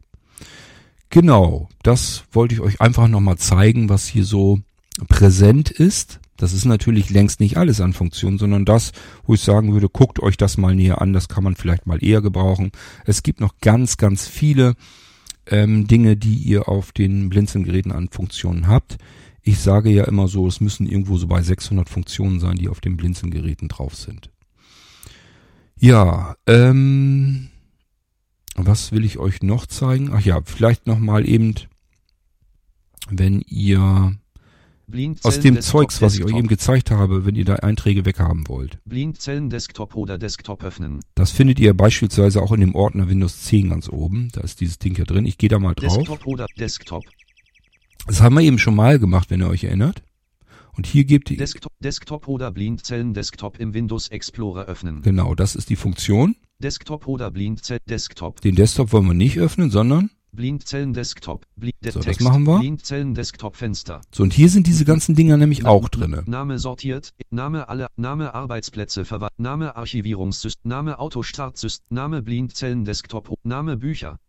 Genau, 1.10 1.70
das 1.82 2.24
wollte 2.32 2.54
ich 2.54 2.62
euch 2.62 2.82
einfach 2.82 3.08
nochmal 3.08 3.38
zeigen, 3.38 3.90
was 3.90 4.08
hier 4.08 4.26
so 4.26 4.60
präsent 5.08 5.72
ist. 5.72 6.20
Das 6.38 6.54
ist 6.54 6.66
natürlich 6.66 7.10
längst 7.10 7.40
nicht 7.40 7.58
alles 7.58 7.82
an 7.82 7.94
Funktionen, 7.94 8.38
sondern 8.38 8.64
das, 8.64 8.92
wo 9.26 9.34
ich 9.34 9.42
sagen 9.42 9.74
würde, 9.74 9.90
guckt 9.90 10.22
euch 10.22 10.38
das 10.38 10.58
mal 10.58 10.76
näher 10.76 11.02
an, 11.02 11.12
das 11.12 11.28
kann 11.28 11.44
man 11.44 11.56
vielleicht 11.56 11.86
mal 11.86 12.04
eher 12.04 12.22
gebrauchen. 12.22 12.72
Es 13.06 13.24
gibt 13.24 13.42
noch 13.42 13.58
ganz, 13.60 13.98
ganz 13.98 14.28
viele 14.28 14.76
ähm, 15.48 15.88
Dinge, 15.88 16.16
die 16.16 16.36
ihr 16.36 16.70
auf 16.70 16.92
den 16.92 17.30
Blinzeln-Geräten 17.30 17.92
an 17.92 18.10
Funktionen 18.10 18.68
habt. 18.68 18.98
Ich 19.42 19.60
sage 19.60 19.90
ja 19.90 20.04
immer 20.04 20.28
so, 20.28 20.48
es 20.48 20.62
müssen 20.62 20.86
irgendwo 20.86 21.18
so 21.18 21.28
bei 21.28 21.42
600 21.42 21.90
Funktionen 21.90 22.40
sein, 22.40 22.56
die 22.56 22.70
auf 22.70 22.82
den 22.82 22.98
Blinzeln-Geräten 22.98 23.68
drauf 23.68 23.96
sind. 23.96 24.30
Ja, 25.78 26.36
ähm, 26.46 27.50
was 28.68 28.92
will 28.92 29.06
ich 29.06 29.18
euch 29.18 29.42
noch 29.42 29.66
zeigen? 29.66 30.12
Ach 30.14 30.22
ja, 30.22 30.42
vielleicht 30.44 30.88
noch 30.88 31.00
mal 31.00 31.28
eben, 31.28 31.56
wenn 33.10 33.42
ihr 33.48 34.16
aus 35.24 35.40
dem 35.40 35.56
Desktop, 35.56 35.82
Zeugs, 35.82 36.02
was 36.02 36.16
ich 36.16 36.24
euch 36.24 36.36
eben 36.36 36.48
gezeigt 36.48 36.90
habe, 36.90 37.26
wenn 37.26 37.36
ihr 37.36 37.46
da 37.46 37.56
Einträge 37.56 38.06
weghaben 38.06 38.48
wollt. 38.48 38.80
Blindzellen 38.86 39.50
Desktop 39.50 39.96
oder 39.96 40.18
Desktop 40.18 40.64
öffnen. 40.64 41.02
Das 41.16 41.32
findet 41.32 41.60
ihr 41.60 41.76
beispielsweise 41.76 42.42
auch 42.42 42.52
in 42.52 42.62
dem 42.62 42.76
Ordner 42.76 43.08
Windows 43.08 43.42
10 43.44 43.70
ganz 43.70 43.90
oben. 43.90 44.30
Da 44.34 44.42
ist 44.42 44.62
dieses 44.62 44.80
Ding 44.80 44.96
ja 44.96 45.06
drin. 45.06 45.26
Ich 45.26 45.38
gehe 45.38 45.50
da 45.50 45.60
mal 45.60 45.76
drauf. 45.76 45.98
Desktop 45.98 46.26
oder 46.26 46.48
Desktop. 46.58 47.04
Das 48.08 48.22
haben 48.22 48.36
wir 48.36 48.42
eben 48.42 48.58
schon 48.58 48.76
mal 48.76 48.98
gemacht, 48.98 49.30
wenn 49.30 49.42
ihr 49.42 49.50
euch 49.50 49.64
erinnert. 49.64 50.02
Und 50.76 50.88
hier 50.88 51.04
gebt 51.04 51.30
ihr, 51.30 51.38
Desktop, 51.38 51.72
Desktop 51.80 52.28
oder 52.28 52.52
Blindzellen 52.52 53.14
Desktop 53.14 53.60
im 53.60 53.74
Windows 53.74 54.08
Explorer 54.08 54.66
öffnen. 54.66 55.02
genau, 55.02 55.36
das 55.36 55.56
ist 55.56 55.70
die 55.70 55.76
Funktion. 55.76 56.36
Desktop 56.64 57.08
oder 57.08 57.32
Blindzellen 57.32 57.82
Desktop. 57.90 58.42
Den 58.42 58.56
Desktop 58.56 58.92
wollen 58.92 59.08
wir 59.08 59.14
nicht 59.14 59.38
öffnen, 59.40 59.72
sondern, 59.72 60.10
Blindzellen 60.32 60.94
Desktop. 60.94 61.46
Bli 61.56 61.72
der 61.82 61.94
So, 61.94 62.02
das 62.02 62.20
machen 62.20 62.44
wir. 62.46 62.60
Blindzellen 62.60 63.16
Desktop 63.16 63.56
Fenster. 63.56 64.02
so, 64.12 64.24
und 64.24 64.34
hier 64.34 64.50
sind 64.50 64.68
diese 64.68 64.84
ganzen 64.86 65.16
Dinger 65.16 65.38
nämlich 65.38 65.62
Na- 65.64 65.70
auch 65.70 65.88
drinne. 65.90 66.24
Name 66.28 66.60
sortiert, 66.60 67.14
Name 67.32 67.68
alle, 67.70 67.88
Name 67.96 68.34
Arbeitsplätze 68.36 69.06
verwaltet, 69.06 69.40
Name 69.40 69.76
Archivierungssystem, 69.78 70.70
Name 70.70 71.00
Autostartsystem, 71.00 71.86
Name 71.90 72.22
Blindzellen 72.22 72.84
Desktop, 72.86 73.34
Name 73.44 73.78
Bücher, 73.78 74.20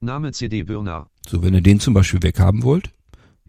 Name 0.00 0.32
CD-Burner, 0.32 1.08
So, 1.28 1.42
wenn 1.42 1.54
ihr 1.54 1.60
den 1.60 1.78
zum 1.80 1.94
Beispiel 1.94 2.22
weghaben 2.22 2.62
wollt, 2.64 2.90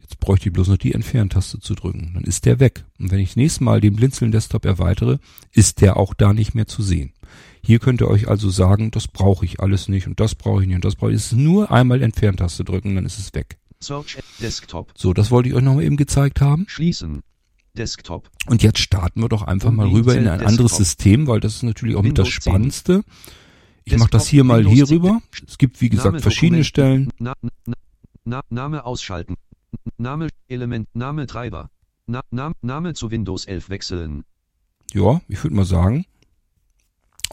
jetzt 0.01 0.19
bräuchte 0.19 0.49
ich 0.49 0.53
bloß 0.53 0.67
noch 0.67 0.77
die 0.77 0.93
Entferntaste 0.93 1.59
zu 1.59 1.73
drücken. 1.73 2.11
Dann 2.13 2.23
ist 2.25 2.45
der 2.45 2.59
weg. 2.59 2.83
Und 2.99 3.09
wenn 3.11 3.19
ich 3.19 3.29
das 3.29 3.35
nächste 3.37 3.63
Mal 3.63 3.81
den 3.81 3.95
Blinzeln-Desktop 3.95 4.65
erweitere, 4.65 5.17
ist 5.53 5.81
der 5.81 5.97
auch 5.97 6.13
da 6.13 6.33
nicht 6.33 6.53
mehr 6.53 6.67
zu 6.67 6.83
sehen. 6.83 7.13
Hier 7.61 7.79
könnt 7.79 8.01
ihr 8.01 8.07
euch 8.09 8.27
also 8.27 8.49
sagen, 8.49 8.91
das 8.91 9.07
brauche 9.07 9.45
ich 9.45 9.59
alles 9.59 9.87
nicht 9.87 10.07
und 10.07 10.19
das 10.19 10.35
brauche 10.35 10.61
ich 10.61 10.67
nicht 10.67 10.75
und 10.75 10.85
das 10.85 10.95
brauche 10.95 11.11
ich. 11.11 11.17
Es 11.17 11.31
ist 11.31 11.37
nur 11.37 11.71
einmal 11.71 12.01
Entferntaste 12.01 12.63
drücken, 12.63 12.95
dann 12.95 13.05
ist 13.05 13.19
es 13.19 13.33
weg. 13.33 13.57
Search, 13.81 14.17
Desktop, 14.41 14.91
So, 14.97 15.13
das 15.13 15.29
wollte 15.31 15.49
ich 15.49 15.55
euch 15.55 15.61
noch 15.63 15.75
mal 15.75 15.83
eben 15.83 15.97
gezeigt 15.97 16.39
haben. 16.41 16.65
Schließen, 16.67 17.21
Desktop, 17.77 18.29
Und 18.47 18.63
jetzt 18.63 18.79
starten 18.79 19.21
wir 19.21 19.29
doch 19.29 19.41
einfach 19.41 19.69
Und 19.69 19.75
mal 19.75 19.87
rüber 19.87 20.13
in 20.13 20.19
ein 20.27 20.39
Desktop. 20.39 20.47
anderes 20.47 20.77
System, 20.77 21.27
weil 21.27 21.39
das 21.39 21.55
ist 21.55 21.63
natürlich 21.63 21.95
auch 21.95 22.03
mit 22.03 22.17
das 22.17 22.27
Windows 22.27 22.43
10. 22.43 22.51
Spannendste. 22.53 23.03
Ich 23.85 23.97
mache 23.97 24.11
das 24.11 24.27
hier 24.27 24.43
mal 24.43 24.59
Windows 24.59 24.73
hier 24.75 24.85
10. 24.85 24.95
rüber. 24.97 25.21
Es 25.47 25.57
gibt, 25.57 25.81
wie 25.81 25.89
gesagt, 25.89 26.05
Name 26.13 26.19
verschiedene 26.21 26.63
Stellen. 26.63 27.09
Dokument, 27.17 27.33
Na, 27.43 27.51
na, 27.65 27.73
na, 28.23 28.41
Name 28.49 28.85
ausschalten, 28.85 29.35
Name 29.97 30.29
Element, 30.47 30.87
Name 30.95 31.27
Treiber, 31.27 31.69
na, 32.07 32.21
Name 32.61 32.93
zu 32.93 33.11
Windows 33.11 33.45
11 33.45 33.69
wechseln, 33.69 34.23
Ja, 34.93 35.19
ich 35.27 35.43
würde 35.43 35.55
mal 35.55 35.65
sagen, 35.65 36.05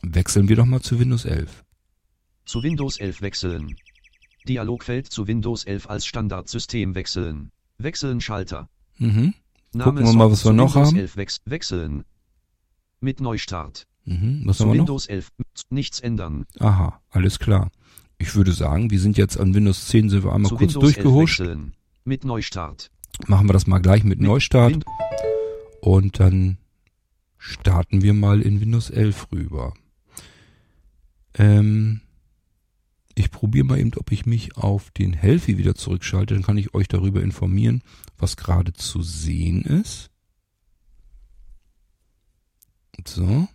wechseln 0.02 0.48
wir 0.48 0.56
doch 0.56 0.66
mal 0.66 0.80
zu 0.80 0.98
Windows 0.98 1.24
11. 1.24 1.64
zu 2.44 2.62
Windows 2.62 2.98
11 2.98 3.20
wechseln. 3.22 3.76
Dialogfeld 4.48 5.06
zu 5.06 5.26
Windows 5.26 5.64
11 5.64 5.88
als 5.88 6.06
Standardsystem 6.06 6.94
wechseln. 6.94 7.50
Wechseln 7.78 8.20
Schalter. 8.20 8.68
Mhm. 8.98 9.34
Name 9.72 9.84
Gucken 9.92 10.06
wir 10.06 10.12
mal, 10.14 10.30
was 10.30 10.44
wir 10.44 10.52
noch 10.52 10.74
Windows 10.74 10.88
haben. 10.88 10.96
11 10.98 11.16
wex 11.16 11.40
wechseln. 11.44 12.04
Mit 13.00 13.20
Neustart. 13.20 13.86
Mhm. 14.04 14.42
Was 14.44 14.56
Zu 14.56 14.64
haben 14.64 14.72
wir 14.72 14.78
noch? 14.78 14.84
Windows 14.88 15.06
11. 15.06 15.30
Nichts 15.70 16.00
ändern. 16.00 16.46
Aha, 16.58 17.00
alles 17.10 17.38
klar. 17.38 17.70
Ich 18.18 18.34
würde 18.34 18.52
sagen, 18.52 18.90
wir 18.90 19.00
sind 19.00 19.16
jetzt 19.16 19.38
an 19.38 19.54
Windows 19.54 19.86
10, 19.86 20.10
sind 20.10 20.24
wir 20.24 20.32
einmal 20.32 20.48
zu 20.48 20.56
kurz 20.56 20.74
Windows 20.74 20.96
11 20.96 21.02
durchgehuscht. 21.04 21.42
Mit 22.04 22.24
Neustart. 22.24 22.90
Machen 23.26 23.48
wir 23.48 23.52
das 23.52 23.66
mal 23.66 23.78
gleich 23.78 24.02
mit 24.04 24.18
Mit 24.18 24.28
Neustart 24.28 24.72
Win- 24.72 24.84
und 25.80 26.20
dann 26.20 26.58
starten 27.38 28.02
wir 28.02 28.12
mal 28.14 28.42
in 28.42 28.60
Windows 28.60 28.90
11 28.90 29.28
rüber. 29.32 29.74
Ähm, 31.34 32.00
ich 33.14 33.30
probiere 33.30 33.66
mal 33.66 33.78
eben, 33.78 33.92
ob 33.96 34.12
ich 34.12 34.26
mich 34.26 34.56
auf 34.56 34.90
den 34.90 35.12
Healthy 35.12 35.58
wieder 35.58 35.74
zurückschalte. 35.74 36.34
Dann 36.34 36.42
kann 36.42 36.58
ich 36.58 36.74
euch 36.74 36.88
darüber 36.88 37.22
informieren, 37.22 37.82
was 38.16 38.36
gerade 38.36 38.72
zu 38.72 39.02
sehen 39.02 39.62
ist. 39.62 40.10
So. 43.06 43.48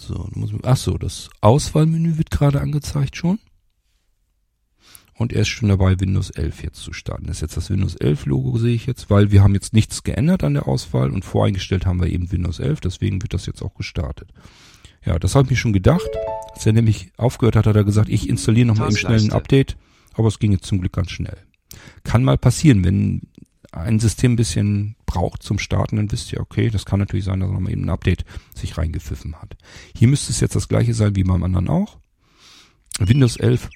So, 0.00 0.28
muss 0.32 0.52
man, 0.52 0.60
ach 0.64 0.76
so, 0.76 0.98
das 0.98 1.30
Auswahlmenü 1.40 2.18
wird 2.18 2.30
gerade 2.30 2.60
angezeigt 2.60 3.16
schon. 3.16 3.38
Und 5.14 5.32
er 5.32 5.42
ist 5.42 5.48
schon 5.48 5.68
dabei, 5.68 5.98
Windows 5.98 6.30
11 6.30 6.62
jetzt 6.62 6.80
zu 6.80 6.92
starten. 6.92 7.26
Das 7.26 7.38
ist 7.38 7.40
jetzt 7.42 7.56
das 7.56 7.70
Windows 7.70 7.96
11 7.96 8.26
Logo, 8.26 8.56
sehe 8.58 8.74
ich 8.74 8.86
jetzt, 8.86 9.10
weil 9.10 9.32
wir 9.32 9.42
haben 9.42 9.54
jetzt 9.54 9.72
nichts 9.72 10.04
geändert 10.04 10.44
an 10.44 10.54
der 10.54 10.68
Auswahl 10.68 11.10
und 11.10 11.24
voreingestellt 11.24 11.86
haben 11.86 12.00
wir 12.00 12.08
eben 12.08 12.30
Windows 12.30 12.60
11, 12.60 12.80
deswegen 12.80 13.20
wird 13.20 13.34
das 13.34 13.46
jetzt 13.46 13.62
auch 13.62 13.74
gestartet. 13.74 14.32
Ja, 15.04 15.18
das 15.18 15.34
habe 15.34 15.44
ich 15.44 15.50
mir 15.50 15.56
schon 15.56 15.72
gedacht. 15.72 16.08
Als 16.54 16.66
er 16.66 16.72
nämlich 16.72 17.12
aufgehört 17.16 17.56
hat, 17.56 17.66
hat 17.66 17.76
er 17.76 17.84
gesagt, 17.84 18.08
ich 18.08 18.28
installiere 18.28 18.66
noch 18.66 18.76
mal 18.76 18.88
eben 18.88 18.96
schnell 18.96 19.12
ein 19.12 19.30
Taskleiste. 19.30 19.36
Update, 19.36 19.76
aber 20.14 20.28
es 20.28 20.38
ging 20.38 20.52
jetzt 20.52 20.66
zum 20.66 20.80
Glück 20.80 20.92
ganz 20.92 21.10
schnell. 21.10 21.36
Kann 22.02 22.24
mal 22.24 22.38
passieren, 22.38 22.84
wenn 22.84 23.22
ein 23.70 24.00
System 24.00 24.32
ein 24.32 24.36
bisschen 24.36 24.96
braucht 25.06 25.42
zum 25.42 25.58
Starten, 25.58 25.96
dann 25.96 26.10
wisst 26.10 26.32
ihr, 26.32 26.40
okay, 26.40 26.70
das 26.70 26.84
kann 26.84 26.98
natürlich 26.98 27.24
sein, 27.24 27.40
dass 27.40 27.50
noch 27.50 27.60
mal 27.60 27.70
eben 27.70 27.84
ein 27.84 27.90
Update 27.90 28.24
sich 28.54 28.78
reingepfiffen 28.78 29.36
hat. 29.36 29.56
Hier 29.96 30.08
müsste 30.08 30.32
es 30.32 30.40
jetzt 30.40 30.56
das 30.56 30.68
gleiche 30.68 30.94
sein 30.94 31.16
wie 31.16 31.24
beim 31.24 31.42
anderen 31.42 31.68
auch. 31.68 31.98
Windows 32.98 33.36
11 33.36 33.68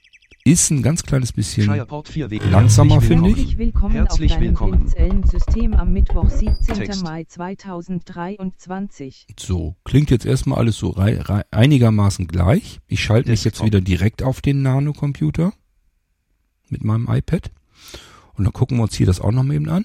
ist 0.45 0.71
ein 0.71 0.83
ganz 0.83 1.03
kleines 1.05 1.33
bisschen 1.33 1.65
Shireport 1.65 2.09
4 2.09 2.31
W. 2.31 2.39
Langsamer, 2.51 3.01
finde 3.01 3.31
ich. 3.31 3.37
Herzlich 3.37 3.59
willkommen 3.59 3.95
Herzlich 3.95 4.33
auf 4.33 4.39
deinem 4.39 4.49
willkommen. 4.49 4.81
Blindzellen-System 4.81 5.75
am 5.75 5.93
Mittwoch, 5.93 6.29
17. 6.29 6.75
Text. 6.75 7.05
Mai 7.05 7.23
2023. 7.25 9.29
So, 9.39 9.77
klingt 9.85 10.11
jetzt 10.11 10.27
erstmal 10.27 10.59
alles 10.59 10.79
so 10.79 10.89
rei 10.91 11.21
rei 11.21 11.45
einigermaßen 11.53 12.27
gleich. 12.27 12.81
Ich 12.89 13.05
schalte 13.05 13.31
mich 13.31 13.45
jetzt 13.45 13.65
wieder 13.65 13.81
direkt 13.81 14.25
auf 14.25 14.41
den 14.41 14.63
Nano-Computer 14.63 15.53
mit 16.69 16.83
meinem 16.83 17.07
iPad. 17.09 17.53
Und 18.35 18.43
dann 18.45 18.53
gucken 18.53 18.79
wir 18.79 18.83
uns 18.85 18.97
hier 18.97 19.07
das 19.07 19.21
auch 19.21 19.31
noch 19.31 19.45
mal 19.45 19.55
eben 19.55 19.69
an. 19.69 19.85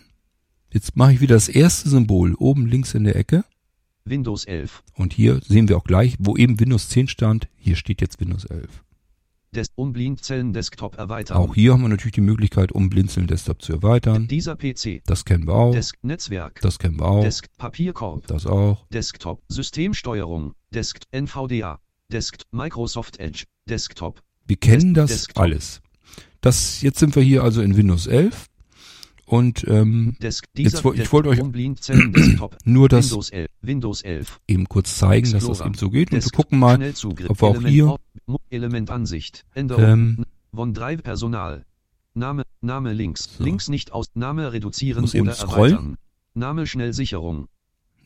Jetzt 0.71 0.95
mache 0.95 1.13
ich 1.13 1.21
wieder 1.21 1.35
das 1.35 1.49
erste 1.49 1.89
Symbol 1.89 2.33
oben 2.35 2.65
links 2.65 2.95
in 2.95 3.03
der 3.03 3.15
Ecke. 3.15 3.45
Windows 4.05 4.45
11. 4.45 4.81
Und 4.95 5.13
hier 5.13 5.39
sehen 5.45 5.69
wir 5.69 5.77
auch 5.77 5.83
gleich, 5.83 6.15
wo 6.17 6.35
eben 6.35 6.59
Windows 6.59 6.89
10 6.89 7.09
stand, 7.09 7.47
hier 7.57 7.75
steht 7.75 8.01
jetzt 8.01 8.19
Windows 8.19 8.45
11. 8.45 8.83
Des 9.55 9.69
um 9.75 9.93
Blindzellen 9.93 10.51
Desktop 10.53 10.97
erweitern. 10.97 11.37
Auch 11.37 11.55
hier 11.55 11.73
haben 11.73 11.81
wir 11.81 11.87
natürlich 11.89 12.13
die 12.15 12.21
Möglichkeit, 12.21 12.71
um 12.73 12.89
Blinzeln 12.89 13.27
Desktop 13.27 13.61
zu 13.61 13.73
erweitern. 13.73 14.27
Dieser 14.27 14.55
PC. 14.55 15.01
Das 15.05 15.23
kennen 15.25 15.47
wir 15.47 15.53
auch. 15.53 15.71
Desk 15.71 15.95
Netzwerk. 16.01 16.59
Das 16.61 16.79
kennen 16.79 16.99
wir 16.99 17.05
auch. 17.07 17.23
Desk 17.23 17.45
Papierkorb. 17.57 18.27
Das 18.27 18.45
auch. 18.45 18.85
Desktop 18.89 19.41
Systemsteuerung. 19.47 20.53
Desk 20.73 20.99
NVDA. 21.11 21.79
Desk 22.11 22.37
Microsoft 22.51 23.19
Edge. 23.19 23.45
Desktop. 23.69 24.21
Wir 24.45 24.57
kennen 24.57 24.93
das 24.93 25.11
Desktop. 25.11 25.43
alles. 25.43 25.81
Das, 26.41 26.81
jetzt 26.81 26.99
sind 26.99 27.15
wir 27.15 27.23
hier 27.23 27.43
also 27.43 27.61
in 27.61 27.75
Windows 27.77 28.05
11 28.07 28.45
und 29.25 29.65
ähm, 29.67 30.15
Desk, 30.21 30.45
Jetzt 30.57 30.83
ich 30.85 31.11
wollte 31.13 31.29
euch- 31.29 31.39
nur 32.63 32.87
das 32.87 33.09
Windows 33.11 33.29
11. 33.29 33.49
Windows 33.61 34.01
11. 34.03 34.39
eben 34.47 34.69
kurz 34.69 34.97
zeigen, 34.97 35.31
dass 35.31 35.43
das 35.43 35.49
Explorer. 35.59 35.65
eben 35.67 35.77
so 35.77 35.89
geht. 35.89 36.11
Und 36.13 36.23
wir 36.23 36.31
gucken 36.31 36.59
mal, 36.59 36.93
ob 37.27 37.41
wir 37.41 37.47
auch 37.47 37.61
hier- 37.61 37.95
Elementansicht. 38.49 39.45
Änderung. 39.53 39.83
ähm, 39.83 40.25
Von 40.53 40.73
Drive 40.73 41.03
Personal. 41.03 41.65
Name, 42.13 42.43
Name 42.61 42.93
links. 42.93 43.35
So. 43.37 43.43
Links 43.43 43.69
nicht 43.69 43.91
aus. 43.91 44.07
Name 44.15 44.51
reduzieren 44.53 45.01
Muss 45.01 45.13
oder 45.15 45.33
scrollen. 45.33 45.71
erweitern. 45.73 45.97
Name 46.33 46.65
Schnellsicherung. 46.67 47.47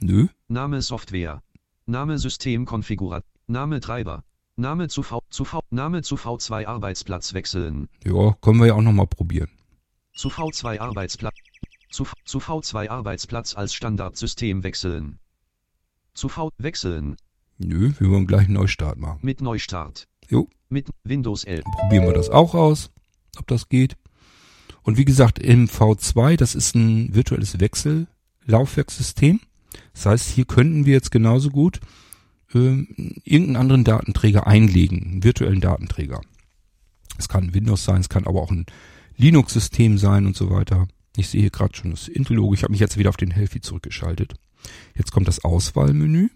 nö, 0.01 0.27
Name 0.47 0.81
Software. 0.81 1.41
Name 1.85 2.17
Systemkonfigurat. 2.17 3.23
Name 3.47 3.79
Treiber. 3.79 4.23
Name 4.57 4.89
zu 4.89 5.01
V, 5.01 5.21
zu 5.29 5.45
V, 5.45 5.61
Name 5.69 6.01
zu 6.03 6.15
V2 6.15 6.67
Arbeitsplatz 6.67 7.33
wechseln. 7.33 7.87
ja, 8.03 8.33
können 8.41 8.59
wir 8.59 8.67
ja 8.67 8.73
auch 8.75 8.81
nochmal 8.81 9.07
probieren. 9.07 9.49
Zu 10.13 10.27
V2 10.29 10.79
Arbeitsplatz. 10.79 11.35
Zu, 11.89 12.05
zu 12.25 12.39
V2 12.39 12.89
Arbeitsplatz 12.89 13.55
als 13.55 13.73
Standardsystem 13.73 14.63
wechseln. 14.63 15.19
Zu 16.13 16.27
V 16.29 16.51
wechseln. 16.57 17.15
Nö, 17.63 17.91
wir 17.99 18.09
wollen 18.09 18.27
gleich 18.27 18.45
einen 18.45 18.55
Neustart 18.55 18.97
machen. 18.97 19.19
Mit 19.21 19.41
Neustart. 19.41 20.07
Jo. 20.29 20.47
Mit 20.69 20.89
Windows 21.03 21.43
11. 21.43 21.63
Probieren 21.63 22.05
wir 22.05 22.13
das 22.13 22.29
auch 22.29 22.55
aus, 22.55 22.89
ob 23.37 23.47
das 23.47 23.69
geht. 23.69 23.97
Und 24.83 24.97
wie 24.97 25.05
gesagt, 25.05 25.37
im 25.37 25.67
V2, 25.67 26.37
das 26.37 26.55
ist 26.55 26.75
ein 26.75 27.13
virtuelles 27.13 27.59
Wechsellaufwerkssystem. 27.59 29.41
Das 29.93 30.05
heißt, 30.05 30.29
hier 30.29 30.45
könnten 30.45 30.85
wir 30.85 30.93
jetzt 30.93 31.11
genauso 31.11 31.49
gut 31.49 31.79
ähm, 32.53 32.87
irgendeinen 33.23 33.57
anderen 33.57 33.83
Datenträger 33.83 34.47
einlegen, 34.47 35.03
einen 35.03 35.23
virtuellen 35.23 35.61
Datenträger. 35.61 36.21
Es 37.17 37.29
kann 37.29 37.53
Windows 37.53 37.83
sein, 37.83 38.01
es 38.01 38.09
kann 38.09 38.25
aber 38.25 38.41
auch 38.41 38.51
ein 38.51 38.65
Linux-System 39.17 39.97
sein 39.99 40.25
und 40.25 40.35
so 40.35 40.49
weiter. 40.49 40.87
Ich 41.15 41.27
sehe 41.29 41.41
hier 41.41 41.51
gerade 41.51 41.75
schon 41.75 41.91
das 41.91 42.07
Intel-Logo. 42.07 42.53
Ich 42.53 42.63
habe 42.63 42.71
mich 42.71 42.79
jetzt 42.79 42.97
wieder 42.97 43.09
auf 43.09 43.17
den 43.17 43.31
Healthy 43.31 43.61
zurückgeschaltet. 43.61 44.33
Jetzt 44.95 45.11
kommt 45.11 45.27
das 45.27 45.43
Auswahlmenü 45.43 46.29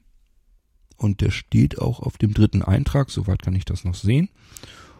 und 0.97 1.21
der 1.21 1.31
steht 1.31 1.79
auch 1.79 1.99
auf 1.99 2.17
dem 2.17 2.33
dritten 2.33 2.61
Eintrag. 2.61 3.09
Soweit 3.09 3.41
kann 3.41 3.55
ich 3.55 3.65
das 3.65 3.83
noch 3.83 3.95
sehen. 3.95 4.29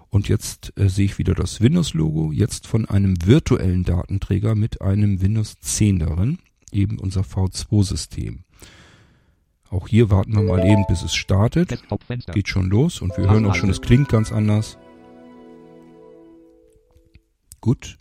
Und 0.09 0.29
jetzt 0.29 0.71
äh, 0.77 0.87
sehe 0.87 1.05
ich 1.05 1.17
wieder 1.17 1.33
das 1.33 1.59
Windows-Logo, 1.59 2.31
jetzt 2.31 2.67
von 2.67 2.85
einem 2.85 3.25
virtuellen 3.25 3.83
Datenträger 3.83 4.55
mit 4.55 4.81
einem 4.81 5.21
Windows 5.21 5.55
10 5.59 5.99
darin, 5.99 6.39
eben 6.71 6.99
unser 6.99 7.21
V2-System. 7.21 8.45
Auch 9.69 9.87
hier 9.87 10.09
warten 10.09 10.33
wir 10.33 10.43
mal 10.43 10.65
eben, 10.65 10.85
bis 10.87 11.01
es 11.01 11.15
startet. 11.15 11.69
Geht 12.33 12.47
schon 12.47 12.69
los 12.69 13.01
und 13.01 13.17
wir 13.17 13.29
hören 13.29 13.45
auch 13.45 13.55
schon, 13.55 13.69
es 13.69 13.81
klingt 13.81 14.07
ganz 14.07 14.31
anders. 14.31 14.77
Gut. 17.59 17.97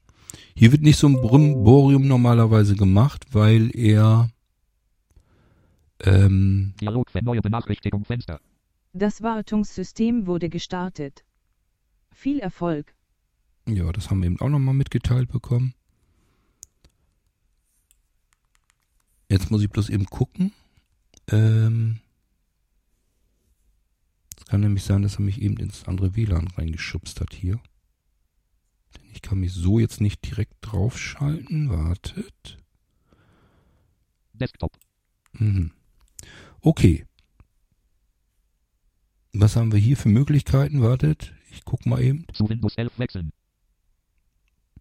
Hier 0.54 0.70
wird 0.70 0.82
nicht 0.82 0.98
so 0.98 1.08
ein 1.08 1.20
Brimborium 1.20 2.06
normalerweise 2.06 2.76
gemacht, 2.76 3.26
weil 3.32 3.74
er 3.76 4.30
ähm, 6.06 6.74
Dialog 6.80 7.10
für 7.10 7.22
neue 7.22 7.40
Benachrichtigung 7.40 8.04
Fenster. 8.04 8.40
Das 8.92 9.22
Wartungssystem 9.22 10.26
wurde 10.26 10.48
gestartet. 10.48 11.24
Viel 12.12 12.38
Erfolg. 12.38 12.94
Ja, 13.66 13.90
das 13.92 14.10
haben 14.10 14.20
wir 14.20 14.26
eben 14.26 14.40
auch 14.40 14.48
nochmal 14.48 14.74
mitgeteilt 14.74 15.30
bekommen. 15.30 15.74
Jetzt 19.28 19.50
muss 19.50 19.62
ich 19.62 19.70
bloß 19.70 19.88
eben 19.88 20.06
gucken. 20.06 20.52
Ähm, 21.28 22.00
es 24.36 24.44
kann 24.44 24.60
nämlich 24.60 24.84
sein, 24.84 25.02
dass 25.02 25.16
er 25.16 25.22
mich 25.22 25.40
eben 25.40 25.56
ins 25.56 25.88
andere 25.88 26.14
WLAN 26.14 26.48
reingeschubst 26.48 27.20
hat 27.20 27.32
hier. 27.32 27.58
Denn 28.96 29.10
ich 29.12 29.22
kann 29.22 29.40
mich 29.40 29.52
so 29.52 29.78
jetzt 29.78 30.00
nicht 30.00 30.24
direkt 30.24 30.54
draufschalten. 30.60 31.70
Wartet. 31.70 32.58
Desktop. 34.34 34.78
Mhm. 35.32 35.72
Okay. 36.64 37.04
Was 39.34 39.54
haben 39.54 39.70
wir 39.70 39.78
hier 39.78 39.98
für 39.98 40.08
Möglichkeiten? 40.08 40.80
Wartet. 40.80 41.34
Ich 41.50 41.62
guck 41.66 41.84
mal 41.84 42.02
eben. 42.02 42.24
Zu 42.32 42.48
Windows 42.48 42.72
11 42.76 42.98
wechseln. 42.98 43.32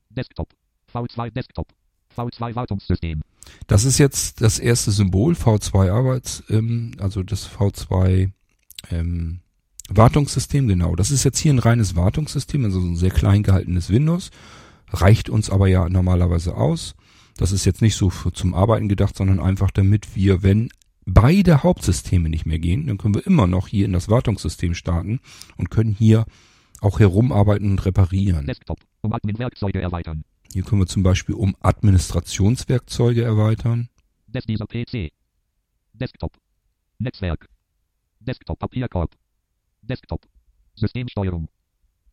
Desktop. 0.09 0.53
V2 0.93 1.31
Desktop. 1.31 1.67
V2 2.15 2.55
Wartungssystem. 2.55 3.21
Das 3.67 3.83
ist 3.83 3.97
jetzt 3.97 4.39
das 4.39 4.59
erste 4.59 4.91
Symbol, 4.91 5.33
V2 5.33 5.91
Arbeits, 5.91 6.43
ähm, 6.49 6.91
also 6.99 7.21
das 7.21 7.49
V2 7.49 8.31
ähm, 8.89 9.41
Wartungssystem, 9.89 10.69
genau. 10.69 10.95
Das 10.95 11.11
ist 11.11 11.25
jetzt 11.25 11.39
hier 11.39 11.51
ein 11.51 11.59
reines 11.59 11.97
Wartungssystem, 11.97 12.63
also 12.63 12.79
so 12.79 12.87
ein 12.87 12.95
sehr 12.95 13.11
klein 13.11 13.43
gehaltenes 13.43 13.89
Windows. 13.89 14.31
Reicht 14.87 15.29
uns 15.29 15.49
aber 15.49 15.67
ja 15.67 15.89
normalerweise 15.89 16.55
aus. 16.55 16.95
Das 17.35 17.51
ist 17.51 17.65
jetzt 17.65 17.81
nicht 17.81 17.95
so 17.95 18.09
für, 18.09 18.31
zum 18.31 18.53
Arbeiten 18.53 18.87
gedacht, 18.87 19.17
sondern 19.17 19.41
einfach 19.41 19.71
damit 19.71 20.15
wir, 20.15 20.43
wenn 20.43 20.69
beide 21.05 21.63
Hauptsysteme 21.63 22.29
nicht 22.29 22.45
mehr 22.45 22.59
gehen, 22.59 22.87
dann 22.87 22.97
können 22.97 23.15
wir 23.15 23.25
immer 23.25 23.47
noch 23.47 23.67
hier 23.67 23.85
in 23.85 23.93
das 23.93 24.09
Wartungssystem 24.09 24.73
starten 24.73 25.19
und 25.57 25.69
können 25.69 25.91
hier 25.91 26.25
auch 26.81 26.99
herumarbeiten 26.99 27.71
und 27.71 27.85
reparieren. 27.85 28.45
Desktop. 28.45 28.79
Um 29.01 29.13
Admin-Werkzeuge 29.13 29.81
erweitern. 29.81 30.23
Hier 30.51 30.63
können 30.63 30.81
wir 30.81 30.87
zum 30.87 31.03
Beispiel 31.03 31.35
um 31.35 31.55
Administrationswerkzeuge 31.61 33.23
erweitern. 33.23 33.89
Des 34.27 34.45
dieser 34.45 34.67
PC. 34.67 35.11
Desktop. 35.93 36.37
Netzwerk. 36.99 37.49
Desktop 38.19 38.59
Papierkorb. 38.59 39.15
Desktop. 39.81 40.25
Systemsteuerung. 40.75 41.49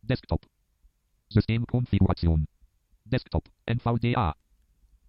Desktop. 0.01 0.45
Systemkonfiguration. 1.29 2.47
Desktop. 3.05 3.49
NVDA. 3.65 4.35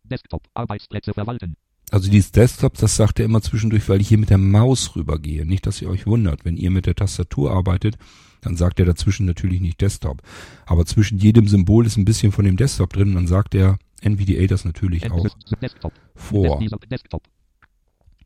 Desktop. 0.04 0.48
Arbeitsplätze 0.54 1.12
verwalten. 1.12 1.56
Also 1.92 2.10
dieses 2.10 2.32
Desktop, 2.32 2.78
das 2.78 2.96
sagt 2.96 3.18
er 3.18 3.26
immer 3.26 3.42
zwischendurch, 3.42 3.86
weil 3.86 4.00
ich 4.00 4.08
hier 4.08 4.16
mit 4.16 4.30
der 4.30 4.38
Maus 4.38 4.96
rübergehe. 4.96 5.44
Nicht, 5.44 5.66
dass 5.66 5.82
ihr 5.82 5.90
euch 5.90 6.06
wundert. 6.06 6.46
Wenn 6.46 6.56
ihr 6.56 6.70
mit 6.70 6.86
der 6.86 6.94
Tastatur 6.94 7.52
arbeitet, 7.52 7.98
dann 8.40 8.56
sagt 8.56 8.80
er 8.80 8.86
dazwischen 8.86 9.26
natürlich 9.26 9.60
nicht 9.60 9.78
Desktop. 9.82 10.22
Aber 10.64 10.86
zwischen 10.86 11.18
jedem 11.18 11.48
Symbol 11.48 11.84
ist 11.84 11.98
ein 11.98 12.06
bisschen 12.06 12.32
von 12.32 12.46
dem 12.46 12.56
Desktop 12.56 12.94
drin 12.94 13.08
und 13.08 13.14
dann 13.16 13.26
sagt 13.26 13.52
der 13.52 13.78
NVDA 14.00 14.46
das 14.46 14.64
natürlich 14.64 15.10
auch 15.10 15.26
Desktop. 15.60 15.92
vor. 16.14 16.58
Des 16.58 16.60
dieser 16.60 16.78
Desktop. 16.78 17.24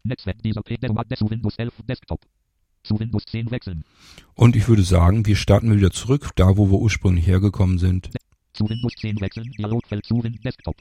Netzwerk 0.04 0.40
dieser 0.44 0.62
PC 0.62 0.86
zu 1.18 1.28
Windows 1.28 1.54
11 1.56 1.72
Desktop. 1.88 2.20
Zu 2.84 3.00
Windows 3.00 3.24
10 3.26 3.50
wechseln. 3.50 3.84
Und 4.34 4.54
ich 4.54 4.68
würde 4.68 4.84
sagen, 4.84 5.26
wir 5.26 5.34
starten 5.34 5.76
wieder 5.76 5.90
zurück, 5.90 6.30
da 6.36 6.56
wo 6.56 6.70
wir 6.70 6.78
ursprünglich 6.78 7.26
hergekommen 7.26 7.78
sind. 7.78 8.10
Zu 8.52 8.68
Windows 8.68 8.92
10 8.96 9.20
wechseln. 9.20 9.50
Dialogfeld 9.58 10.06
zu 10.06 10.22
Windows 10.22 10.42
Desktop. 10.42 10.76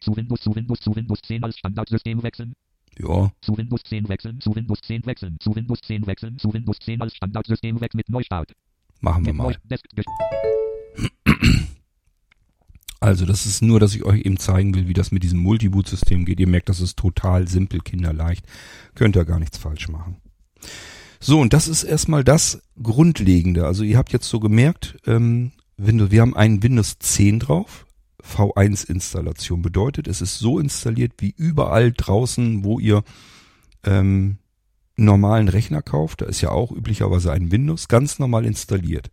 Zu 0.00 0.16
Windows 0.16 0.40
zu 0.40 0.54
Windows 0.54 0.80
zu 0.80 0.94
Windows 0.94 1.20
10 1.22 1.44
als 1.44 1.58
Standardsystem 1.58 2.22
wechseln. 2.22 2.54
Ja, 2.98 3.30
Zu 3.42 3.56
Windows 3.56 3.82
10 3.84 4.08
wechseln. 4.08 4.40
Zu 4.40 4.54
Windows 4.54 4.80
10 4.82 5.06
wechseln. 5.06 5.36
Zu 5.38 5.54
Windows 5.54 5.80
10 5.80 6.06
wechseln. 6.06 6.38
Zu 6.38 6.52
Windows 6.52 6.78
10 6.80 7.00
als 7.00 7.14
Standardsystem 7.14 7.80
weg 7.80 7.94
mit 7.94 8.08
Neustart. 8.08 8.52
machen 9.00 9.24
wir 9.24 9.32
Mit 9.32 9.42
mal. 9.42 9.56
Also 13.00 13.26
das 13.26 13.46
ist 13.46 13.62
nur, 13.62 13.78
dass 13.78 13.94
ich 13.94 14.02
euch 14.04 14.26
eben 14.26 14.38
zeigen 14.38 14.74
will, 14.74 14.88
wie 14.88 14.92
das 14.92 15.12
mit 15.12 15.22
diesem 15.22 15.38
Multiboot-System 15.38 16.24
geht. 16.24 16.40
Ihr 16.40 16.48
merkt, 16.48 16.68
das 16.68 16.80
ist 16.80 16.96
total 16.96 17.46
simpel, 17.46 17.80
kinderleicht. 17.80 18.44
Könnt 18.96 19.14
ihr 19.14 19.24
gar 19.24 19.38
nichts 19.38 19.56
falsch 19.56 19.88
machen. 19.88 20.16
So, 21.20 21.40
und 21.40 21.52
das 21.52 21.68
ist 21.68 21.84
erstmal 21.84 22.24
das 22.24 22.60
Grundlegende. 22.82 23.66
Also 23.66 23.84
ihr 23.84 23.98
habt 23.98 24.12
jetzt 24.12 24.28
so 24.28 24.40
gemerkt, 24.40 24.96
ähm, 25.06 25.52
Windows, 25.76 26.10
wir 26.10 26.22
haben 26.22 26.36
einen 26.36 26.60
Windows 26.62 26.98
10 26.98 27.38
drauf. 27.38 27.86
V1-Installation 28.22 29.62
bedeutet, 29.62 30.08
es 30.08 30.20
ist 30.20 30.38
so 30.38 30.58
installiert 30.58 31.12
wie 31.18 31.34
überall 31.36 31.92
draußen, 31.92 32.64
wo 32.64 32.78
ihr 32.78 33.02
ähm, 33.84 34.38
normalen 34.96 35.48
Rechner 35.48 35.82
kauft. 35.82 36.22
Da 36.22 36.26
ist 36.26 36.40
ja 36.40 36.50
auch 36.50 36.72
üblicherweise 36.72 37.32
ein 37.32 37.52
Windows 37.52 37.88
ganz 37.88 38.18
normal 38.18 38.44
installiert. 38.44 39.10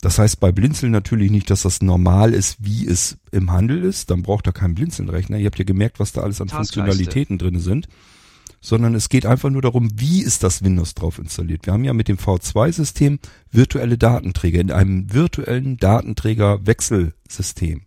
Das 0.00 0.18
heißt 0.18 0.40
bei 0.40 0.52
Blinzeln 0.52 0.92
natürlich 0.92 1.30
nicht, 1.30 1.50
dass 1.50 1.62
das 1.62 1.82
normal 1.82 2.32
ist, 2.32 2.56
wie 2.60 2.86
es 2.86 3.18
im 3.32 3.50
Handel 3.50 3.82
ist. 3.82 4.10
Dann 4.10 4.22
braucht 4.22 4.46
er 4.46 4.52
keinen 4.52 4.74
Blinzelnrechner. 4.74 5.38
Ihr 5.38 5.46
habt 5.46 5.58
ja 5.58 5.64
gemerkt, 5.64 5.98
was 5.98 6.12
da 6.12 6.20
alles 6.20 6.40
an. 6.40 6.48
Funktionalitäten 6.48 7.38
drin 7.38 7.58
sind. 7.58 7.88
Sondern 8.60 8.96
es 8.96 9.08
geht 9.08 9.24
einfach 9.24 9.50
nur 9.50 9.62
darum, 9.62 9.88
wie 9.94 10.20
ist 10.20 10.42
das 10.42 10.64
Windows 10.64 10.94
drauf 10.94 11.20
installiert. 11.20 11.66
Wir 11.66 11.72
haben 11.72 11.84
ja 11.84 11.92
mit 11.92 12.08
dem 12.08 12.16
V2-System 12.16 13.20
virtuelle 13.52 13.98
Datenträger 13.98 14.60
in 14.60 14.72
einem 14.72 15.12
virtuellen 15.12 15.76
Datenträger-Wechselsystem. 15.76 17.82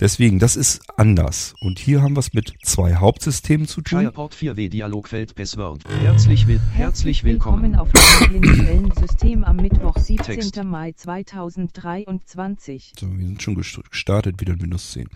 Deswegen, 0.00 0.38
das 0.38 0.54
ist 0.54 0.80
anders. 0.96 1.54
Und 1.60 1.80
hier 1.80 2.02
haben 2.02 2.14
wir 2.14 2.20
es 2.20 2.32
mit 2.32 2.52
zwei 2.62 2.94
Hauptsystemen 2.94 3.66
zu 3.66 3.80
tun. 3.80 3.98
Shireport 4.00 4.32
4W 4.32 4.68
Dialogfeld 4.68 5.34
Passwort. 5.34 5.82
Herzlich, 6.02 6.46
will, 6.46 6.60
herzlich 6.72 7.24
willkommen. 7.24 7.74
auf 7.74 7.88
dem 7.90 8.40
blinzeln 8.40 8.92
System 8.92 9.42
am 9.42 9.56
Mittwoch, 9.56 9.98
17. 9.98 10.24
Text. 10.24 10.62
Mai 10.62 10.92
2023. 10.92 12.92
So, 12.98 13.08
wir 13.10 13.26
sind 13.26 13.42
schon 13.42 13.56
gest- 13.56 13.82
gestartet, 13.90 14.40
wieder 14.40 14.52
in 14.52 14.62
Windows 14.62 14.92
10. 14.92 15.08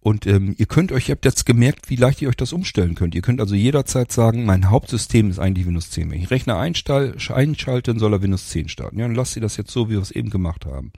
Und 0.00 0.26
ähm, 0.26 0.54
ihr 0.58 0.66
könnt 0.66 0.92
euch, 0.92 1.08
ihr 1.08 1.14
habt 1.14 1.24
jetzt 1.24 1.46
gemerkt, 1.46 1.88
wie 1.88 1.96
leicht 1.96 2.20
ihr 2.20 2.28
euch 2.28 2.36
das 2.36 2.52
umstellen 2.52 2.94
könnt. 2.94 3.14
Ihr 3.14 3.22
könnt 3.22 3.40
also 3.40 3.54
jederzeit 3.54 4.12
sagen, 4.12 4.44
mein 4.44 4.68
Hauptsystem 4.68 5.30
ist 5.30 5.38
eigentlich 5.38 5.66
Windows 5.66 5.88
10. 5.90 6.10
Wenn 6.10 6.20
ich 6.20 6.30
Rechner 6.30 6.58
einschalte, 6.58 7.82
dann 7.84 7.98
soll 7.98 8.12
er 8.12 8.20
Windows 8.20 8.50
10 8.50 8.68
starten. 8.68 8.98
Ja, 8.98 9.06
dann 9.06 9.14
lasst 9.14 9.36
ihr 9.36 9.42
das 9.42 9.56
jetzt 9.56 9.70
so, 9.70 9.88
wie 9.88 9.92
wir 9.92 10.02
es 10.02 10.10
eben 10.10 10.28
gemacht 10.28 10.66
haben. 10.66 10.92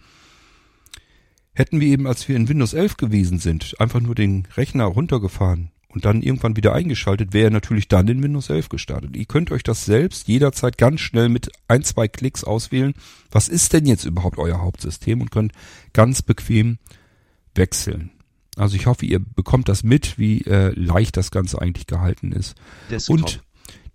Hätten 1.55 1.81
wir 1.81 1.89
eben, 1.89 2.06
als 2.06 2.28
wir 2.28 2.36
in 2.36 2.48
Windows 2.48 2.74
11 2.74 2.97
gewesen 2.97 3.39
sind, 3.39 3.74
einfach 3.78 4.01
nur 4.01 4.14
den 4.14 4.47
Rechner 4.56 4.85
runtergefahren 4.85 5.70
und 5.89 6.05
dann 6.05 6.22
irgendwann 6.22 6.56
wieder 6.56 6.72
eingeschaltet, 6.74 7.32
wäre 7.32 7.51
natürlich 7.51 7.86
dann 7.86 8.09
in 8.09 8.22
Windows 8.22 8.51
11 8.51 8.68
gestartet. 8.68 9.16
Ihr 9.16 9.26
könnt 9.26 9.52
euch 9.52 9.62
das 9.62 9.85
selbst 9.85 10.26
jederzeit 10.26 10.78
ganz 10.78 11.01
schnell 11.01 11.28
mit 11.28 11.51
ein, 11.68 11.85
zwei 11.85 12.09
Klicks 12.09 12.43
auswählen. 12.43 12.94
Was 13.31 13.48
ist 13.48 13.72
denn 13.72 13.86
jetzt 13.86 14.05
überhaupt 14.05 14.39
euer 14.39 14.60
Hauptsystem 14.60 15.20
und 15.20 15.31
könnt 15.31 15.52
ganz 15.93 16.22
bequem 16.22 16.78
wechseln. 17.55 18.10
Also 18.56 18.76
ich 18.76 18.86
hoffe, 18.86 19.06
ihr 19.06 19.18
bekommt 19.18 19.68
das 19.68 19.82
mit, 19.82 20.18
wie 20.18 20.43
äh, 20.43 20.70
leicht 20.70 21.16
das 21.16 21.31
Ganze 21.31 21.60
eigentlich 21.60 21.86
gehalten 21.86 22.32
ist. 22.32 22.55
Desktop. 22.90 23.16
Und 23.16 23.43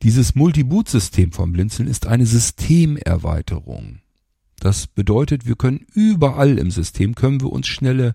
dieses 0.04 0.36
Multi-Boot-System 0.36 1.32
vom 1.32 1.52
Blinzeln 1.52 1.88
ist 1.88 2.08
eine 2.08 2.26
Systemerweiterung. 2.26 4.00
Das 4.60 4.88
bedeutet, 4.88 5.46
wir 5.48 5.56
können 5.56 5.86
überall 5.94 6.58
im 6.58 6.72
System 6.72 7.16
können 7.16 7.42
wir 7.42 7.52
uns 7.52 7.68
schnelle 7.68 8.14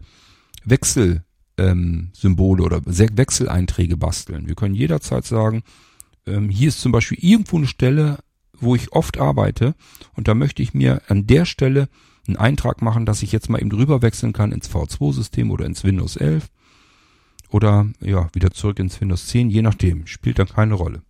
Wechselsymbole 0.64 1.24
ähm, 1.56 2.10
Symbole 2.12 2.62
oder 2.64 2.80
Se- 2.86 3.08
Wechseleinträge 3.16 3.96
basteln. 3.96 4.48
Wir 4.48 4.54
können 4.54 4.74
jederzeit 4.74 5.24
sagen, 5.24 5.62
ähm, 6.26 6.48
hier 6.48 6.68
ist 6.68 6.80
zum 6.80 6.90
Beispiel 6.92 7.18
irgendwo 7.20 7.56
eine 7.58 7.66
Stelle, 7.66 8.18
wo 8.58 8.74
ich 8.74 8.92
oft 8.92 9.18
arbeite 9.20 9.74
und 10.14 10.26
da 10.28 10.34
möchte 10.34 10.62
ich 10.62 10.74
mir 10.74 11.02
an 11.08 11.26
der 11.26 11.44
Stelle 11.44 11.88
einen 12.26 12.36
Eintrag 12.36 12.82
machen, 12.82 13.04
dass 13.06 13.22
ich 13.22 13.30
jetzt 13.32 13.50
mal 13.50 13.60
eben 13.60 13.70
drüber 13.70 14.00
wechseln 14.02 14.32
kann 14.32 14.50
ins 14.52 14.70
V2-System 14.70 15.50
oder 15.50 15.66
ins 15.66 15.84
Windows 15.84 16.16
11 16.16 16.48
oder 17.50 17.86
ja, 18.00 18.28
wieder 18.32 18.50
zurück 18.50 18.78
ins 18.78 19.00
Windows 19.00 19.26
10, 19.28 19.50
je 19.50 19.62
nachdem, 19.62 20.06
spielt 20.06 20.38
dann 20.38 20.48
keine 20.48 20.74
Rolle. 20.74 21.02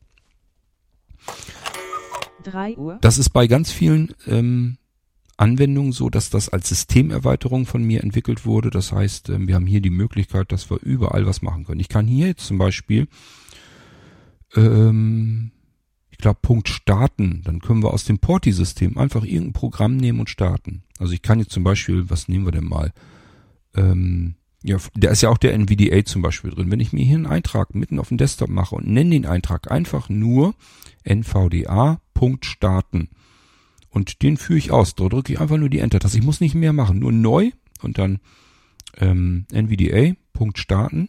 3 2.45 2.77
Uhr, 2.77 2.99
Das 3.01 3.17
ist 3.19 3.31
bei 3.31 3.47
ganz 3.47 3.71
vielen 3.71 4.13
ähm, 4.27 4.77
Anwendungen 5.37 5.93
so, 5.93 6.11
dass 6.11 6.31
das 6.31 6.49
als 6.49 6.69
Systemerweiterung 6.69 7.67
von 7.67 7.83
mir 7.83 8.03
entwickelt 8.03 8.47
wurde. 8.47 8.71
Das 8.71 8.93
heißt, 8.93 9.31
ähm, 9.31 9.49
wir 9.49 9.57
haben 9.57 9.67
hier 9.67 9.81
die 9.81 9.91
Möglichkeit, 9.91 10.53
dass 10.53 10.71
wir 10.71 10.79
überall 10.83 11.27
was 11.27 11.43
machen 11.43 11.65
können. 11.65 11.81
Ich 11.81 11.89
kann 11.89 12.07
hier 12.07 12.29
jetzt 12.29 12.47
zum 12.47 12.59
Beispiel, 12.59 13.09
ähm, 14.55 15.51
ich 16.11 16.19
glaube, 16.19 16.39
Punkt 16.43 16.69
starten. 16.69 17.43
Dann 17.45 17.61
können 17.61 17.83
wir 17.83 17.93
aus 17.93 18.05
dem 18.05 18.19
Porti-System 18.19 18.97
einfach 18.97 19.25
irgendein 19.25 19.53
Programm 19.53 19.97
nehmen 19.97 20.21
und 20.21 20.31
starten. 20.31 20.85
Also 20.99 21.13
ich 21.13 21.23
kann 21.23 21.41
jetzt 21.41 21.53
zum 21.53 21.65
Beispiel, 21.65 22.09
was 22.09 22.29
nehmen 22.29 22.47
wir 22.47 22.53
denn 22.53 22.69
mal? 22.69 22.93
Ähm, 23.75 24.37
ja, 24.63 24.79
da 24.95 25.11
ist 25.11 25.23
ja 25.23 25.29
auch 25.29 25.39
der 25.39 25.53
NVDA 25.53 26.05
zum 26.05 26.23
Beispiel 26.23 26.51
drin. 26.51 26.71
Wenn 26.71 26.81
ich 26.81 26.93
mir 26.93 27.05
hier 27.05 27.17
einen 27.17 27.27
Eintrag 27.27 27.75
mitten 27.75 27.99
auf 27.99 28.09
dem 28.09 28.17
Desktop 28.17 28.49
mache 28.49 28.77
und 28.77 28.87
nenne 28.87 29.11
den 29.11 29.27
Eintrag 29.27 29.71
einfach 29.71 30.09
nur 30.09 30.55
NVDA 31.03 32.01
Punkt 32.15 32.47
starten 32.47 33.11
und 33.95 34.23
den 34.23 34.37
führe 34.37 34.59
ich 34.59 34.71
aus. 34.73 34.95
Da 34.97 35.09
drücke 35.09 35.33
ich 35.33 35.41
einfach 35.41 35.57
nur 35.57 35.71
die 35.71 35.79
Enter-Taste. 35.79 36.19
Ich 36.19 36.25
muss 36.25 36.41
nicht 36.41 36.57
mehr 36.57 36.73
machen, 36.73 36.99
nur 36.99 37.13
neu 37.13 37.53
und 37.81 37.97
dann 37.99 38.19
ähm, 38.97 39.47
NVDA 39.53 40.15
Punkt 40.33 40.59
starten 40.59 41.09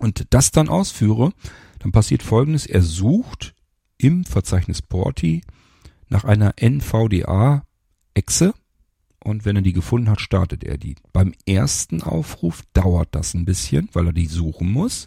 und 0.00 0.26
das 0.30 0.50
dann 0.50 0.68
ausführe, 0.70 1.32
dann 1.78 1.92
passiert 1.92 2.22
folgendes. 2.22 2.64
Er 2.66 2.82
sucht 2.82 3.54
im 3.98 4.24
Verzeichnis 4.24 4.80
Porti 4.82 5.42
nach 6.08 6.24
einer 6.24 6.54
NVDA-Exe 6.56 7.64
und 9.22 9.44
wenn 9.44 9.56
er 9.56 9.62
die 9.62 9.74
gefunden 9.74 10.08
hat, 10.08 10.22
startet 10.22 10.64
er 10.64 10.78
die. 10.78 10.96
Beim 11.12 11.34
ersten 11.46 12.02
Aufruf 12.02 12.62
dauert 12.72 13.08
das 13.14 13.34
ein 13.34 13.44
bisschen, 13.44 13.90
weil 13.92 14.06
er 14.06 14.12
die 14.14 14.26
suchen 14.26 14.72
muss. 14.72 15.06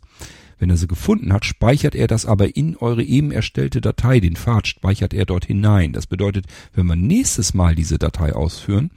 Wenn 0.59 0.69
er 0.69 0.77
sie 0.77 0.87
gefunden 0.87 1.31
hat, 1.31 1.45
speichert 1.45 1.95
er 1.95 2.07
das 2.07 2.25
aber 2.25 2.55
in 2.55 2.75
eure 2.75 3.03
eben 3.03 3.31
erstellte 3.31 3.79
Datei, 3.79 4.19
den 4.19 4.35
Pfad 4.35 4.67
speichert 4.67 5.13
er 5.13 5.25
dort 5.25 5.45
hinein. 5.45 5.93
Das 5.93 6.05
bedeutet, 6.05 6.45
wenn 6.73 6.85
wir 6.85 6.97
nächstes 6.97 7.53
Mal 7.53 7.75
diese 7.75 7.97
Datei 7.97 8.33
ausführen, 8.33 8.91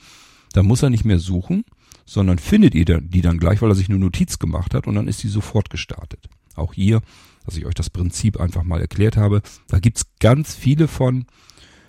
dann 0.52 0.66
muss 0.66 0.82
er 0.82 0.90
nicht 0.90 1.04
mehr 1.04 1.20
suchen, 1.20 1.64
sondern 2.04 2.38
findet 2.38 2.74
ihr 2.74 2.84
die 2.84 3.22
dann 3.22 3.38
gleich, 3.38 3.62
weil 3.62 3.70
er 3.70 3.76
sich 3.76 3.88
eine 3.88 3.98
Notiz 3.98 4.40
gemacht 4.40 4.74
hat 4.74 4.86
und 4.86 4.96
dann 4.96 5.08
ist 5.08 5.20
sie 5.20 5.28
sofort 5.28 5.70
gestartet. 5.70 6.28
Auch 6.56 6.74
hier, 6.74 7.00
dass 7.46 7.56
ich 7.56 7.64
euch 7.64 7.74
das 7.74 7.90
Prinzip 7.90 8.40
einfach 8.40 8.64
mal 8.64 8.80
erklärt 8.80 9.16
habe, 9.16 9.40
da 9.68 9.78
gibt's 9.78 10.06
ganz 10.20 10.54
viele 10.54 10.88
von. 10.88 11.26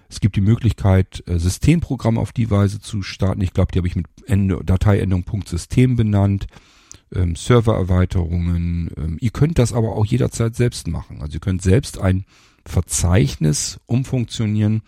Es 0.08 0.20
gibt 0.20 0.36
die 0.36 0.42
Möglichkeit, 0.42 1.24
äh, 1.26 1.40
Systemprogramme 1.40 2.20
auf 2.20 2.32
die 2.32 2.52
Weise 2.52 2.80
zu 2.80 3.02
starten. 3.02 3.42
Ich 3.42 3.54
glaube, 3.54 3.72
die 3.72 3.80
habe 3.80 3.88
ich 3.88 3.96
mit 3.96 4.06
Ende, 4.28 4.62
Dateiendung 4.64 5.26
.system 5.46 5.96
benannt. 5.96 6.46
Ähm, 7.14 7.36
Servererweiterungen. 7.36 8.92
Ähm, 8.98 9.18
ihr 9.20 9.32
könnt 9.32 9.60
das 9.60 9.74
aber 9.74 9.96
auch 9.96 10.06
jederzeit 10.06 10.56
selbst 10.56 10.88
machen. 10.88 11.22
Also 11.22 11.36
ihr 11.36 11.40
könnt 11.40 11.62
selbst 11.62 12.00
ein 12.00 12.26
Verzeichnis 12.66 13.80
umfunktionieren 13.86 14.82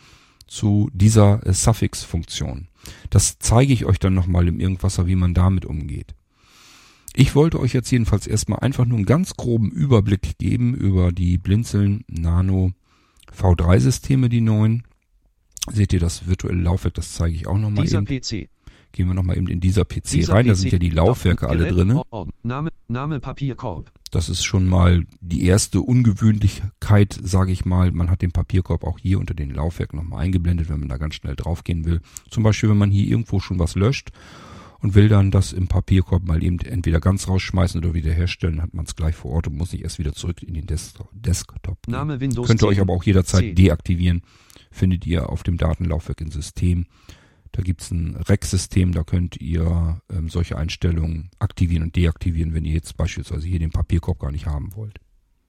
zu 0.47 0.89
dieser 0.93 1.45
äh, 1.45 1.53
Suffix-Funktion. 1.53 2.67
Das 3.09 3.39
zeige 3.39 3.73
ich 3.73 3.85
euch 3.85 3.99
dann 3.99 4.13
nochmal 4.13 4.47
im 4.47 4.59
Irgendwasser, 4.59 5.07
wie 5.07 5.15
man 5.15 5.33
damit 5.33 5.65
umgeht. 5.65 6.15
Ich 7.13 7.33
wollte 7.33 7.59
euch 7.59 7.73
jetzt 7.73 7.91
jedenfalls 7.91 8.27
erstmal 8.27 8.59
einfach 8.59 8.85
nur 8.85 8.97
einen 8.97 9.05
ganz 9.05 9.35
groben 9.35 9.71
Überblick 9.71 10.37
geben 10.37 10.73
über 10.75 11.11
die 11.11 11.37
Blinzeln 11.37 12.03
Nano 12.07 12.73
V3-Systeme, 13.33 14.29
die 14.29 14.41
neuen. 14.41 14.83
Seht 15.71 15.93
ihr 15.93 15.99
das 15.99 16.27
virtuelle 16.27 16.61
Laufwerk, 16.61 16.93
das 16.93 17.13
zeige 17.13 17.35
ich 17.35 17.47
auch 17.47 17.57
nochmal 17.57 17.85
Dieser 17.85 17.99
eben. 17.99 18.21
PC. 18.21 18.49
Gehen 18.95 19.07
wir 19.07 19.13
nochmal 19.13 19.35
eben 19.37 19.47
in 19.47 19.59
dieser 19.59 19.83
PC 19.83 20.03
Dieser 20.11 20.35
rein, 20.35 20.47
da 20.47 20.53
PC. 20.53 20.57
sind 20.59 20.71
ja 20.71 20.79
die 20.79 20.89
Laufwerke 20.89 21.49
alle. 21.49 22.05
Ort, 22.11 22.29
Name, 22.43 22.71
Name 22.87 23.19
Papierkorb. 23.19 23.91
Das 24.09 24.29
ist 24.29 24.45
schon 24.45 24.67
mal 24.67 25.03
die 25.19 25.43
erste 25.43 25.81
Ungewöhnlichkeit, 25.81 27.19
sage 27.21 27.51
ich 27.51 27.65
mal. 27.65 27.91
Man 27.91 28.09
hat 28.09 28.21
den 28.21 28.31
Papierkorb 28.31 28.85
auch 28.85 28.97
hier 28.97 29.19
unter 29.19 29.33
den 29.33 29.49
Laufwerk 29.49 29.93
nochmal 29.93 30.23
eingeblendet, 30.23 30.69
wenn 30.69 30.79
man 30.79 30.87
da 30.87 30.95
ganz 30.95 31.15
schnell 31.15 31.35
draufgehen 31.35 31.83
will. 31.83 31.99
Zum 32.29 32.43
Beispiel, 32.43 32.69
wenn 32.69 32.77
man 32.77 32.89
hier 32.89 33.05
irgendwo 33.05 33.41
schon 33.41 33.59
was 33.59 33.75
löscht 33.75 34.11
und 34.79 34.95
will 34.95 35.09
dann 35.09 35.29
das 35.29 35.51
im 35.51 35.67
Papierkorb 35.67 36.23
mal 36.25 36.41
eben 36.41 36.59
entweder 36.59 37.01
ganz 37.01 37.27
rausschmeißen 37.27 37.83
oder 37.83 37.93
wieder 37.93 38.13
herstellen, 38.13 38.61
hat 38.61 38.73
man 38.73 38.85
es 38.85 38.95
gleich 38.95 39.15
vor 39.15 39.31
Ort 39.31 39.47
und 39.47 39.57
muss 39.57 39.73
nicht 39.73 39.83
erst 39.83 39.99
wieder 39.99 40.13
zurück 40.13 40.41
in 40.41 40.53
den 40.53 40.67
Desktop. 40.67 41.09
Desktop. 41.11 41.85
Name 41.89 42.21
Windows 42.21 42.47
Könnt 42.47 42.61
ihr 42.61 42.69
10. 42.69 42.69
euch 42.69 42.79
aber 42.79 42.93
auch 42.93 43.03
jederzeit 43.03 43.41
C. 43.41 43.53
deaktivieren. 43.55 44.21
Findet 44.71 45.05
ihr 45.05 45.29
auf 45.29 45.43
dem 45.43 45.57
Datenlaufwerk 45.57 46.21
im 46.21 46.31
System. 46.31 46.85
Da 47.55 47.61
gibt's 47.61 47.89
ein 47.89 48.17
Rec-System, 48.17 48.91
da 48.91 49.05
könnt 49.05 49.39
ihr 49.39 50.01
ähm, 50.09 50.27
solche 50.27 50.57
Einstellungen 50.57 51.29
aktivieren 51.39 51.83
und 51.83 51.95
deaktivieren, 51.95 52.53
wenn 52.53 52.65
ihr 52.65 52.73
jetzt 52.73 52.97
beispielsweise 52.97 53.47
hier 53.47 53.59
den 53.59 53.71
Papierkorb 53.71 54.19
gar 54.19 54.33
nicht 54.33 54.45
haben 54.45 54.75
wollt. 54.75 54.99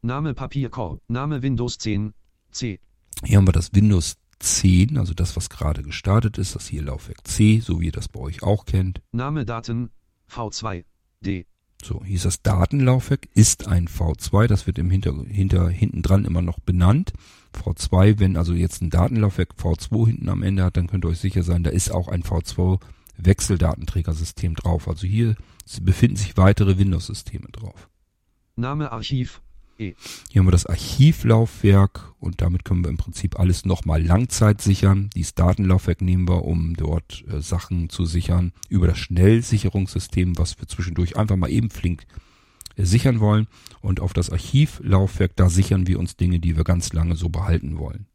Name 0.03 0.33
Papierkorb. 0.33 1.01
Name 1.09 1.43
Windows 1.43 1.79
10. 1.79 2.15
C. 2.53 2.79
Hier 3.25 3.39
haben 3.39 3.49
wir 3.49 3.53
das 3.53 3.75
Windows 3.75 4.19
10, 4.39 4.99
also 4.99 5.15
das, 5.15 5.35
was 5.35 5.51
gerade 5.51 5.83
gestartet 5.83 6.39
ist, 6.39 6.55
das 6.55 6.69
hier 6.69 6.83
Laufwerk 6.83 7.27
C, 7.27 7.59
so 7.59 7.81
wie 7.81 7.87
ihr 7.87 7.93
das 7.93 8.07
bei 8.07 8.21
euch 8.21 8.45
auch 8.45 8.67
kennt. 8.67 9.03
Name 9.11 9.45
Daten. 9.45 9.91
V2. 10.31 10.85
D. 11.23 11.45
So, 11.83 12.05
hier 12.05 12.17
ist 12.17 12.25
das 12.25 12.41
Datenlaufwerk, 12.41 13.27
ist 13.35 13.67
ein 13.67 13.89
V2, 13.89 14.47
das 14.47 14.69
wird 14.69 14.79
im 14.79 14.91
Hinter, 14.91 15.13
hinter, 15.27 15.69
hinten 15.69 16.03
dran 16.03 16.25
immer 16.25 16.41
noch 16.41 16.61
benannt. 16.61 17.13
V2, 17.57 18.19
wenn 18.19 18.37
also 18.37 18.55
jetzt 18.55 18.83
ein 18.83 18.91
Datenlaufwerk 18.91 19.55
V2 19.59 20.07
hinten 20.07 20.29
am 20.29 20.43
Ende 20.43 20.65
hat, 20.65 20.77
dann 20.77 20.87
könnt 20.87 21.05
ihr 21.05 21.09
euch 21.09 21.19
sicher 21.19 21.43
sein, 21.43 21.63
da 21.63 21.71
ist 21.71 21.91
auch 21.91 22.09
ein 22.09 22.23
V2 22.23 22.81
Wechseldatenträgersystem 23.19 24.55
drauf. 24.55 24.89
Also 24.89 25.07
hier 25.07 25.37
befinden 25.83 26.17
sich 26.17 26.37
weitere 26.37 26.79
Windows-Systeme 26.79 27.49
drauf. 27.51 27.89
Name 28.57 28.93
Archiv. 28.93 29.41
Hier 29.79 29.95
haben 30.37 30.47
wir 30.47 30.53
das 30.53 30.65
Archivlaufwerk 30.65 32.15
und 32.19 32.41
damit 32.41 32.65
können 32.65 32.83
wir 32.83 32.89
im 32.89 32.97
Prinzip 32.97 33.39
alles 33.39 33.67
nochmal 33.67 34.03
Langzeit 34.03 34.63
sichern. 34.63 35.11
Dieses 35.15 35.35
Datenlaufwerk 35.35 36.01
nehmen 36.01 36.27
wir, 36.27 36.45
um 36.45 36.75
dort 36.77 37.25
äh, 37.29 37.43
Sachen 37.43 37.91
zu 37.91 38.07
sichern 38.07 38.53
über 38.71 38.87
das 38.87 38.99
Schnellsicherungssystem, 38.99 40.39
was 40.39 40.59
wir 40.59 40.67
zwischendurch 40.67 41.19
einfach 41.19 41.37
mal 41.37 41.51
eben 41.51 41.69
flink 41.69 42.07
sichern 42.85 43.21
wollen. 43.21 43.47
Und 43.81 44.01
auf 44.01 44.13
das 44.13 44.31
Archivlaufwerk, 44.31 45.37
da 45.37 45.49
sichern 45.49 45.87
wir 45.87 45.99
uns 45.99 46.17
Dinge, 46.17 46.41
die 46.41 46.57
wir 46.57 46.65
ganz 46.65 46.93
lange 46.93 47.17
so 47.17 47.29
behalten 47.29 47.79
wollen. 47.79 48.07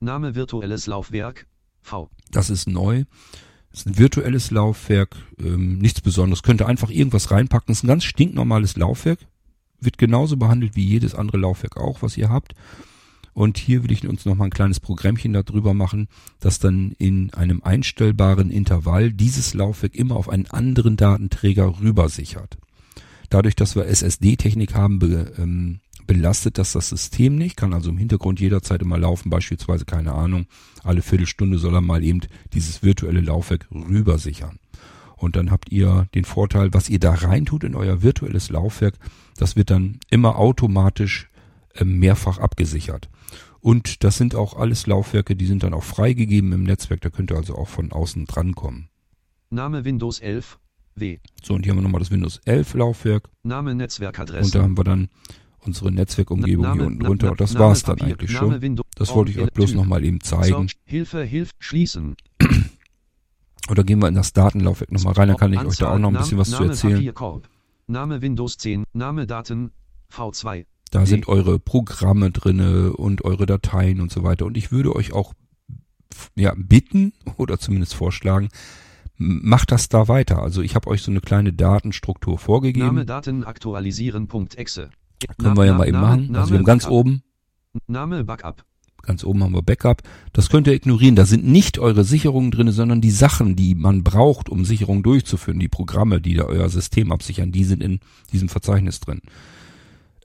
Name 0.00 0.34
virtuelles 0.34 0.86
Laufwerk. 0.86 1.46
V. 1.80 2.10
Das 2.30 2.50
ist 2.50 2.68
neu. 2.68 3.04
Das 3.70 3.80
ist 3.80 3.86
ein 3.86 3.98
virtuelles 3.98 4.50
Laufwerk, 4.50 5.16
ähm, 5.38 5.78
nichts 5.78 6.00
Besonderes. 6.00 6.42
Könnt 6.42 6.62
ihr 6.62 6.66
einfach 6.66 6.90
irgendwas 6.90 7.30
reinpacken. 7.30 7.66
Das 7.68 7.78
ist 7.78 7.84
ein 7.84 7.88
ganz 7.88 8.04
stinknormales 8.04 8.76
Laufwerk. 8.76 9.18
Wird 9.80 9.98
genauso 9.98 10.36
behandelt 10.36 10.76
wie 10.76 10.86
jedes 10.86 11.14
andere 11.14 11.36
Laufwerk 11.36 11.76
auch, 11.76 12.00
was 12.00 12.16
ihr 12.16 12.30
habt. 12.30 12.54
Und 13.34 13.58
hier 13.58 13.84
will 13.84 13.92
ich 13.92 14.08
uns 14.08 14.24
noch 14.24 14.34
mal 14.34 14.46
ein 14.46 14.50
kleines 14.50 14.80
Programmchen 14.80 15.34
darüber 15.34 15.74
machen, 15.74 16.08
das 16.40 16.58
dann 16.58 16.92
in 16.92 17.34
einem 17.34 17.62
einstellbaren 17.62 18.50
Intervall 18.50 19.12
dieses 19.12 19.52
Laufwerk 19.52 19.94
immer 19.94 20.16
auf 20.16 20.30
einen 20.30 20.46
anderen 20.46 20.96
Datenträger 20.96 21.78
rübersichert. 21.78 22.56
Dadurch, 23.30 23.56
dass 23.56 23.76
wir 23.76 23.86
SSD-Technik 23.86 24.74
haben, 24.74 24.98
be, 24.98 25.32
ähm, 25.38 25.80
belastet 26.06 26.58
das 26.58 26.72
das 26.72 26.88
System 26.88 27.36
nicht, 27.36 27.56
kann 27.56 27.72
also 27.72 27.90
im 27.90 27.98
Hintergrund 27.98 28.40
jederzeit 28.40 28.82
immer 28.82 28.98
laufen, 28.98 29.30
beispielsweise, 29.30 29.84
keine 29.84 30.12
Ahnung, 30.12 30.46
alle 30.84 31.02
Viertelstunde 31.02 31.58
soll 31.58 31.74
er 31.74 31.80
mal 31.80 32.04
eben 32.04 32.20
dieses 32.52 32.82
virtuelle 32.82 33.20
Laufwerk 33.20 33.68
rübersichern. 33.72 34.58
Und 35.16 35.36
dann 35.36 35.50
habt 35.50 35.72
ihr 35.72 36.06
den 36.14 36.24
Vorteil, 36.24 36.74
was 36.74 36.88
ihr 36.88 37.00
da 37.00 37.14
reintut 37.14 37.64
in 37.64 37.74
euer 37.74 38.02
virtuelles 38.02 38.50
Laufwerk, 38.50 38.94
das 39.36 39.56
wird 39.56 39.70
dann 39.70 39.98
immer 40.10 40.36
automatisch 40.36 41.28
äh, 41.74 41.84
mehrfach 41.84 42.38
abgesichert. 42.38 43.08
Und 43.60 44.04
das 44.04 44.16
sind 44.16 44.34
auch 44.34 44.56
alles 44.56 44.86
Laufwerke, 44.86 45.34
die 45.34 45.46
sind 45.46 45.62
dann 45.62 45.74
auch 45.74 45.82
freigegeben 45.82 46.52
im 46.52 46.62
Netzwerk, 46.62 47.00
da 47.00 47.10
könnt 47.10 47.32
ihr 47.32 47.36
also 47.36 47.56
auch 47.56 47.68
von 47.68 47.90
außen 47.90 48.26
drankommen. 48.26 48.88
Name 49.50 49.84
Windows 49.84 50.20
11, 50.20 50.58
W. 50.96 51.18
So, 51.42 51.54
und 51.54 51.62
hier 51.64 51.72
haben 51.72 51.78
wir 51.78 51.82
nochmal 51.82 52.00
das 52.00 52.10
Windows 52.10 52.40
11 52.44 52.74
Laufwerk 52.74 53.28
Name 53.42 53.70
und 53.72 53.76
Netzwerkadresse. 53.78 54.50
da 54.52 54.62
haben 54.62 54.76
wir 54.76 54.84
dann 54.84 55.08
unsere 55.60 55.90
Netzwerkumgebung 55.92 56.62
Name- 56.64 56.74
hier 56.80 56.86
unten 56.86 56.98
Na- 57.02 57.06
drunter. 57.08 57.26
Na- 57.26 57.30
Und 57.32 57.40
das 57.40 57.52
Name 57.54 57.64
war's 57.66 57.82
dann 57.82 57.96
Papier, 57.96 58.14
eigentlich 58.14 58.32
Name 58.32 58.52
schon. 58.52 58.62
Windows- 58.62 58.86
Das 58.96 59.14
wollte 59.14 59.30
ich 59.32 59.38
euch 59.38 59.52
bloß 59.52 59.74
nochmal 59.74 60.04
eben 60.04 60.20
zeigen. 60.20 60.44
Search, 60.68 60.76
Hilfe, 60.84 61.22
Hilfe, 61.24 61.52
schließen. 61.58 62.16
Oder 63.68 63.82
gehen 63.82 63.98
wir 64.00 64.08
in 64.08 64.14
das 64.14 64.32
Datenlaufwerk 64.32 64.92
nochmal 64.92 65.14
rein, 65.14 65.28
dann 65.28 65.36
kann 65.36 65.52
ich 65.52 65.60
euch 65.60 65.76
da 65.76 65.90
auch 65.92 65.98
noch 65.98 66.08
ein 66.08 66.12
Name- 66.14 66.24
bisschen 66.24 66.38
was 66.38 66.50
zu 66.50 66.54
Name 66.60 66.66
erzählen. 66.68 66.94
Papierkorb. 66.94 67.48
Name 67.88 68.22
Windows 68.22 68.58
10, 68.58 68.84
Name 68.92 69.26
Daten, 69.26 69.72
V2. 70.12 70.66
Da 70.92 71.04
sind 71.04 71.26
eure 71.26 71.58
Programme 71.58 72.30
drinne 72.30 72.92
und 72.92 73.24
eure 73.24 73.44
Dateien 73.46 74.00
und 74.00 74.12
so 74.12 74.22
weiter. 74.22 74.46
Und 74.46 74.56
ich 74.56 74.70
würde 74.70 74.94
euch 74.94 75.12
auch 75.12 75.34
ja, 76.36 76.54
bitten 76.56 77.12
oder 77.36 77.58
zumindest 77.58 77.94
vorschlagen, 77.94 78.48
macht 79.18 79.72
das 79.72 79.88
da 79.88 80.08
weiter. 80.08 80.42
Also 80.42 80.62
ich 80.62 80.74
habe 80.74 80.88
euch 80.88 81.02
so 81.02 81.10
eine 81.10 81.20
kleine 81.20 81.52
Datenstruktur 81.52 82.38
vorgegeben. 82.38 82.86
Name 82.86 83.06
Daten 83.06 83.44
aktualisieren. 83.44 84.28
Punkt 84.28 84.56
Exe. 84.56 84.90
Können 85.38 85.56
wir 85.56 85.64
ja 85.64 85.74
mal 85.74 85.88
eben 85.88 86.00
machen. 86.00 86.36
Also 86.36 86.50
wir 86.50 86.58
haben 86.58 86.64
ganz 86.64 86.84
Backup. 86.84 86.98
oben, 86.98 87.22
Name 87.86 88.24
Backup. 88.24 88.64
ganz 89.02 89.24
oben 89.24 89.42
haben 89.42 89.54
wir 89.54 89.62
Backup. 89.62 90.02
Das 90.32 90.50
könnt 90.50 90.66
ihr 90.66 90.74
ignorieren. 90.74 91.16
Da 91.16 91.24
sind 91.24 91.46
nicht 91.46 91.78
eure 91.78 92.04
Sicherungen 92.04 92.50
drinne, 92.50 92.72
sondern 92.72 93.00
die 93.00 93.10
Sachen, 93.10 93.56
die 93.56 93.74
man 93.74 94.04
braucht, 94.04 94.48
um 94.50 94.64
Sicherungen 94.64 95.02
durchzuführen. 95.02 95.58
Die 95.58 95.68
Programme, 95.68 96.20
die 96.20 96.34
da 96.34 96.44
euer 96.44 96.68
System 96.68 97.12
absichern, 97.12 97.52
die 97.52 97.64
sind 97.64 97.82
in 97.82 98.00
diesem 98.32 98.48
Verzeichnis 98.48 99.00
drin. 99.00 99.22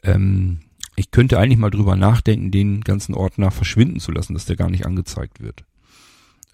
Ähm, 0.04 0.60
ich 0.98 1.12
könnte 1.12 1.40
eigentlich 1.40 1.58
mal 1.60 1.70
drüber 1.70 1.96
nachdenken, 1.96 2.52
den 2.52 2.82
ganzen 2.82 3.16
Ordner 3.16 3.52
verschwinden 3.52 4.00
zu 4.00 4.12
lassen, 4.12 4.34
dass 4.34 4.46
der 4.46 4.58
gar 4.58 4.70
nicht 4.70 4.86
angezeigt 4.86 5.42
wird. 5.42 5.64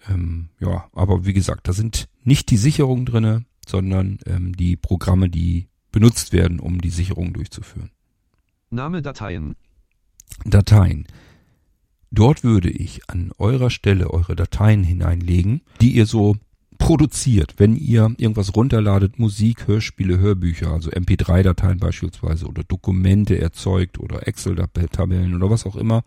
Ähm, 0.08 0.48
ja, 0.60 0.88
aber 0.92 1.24
wie 1.24 1.32
gesagt, 1.32 1.68
da 1.68 1.72
sind 1.72 2.08
nicht 2.24 2.50
die 2.50 2.56
Sicherungen 2.56 3.06
drinne, 3.06 3.44
sondern 3.66 4.18
ähm, 4.26 4.56
die 4.56 4.76
Programme, 4.76 5.28
die 5.28 5.68
benutzt 5.92 6.32
werden, 6.32 6.60
um 6.60 6.80
die 6.80 6.90
Sicherung 6.90 7.32
durchzuführen. 7.32 7.90
Name 8.70 9.02
Dateien. 9.02 9.56
Dateien. 10.44 11.06
Dort 12.10 12.42
würde 12.44 12.70
ich 12.70 13.08
an 13.08 13.32
eurer 13.38 13.70
Stelle 13.70 14.10
eure 14.10 14.34
Dateien 14.34 14.82
hineinlegen, 14.82 15.62
die 15.80 15.92
ihr 15.92 16.06
so 16.06 16.36
produziert, 16.78 17.54
wenn 17.58 17.76
ihr 17.76 18.14
irgendwas 18.16 18.54
runterladet, 18.54 19.18
Musik, 19.18 19.66
Hörspiele, 19.66 20.18
Hörbücher, 20.18 20.70
also 20.70 20.90
MP3-Dateien 20.90 21.78
beispielsweise 21.78 22.46
oder 22.46 22.62
Dokumente 22.64 23.38
erzeugt 23.38 23.98
oder 23.98 24.26
Excel-Tabellen 24.26 25.34
oder 25.34 25.50
was 25.50 25.66
auch 25.66 25.76
immer. 25.76 26.02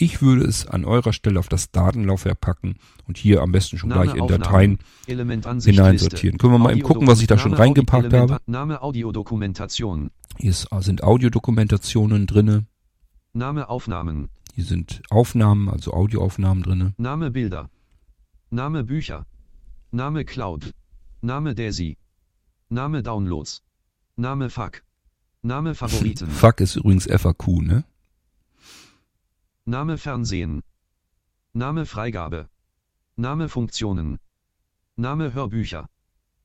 Ich 0.00 0.22
würde 0.22 0.44
es 0.44 0.64
an 0.64 0.84
eurer 0.84 1.12
Stelle 1.12 1.40
auf 1.40 1.48
das 1.48 1.72
Datenlaufwerk 1.72 2.40
packen 2.40 2.76
und 3.08 3.18
hier 3.18 3.42
am 3.42 3.50
besten 3.50 3.78
schon 3.78 3.88
Name 3.88 4.04
gleich 4.04 4.16
in. 4.16 4.28
Dateien 4.28 4.78
hineinsortieren. 5.06 6.38
Können 6.38 6.52
wir 6.52 6.58
mal 6.58 6.70
eben 6.72 6.82
gucken, 6.82 7.08
was 7.08 7.20
ich 7.20 7.26
da 7.26 7.36
schon 7.36 7.50
Name 7.50 7.62
Audi- 7.62 7.68
reingepackt 7.68 8.04
Element- 8.04 8.30
habe. 8.32 8.42
Name 8.46 8.80
Audiodokumentation. 8.82 10.10
Hier 10.38 10.50
ist, 10.50 10.68
sind 10.80 11.02
Audiodokumentationen 11.02 12.26
drinne. 12.26 12.66
Name 13.32 13.68
Aufnahmen. 13.68 14.28
Hier 14.54 14.64
sind 14.64 15.02
Aufnahmen, 15.10 15.68
also 15.68 15.92
Audioaufnahmen 15.92 16.62
drinne. 16.62 16.94
Name 16.96 17.32
Bilder. 17.32 17.68
Name 18.50 18.84
Bücher. 18.84 19.26
Name 19.90 20.24
Cloud. 20.24 20.72
Name 21.22 21.56
Daisy. 21.56 21.98
Name 22.68 23.02
Downloads. 23.02 23.62
Name 24.16 24.48
FAQ. 24.48 24.82
Name 25.42 25.74
Favoriten. 25.74 26.26
Fuck 26.30 26.60
ist 26.60 26.76
übrigens 26.76 27.06
FAQ, 27.06 27.62
ne? 27.62 27.84
Name 29.68 29.98
Fernsehen. 29.98 30.62
Name 31.52 31.84
Freigabe. 31.84 32.48
Name 33.16 33.50
Funktionen. 33.50 34.18
Name 34.96 35.34
Hörbücher. 35.34 35.90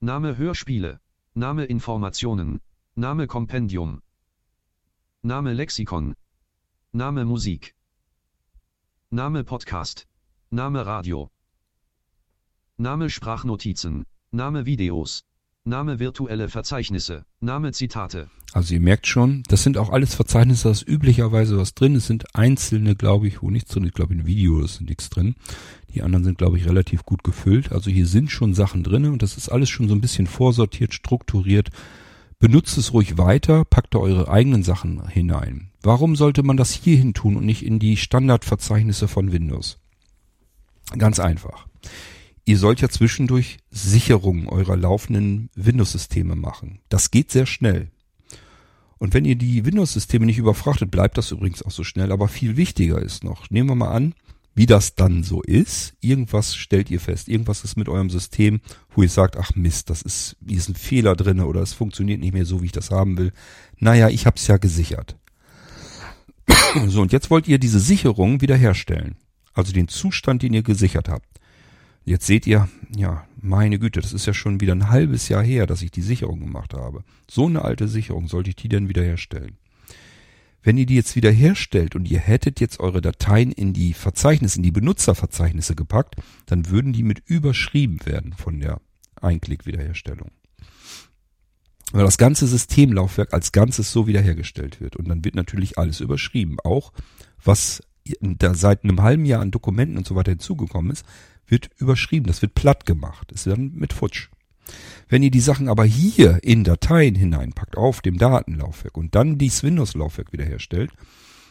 Name 0.01 0.37
Hörspiele. 0.37 0.99
Name 1.33 1.63
Informationen. 1.63 2.59
Name 2.95 3.25
Kompendium. 3.27 4.01
Name 5.21 5.53
Lexikon. 5.53 6.15
Name 6.91 7.23
Musik. 7.23 7.73
Name 9.09 9.45
Podcast. 9.45 10.05
Name 10.49 10.85
Radio. 10.85 11.31
Name 12.77 13.09
Sprachnotizen. 13.09 14.05
Name 14.31 14.65
Videos. 14.65 15.23
Name 15.65 15.97
virtuelle 15.97 16.49
Verzeichnisse. 16.49 17.23
Name 17.39 17.71
Zitate. 17.71 18.29
Also 18.51 18.73
ihr 18.73 18.81
merkt 18.81 19.07
schon, 19.07 19.43
das 19.47 19.63
sind 19.63 19.77
auch 19.77 19.91
alles 19.91 20.13
Verzeichnisse, 20.13 20.63
da 20.63 20.71
ist 20.71 20.85
üblicherweise 20.85 21.57
was 21.57 21.73
drin. 21.73 21.95
Es 21.95 22.05
sind 22.05 22.35
einzelne, 22.35 22.97
glaube 22.97 23.27
ich, 23.27 23.41
wo 23.41 23.49
nichts 23.49 23.71
drin 23.71 23.83
ist. 23.83 23.87
Ich 23.91 23.93
glaube 23.93 24.13
in 24.13 24.25
Videos 24.25 24.73
ist 24.73 24.81
nichts 24.81 25.09
drin. 25.09 25.35
Die 25.93 26.01
anderen 26.01 26.25
sind, 26.25 26.37
glaube 26.37 26.57
ich, 26.57 26.65
relativ 26.67 27.05
gut 27.05 27.23
gefüllt. 27.23 27.71
Also 27.71 27.89
hier 27.89 28.05
sind 28.07 28.29
schon 28.29 28.53
Sachen 28.53 28.83
drin 28.83 29.05
und 29.05 29.21
das 29.21 29.37
ist 29.37 29.47
alles 29.47 29.69
schon 29.69 29.87
so 29.87 29.95
ein 29.95 30.01
bisschen 30.01 30.27
vorsortiert, 30.27 30.93
strukturiert. 30.93 31.69
Benutzt 32.39 32.77
es 32.77 32.91
ruhig 32.91 33.17
weiter, 33.17 33.63
packt 33.63 33.95
da 33.95 33.99
eure 33.99 34.27
eigenen 34.27 34.63
Sachen 34.63 35.07
hinein. 35.07 35.71
Warum 35.81 36.17
sollte 36.17 36.43
man 36.43 36.57
das 36.57 36.73
hier 36.73 36.97
hin 36.97 37.13
tun 37.13 37.37
und 37.37 37.45
nicht 37.45 37.65
in 37.65 37.79
die 37.79 37.95
Standardverzeichnisse 37.95 39.07
von 39.07 39.31
Windows? 39.31 39.79
Ganz 40.97 41.21
einfach. 41.21 41.67
Ihr 42.45 42.57
sollt 42.57 42.81
ja 42.81 42.89
zwischendurch 42.89 43.57
Sicherungen 43.71 44.47
eurer 44.47 44.75
laufenden 44.75 45.49
Windows-Systeme 45.55 46.35
machen. 46.35 46.79
Das 46.89 47.09
geht 47.09 47.31
sehr 47.31 47.45
schnell. 47.45 47.89
Und 48.97 49.13
wenn 49.13 49.25
ihr 49.25 49.35
die 49.35 49.65
Windows-Systeme 49.65 50.25
nicht 50.25 50.37
überfrachtet, 50.37 50.91
bleibt 50.91 51.17
das 51.17 51.31
übrigens 51.31 51.63
auch 51.63 51.71
so 51.71 51.83
schnell. 51.83 52.11
Aber 52.11 52.27
viel 52.27 52.57
wichtiger 52.57 53.01
ist 53.01 53.23
noch, 53.23 53.49
nehmen 53.49 53.69
wir 53.69 53.75
mal 53.75 53.91
an, 53.91 54.13
wie 54.55 54.65
das 54.65 54.95
dann 54.95 55.23
so 55.23 55.41
ist. 55.41 55.93
Irgendwas 56.01 56.55
stellt 56.55 56.91
ihr 56.91 56.99
fest, 56.99 57.27
irgendwas 57.27 57.63
ist 57.63 57.77
mit 57.77 57.89
eurem 57.89 58.09
System, 58.09 58.61
wo 58.93 59.03
ihr 59.03 59.09
sagt, 59.09 59.37
ach 59.37 59.55
Mist, 59.55 59.89
das 59.89 60.01
ist, 60.01 60.35
hier 60.45 60.57
ist 60.57 60.69
ein 60.69 60.75
Fehler 60.75 61.15
drinne 61.15 61.47
oder 61.47 61.61
es 61.61 61.73
funktioniert 61.73 62.19
nicht 62.19 62.33
mehr 62.33 62.45
so, 62.45 62.61
wie 62.61 62.67
ich 62.67 62.71
das 62.71 62.91
haben 62.91 63.17
will. 63.17 63.31
Naja, 63.79 64.09
ich 64.09 64.25
hab's 64.25 64.47
ja 64.47 64.57
gesichert. 64.57 65.17
so, 66.87 67.01
und 67.01 67.11
jetzt 67.11 67.29
wollt 67.29 67.47
ihr 67.47 67.57
diese 67.57 67.79
Sicherung 67.79 68.41
wiederherstellen. 68.41 69.15
Also 69.53 69.71
den 69.71 69.87
Zustand, 69.87 70.43
den 70.43 70.53
ihr 70.53 70.63
gesichert 70.63 71.09
habt. 71.09 71.32
Jetzt 72.05 72.25
seht 72.27 72.45
ihr, 72.47 72.67
ja, 72.95 73.25
meine 73.41 73.79
Güte, 73.79 74.01
das 74.01 74.13
ist 74.13 74.25
ja 74.25 74.33
schon 74.33 74.59
wieder 74.59 74.73
ein 74.73 74.89
halbes 74.89 75.29
Jahr 75.29 75.43
her, 75.43 75.67
dass 75.67 75.81
ich 75.81 75.91
die 75.91 76.01
Sicherung 76.01 76.39
gemacht 76.39 76.73
habe. 76.73 77.03
So 77.29 77.45
eine 77.45 77.63
alte 77.63 77.87
Sicherung, 77.87 78.27
sollte 78.27 78.49
ich 78.49 78.55
die 78.55 78.69
denn 78.69 78.89
wiederherstellen? 78.89 79.57
Wenn 80.61 80.77
ihr 80.77 80.85
die 80.85 80.95
jetzt 80.95 81.15
wiederherstellt 81.15 81.95
und 81.95 82.09
ihr 82.09 82.19
hättet 82.19 82.61
jetzt 82.61 82.79
eure 82.79 83.01
Dateien 83.01 83.51
in 83.51 83.73
die 83.73 83.93
Verzeichnisse, 83.93 84.57
in 84.57 84.63
die 84.63 84.71
Benutzerverzeichnisse 84.71 85.75
gepackt, 85.75 86.15
dann 86.45 86.69
würden 86.69 86.93
die 86.93 87.03
mit 87.03 87.21
überschrieben 87.25 87.99
werden 88.05 88.33
von 88.33 88.59
der 88.59 88.79
Einklick-Wiederherstellung. 89.21 90.31
Weil 91.91 92.05
das 92.05 92.17
ganze 92.17 92.47
Systemlaufwerk 92.47 93.33
als 93.33 93.51
Ganzes 93.51 93.91
so 93.91 94.07
wiederhergestellt 94.07 94.79
wird. 94.79 94.95
Und 94.95 95.09
dann 95.09 95.23
wird 95.25 95.35
natürlich 95.35 95.77
alles 95.77 95.99
überschrieben. 95.99 96.57
Auch 96.63 96.93
was 97.43 97.83
da 98.19 98.53
seit 98.55 98.83
einem 98.83 99.01
halben 99.01 99.25
Jahr 99.25 99.41
an 99.41 99.51
Dokumenten 99.51 99.97
und 99.97 100.07
so 100.07 100.15
weiter 100.15 100.31
hinzugekommen 100.31 100.91
ist, 100.91 101.05
wird 101.47 101.69
überschrieben. 101.77 102.27
Das 102.27 102.41
wird 102.41 102.55
platt 102.55 102.85
gemacht. 102.85 103.31
Wird 103.31 103.57
dann 103.57 103.71
mit 103.73 103.93
Futsch. 103.93 104.29
Wenn 105.09 105.23
ihr 105.23 105.31
die 105.31 105.41
Sachen 105.41 105.67
aber 105.67 105.83
hier 105.83 106.39
in 106.43 106.63
Dateien 106.63 107.15
hineinpackt, 107.15 107.77
auf 107.77 108.01
dem 108.01 108.17
Datenlaufwerk 108.17 108.97
und 108.97 109.15
dann 109.15 109.37
dieses 109.37 109.63
Windows-Laufwerk 109.63 110.31
wiederherstellt, 110.31 110.91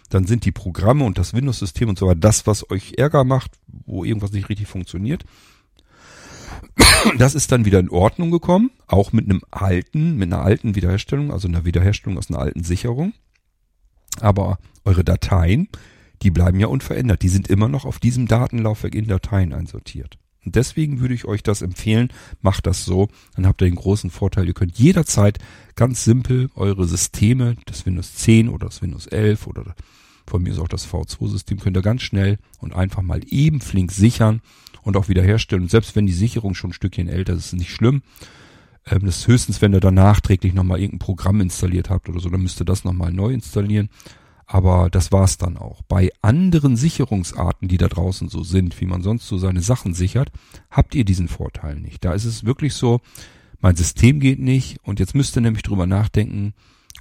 dann 0.08 0.26
sind 0.26 0.44
die 0.44 0.52
Programme 0.52 1.04
und 1.04 1.18
das 1.18 1.34
Windows-System 1.34 1.88
und 1.88 1.98
so 1.98 2.06
weiter 2.06 2.20
das, 2.20 2.46
was 2.46 2.70
euch 2.70 2.94
Ärger 2.96 3.24
macht, 3.24 3.52
wo 3.86 4.04
irgendwas 4.04 4.32
nicht 4.32 4.48
richtig 4.48 4.68
funktioniert. 4.68 5.24
Das 7.18 7.34
ist 7.34 7.50
dann 7.50 7.64
wieder 7.64 7.80
in 7.80 7.88
Ordnung 7.88 8.30
gekommen, 8.30 8.70
auch 8.86 9.12
mit 9.12 9.24
einem 9.24 9.40
alten, 9.50 10.16
mit 10.16 10.32
einer 10.32 10.42
alten 10.42 10.76
Wiederherstellung, 10.76 11.32
also 11.32 11.48
einer 11.48 11.64
Wiederherstellung 11.64 12.16
aus 12.16 12.30
einer 12.30 12.38
alten 12.38 12.62
Sicherung. 12.62 13.12
Aber 14.20 14.58
eure 14.84 15.02
Dateien, 15.02 15.68
die 16.22 16.30
bleiben 16.30 16.60
ja 16.60 16.68
unverändert. 16.68 17.22
Die 17.22 17.28
sind 17.28 17.48
immer 17.48 17.68
noch 17.68 17.84
auf 17.84 17.98
diesem 17.98 18.26
Datenlaufwerk 18.26 18.94
in 18.94 19.06
Dateien 19.06 19.52
einsortiert. 19.52 20.18
Und 20.44 20.56
deswegen 20.56 21.00
würde 21.00 21.14
ich 21.14 21.24
euch 21.24 21.42
das 21.42 21.62
empfehlen, 21.62 22.08
macht 22.40 22.66
das 22.66 22.84
so, 22.84 23.08
dann 23.36 23.46
habt 23.46 23.62
ihr 23.62 23.68
den 23.68 23.76
großen 23.76 24.10
Vorteil, 24.10 24.48
ihr 24.48 24.54
könnt 24.54 24.76
jederzeit 24.76 25.38
ganz 25.76 26.02
simpel 26.04 26.50
eure 26.56 26.86
Systeme, 26.86 27.56
das 27.66 27.86
Windows 27.86 28.16
10 28.16 28.48
oder 28.48 28.66
das 28.66 28.82
Windows 28.82 29.06
11 29.06 29.46
oder 29.46 29.74
von 30.26 30.42
mir 30.42 30.50
ist 30.50 30.58
auch 30.58 30.68
das 30.68 30.88
V2-System, 30.88 31.60
könnt 31.60 31.76
ihr 31.76 31.82
ganz 31.82 32.02
schnell 32.02 32.38
und 32.58 32.74
einfach 32.74 33.02
mal 33.02 33.20
eben 33.28 33.60
flink 33.60 33.92
sichern 33.92 34.40
und 34.82 34.96
auch 34.96 35.08
wiederherstellen. 35.08 35.64
Und 35.64 35.70
selbst 35.70 35.94
wenn 35.94 36.06
die 36.06 36.12
Sicherung 36.12 36.54
schon 36.54 36.70
ein 36.70 36.74
Stückchen 36.74 37.08
älter 37.08 37.34
ist, 37.34 37.40
ist 37.40 37.46
es 37.46 37.58
nicht 37.58 37.70
schlimm. 37.70 38.02
Ähm, 38.86 39.04
das 39.04 39.18
ist 39.18 39.28
höchstens, 39.28 39.60
wenn 39.62 39.72
ihr 39.72 39.80
dann 39.80 39.94
nachträglich 39.94 40.54
nochmal 40.54 40.78
irgendein 40.78 41.00
Programm 41.00 41.40
installiert 41.40 41.90
habt 41.90 42.08
oder 42.08 42.20
so, 42.20 42.30
dann 42.30 42.42
müsst 42.42 42.60
ihr 42.60 42.64
das 42.64 42.84
nochmal 42.84 43.12
neu 43.12 43.32
installieren. 43.32 43.90
Aber 44.52 44.90
das 44.90 45.10
war's 45.12 45.38
dann 45.38 45.56
auch. 45.56 45.80
Bei 45.88 46.10
anderen 46.20 46.76
Sicherungsarten, 46.76 47.68
die 47.68 47.78
da 47.78 47.88
draußen 47.88 48.28
so 48.28 48.42
sind, 48.42 48.78
wie 48.82 48.84
man 48.84 49.02
sonst 49.02 49.26
so 49.26 49.38
seine 49.38 49.62
Sachen 49.62 49.94
sichert, 49.94 50.30
habt 50.70 50.94
ihr 50.94 51.06
diesen 51.06 51.28
Vorteil 51.28 51.76
nicht. 51.76 52.04
Da 52.04 52.12
ist 52.12 52.26
es 52.26 52.44
wirklich 52.44 52.74
so, 52.74 53.00
mein 53.62 53.76
System 53.76 54.20
geht 54.20 54.40
nicht 54.40 54.76
und 54.82 55.00
jetzt 55.00 55.14
müsst 55.14 55.38
ihr 55.38 55.40
nämlich 55.40 55.62
drüber 55.62 55.86
nachdenken, 55.86 56.52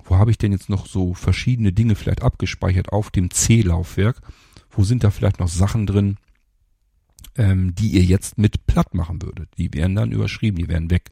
wo 0.05 0.15
habe 0.15 0.31
ich 0.31 0.37
denn 0.37 0.53
jetzt 0.53 0.69
noch 0.69 0.87
so 0.87 1.13
verschiedene 1.13 1.73
Dinge 1.73 1.95
vielleicht 1.95 2.21
abgespeichert 2.21 2.93
auf 2.93 3.11
dem 3.11 3.29
C-Laufwerk? 3.29 4.21
Wo 4.69 4.85
sind 4.85 5.03
da 5.03 5.11
vielleicht 5.11 5.41
noch 5.41 5.49
Sachen 5.49 5.85
drin, 5.85 6.15
ähm, 7.35 7.75
die 7.75 7.89
ihr 7.89 8.03
jetzt 8.03 8.37
mit 8.37 8.65
platt 8.65 8.93
machen 8.93 9.21
würdet? 9.21 9.49
Die 9.57 9.73
werden 9.73 9.97
dann 9.97 10.13
überschrieben, 10.13 10.57
die 10.57 10.69
werden 10.69 10.89
weg. 10.89 11.11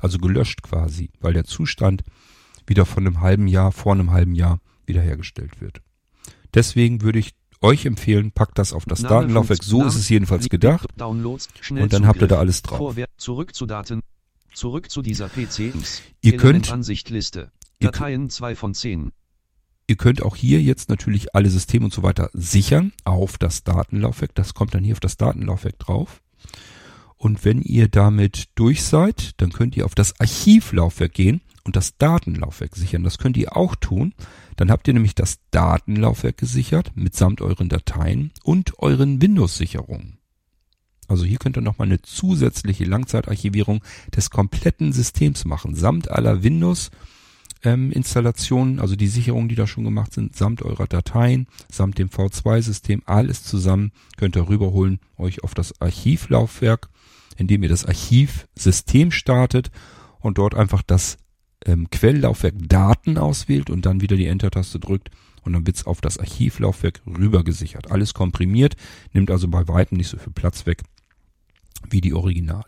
Also 0.00 0.18
gelöscht 0.18 0.62
quasi, 0.62 1.10
weil 1.18 1.32
der 1.32 1.46
Zustand 1.46 2.04
wieder 2.68 2.86
von 2.86 3.04
einem 3.04 3.20
halben 3.20 3.48
Jahr, 3.48 3.72
vor 3.72 3.94
einem 3.94 4.12
halben 4.12 4.36
Jahr 4.36 4.60
wiederhergestellt 4.90 5.60
wird. 5.60 5.80
Deswegen 6.54 7.02
würde 7.02 7.18
ich 7.18 7.34
euch 7.62 7.84
empfehlen, 7.86 8.32
packt 8.32 8.58
das 8.58 8.72
auf 8.72 8.84
das 8.86 9.02
Name, 9.02 9.14
Datenlaufwerk. 9.16 9.62
So 9.62 9.78
Name, 9.78 9.88
ist 9.88 9.96
es 9.96 10.08
jedenfalls 10.08 10.48
gedacht. 10.48 10.88
Downloads, 10.96 11.48
Und 11.70 11.92
dann 11.92 12.06
habt 12.06 12.20
ihr 12.20 12.28
da 12.28 12.38
alles 12.38 12.62
drauf. 12.62 12.78
Vorwärts, 12.78 13.12
zurück 13.18 13.54
zu 13.54 13.66
Daten. 13.66 14.00
Zurück 14.52 14.90
zu 14.90 15.02
dieser 15.02 15.28
PC. 15.28 15.72
Ihr 16.22 16.36
könnt- 16.36 16.72
Ansichtliste. 16.72 17.52
ihr 17.78 17.90
Dateien 17.90 18.30
2 18.30 18.56
von 18.56 18.74
10. 18.74 19.12
Ihr 19.86 19.96
könnt 19.96 20.22
auch 20.22 20.36
hier 20.36 20.60
jetzt 20.62 20.88
natürlich 20.88 21.34
alle 21.34 21.50
Systeme 21.50 21.84
und 21.86 21.92
so 21.94 22.02
weiter 22.02 22.30
sichern 22.32 22.92
auf 23.04 23.38
das 23.38 23.64
Datenlaufwerk. 23.64 24.34
Das 24.34 24.54
kommt 24.54 24.74
dann 24.74 24.84
hier 24.84 24.92
auf 24.94 25.00
das 25.00 25.16
Datenlaufwerk 25.16 25.78
drauf. 25.78 26.20
Und 27.16 27.44
wenn 27.44 27.60
ihr 27.60 27.88
damit 27.88 28.48
durch 28.54 28.82
seid, 28.82 29.32
dann 29.40 29.52
könnt 29.52 29.76
ihr 29.76 29.84
auf 29.84 29.94
das 29.94 30.18
Archivlaufwerk 30.20 31.12
gehen 31.12 31.40
und 31.64 31.76
das 31.76 31.96
Datenlaufwerk 31.98 32.76
sichern. 32.76 33.02
Das 33.02 33.18
könnt 33.18 33.36
ihr 33.36 33.56
auch 33.56 33.74
tun. 33.76 34.14
Dann 34.60 34.70
habt 34.70 34.86
ihr 34.88 34.92
nämlich 34.92 35.14
das 35.14 35.38
Datenlaufwerk 35.52 36.36
gesichert 36.36 36.92
mitsamt 36.94 37.40
euren 37.40 37.70
Dateien 37.70 38.30
und 38.42 38.78
euren 38.78 39.22
Windows-Sicherungen. 39.22 40.18
Also 41.08 41.24
hier 41.24 41.38
könnt 41.38 41.56
ihr 41.56 41.62
nochmal 41.62 41.86
eine 41.86 42.02
zusätzliche 42.02 42.84
Langzeitarchivierung 42.84 43.82
des 44.14 44.28
kompletten 44.28 44.92
Systems 44.92 45.46
machen, 45.46 45.74
samt 45.74 46.10
aller 46.10 46.42
Windows 46.42 46.90
ähm, 47.62 47.90
Installationen, 47.90 48.80
also 48.80 48.96
die 48.96 49.06
Sicherungen, 49.06 49.48
die 49.48 49.54
da 49.54 49.66
schon 49.66 49.84
gemacht 49.84 50.12
sind, 50.12 50.36
samt 50.36 50.60
eurer 50.60 50.86
Dateien, 50.86 51.46
samt 51.72 51.96
dem 51.96 52.10
V2-System, 52.10 53.00
alles 53.06 53.44
zusammen 53.44 53.92
könnt 54.18 54.36
ihr 54.36 54.46
rüberholen, 54.46 55.00
euch 55.16 55.42
auf 55.42 55.54
das 55.54 55.80
Archivlaufwerk, 55.80 56.90
indem 57.38 57.62
ihr 57.62 57.70
das 57.70 57.86
Archivsystem 57.86 59.10
startet 59.10 59.70
und 60.18 60.36
dort 60.36 60.54
einfach 60.54 60.82
das 60.82 61.16
ähm, 61.66 61.88
Quelllaufwerk 61.90 62.54
Daten 62.68 63.18
auswählt 63.18 63.70
und 63.70 63.86
dann 63.86 64.00
wieder 64.00 64.16
die 64.16 64.26
Enter-Taste 64.26 64.78
drückt 64.80 65.10
und 65.42 65.52
dann 65.52 65.66
wird's 65.66 65.86
auf 65.86 66.00
das 66.00 66.18
Archivlaufwerk 66.18 67.00
rüber 67.06 67.44
gesichert. 67.44 67.90
Alles 67.90 68.14
komprimiert, 68.14 68.76
nimmt 69.12 69.30
also 69.30 69.48
bei 69.48 69.66
weitem 69.68 69.96
nicht 69.98 70.08
so 70.08 70.18
viel 70.18 70.32
Platz 70.32 70.66
weg 70.66 70.82
wie 71.88 72.00
die 72.00 72.12
Originale. 72.14 72.64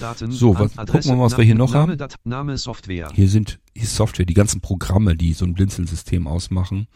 Daten, 0.00 0.30
So, 0.32 0.58
was- 0.58 0.76
Ad- 0.78 0.90
gucken 0.90 1.10
wir 1.10 1.16
mal, 1.16 1.24
was 1.24 1.36
wir 1.36 1.44
hier 1.44 1.54
noch 1.54 1.72
Name, 1.72 1.92
haben. 1.98 2.12
Name 2.24 2.56
Software. 2.58 3.10
Hier 3.14 3.28
sind 3.28 3.58
hier 3.74 3.86
Software, 3.86 4.26
die 4.26 4.34
ganzen 4.34 4.60
Programme, 4.60 5.16
die 5.16 5.32
so 5.32 5.44
ein 5.44 5.54
Blinzeln-System 5.54 6.26
ausmachen, 6.26 6.86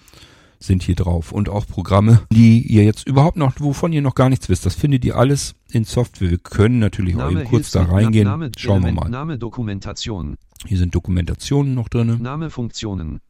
sind 0.61 0.83
hier 0.83 0.95
drauf. 0.95 1.33
Und 1.33 1.49
auch 1.49 1.67
Programme, 1.67 2.23
die 2.31 2.61
ihr 2.63 2.85
jetzt 2.85 3.07
überhaupt 3.07 3.37
noch, 3.37 3.55
wovon 3.59 3.93
ihr 3.93 4.03
noch 4.03 4.15
gar 4.15 4.29
nichts 4.29 4.49
wisst. 4.49 4.67
Das 4.67 4.75
findet 4.75 5.05
ihr 5.05 5.17
alles 5.17 5.55
in 5.73 5.85
Software. 5.85 6.31
Wir 6.31 6.39
können 6.39 6.79
natürlich 6.79 7.17
auch 7.17 7.31
eben 7.31 7.45
kurz 7.45 7.71
da 7.71 7.83
reingehen. 7.83 8.27
Name, 8.27 8.53
Schauen 8.57 8.83
wir 8.83 8.89
Element, 8.89 9.05
mal. 9.05 9.11
Name 9.11 9.39
Dokumentation. 9.39 10.37
Hier 10.67 10.79
sind 10.79 10.95
Dokumentationen 10.95 11.75
noch 11.75 11.89
drinne. 11.89 12.19
Name 12.19 12.51
Funktionen. 12.51 13.21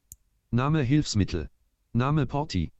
Name 0.50 0.82
Hilfsmittel. 0.82 1.48
Name 1.92 2.26
Porti. 2.26 2.72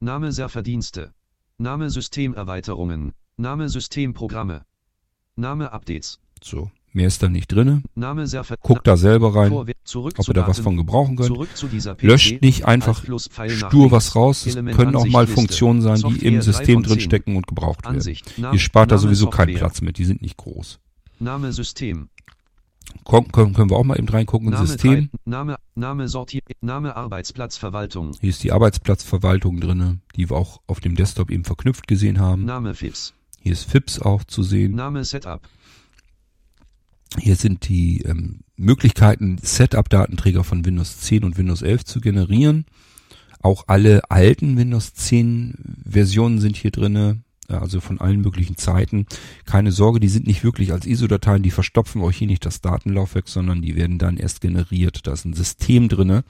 Name 0.00 0.30
Serverdienste. 0.32 1.12
Name 1.58 1.88
Systemerweiterungen. 1.88 3.12
Name 3.38 3.68
Systemprogramme. 3.70 4.62
Name 5.36 5.72
Updates. 5.72 6.20
So, 6.42 6.70
mehr 6.96 7.06
ist 7.06 7.22
da 7.22 7.28
nicht 7.28 7.50
Server. 7.50 8.56
Guckt 8.62 8.86
da 8.86 8.96
selber 8.96 9.34
rein, 9.34 9.52
ob 9.52 9.68
ihr 9.68 10.34
da 10.34 10.48
was 10.48 10.58
von 10.58 10.76
gebrauchen 10.76 11.16
könnt. 11.16 12.02
Löscht 12.02 12.42
nicht 12.42 12.64
einfach 12.64 13.04
stur 13.48 13.90
was 13.92 14.16
raus. 14.16 14.46
Es 14.46 14.54
können 14.54 14.96
auch 14.96 15.06
mal. 15.06 15.26
Funktionen 15.26 15.82
sein, 15.82 16.00
die 16.08 16.24
im 16.24 16.40
System 16.40 16.82
drin 16.82 17.00
stecken 17.00 17.36
und 17.36 17.46
gebraucht 17.46 17.84
werden. 17.84 18.16
Ihr 18.52 18.58
spart 18.58 18.90
da 18.90 18.98
sowieso 18.98 19.28
keinen. 19.28 19.54
Platz 19.54 19.80
mit. 19.80 19.98
Die 19.98 20.04
sind 20.04 20.22
nicht 20.22 20.36
groß. 20.36 20.78
Name 21.18 21.52
System. 21.52 22.08
Komm, 23.04 23.30
können, 23.32 23.70
wir 23.70 23.76
auch 23.76 23.84
mal 23.84 23.98
eben 23.98 24.08
reingucken. 24.08 24.50
Name, 24.50 24.66
System. 24.66 25.10
Name, 25.24 25.56
Name 25.74 26.08
Sortier, 26.08 26.40
Name 26.60 26.96
Arbeitsplatzverwaltung. 26.96 28.12
Hier 28.20 28.30
ist 28.30 28.42
die 28.44 28.52
Arbeitsplatzverwaltung 28.52 29.60
drinne, 29.60 30.00
die 30.16 30.30
wir 30.30 30.36
auch 30.36 30.60
auf 30.66 30.80
dem 30.80 30.94
Desktop 30.94 31.30
eben 31.30 31.44
verknüpft 31.44 31.86
gesehen 31.86 32.20
haben. 32.20 32.44
Name 32.44 32.74
FIPS. 32.74 33.14
Hier 33.40 33.52
ist 33.52 33.70
FIPS 33.70 34.00
auch 34.00 34.24
zu 34.24 34.42
sehen. 34.42 34.74
Name 34.74 35.04
Setup. 35.04 35.40
Hier 37.18 37.36
sind 37.36 37.68
die 37.68 38.02
ähm, 38.02 38.40
Möglichkeiten, 38.56 39.38
Setup-Datenträger 39.40 40.44
von 40.44 40.64
Windows 40.64 41.00
10 41.00 41.24
und 41.24 41.38
Windows 41.38 41.62
11 41.62 41.84
zu 41.84 42.00
generieren. 42.00 42.66
Auch 43.40 43.64
alle 43.68 44.10
alten 44.10 44.56
Windows 44.56 44.94
10 44.94 45.82
Versionen 45.88 46.40
sind 46.40 46.56
hier 46.56 46.70
drinne, 46.70 47.22
also 47.48 47.80
von 47.80 48.00
allen 48.00 48.20
möglichen 48.20 48.56
Zeiten. 48.56 49.06
Keine 49.44 49.72
Sorge, 49.72 50.00
die 50.00 50.08
sind 50.08 50.26
nicht 50.26 50.42
wirklich 50.42 50.72
als 50.72 50.86
ISO-Dateien, 50.86 51.42
die 51.42 51.50
verstopfen 51.50 52.02
euch 52.02 52.16
hier 52.16 52.26
nicht 52.26 52.44
das 52.44 52.60
Datenlaufwerk, 52.60 53.28
sondern 53.28 53.62
die 53.62 53.76
werden 53.76 53.98
dann 53.98 54.16
erst 54.16 54.40
generiert. 54.40 55.06
Da 55.06 55.12
ist 55.12 55.24
ein 55.24 55.34
System 55.34 55.88
drinne, 55.88 56.24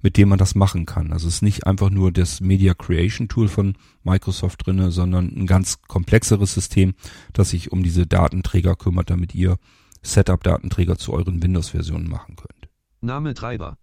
mit 0.00 0.16
dem 0.16 0.28
man 0.28 0.38
das 0.38 0.54
machen 0.54 0.86
kann. 0.86 1.12
Also 1.12 1.28
es 1.28 1.36
ist 1.36 1.42
nicht 1.42 1.66
einfach 1.66 1.90
nur 1.90 2.12
das 2.12 2.40
Media 2.40 2.74
Creation 2.74 3.28
Tool 3.28 3.48
von 3.48 3.74
Microsoft 4.02 4.66
drinne, 4.66 4.90
sondern 4.90 5.32
ein 5.36 5.46
ganz 5.46 5.82
komplexeres 5.82 6.54
System, 6.54 6.94
das 7.32 7.50
sich 7.50 7.72
um 7.72 7.82
diese 7.82 8.06
Datenträger 8.06 8.76
kümmert, 8.76 9.10
damit 9.10 9.34
ihr 9.34 9.58
Setup-Datenträger 10.04 10.96
zu 10.96 11.12
euren 11.12 11.42
Windows-Versionen 11.42 12.08
machen 12.08 12.36
könnt. 12.36 12.68
Name 13.00 13.34
Treiber. 13.34 13.78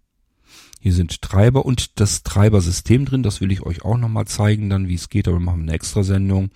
Hier 0.80 0.94
sind 0.94 1.22
Treiber 1.22 1.66
und 1.66 2.00
das 2.00 2.24
Treibersystem 2.24 3.06
drin. 3.06 3.24
Das 3.24 3.42
will 3.42 3.52
ich 3.52 3.64
euch 3.64 3.84
auch 3.84 3.98
nochmal 3.98 4.26
zeigen, 4.26 4.70
dann 4.70 4.88
wie 4.88 4.96
es 4.96 5.10
geht. 5.10 5.28
Aber 5.28 5.38
wir 5.38 5.46
machen 5.46 5.64
eine 5.64 5.74
extra 5.74 6.04
Sendung, 6.04 6.50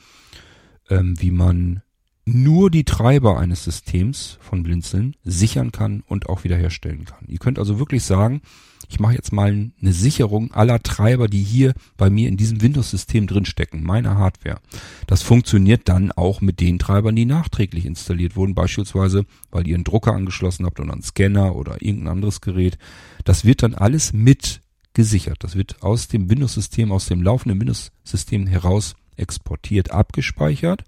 ähm, 0.89 1.19
wie 1.19 1.31
man 1.31 1.81
nur 2.26 2.72
die 2.72 2.84
Treiber 2.84 3.38
eines 3.38 3.64
Systems 3.64 4.39
von 4.41 4.64
Blinzeln 4.64 5.15
sichern 5.23 5.72
kann 5.72 6.03
und 6.07 6.27
auch 6.27 6.43
wiederherstellen 6.43 7.06
kann. 7.06 7.26
Ihr 7.27 7.38
könnt 7.38 7.60
also 7.60 7.77
wirklich 7.77 8.03
sagen, 8.03 8.41
ich 8.89 8.99
mache 8.99 9.14
jetzt 9.14 9.31
mal 9.31 9.49
eine 9.49 9.93
Sicherung 9.93 10.52
aller 10.52 10.81
Treiber, 10.81 11.27
die 11.27 11.43
hier 11.43 11.73
bei 11.97 12.10
mir 12.10 12.27
in 12.27 12.38
diesem 12.38 12.61
Windows-System 12.61 13.27
drinstecken, 13.27 13.84
meiner 13.84 14.18
Hardware. 14.18 14.60
Das 15.07 15.22
funktioniert 15.22 15.88
dann 15.88 16.11
auch 16.11 16.41
mit 16.41 16.60
den 16.60 16.80
Treibern, 16.80 17.15
die 17.15 17.26
nachträglich 17.26 17.85
installiert 17.85 18.35
wurden, 18.35 18.56
beispielsweise, 18.56 19.26
weil 19.52 19.68
ihr 19.68 19.76
einen 19.76 19.84
Drucker 19.84 20.14
angeschlossen 20.14 20.65
habt 20.65 20.80
oder 20.80 20.93
einen 20.93 21.03
Scanner 21.03 21.56
oder 21.56 21.81
irgendein 21.81 22.14
anderes 22.14 22.41
Gerät. 22.41 22.77
Das 23.23 23.45
wird 23.45 23.64
dann 23.64 23.76
alles 23.76 24.14
mit 24.14 24.61
gesichert. 24.93 25.38
Das 25.43 25.56
wird 25.56 25.81
aus 25.84 26.07
dem 26.07 26.30
Windows-System, 26.30 26.91
aus 26.91 27.07
dem 27.07 27.22
laufenden 27.22 27.60
Windows-System 27.60 28.47
heraus 28.47 28.95
exportiert, 29.15 29.91
abgespeichert 29.91 30.84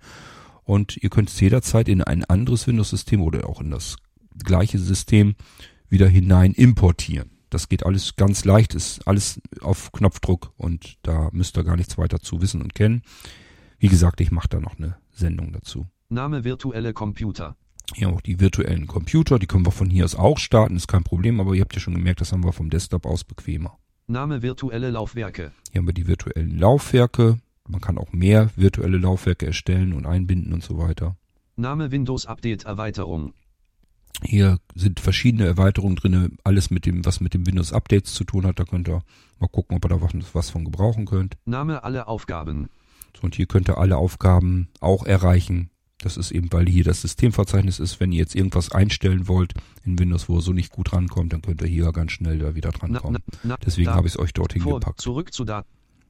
und 0.68 0.98
ihr 0.98 1.10
könnt 1.10 1.30
es 1.30 1.40
jederzeit 1.40 1.88
in 1.88 2.04
ein 2.04 2.26
anderes 2.26 2.68
Windows-System 2.68 3.22
oder 3.22 3.50
auch 3.50 3.62
in 3.62 3.72
das 3.72 3.96
gleiche 4.44 4.78
System 4.78 5.36
wieder 5.90 6.08
hinein 6.08 6.52
importieren. 6.52 7.32
Das 7.50 7.70
geht 7.70 7.86
alles 7.86 8.18
ganz 8.18 8.44
leicht, 8.44 8.76
ist 8.76 9.08
alles 9.08 9.40
auf 9.62 9.94
Knopfdruck 9.94 10.52
und 10.58 10.98
da 11.04 11.30
müsst 11.32 11.58
ihr 11.58 11.64
gar 11.64 11.78
nichts 11.78 11.98
weiter 11.98 12.20
zu 12.20 12.42
wissen 12.42 12.62
und 12.62 12.76
kennen. 12.76 13.02
Wie 13.80 13.88
gesagt, 13.88 14.20
ich 14.20 14.32
mache 14.32 14.50
da 14.50 14.60
noch 14.60 14.78
eine 14.78 14.98
Sendung 15.12 15.54
dazu. 15.54 15.88
Name 16.10 16.44
virtuelle 16.44 16.94
Computer. 16.94 17.56
Hier 17.96 18.08
haben 18.08 18.14
wir 18.14 18.18
auch 18.18 18.22
die 18.22 18.42
virtuellen 18.42 18.88
Computer, 18.88 19.40
die 19.40 19.48
können 19.48 19.66
wir 19.66 19.72
von 19.72 19.90
hier 19.90 20.04
aus 20.04 20.16
auch 20.16 20.38
starten, 20.38 20.76
ist 20.76 20.90
kein 20.90 21.06
Problem, 21.06 21.40
aber 21.40 21.54
ihr 21.54 21.62
habt 21.62 21.74
ja 21.74 21.80
schon 21.80 21.96
gemerkt, 21.96 22.20
das 22.20 22.34
haben 22.34 22.44
wir 22.44 22.52
vom 22.52 22.70
Desktop 22.70 23.06
aus 23.06 23.24
bequemer. 23.24 23.78
Name 24.08 24.42
virtuelle 24.42 24.92
Laufwerke. 24.92 25.54
Hier 25.72 25.80
haben 25.80 25.88
wir 25.88 25.94
die 25.94 26.08
virtuellen 26.08 26.58
Laufwerke. 26.58 27.40
Man 27.68 27.82
kann 27.82 27.98
auch 27.98 28.12
mehr 28.14 28.50
virtuelle 28.56 28.98
Laufwerke 28.98 29.46
erstellen 29.46 29.94
und 29.94 30.06
einbinden 30.06 30.54
und 30.54 30.64
so 30.64 30.78
weiter. 30.78 31.18
Name 31.56 31.92
Windows 31.92 32.26
Update 32.26 32.66
Erweiterung. 32.66 33.34
Hier 34.24 34.58
sind 34.74 35.00
verschiedene 35.00 35.46
Erweiterungen 35.46 35.96
drinne, 35.96 36.32
alles 36.44 36.72
mit 36.72 36.86
dem, 36.86 37.06
was 37.06 37.20
mit 37.20 37.34
dem 37.36 37.46
Windows 37.46 37.72
Updates 37.74 38.14
zu 38.14 38.24
tun 38.24 38.46
hat. 38.48 38.60
Da 38.60 38.64
könnt 38.66 38.88
ihr 38.88 39.02
mal 39.40 39.48
gucken, 39.48 39.78
ob 39.78 39.86
ihr 39.86 39.90
da 39.90 40.02
was, 40.02 40.12
was 40.34 40.50
von 40.50 40.66
gebrauchen 40.66 41.06
könnt. 41.06 41.36
Name 41.46 41.84
alle 41.84 42.08
Aufgaben. 42.08 42.68
So, 43.16 43.24
und 43.24 43.36
hier 43.36 43.46
könnt 43.46 43.70
ihr 43.70 43.78
alle 43.78 43.98
Aufgaben 43.98 44.70
auch 44.80 45.06
erreichen. 45.06 45.70
Das 46.00 46.18
ist 46.18 46.32
eben, 46.32 46.52
weil 46.52 46.68
hier 46.68 46.84
das 46.84 47.02
Systemverzeichnis 47.02 47.80
ist. 47.80 48.00
Wenn 48.00 48.12
ihr 48.12 48.20
jetzt 48.20 48.36
irgendwas 48.36 48.72
einstellen 48.72 49.28
wollt 49.28 49.54
in 49.84 49.98
Windows, 50.00 50.30
wo 50.30 50.36
ihr 50.38 50.42
so 50.42 50.54
nicht 50.54 50.72
gut 50.72 50.94
rankommt, 50.94 51.34
dann 51.34 51.42
könnt 51.42 51.62
ihr 51.62 51.68
hier 51.68 51.92
ganz 51.92 52.12
schnell 52.12 52.40
da 52.40 52.56
wieder 52.56 52.70
Na, 52.74 52.78
drankommen. 52.80 53.22
na, 53.28 53.40
na, 53.44 53.58
Deswegen 53.66 53.88
da- 53.88 53.96
habe 53.96 54.08
ich 54.08 54.14
es 54.14 54.20
euch 54.20 54.34
dorthin 54.34 54.62
vor, 54.62 54.80
gepackt. 54.80 55.02
Zurück 55.02 55.34
zu 55.34 55.44
Daten. 55.44 55.68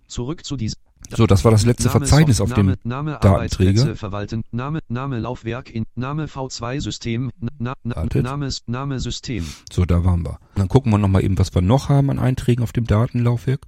Zurück 0.08 0.46
zu 0.46 0.56
diesem. 0.58 0.80
So, 1.10 1.26
das 1.26 1.46
war 1.46 1.52
das 1.52 1.66
letzte 1.66 1.88
Name 1.88 2.00
Verzeichnis 2.00 2.42
auf 2.42 2.54
dem 2.54 2.68
Name, 2.68 2.78
Name 2.84 3.20
Datenträger. 3.22 3.96
Verwalten. 3.96 4.44
Name, 4.52 4.80
Name 4.90 5.20
Laufwerk 5.20 5.70
in 5.70 5.86
Name 5.96 6.26
V2 6.26 6.82
System. 6.82 7.32
Na, 7.60 7.74
na. 7.84 8.06
Name, 8.22 8.50
Name 8.66 9.00
System. 9.00 9.46
So, 9.72 9.86
da 9.86 10.04
waren 10.04 10.26
wir. 10.26 10.40
Dann 10.56 10.68
gucken 10.68 10.92
wir 10.92 10.98
nochmal 10.98 11.24
eben, 11.24 11.38
was 11.38 11.54
wir 11.56 11.62
noch 11.62 11.90
haben 11.90 12.10
an 12.10 12.20
Einträgen 12.20 12.64
auf 12.64 12.74
dem 12.74 12.86
Datenlaufwerk. 12.86 13.62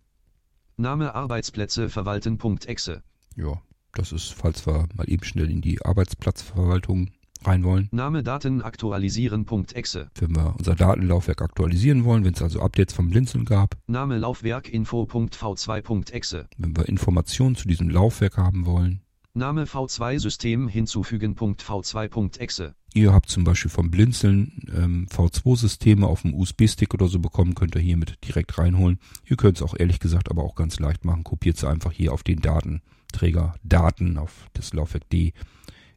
Name 0.75 1.15
Arbeitsplätze 1.15 1.89
verwalten. 1.89 2.37
Punkt 2.37 2.65
Exe. 2.65 3.03
Ja, 3.35 3.61
das 3.93 4.11
ist, 4.11 4.33
falls 4.33 4.67
wir 4.67 4.87
mal 4.95 5.09
eben 5.09 5.23
schnell 5.23 5.49
in 5.49 5.61
die 5.61 5.83
Arbeitsplatzverwaltung 5.83 7.11
rein 7.45 7.63
wollen. 7.63 7.87
Name 7.91 8.23
Daten 8.23 8.61
aktualisieren.exe. 8.61 10.09
Wenn 10.15 10.35
wir 10.35 10.55
unser 10.57 10.75
Datenlaufwerk 10.75 11.41
aktualisieren 11.41 12.03
wollen, 12.03 12.25
wenn 12.25 12.33
es 12.33 12.41
also 12.41 12.61
Updates 12.61 12.93
vom 12.93 13.09
Blinzeln 13.09 13.45
gab, 13.45 13.77
Name 13.87 14.17
Laufwerk 14.17 14.69
info.v2.exe. 14.69 16.47
wenn 16.57 16.75
wir 16.75 16.89
Informationen 16.89 17.55
zu 17.55 17.67
diesem 17.67 17.89
Laufwerk 17.89 18.37
haben 18.37 18.65
wollen. 18.65 19.01
Name 19.33 19.65
V2 19.65 20.19
System 20.19 20.67
hinzufügen.v2.exe. 20.67 22.75
Ihr 22.93 23.13
habt 23.13 23.29
zum 23.29 23.43
Beispiel 23.43 23.69
vom 23.69 23.91
Blinzeln 23.91 24.67
ähm, 24.75 25.07
V2-Systeme 25.11 26.07
auf 26.07 26.23
dem 26.23 26.33
USB-Stick 26.33 26.93
oder 26.93 27.07
so 27.07 27.19
bekommen, 27.19 27.53
könnt 27.53 27.75
ihr 27.75 27.81
hiermit 27.81 28.17
direkt 28.27 28.57
reinholen. 28.57 28.99
Ihr 29.25 29.37
könnt 29.37 29.57
es 29.57 29.63
auch 29.63 29.75
ehrlich 29.77 29.99
gesagt 29.99 30.31
aber 30.31 30.43
auch 30.43 30.55
ganz 30.55 30.79
leicht 30.79 31.05
machen. 31.05 31.23
Kopiert 31.23 31.57
sie 31.57 31.69
einfach 31.69 31.91
hier 31.91 32.11
auf 32.11 32.23
den 32.23 32.41
Datenträger 32.41 33.55
Daten, 33.63 34.17
auf 34.17 34.47
das 34.53 34.73
Laufwerk 34.73 35.07
D, 35.09 35.33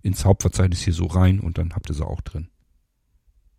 ins 0.03 0.25
Hauptverzeichnis 0.25 0.83
hier 0.83 0.93
so 0.93 1.07
rein 1.07 1.41
und 1.41 1.59
dann 1.59 1.75
habt 1.75 1.89
ihr 1.89 1.95
sie 1.95 2.07
auch 2.07 2.21
drin. 2.21 2.49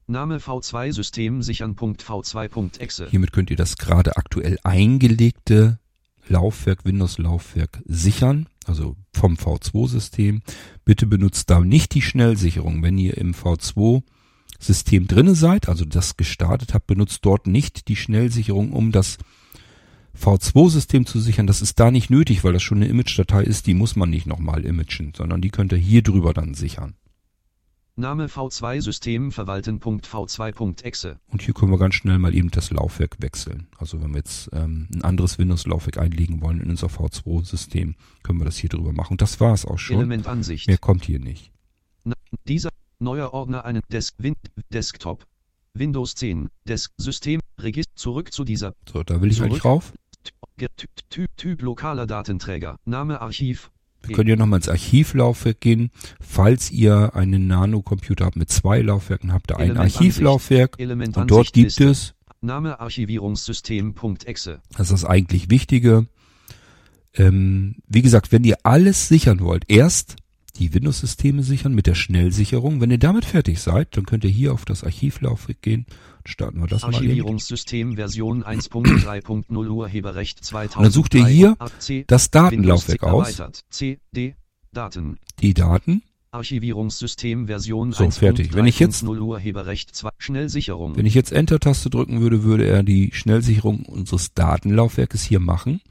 Name 0.07 0.37
V2 0.37 0.91
System 0.91 1.41
sichern.v2.exe. 1.41 3.09
Hiermit 3.09 3.31
könnt 3.31 3.49
ihr 3.49 3.55
das 3.55 3.77
gerade 3.77 4.17
aktuell 4.17 4.57
eingelegte 4.63 5.79
Laufwerk, 6.27 6.85
Windows-Laufwerk 6.85 7.81
sichern, 7.85 8.47
also 8.65 8.95
vom 9.13 9.35
V2-System. 9.35 10.41
Bitte 10.85 11.05
benutzt 11.05 11.49
da 11.49 11.59
nicht 11.59 11.93
die 11.93 12.01
Schnellsicherung. 12.01 12.81
Wenn 12.83 12.97
ihr 12.97 13.17
im 13.17 13.33
V2-System 13.33 15.07
drinne 15.07 15.35
seid, 15.35 15.69
also 15.69 15.85
das 15.85 16.17
gestartet 16.17 16.73
habt, 16.73 16.87
benutzt 16.87 17.25
dort 17.25 17.47
nicht 17.47 17.87
die 17.87 17.95
Schnellsicherung, 17.95 18.73
um 18.73 18.91
das 18.91 19.17
V2-System 20.19 21.05
zu 21.05 21.19
sichern. 21.19 21.47
Das 21.47 21.61
ist 21.61 21.79
da 21.79 21.91
nicht 21.91 22.09
nötig, 22.09 22.43
weil 22.43 22.53
das 22.53 22.63
schon 22.63 22.77
eine 22.77 22.87
Image-Datei 22.87 23.43
ist, 23.43 23.67
die 23.67 23.73
muss 23.73 23.95
man 23.95 24.09
nicht 24.09 24.27
nochmal 24.27 24.65
imagen, 24.65 25.13
sondern 25.15 25.41
die 25.41 25.49
könnt 25.49 25.71
ihr 25.71 25.77
hier 25.77 26.01
drüber 26.01 26.33
dann 26.33 26.53
sichern. 26.53 26.95
Name 27.95 28.25
V2 28.25 28.81
System 28.81 29.31
verwalten.v2.exe. 29.31 31.19
Und 31.27 31.43
hier 31.43 31.53
können 31.53 31.71
wir 31.71 31.77
ganz 31.77 31.93
schnell 31.93 32.17
mal 32.17 32.33
eben 32.33 32.49
das 32.49 32.71
Laufwerk 32.71 33.17
wechseln. 33.19 33.67
Also 33.77 34.01
wenn 34.01 34.11
wir 34.11 34.17
jetzt 34.17 34.49
ähm, 34.51 34.87
ein 34.95 35.03
anderes 35.03 35.37
Windows-Laufwerk 35.37 35.99
einlegen 35.99 36.41
wollen 36.41 36.59
in 36.59 36.71
unser 36.71 36.87
V2-System, 36.87 37.95
können 38.23 38.39
wir 38.39 38.45
das 38.45 38.57
hier 38.57 38.71
drüber 38.71 38.93
machen. 38.93 39.13
Und 39.13 39.21
das 39.21 39.39
war 39.39 39.53
es 39.53 39.65
auch 39.65 39.77
schon. 39.77 39.97
Elementansicht. 39.97 40.67
Mehr 40.67 40.79
kommt 40.79 41.05
hier 41.05 41.19
nicht. 41.19 41.51
Na, 42.03 42.15
dieser 42.47 42.69
neuer 42.97 43.31
Ordner 43.31 43.63
einen 43.63 43.81
Desk 43.91 44.15
Win 44.17 44.33
Desktop. 44.71 45.27
Windows 45.75 46.15
10 46.15 46.49
Desk 46.67 46.91
System 46.97 47.41
Register 47.59 47.91
zurück 47.95 48.31
zu 48.31 48.43
dieser 48.43 48.73
So, 48.91 49.03
da 49.03 49.21
will 49.21 49.31
ich 49.31 49.37
Zurück. 49.37 49.51
eigentlich 49.51 49.65
rauf. 49.65 49.93
Typ, 50.75 50.89
Typ, 51.09 51.37
Typ, 51.37 51.61
lokaler 51.61 52.07
Datenträger 52.07 52.77
Name 52.85 53.21
Archiv 53.21 53.71
Wir 54.05 54.15
können 54.15 54.29
ja 54.29 54.35
nochmal 54.35 54.57
ins 54.57 54.69
Archivlaufwerk 54.69 55.61
gehen. 55.61 55.91
Falls 56.19 56.71
ihr 56.71 57.15
einen 57.15 57.47
Nano-Computer 57.47 58.25
habt 58.25 58.35
mit 58.35 58.49
zwei 58.49 58.81
Laufwerken, 58.81 59.31
habt 59.31 59.51
ihr 59.51 59.57
ein. 59.57 59.77
Archivlaufwerk. 59.77 60.75
Element 60.77 61.15
Und 61.15 61.31
dort 61.31 61.53
gibt 61.53 61.79
es, 61.79 62.13
Name 62.41 62.79
Archivierungssystem.exe. 62.79 64.61
das 64.71 64.79
ist 64.79 64.91
das 64.91 65.05
eigentlich 65.05 65.49
Wichtige, 65.49 66.07
ähm, 67.15 67.75
wie 67.87 68.01
gesagt, 68.01 68.31
wenn 68.31 68.43
ihr 68.43 68.57
alles 68.63 69.07
sichern 69.07 69.39
wollt, 69.39 69.63
erst 69.69 70.17
die 70.57 70.73
Windows-Systeme 70.73 71.41
sichern 71.41 71.73
mit 71.73 71.87
der 71.87 71.95
Schnellsicherung. 71.95 72.79
Wenn 72.79 72.91
ihr 72.91 72.99
damit 72.99 73.25
fertig 73.25 73.59
seid, 73.59 73.97
dann 73.97 74.05
könnt 74.05 74.23
ihr 74.23 74.29
hier 74.29 74.53
auf 74.53 74.65
das 74.65 74.83
Archivlaufwerk 74.83 75.61
gehen. 75.61 75.85
Starten 76.25 76.59
wir 76.61 76.67
das. 76.67 76.83
Archivierungssystem 76.83 77.95
Version 77.95 78.43
1.3.0 78.43 79.67
Urheberrecht 79.69 80.43
2000. 80.43 80.77
Und 80.77 80.83
dann 80.83 80.91
sucht 80.91 81.13
ihr 81.15 81.25
hier 81.27 81.57
das 82.07 82.31
Datenlaufwerk 82.31 83.03
aus, 83.03 83.41
C, 83.69 83.99
D, 84.15 84.35
Daten. 84.71 85.17
die 85.41 85.53
Daten. 85.53 86.01
Archivierungssystem 86.31 87.45
Version 87.47 87.91
So, 87.91 88.09
fertig. 88.09 88.53
Wenn 88.55 88.65
ich 88.65 88.79
jetzt- 88.79 89.03
1.3.0 89.03 89.19
Urheberrecht 89.21 89.95
2 89.95 90.09
Schnellsicherung. 90.17 90.95
Wenn 90.95 91.05
ich 91.05 91.13
jetzt 91.13 91.31
Enter-Taste 91.31 91.89
drücken 91.91 92.21
würde, 92.21 92.43
würde 92.43 92.65
er 92.65 92.81
die 92.83 93.11
Schnellsicherung 93.13 93.85
unseres 93.85 94.33
Datenlaufwerkes 94.33 95.23
hier 95.23 95.39
machen. 95.39 95.81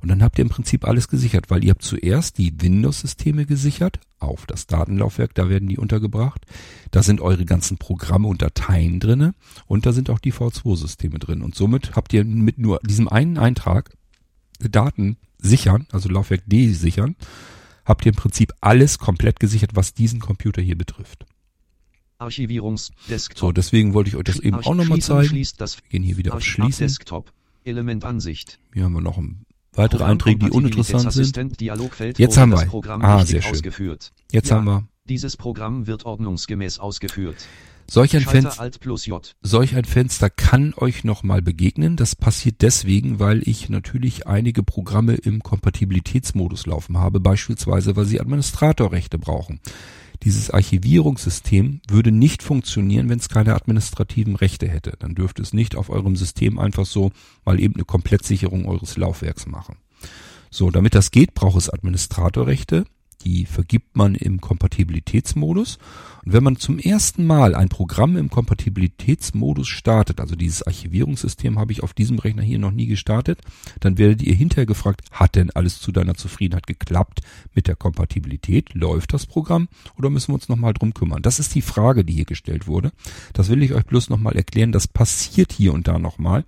Und 0.00 0.08
dann 0.08 0.22
habt 0.22 0.38
ihr 0.38 0.42
im 0.42 0.48
Prinzip 0.50 0.86
alles 0.86 1.08
gesichert, 1.08 1.50
weil 1.50 1.64
ihr 1.64 1.70
habt 1.70 1.82
zuerst 1.82 2.38
die 2.38 2.52
Windows-Systeme 2.60 3.46
gesichert 3.46 3.98
auf 4.18 4.46
das 4.46 4.66
Datenlaufwerk, 4.66 5.34
da 5.34 5.48
werden 5.48 5.68
die 5.68 5.78
untergebracht. 5.78 6.44
Da 6.90 7.02
sind 7.02 7.20
eure 7.20 7.44
ganzen 7.44 7.78
Programme 7.78 8.28
und 8.28 8.42
Dateien 8.42 9.00
drinne 9.00 9.34
und 9.66 9.86
da 9.86 9.92
sind 9.92 10.10
auch 10.10 10.18
die 10.18 10.32
V2-Systeme 10.32 11.18
drin. 11.18 11.42
Und 11.42 11.54
somit 11.54 11.96
habt 11.96 12.12
ihr 12.12 12.24
mit 12.24 12.58
nur 12.58 12.78
diesem 12.86 13.08
einen 13.08 13.38
Eintrag 13.38 13.90
Daten 14.58 15.16
sichern, 15.38 15.86
also 15.92 16.08
Laufwerk 16.08 16.42
D 16.46 16.72
sichern, 16.72 17.16
habt 17.84 18.04
ihr 18.06 18.12
im 18.12 18.16
Prinzip 18.16 18.52
alles 18.60 18.98
komplett 18.98 19.38
gesichert, 19.40 19.70
was 19.74 19.94
diesen 19.94 20.20
Computer 20.20 20.62
hier 20.62 20.76
betrifft. 20.78 21.26
Archivierungs 22.18 22.92
Desktop. 23.10 23.38
So, 23.38 23.52
deswegen 23.52 23.92
wollte 23.94 24.08
ich 24.08 24.16
euch 24.16 24.24
das 24.24 24.38
eben 24.40 24.56
auch 24.56 24.74
nochmal 24.74 25.00
zeigen. 25.00 25.34
Wir 25.36 25.44
gehen 25.90 26.02
hier 26.02 26.16
wieder 26.16 26.32
auf 26.32 26.36
Arch- 26.42 26.46
Schließen. 26.46 26.86
Desktop. 26.86 27.32
Elementansicht. 27.64 28.58
Hier 28.72 28.84
haben 28.84 28.92
wir 28.94 29.00
noch 29.02 29.18
ein- 29.18 29.44
weitere 29.76 30.04
Einträge, 30.04 30.46
die 30.46 30.50
uninteressant 30.50 31.12
sind. 31.12 31.36
Jetzt 32.18 32.36
haben 32.36 32.52
wir. 32.52 32.64
Programm 32.66 33.02
Ah, 33.02 33.24
sehr 33.24 33.42
schön. 33.42 33.52
ausgeführt. 33.52 34.12
Jetzt 34.32 34.50
Ja. 34.50 34.56
haben 34.56 34.64
wir 34.66 34.88
Dieses 35.08 35.36
Programm 35.36 35.86
wird 35.86 36.04
ordnungsgemäß 36.04 36.80
ausgeführt. 36.80 37.36
solch 37.88 38.16
ein, 38.16 38.22
Fenster, 38.22 38.68
solch 39.42 39.76
ein 39.76 39.84
Fenster 39.84 40.28
kann 40.30 40.74
euch 40.76 41.04
nochmal 41.04 41.40
begegnen. 41.42 41.94
Das 41.94 42.16
passiert 42.16 42.62
deswegen, 42.62 43.20
weil 43.20 43.46
ich 43.46 43.68
natürlich 43.68 44.26
einige 44.26 44.64
Programme 44.64 45.14
im 45.14 45.40
Kompatibilitätsmodus 45.44 46.66
laufen 46.66 46.98
habe, 46.98 47.20
beispielsweise 47.20 47.94
weil 47.94 48.04
sie 48.06 48.20
Administratorrechte 48.20 49.18
brauchen. 49.18 49.60
Dieses 50.22 50.50
Archivierungssystem 50.50 51.80
würde 51.88 52.10
nicht 52.10 52.42
funktionieren, 52.42 53.08
wenn 53.08 53.18
es 53.18 53.28
keine 53.28 53.54
administrativen 53.54 54.36
Rechte 54.36 54.68
hätte. 54.68 54.94
Dann 54.98 55.14
dürfte 55.14 55.42
es 55.42 55.52
nicht 55.52 55.76
auf 55.76 55.90
eurem 55.90 56.16
System 56.16 56.58
einfach 56.58 56.86
so 56.86 57.12
mal 57.44 57.60
eben 57.60 57.74
eine 57.74 57.84
Komplettsicherung 57.84 58.66
eures 58.66 58.96
Laufwerks 58.96 59.46
machen. 59.46 59.76
So, 60.50 60.70
damit 60.70 60.94
das 60.94 61.10
geht, 61.10 61.34
braucht 61.34 61.58
es 61.58 61.70
Administratorrechte. 61.70 62.84
Die 63.24 63.46
vergibt 63.46 63.96
man 63.96 64.14
im 64.14 64.40
Kompatibilitätsmodus. 64.40 65.78
Und 66.24 66.32
wenn 66.32 66.44
man 66.44 66.56
zum 66.56 66.78
ersten 66.78 67.26
Mal 67.26 67.54
ein 67.54 67.68
Programm 67.68 68.16
im 68.16 68.30
Kompatibilitätsmodus 68.30 69.68
startet, 69.68 70.20
also 70.20 70.36
dieses 70.36 70.62
Archivierungssystem 70.64 71.58
habe 71.58 71.72
ich 71.72 71.82
auf 71.82 71.94
diesem 71.94 72.18
Rechner 72.18 72.42
hier 72.42 72.58
noch 72.58 72.70
nie 72.70 72.86
gestartet, 72.86 73.40
dann 73.80 73.98
werdet 73.98 74.22
ihr 74.22 74.34
hinterher 74.34 74.66
gefragt, 74.66 75.02
hat 75.12 75.34
denn 75.34 75.50
alles 75.50 75.80
zu 75.80 75.92
deiner 75.92 76.14
Zufriedenheit 76.14 76.66
geklappt 76.66 77.20
mit 77.54 77.68
der 77.68 77.76
Kompatibilität? 77.76 78.74
Läuft 78.74 79.12
das 79.12 79.26
Programm 79.26 79.68
oder 79.96 80.10
müssen 80.10 80.28
wir 80.28 80.34
uns 80.34 80.48
nochmal 80.48 80.74
drum 80.74 80.94
kümmern? 80.94 81.22
Das 81.22 81.38
ist 81.38 81.54
die 81.54 81.62
Frage, 81.62 82.04
die 82.04 82.14
hier 82.14 82.24
gestellt 82.24 82.66
wurde. 82.66 82.92
Das 83.32 83.48
will 83.48 83.62
ich 83.62 83.72
euch 83.72 83.84
bloß 83.86 84.10
nochmal 84.10 84.36
erklären. 84.36 84.72
Das 84.72 84.86
passiert 84.86 85.52
hier 85.52 85.72
und 85.72 85.88
da 85.88 85.98
nochmal. 85.98 86.44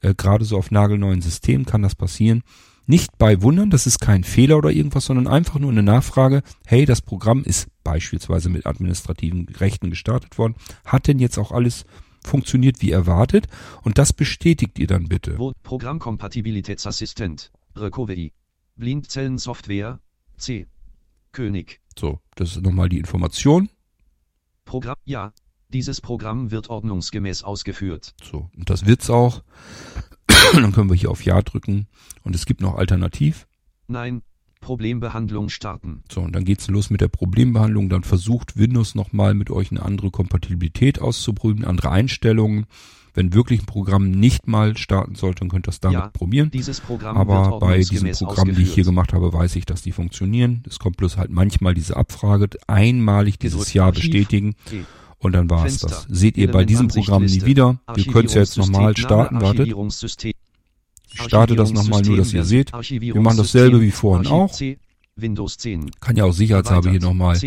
Äh, 0.00 0.14
Gerade 0.14 0.44
so 0.44 0.56
auf 0.56 0.70
nagelneuen 0.70 1.22
Systemen 1.22 1.66
kann 1.66 1.82
das 1.82 1.94
passieren. 1.94 2.42
Nicht 2.86 3.18
bei 3.18 3.42
Wundern, 3.42 3.70
das 3.70 3.86
ist 3.86 4.00
kein 4.00 4.22
Fehler 4.22 4.58
oder 4.58 4.70
irgendwas, 4.70 5.06
sondern 5.06 5.26
einfach 5.26 5.58
nur 5.58 5.72
eine 5.72 5.82
Nachfrage. 5.82 6.42
Hey, 6.64 6.84
das 6.84 7.02
Programm 7.02 7.42
ist 7.42 7.66
beispielsweise 7.82 8.48
mit 8.48 8.64
administrativen 8.64 9.48
Rechten 9.48 9.90
gestartet 9.90 10.38
worden. 10.38 10.54
Hat 10.84 11.08
denn 11.08 11.18
jetzt 11.18 11.36
auch 11.36 11.50
alles 11.50 11.84
funktioniert 12.24 12.82
wie 12.82 12.92
erwartet? 12.92 13.48
Und 13.82 13.98
das 13.98 14.12
bestätigt 14.12 14.78
ihr 14.78 14.86
dann 14.86 15.08
bitte. 15.08 15.36
Programmkompatibilitätsassistent. 15.64 17.50
Recovery. 17.74 18.32
Blindzellensoftware. 18.76 19.98
C. 20.36 20.68
König. 21.32 21.80
So, 21.98 22.20
das 22.36 22.50
ist 22.50 22.62
nochmal 22.62 22.88
die 22.88 22.98
Information. 22.98 23.68
Programm. 24.64 24.96
Ja. 25.04 25.32
Dieses 25.68 26.00
Programm 26.00 26.52
wird 26.52 26.70
ordnungsgemäß 26.70 27.42
ausgeführt. 27.42 28.14
So, 28.22 28.48
und 28.56 28.70
das 28.70 28.86
wird's 28.86 29.10
auch. 29.10 29.42
Dann 30.54 30.72
können 30.72 30.90
wir 30.90 30.96
hier 30.96 31.10
auf 31.10 31.24
Ja 31.24 31.42
drücken. 31.42 31.86
Und 32.22 32.34
es 32.34 32.46
gibt 32.46 32.60
noch 32.60 32.76
Alternativ. 32.76 33.46
Nein. 33.88 34.22
Problembehandlung 34.60 35.48
starten. 35.48 36.02
So, 36.10 36.22
und 36.22 36.34
dann 36.34 36.44
geht's 36.44 36.66
los 36.68 36.90
mit 36.90 37.00
der 37.00 37.08
Problembehandlung. 37.08 37.88
Dann 37.88 38.02
versucht 38.02 38.56
Windows 38.56 38.94
nochmal 38.94 39.34
mit 39.34 39.50
euch 39.50 39.70
eine 39.70 39.82
andere 39.82 40.10
Kompatibilität 40.10 41.00
auszuprüfen, 41.00 41.64
andere 41.64 41.90
Einstellungen. 41.90 42.66
Wenn 43.14 43.32
wirklich 43.32 43.62
ein 43.62 43.66
Programm 43.66 44.10
nicht 44.10 44.46
mal 44.46 44.76
starten 44.76 45.14
sollte, 45.14 45.40
dann 45.40 45.48
könnt 45.48 45.66
ihr 45.66 45.70
das 45.70 45.80
damit 45.80 46.00
Ja, 46.00 46.08
probieren. 46.08 46.50
Aber 47.02 47.58
bei 47.60 47.78
diesen 47.78 48.10
Programmen, 48.10 48.54
die 48.56 48.62
ich 48.62 48.74
hier 48.74 48.84
gemacht 48.84 49.12
habe, 49.14 49.32
weiß 49.32 49.56
ich, 49.56 49.64
dass 49.64 49.82
die 49.82 49.92
funktionieren. 49.92 50.62
Es 50.68 50.78
kommt 50.78 50.98
bloß 50.98 51.16
halt 51.16 51.30
manchmal 51.30 51.72
diese 51.72 51.96
Abfrage, 51.96 52.48
einmalig 52.66 53.38
dieses 53.38 53.58
Gedrückt 53.58 53.74
Ja 53.74 53.84
Archiv. 53.86 54.02
bestätigen 54.02 54.54
G. 54.68 54.82
und 55.18 55.32
dann 55.32 55.48
war 55.50 55.66
es 55.66 55.78
das. 55.78 56.06
Seht 56.08 56.36
ihr 56.36 56.50
bei 56.50 56.64
diesem 56.64 56.88
Programm 56.88 57.24
nie 57.24 57.44
wieder. 57.44 57.78
Wir 57.94 58.04
können 58.06 58.26
es 58.26 58.34
ja 58.34 58.40
jetzt 58.40 58.56
nochmal 58.58 58.96
starten, 58.96 59.40
wartet. 59.40 59.68
Ich 61.12 61.22
starte 61.22 61.56
das 61.56 61.72
nochmal 61.72 62.02
nur, 62.02 62.16
dass 62.18 62.32
ihr 62.32 62.44
seht. 62.44 62.72
Wir 62.72 63.20
machen 63.20 63.38
dasselbe 63.38 63.80
wie 63.80 63.90
vorhin 63.90 64.26
auch. 64.26 64.52
C, 64.52 64.78
Windows 65.16 65.56
10. 65.58 65.90
Kann 66.00 66.16
ja 66.16 66.24
auch 66.24 66.32
sicherheitshalber 66.32 66.90
hier 66.90 67.00
nochmal. 67.00 67.38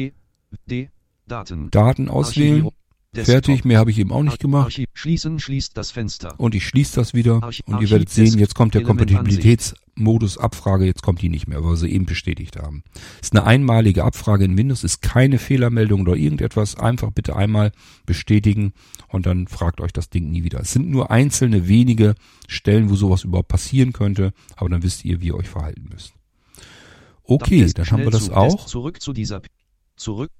Daten 1.28 2.10
auswählen. 2.10 2.70
Fertig, 3.16 3.66
mehr 3.66 3.80
habe 3.80 3.90
ich 3.90 3.98
eben 3.98 4.12
auch 4.12 4.22
nicht 4.22 4.40
gemacht. 4.40 4.80
Schließen 4.94 5.40
schließt 5.40 5.76
das 5.76 5.90
Fenster. 5.90 6.40
Und 6.40 6.54
ich 6.54 6.68
schließe 6.68 6.96
das 6.96 7.16
wieder 7.16 7.42
und 7.66 7.82
ihr 7.82 7.90
werdet 7.90 8.10
sehen, 8.10 8.38
jetzt 8.38 8.54
kommt 8.54 8.76
der 8.76 8.82
Elementansicht. 8.82 9.18
Kompatibilitätsmodus 9.18 10.38
Abfrage, 10.38 10.86
jetzt 10.86 11.02
kommt 11.02 11.22
die 11.24 11.30
nicht 11.30 11.48
mehr, 11.48 11.64
weil 11.64 11.72
wir 11.72 11.78
sie 11.78 11.90
eben 11.90 12.06
bestätigt 12.06 12.58
haben. 12.58 12.84
Ist 13.20 13.36
eine 13.36 13.46
einmalige 13.46 14.04
Abfrage 14.04 14.46
in 14.46 14.56
Windows, 14.58 14.84
ist 14.84 15.02
keine 15.02 15.40
Fehlermeldung 15.40 16.02
oder 16.02 16.16
irgendetwas, 16.16 16.76
einfach 16.76 17.10
bitte 17.10 17.36
einmal 17.36 17.72
bestätigen 18.06 18.74
und 19.08 19.26
dann 19.26 19.48
fragt 19.48 19.82
euch 19.82 19.92
das 19.92 20.12
Ding 20.12 20.30
nie 20.30 20.44
wieder. 20.44 20.60
Es 20.60 20.72
sind 20.72 20.90
nur 20.90 21.10
einzelne 21.10 21.68
wenige 21.68 22.14
Stellen, 22.48 22.92
wo 22.92 22.96
sowas 22.96 23.24
überhaupt 23.24 23.48
passieren 23.48 23.92
könnte, 23.92 24.34
aber 24.56 24.70
dann 24.70 24.84
wisst 24.84 25.04
ihr, 25.04 25.20
wie 25.22 25.28
ihr 25.28 25.36
euch 25.36 25.50
verhalten 25.50 25.90
müsst. 25.92 26.14
Okay, 27.24 27.66
dann 27.74 27.90
haben 27.90 28.04
wir 28.04 28.12
das 28.12 28.30
auch. 28.30 28.68
Zurück 28.68 29.02
zu 29.02 29.14
dieser. 29.14 29.42
Zurück. 29.96 30.32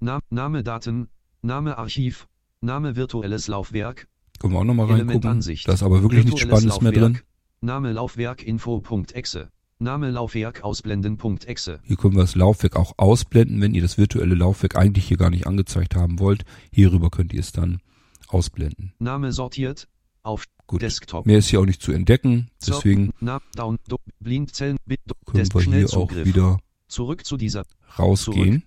Name 0.00 0.62
Daten. 0.64 1.08
Name 1.42 1.78
Archiv. 1.78 2.28
Name 2.60 2.96
virtuelles 2.96 3.48
Laufwerk. 3.48 4.06
Können 4.38 4.52
wir 4.52 4.60
auch 4.60 4.64
nochmal 4.64 4.86
reingucken. 4.86 5.40
Da 5.64 5.72
ist 5.72 5.82
aber 5.82 6.02
wirklich 6.02 6.24
nichts 6.24 6.40
Spannendes 6.40 6.80
mehr 6.80 6.92
drin. 6.92 7.02
Laufwerk. 7.02 7.24
Name 7.62 7.92
Laufwerk 7.92 8.42
Info.exe. 8.42 9.50
Name 9.78 10.10
Laufwerk 10.10 10.62
ausblenden.exe. 10.62 11.80
Hier 11.84 11.96
können 11.96 12.14
wir 12.14 12.20
das 12.22 12.34
Laufwerk 12.34 12.76
auch 12.76 12.92
ausblenden, 12.98 13.60
wenn 13.62 13.74
ihr 13.74 13.80
das 13.80 13.96
virtuelle 13.96 14.34
Laufwerk 14.34 14.76
eigentlich 14.76 15.06
hier 15.06 15.16
gar 15.16 15.30
nicht 15.30 15.46
angezeigt 15.46 15.94
haben 15.94 16.18
wollt. 16.18 16.44
Hierüber 16.70 17.08
könnt 17.08 17.32
ihr 17.32 17.40
es 17.40 17.52
dann 17.52 17.80
ausblenden. 18.28 18.92
Name 18.98 19.32
sortiert. 19.32 19.88
Auf 20.22 20.44
Gut. 20.66 20.82
Desktop. 20.82 21.24
Mehr 21.24 21.38
ist 21.38 21.48
hier 21.48 21.60
auch 21.60 21.66
nicht 21.66 21.82
zu 21.82 21.92
entdecken, 21.92 22.50
deswegen 22.64 23.10
Na, 23.20 23.40
down, 23.56 23.78
do, 23.88 23.96
Blindzellen, 24.20 24.76
Bit, 24.84 25.00
do, 25.06 25.14
können 25.24 25.38
Desk, 25.38 25.54
wir 25.54 25.62
hier 25.62 25.96
auch 25.96 26.12
wieder 26.12 26.58
Zurück 26.86 27.24
zu 27.24 27.36
dieser. 27.36 27.64
rausgehen. 27.98 28.62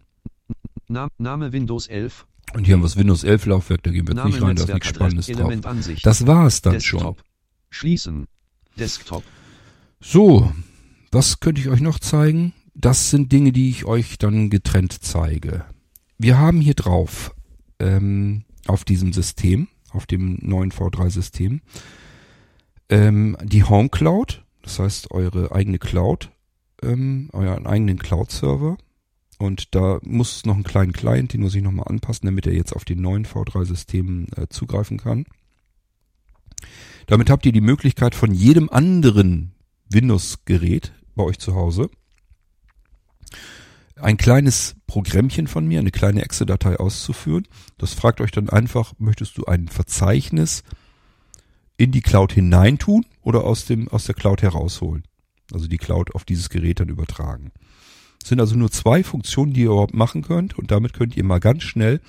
Na, 0.88 1.08
Name 1.18 1.54
Windows 1.54 1.88
11. 1.88 2.26
Und 2.54 2.66
hier 2.66 2.76
haben 2.76 2.82
wir 2.82 2.88
das 2.88 2.98
Windows 2.98 3.24
11 3.24 3.48
Laufwerk, 3.48 3.84
da 3.84 3.92
gehen 3.92 4.08
wir 4.08 4.16
jetzt 4.16 4.26
nicht 4.26 4.42
rein, 4.42 4.56
da 4.56 4.64
ist 4.64 4.74
nichts. 4.74 4.90
Spannendes 4.90 5.28
drauf. 5.28 5.54
Das 6.04 6.28
war's 6.28 6.62
dann 6.62 6.82
schon. 6.82 7.00
Desktop. 7.00 7.24
Schließen. 7.70 8.28
Desktop. 8.78 9.24
So, 10.00 10.52
was 11.12 11.40
könnte 11.40 11.62
ich 11.62 11.70
euch 11.70 11.82
noch 11.82 12.00
zeigen? 12.00 12.54
Das 12.76 13.10
sind 13.10 13.32
Dinge, 13.32 13.52
die 13.52 13.70
ich 13.70 13.86
euch 13.86 14.18
dann 14.18 14.50
getrennt 14.50 14.94
zeige. 15.04 15.66
Wir 16.18 16.38
haben 16.38 16.62
hier 16.62 16.74
drauf, 16.74 17.34
ähm, 17.80 18.46
auf 18.68 18.84
diesem 18.84 19.14
System, 19.14 19.68
auf 19.92 20.06
dem 20.06 20.38
neuen 20.42 20.72
V3-System, 20.72 21.62
ähm, 22.90 23.38
die 23.44 23.64
Home 23.64 23.90
Cloud, 23.90 24.44
das 24.62 24.80
heißt 24.80 25.12
eure 25.12 25.52
eigene 25.52 25.80
Cloud, 25.80 26.32
ähm, 26.82 27.30
euren 27.34 27.66
eigenen 27.68 28.00
Cloud-Server. 28.00 28.78
Und 29.40 29.76
da 29.76 30.00
muss 30.04 30.46
noch 30.46 30.56
einen 30.56 30.64
kleinen 30.64 30.94
Client, 30.94 31.34
den 31.34 31.42
muss 31.42 31.56
ich 31.56 31.64
nochmal 31.64 31.88
anpassen, 31.88 32.26
damit 32.26 32.46
er 32.46 32.54
jetzt 32.54 32.74
auf 32.74 32.86
den 32.86 33.02
neuen 33.02 33.26
V3-Systemen 33.26 34.28
äh, 34.36 34.48
zugreifen 34.50 34.98
kann. 34.98 35.26
Damit 37.08 37.30
habt 37.30 37.46
ihr 37.46 37.52
die 37.52 37.62
Möglichkeit 37.62 38.16
von 38.16 38.32
jedem 38.32 38.70
anderen 38.70 39.54
Windows-Gerät 39.90 40.94
bei 41.16 41.24
euch 41.24 41.40
zu 41.40 41.56
Hause 41.56 41.90
ein 44.04 44.18
kleines 44.18 44.76
Programmchen 44.88 45.48
von 45.48 45.66
mir, 45.66 45.80
eine 45.80 45.92
kleine 45.92 46.24
Exe-Datei 46.24 46.78
auszuführen. 46.78 47.48
Das 47.78 47.94
fragt 47.94 48.22
euch 48.22 48.32
dann 48.32 48.50
einfach, 48.50 48.94
möchtest 48.98 49.38
du 49.38 49.46
ein 49.46 49.68
Verzeichnis 49.68 50.64
in 51.78 51.92
die 51.92 52.02
Cloud 52.02 52.34
hineintun 52.34 53.06
oder 53.22 53.44
aus 53.44 53.66
dem, 53.66 53.88
aus 53.88 54.06
der 54.06 54.16
Cloud 54.16 54.42
herausholen? 54.42 55.04
Also 55.52 55.68
die 55.68 55.78
Cloud 55.78 56.16
auf 56.16 56.26
dieses 56.26 56.50
Gerät 56.50 56.80
dann 56.80 56.90
übertragen. 56.90 57.52
Sind 58.24 58.40
also 58.40 58.56
nur 58.56 58.72
zwei 58.72 59.04
Funktionen, 59.04 59.54
die 59.54 59.62
ihr 59.62 59.68
überhaupt 59.68 59.94
machen 59.94 60.22
könnt 60.22 60.58
und 60.58 60.72
damit 60.72 60.94
könnt 60.94 61.18
ihr 61.18 61.24
mal 61.24 61.40
ganz 61.40 61.64
schnell 61.64 62.00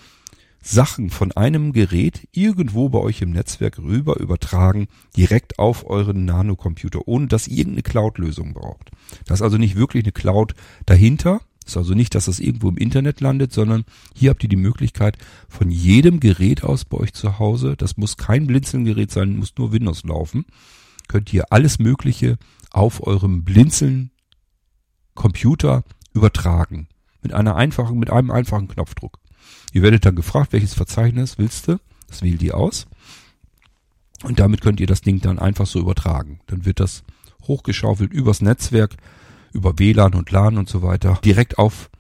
Sachen 0.66 1.10
von 1.10 1.30
einem 1.32 1.74
Gerät 1.74 2.26
irgendwo 2.32 2.88
bei 2.88 2.98
euch 2.98 3.20
im 3.20 3.32
Netzwerk 3.32 3.78
rüber 3.78 4.18
übertragen, 4.18 4.88
direkt 5.14 5.58
auf 5.58 5.84
euren 5.88 6.24
Nanocomputer, 6.24 7.06
ohne 7.06 7.26
dass 7.26 7.46
ihr 7.46 7.58
irgendeine 7.58 7.82
Cloud-Lösung 7.82 8.54
braucht. 8.54 8.90
Da 9.26 9.34
ist 9.34 9.42
also 9.42 9.58
nicht 9.58 9.76
wirklich 9.76 10.04
eine 10.04 10.12
Cloud 10.12 10.54
dahinter. 10.86 11.42
Ist 11.66 11.76
also 11.76 11.92
nicht, 11.94 12.14
dass 12.14 12.24
das 12.26 12.38
irgendwo 12.40 12.70
im 12.70 12.78
Internet 12.78 13.20
landet, 13.20 13.52
sondern 13.52 13.84
hier 14.14 14.30
habt 14.30 14.42
ihr 14.42 14.48
die 14.48 14.56
Möglichkeit 14.56 15.18
von 15.48 15.70
jedem 15.70 16.20
Gerät 16.20 16.62
aus 16.62 16.86
bei 16.86 16.96
euch 16.98 17.12
zu 17.12 17.38
Hause, 17.38 17.76
das 17.76 17.96
muss 17.96 18.16
kein 18.16 18.46
Blinzeln-Gerät 18.46 19.10
sein, 19.10 19.36
muss 19.36 19.54
nur 19.56 19.72
Windows 19.72 20.04
laufen, 20.04 20.44
könnt 21.08 21.32
ihr 21.32 21.52
alles 21.52 21.78
Mögliche 21.78 22.36
auf 22.70 23.06
eurem 23.06 23.44
Blinzeln-Computer 23.44 25.84
übertragen. 26.14 26.88
Mit 27.22 27.34
einer 27.34 27.56
einfachen, 27.56 27.98
mit 27.98 28.10
einem 28.10 28.30
einfachen 28.30 28.68
Knopfdruck. 28.68 29.18
Ihr 29.72 29.82
werdet 29.82 30.06
dann 30.06 30.14
gefragt, 30.14 30.52
welches 30.52 30.74
Verzeichnis 30.74 31.38
willst 31.38 31.68
du? 31.68 31.78
Das 32.08 32.22
wählt 32.22 32.42
ihr 32.42 32.56
aus. 32.56 32.86
Und 34.22 34.38
damit 34.38 34.60
könnt 34.60 34.80
ihr 34.80 34.86
das 34.86 35.00
Ding 35.00 35.20
dann 35.20 35.38
einfach 35.38 35.66
so 35.66 35.80
übertragen. 35.80 36.40
Dann 36.46 36.64
wird 36.64 36.80
das 36.80 37.02
hochgeschaufelt 37.42 38.12
übers 38.12 38.40
Netzwerk, 38.40 38.96
über 39.52 39.78
WLAN 39.78 40.14
und 40.14 40.30
LAN 40.30 40.56
und 40.56 40.68
so 40.68 40.82
weiter, 40.82 41.18
direkt 41.24 41.58
auf 41.58 41.90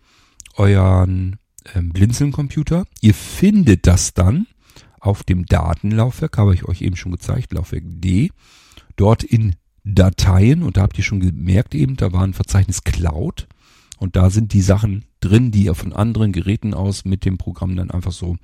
euren 0.56 1.36
ähm, 1.74 1.90
Blinzeln-Computer. 1.90 2.84
Ihr 3.00 3.14
findet 3.14 3.86
das 3.86 4.14
dann 4.14 4.46
auf 5.00 5.22
dem 5.22 5.44
Datenlaufwerk, 5.46 6.38
habe 6.38 6.54
ich 6.54 6.64
euch 6.64 6.80
eben 6.80 6.96
schon 6.96 7.12
gezeigt, 7.12 7.52
Laufwerk 7.52 7.84
D, 7.86 8.30
dort 8.96 9.22
in 9.22 9.56
Dateien 9.84 10.62
und 10.62 10.76
da 10.76 10.82
habt 10.82 10.96
ihr 10.96 11.04
schon 11.04 11.20
gemerkt 11.20 11.74
eben, 11.74 11.96
da 11.96 12.12
war 12.12 12.22
ein 12.22 12.32
Verzeichnis 12.32 12.84
Cloud 12.84 13.46
und 13.98 14.16
da 14.16 14.30
sind 14.30 14.52
die 14.52 14.62
Sachen 14.62 15.04
drin, 15.20 15.50
die 15.50 15.64
ihr 15.64 15.74
von 15.74 15.92
anderen 15.92 16.32
Geräten 16.32 16.74
aus 16.74 17.04
mit 17.04 17.24
dem 17.24 17.38
Programm 17.38 17.76
dann 17.76 17.90
einfach 17.90 18.12
so 18.12 18.36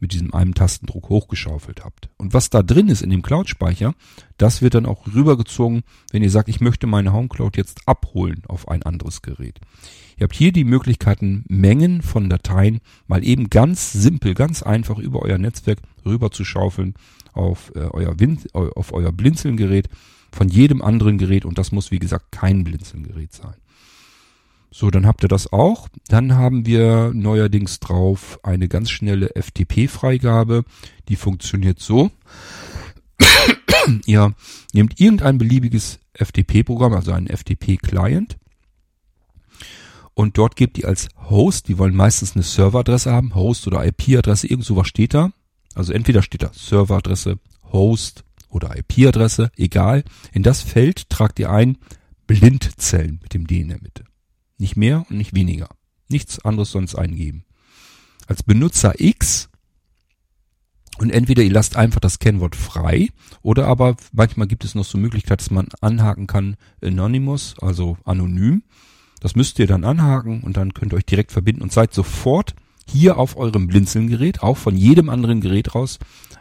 mit 0.00 0.14
diesem 0.14 0.32
einen 0.34 0.54
Tastendruck 0.54 1.10
hochgeschaufelt 1.10 1.84
habt. 1.84 2.08
Und 2.16 2.32
was 2.32 2.50
da 2.50 2.62
drin 2.62 2.88
ist 2.88 3.02
in 3.02 3.10
dem 3.10 3.22
Cloud-Speicher, 3.22 3.94
das 4.38 4.62
wird 4.62 4.74
dann 4.74 4.86
auch 4.86 5.06
rübergezogen, 5.14 5.82
wenn 6.10 6.22
ihr 6.22 6.30
sagt, 6.30 6.48
ich 6.48 6.60
möchte 6.60 6.86
meine 6.86 7.12
Home 7.12 7.28
Cloud 7.28 7.56
jetzt 7.56 7.86
abholen 7.86 8.42
auf 8.48 8.68
ein 8.68 8.82
anderes 8.82 9.20
Gerät. 9.20 9.60
Ihr 10.16 10.24
habt 10.24 10.34
hier 10.34 10.52
die 10.52 10.64
Möglichkeiten, 10.64 11.44
Mengen 11.48 12.02
von 12.02 12.28
Dateien 12.28 12.80
mal 13.06 13.24
eben 13.24 13.50
ganz 13.50 13.92
simpel, 13.92 14.34
ganz 14.34 14.62
einfach 14.62 14.98
über 14.98 15.22
euer 15.22 15.38
Netzwerk 15.38 15.78
rüber 16.04 16.30
zu 16.30 16.44
schaufeln 16.44 16.94
auf, 17.32 17.72
äh, 17.74 17.80
euer, 17.80 18.18
Win 18.18 18.38
auf 18.52 18.92
euer 18.92 19.12
Blinzeln-Gerät 19.12 19.88
von 20.32 20.48
jedem 20.48 20.82
anderen 20.82 21.18
Gerät 21.18 21.44
und 21.44 21.58
das 21.58 21.72
muss 21.72 21.90
wie 21.90 21.98
gesagt 21.98 22.32
kein 22.32 22.64
Blinzeln-Gerät 22.64 23.32
sein. 23.32 23.54
So, 24.70 24.90
dann 24.90 25.06
habt 25.06 25.24
ihr 25.24 25.28
das 25.28 25.52
auch. 25.52 25.88
Dann 26.08 26.36
haben 26.36 26.64
wir 26.64 27.12
neuerdings 27.12 27.80
drauf 27.80 28.38
eine 28.42 28.68
ganz 28.68 28.90
schnelle 28.90 29.30
FTP-Freigabe. 29.34 30.64
Die 31.08 31.16
funktioniert 31.16 31.80
so. 31.80 32.10
ihr 34.06 34.34
nehmt 34.72 35.00
irgendein 35.00 35.38
beliebiges 35.38 35.98
FTP-Programm, 36.14 36.92
also 36.92 37.12
einen 37.12 37.26
FTP-Client. 37.26 38.36
Und 40.14 40.38
dort 40.38 40.54
gebt 40.54 40.78
ihr 40.78 40.86
als 40.86 41.08
Host, 41.30 41.68
die 41.68 41.78
wollen 41.78 41.94
meistens 41.94 42.34
eine 42.34 42.42
Serveradresse 42.42 43.10
haben, 43.10 43.34
Host 43.34 43.66
oder 43.66 43.84
IP-Adresse, 43.84 44.46
irgend 44.46 44.66
sowas 44.66 44.86
steht 44.86 45.14
da. 45.14 45.32
Also 45.74 45.92
entweder 45.92 46.22
steht 46.22 46.42
da 46.42 46.50
Serveradresse, 46.52 47.38
Host 47.72 48.24
oder 48.48 48.76
IP-Adresse, 48.76 49.50
egal. 49.56 50.04
In 50.32 50.42
das 50.42 50.62
Feld 50.62 51.08
tragt 51.08 51.38
ihr 51.38 51.50
ein 51.50 51.78
Blindzellen 52.26 53.18
mit 53.22 53.34
dem 53.34 53.46
D 53.46 53.60
in 53.60 53.68
der 53.68 53.80
Mitte. 53.80 54.04
Nicht 54.60 54.76
mehr 54.76 55.06
und 55.08 55.16
nicht 55.16 55.34
weniger. 55.34 55.68
Nichts 56.08 56.44
anderes 56.44 56.70
sonst 56.70 56.94
eingeben. 56.94 57.44
Als 58.26 58.42
Benutzer 58.42 59.00
X 59.00 59.48
und 60.98 61.10
entweder 61.10 61.42
ihr 61.42 61.50
lasst 61.50 61.76
einfach 61.76 62.00
das 62.00 62.18
Kennwort 62.18 62.54
frei 62.54 63.08
oder 63.40 63.66
aber 63.66 63.96
manchmal 64.12 64.46
gibt 64.46 64.64
es 64.64 64.74
noch 64.74 64.84
so 64.84 64.98
Möglichkeit, 64.98 65.40
dass 65.40 65.50
man 65.50 65.68
anhaken 65.80 66.26
kann 66.26 66.56
Anonymous, 66.84 67.54
also 67.58 67.96
anonym. 68.04 68.62
Das 69.20 69.34
müsst 69.34 69.58
ihr 69.58 69.66
dann 69.66 69.84
anhaken 69.84 70.42
und 70.42 70.58
dann 70.58 70.74
könnt 70.74 70.92
ihr 70.92 70.98
euch 70.98 71.06
direkt 71.06 71.32
verbinden 71.32 71.62
und 71.62 71.72
seid 71.72 71.94
sofort 71.94 72.54
hier 72.86 73.16
auf 73.16 73.38
eurem 73.38 73.66
Blinzeln-Gerät, 73.66 74.42
auch 74.42 74.58
von 74.58 74.76
jedem 74.76 75.08
anderen 75.08 75.40
Gerät 75.40 75.74
raus, 75.74 75.98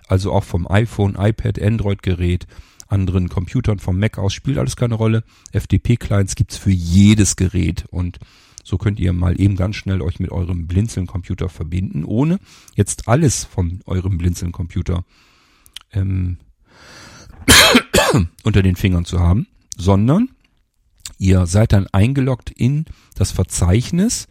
also 0.09 0.33
auch 0.33 0.43
vom 0.43 0.69
iPhone, 0.69 1.15
iPad, 1.17 1.61
Android-Gerät, 1.61 2.47
anderen 2.89 3.29
Computern 3.29 3.79
vom 3.79 3.99
Mac 3.99 4.17
aus, 4.17 4.33
spielt 4.33 4.57
alles 4.57 4.75
keine 4.75 4.95
Rolle. 4.95 5.23
FTP-Clients 5.53 6.35
gibt's 6.35 6.57
für 6.57 6.71
jedes 6.71 7.35
Gerät 7.35 7.85
und 7.89 8.19
so 8.63 8.77
könnt 8.77 8.99
ihr 8.99 9.13
mal 9.13 9.39
eben 9.39 9.55
ganz 9.55 9.77
schnell 9.77 10.01
euch 10.01 10.19
mit 10.19 10.31
eurem 10.31 10.67
Blinzeln-Computer 10.67 11.49
verbinden, 11.49 12.03
ohne 12.03 12.39
jetzt 12.75 13.07
alles 13.07 13.45
von 13.45 13.81
eurem 13.85 14.17
Blinzeln-Computer 14.17 15.05
ähm, 15.91 16.37
unter 18.43 18.61
den 18.61 18.75
Fingern 18.75 19.05
zu 19.05 19.19
haben, 19.19 19.47
sondern 19.77 20.29
ihr 21.17 21.47
seid 21.47 21.73
dann 21.73 21.87
eingeloggt 21.87 22.51
in 22.51 22.85
das 23.15 23.31
Verzeichnis 23.31 24.27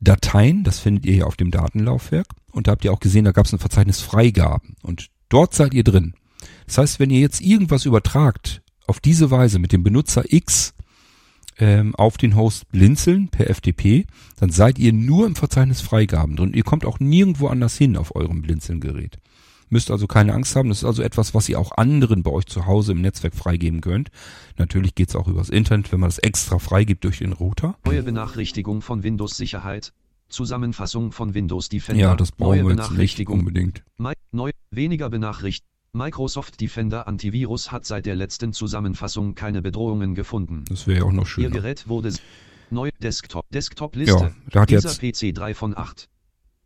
Dateien, 0.00 0.62
das 0.62 0.78
findet 0.78 1.06
ihr 1.06 1.14
hier 1.14 1.26
auf 1.26 1.36
dem 1.36 1.50
Datenlaufwerk 1.50 2.26
und 2.52 2.66
da 2.66 2.72
habt 2.72 2.84
ihr 2.84 2.92
auch 2.92 3.00
gesehen, 3.00 3.24
da 3.24 3.32
gab 3.32 3.46
es 3.46 3.52
ein 3.52 3.58
Verzeichnis 3.58 4.00
Freigaben 4.00 4.76
und 4.82 5.08
dort 5.28 5.54
seid 5.54 5.74
ihr 5.74 5.84
drin. 5.84 6.14
Das 6.68 6.78
heißt, 6.78 7.00
wenn 7.00 7.10
ihr 7.10 7.20
jetzt 7.20 7.40
irgendwas 7.40 7.86
übertragt, 7.86 8.62
auf 8.86 9.00
diese 9.00 9.30
Weise 9.30 9.58
mit 9.58 9.72
dem 9.72 9.82
Benutzer 9.82 10.30
X 10.32 10.74
ähm, 11.58 11.94
auf 11.94 12.18
den 12.18 12.36
Host 12.36 12.68
blinzeln 12.70 13.28
per 13.28 13.52
FTP, 13.52 14.06
dann 14.38 14.50
seid 14.50 14.78
ihr 14.78 14.92
nur 14.92 15.26
im 15.26 15.34
Verzeichnis 15.34 15.80
Freigaben 15.80 16.36
drin. 16.36 16.52
Ihr 16.52 16.62
kommt 16.62 16.84
auch 16.84 17.00
nirgendwo 17.00 17.48
anders 17.48 17.76
hin 17.76 17.96
auf 17.96 18.14
eurem 18.14 18.42
Blinzeln-Gerät. 18.42 19.18
Müsst 19.70 19.90
also 19.90 20.06
keine 20.06 20.34
Angst 20.34 20.56
haben. 20.56 20.68
Das 20.68 20.78
ist 20.78 20.84
also 20.84 21.02
etwas, 21.02 21.34
was 21.34 21.48
ihr 21.48 21.58
auch 21.58 21.72
anderen 21.72 22.22
bei 22.22 22.30
euch 22.30 22.46
zu 22.46 22.66
Hause 22.66 22.92
im 22.92 23.00
Netzwerk 23.00 23.34
freigeben 23.34 23.80
könnt. 23.80 24.10
Natürlich 24.58 24.94
geht's 24.94 25.16
auch 25.16 25.26
übers 25.26 25.48
Internet, 25.48 25.90
wenn 25.90 26.00
man 26.00 26.08
das 26.08 26.18
extra 26.18 26.58
freigibt 26.58 27.04
durch 27.04 27.18
den 27.18 27.32
Router. 27.32 27.76
Neue 27.86 28.02
Benachrichtigung 28.02 28.82
von 28.82 29.02
Windows 29.02 29.36
Sicherheit. 29.36 29.94
Zusammenfassung 30.28 31.12
von 31.12 31.32
Windows 31.32 31.70
Defender. 31.70 32.02
Ja, 32.02 32.14
das 32.14 32.32
brauchen 32.32 32.62
Neue 32.62 32.76
wir 32.76 32.82
jetzt 32.82 32.92
nicht 32.92 33.28
unbedingt. 33.28 33.82
Neu, 34.30 34.50
weniger 34.70 35.08
Benachricht. 35.08 35.64
Microsoft 35.92 36.60
Defender 36.60 37.08
Antivirus 37.08 37.72
hat 37.72 37.86
seit 37.86 38.06
der 38.06 38.14
letzten 38.14 38.52
Zusammenfassung 38.52 39.34
keine 39.34 39.62
Bedrohungen 39.62 40.14
gefunden. 40.14 40.64
Das 40.68 40.86
wäre 40.86 40.98
ja 40.98 41.04
auch 41.04 41.12
noch 41.12 41.24
Ihr 41.24 41.26
schöner. 41.26 41.50
Gerät 41.50 41.88
wurde 41.88 42.12
neu 42.70 42.90
Desktop 43.02 43.48
Desktop-Liste. 43.50 44.12
Ja, 44.12 44.32
da 44.50 44.60
hat 44.60 44.70
Dieser 44.70 44.90
jetzt, 44.90 45.18
PC 45.20 45.34
3 45.34 45.54
von 45.54 45.76
8. 45.76 46.08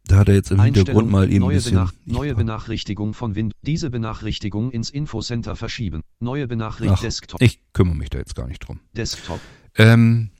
da 0.07 0.19
hat 0.19 0.29
er 0.29 0.35
jetzt 0.35 0.51
im 0.51 0.61
Hintergrund 0.61 1.11
mal 1.11 1.31
eben 1.31 1.41
neue, 1.41 1.57
bisschen. 1.57 1.75
Benach 1.75 1.93
neue 2.05 2.35
Benachrichtigung 2.35 3.15
von 3.15 3.35
Windows. 3.35 3.59
Diese 3.63 3.91
Benachrichtigung 3.91 4.71
ins 4.73 4.91
Infocenter 4.91 5.57
verschieben. 5.57 6.03
Neue 6.21 6.49
Benachrichtigung 6.49 6.97
Ach, 6.97 7.03
Desktop. 7.03 7.41
ich 7.41 7.61
kümmere 7.73 7.97
mich 7.97 8.11
da 8.11 8.19
jetzt 8.19 8.35
gar 8.35 8.49
nicht 8.49 8.61
drum. 8.67 8.81
Desktop. 8.97 9.41
Ähm, 9.77 10.31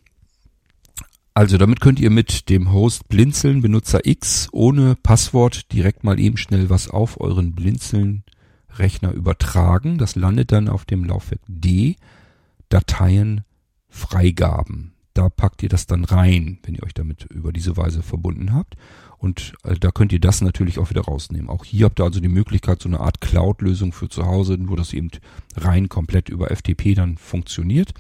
also 1.35 1.57
damit 1.57 1.81
könnt 1.81 1.99
ihr 1.99 2.11
mit 2.11 2.51
dem 2.51 2.73
Host 2.73 3.09
Blinzeln 3.09 3.63
Benutzer 3.63 4.05
X 4.05 4.49
ohne 4.53 4.97
Passwort 4.97 5.73
direkt 5.73 6.05
mal 6.05 6.21
eben 6.21 6.37
schnell 6.37 6.69
was 6.69 6.89
auf 6.89 7.21
euren 7.21 7.55
Blinzeln 7.55 8.25
Rechner 8.79 9.13
übertragen. 9.13 9.99
Das 9.99 10.17
landet 10.17 10.53
dann 10.53 10.69
auf 10.69 10.85
dem 10.85 11.05
Laufwerk 11.05 11.41
D 11.47 11.97
Dateien 12.69 13.43
Freigaben. 13.89 14.95
Da 15.15 15.29
packt 15.29 15.63
ihr 15.63 15.69
das 15.69 15.87
dann 15.87 16.05
rein, 16.05 16.59
wenn 16.63 16.75
ihr 16.75 16.83
euch 16.85 16.95
damit 16.95 17.25
über 17.25 17.53
diese 17.53 17.77
Weise 17.77 18.03
verbunden 18.03 18.55
habt. 18.55 18.77
Und 19.19 19.53
äh, 19.65 19.75
da 19.79 19.91
könnt 19.91 20.13
ihr 20.13 20.21
das 20.21 20.41
natürlich 20.41 20.79
auch 20.79 20.89
wieder 20.89 21.03
rausnehmen. 21.03 21.51
Auch 21.51 21.65
hier 21.65 21.85
habt 21.85 22.01
ihr 22.01 22.05
also 22.05 22.19
die 22.19 22.29
Möglichkeit, 22.29 22.81
so 22.81 22.89
eine 22.89 23.01
Art 23.01 23.21
Cloud-Lösung 23.21 23.93
für 23.93 24.09
zu 24.09 24.25
Hause, 24.25 24.55
nur 24.55 24.77
dass 24.77 24.95
eben 24.95 25.11
rein 25.55 25.89
komplett 25.91 26.31
über 26.31 26.49
FTP 26.49 26.95
dann 26.95 27.19
funktioniert. 27.19 27.93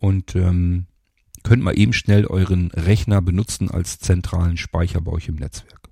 Und 0.00 0.34
ähm, 0.34 0.86
könnt 1.44 1.62
mal 1.62 1.78
eben 1.78 1.92
schnell 1.92 2.26
euren 2.26 2.72
Rechner 2.72 3.22
benutzen 3.22 3.70
als 3.70 4.00
zentralen 4.00 4.56
Speicher 4.56 5.00
bei 5.00 5.12
euch 5.12 5.28
im 5.28 5.36
Netzwerk. 5.36 5.85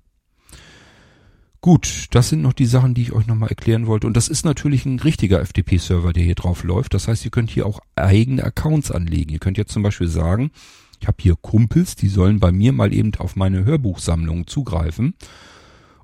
Gut, 1.65 2.09
das 2.11 2.29
sind 2.29 2.43
noch 2.43 2.53
die 2.53 2.67
Sachen, 2.67 2.93
die 2.93 3.01
ich 3.01 3.11
euch 3.11 3.25
nochmal 3.25 3.49
erklären 3.49 3.87
wollte. 3.87 4.05
Und 4.05 4.15
das 4.15 4.27
ist 4.27 4.45
natürlich 4.45 4.85
ein 4.85 4.99
richtiger 4.99 5.43
FTP-Server, 5.43 6.13
der 6.13 6.21
hier 6.21 6.35
drauf 6.35 6.63
läuft. 6.63 6.93
Das 6.93 7.07
heißt, 7.07 7.25
ihr 7.25 7.31
könnt 7.31 7.49
hier 7.49 7.65
auch 7.65 7.79
eigene 7.95 8.43
Accounts 8.43 8.91
anlegen. 8.91 9.31
Ihr 9.31 9.39
könnt 9.39 9.57
jetzt 9.57 9.73
zum 9.73 9.81
Beispiel 9.81 10.07
sagen, 10.07 10.51
ich 11.01 11.07
habe 11.07 11.17
hier 11.19 11.35
Kumpels, 11.35 11.95
die 11.95 12.07
sollen 12.07 12.39
bei 12.39 12.51
mir 12.51 12.71
mal 12.71 12.93
eben 12.93 13.15
auf 13.17 13.35
meine 13.35 13.65
Hörbuchsammlung 13.65 14.45
zugreifen. 14.45 15.15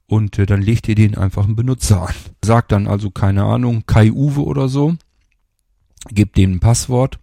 Und 0.07 0.39
äh, 0.39 0.47
dann 0.47 0.63
legt 0.63 0.87
ihr 0.87 0.95
denen 0.95 1.13
einfach 1.13 1.45
einen 1.45 1.55
Benutzer 1.55 2.07
an. 2.07 2.15
Sagt 2.43 2.71
dann 2.71 2.87
also, 2.87 3.11
keine 3.11 3.43
Ahnung, 3.43 3.83
Kai 3.85 4.11
Uwe 4.11 4.43
oder 4.43 4.67
so. 4.67 4.95
Gebt 6.09 6.37
denen 6.37 6.55
ein 6.55 6.59
Passwort 6.59 7.19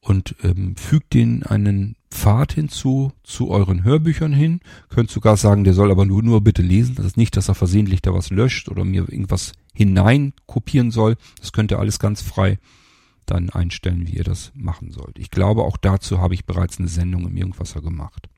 und 0.00 0.36
ähm, 0.42 0.76
fügt 0.76 1.14
denen 1.14 1.44
einen 1.44 1.96
Pfad 2.14 2.52
hinzu 2.52 3.12
zu 3.24 3.50
euren 3.50 3.82
Hörbüchern 3.82 4.32
hin. 4.32 4.60
Könnt 4.88 5.10
sogar 5.10 5.36
sagen, 5.36 5.64
der 5.64 5.74
soll 5.74 5.90
aber 5.90 6.06
nur, 6.06 6.22
nur 6.22 6.40
bitte 6.42 6.62
lesen. 6.62 6.94
Das 6.94 7.04
ist 7.04 7.16
nicht, 7.16 7.36
dass 7.36 7.48
er 7.48 7.54
versehentlich 7.54 8.02
da 8.02 8.14
was 8.14 8.30
löscht 8.30 8.68
oder 8.68 8.84
mir 8.84 9.08
irgendwas 9.08 9.52
hinein 9.74 10.32
kopieren 10.46 10.92
soll. 10.92 11.16
Das 11.40 11.52
könnt 11.52 11.72
ihr 11.72 11.78
alles 11.78 11.98
ganz 11.98 12.22
frei 12.22 12.58
dann 13.26 13.50
einstellen, 13.50 14.06
wie 14.06 14.16
ihr 14.16 14.24
das 14.24 14.52
machen 14.54 14.90
sollt. 14.90 15.18
Ich 15.18 15.30
glaube, 15.30 15.64
auch 15.64 15.76
dazu 15.76 16.20
habe 16.20 16.34
ich 16.34 16.46
bereits 16.46 16.78
eine 16.78 16.88
Sendung 16.88 17.26
im 17.26 17.36
Irgendwasser 17.36 17.82
gemacht. 17.82 18.28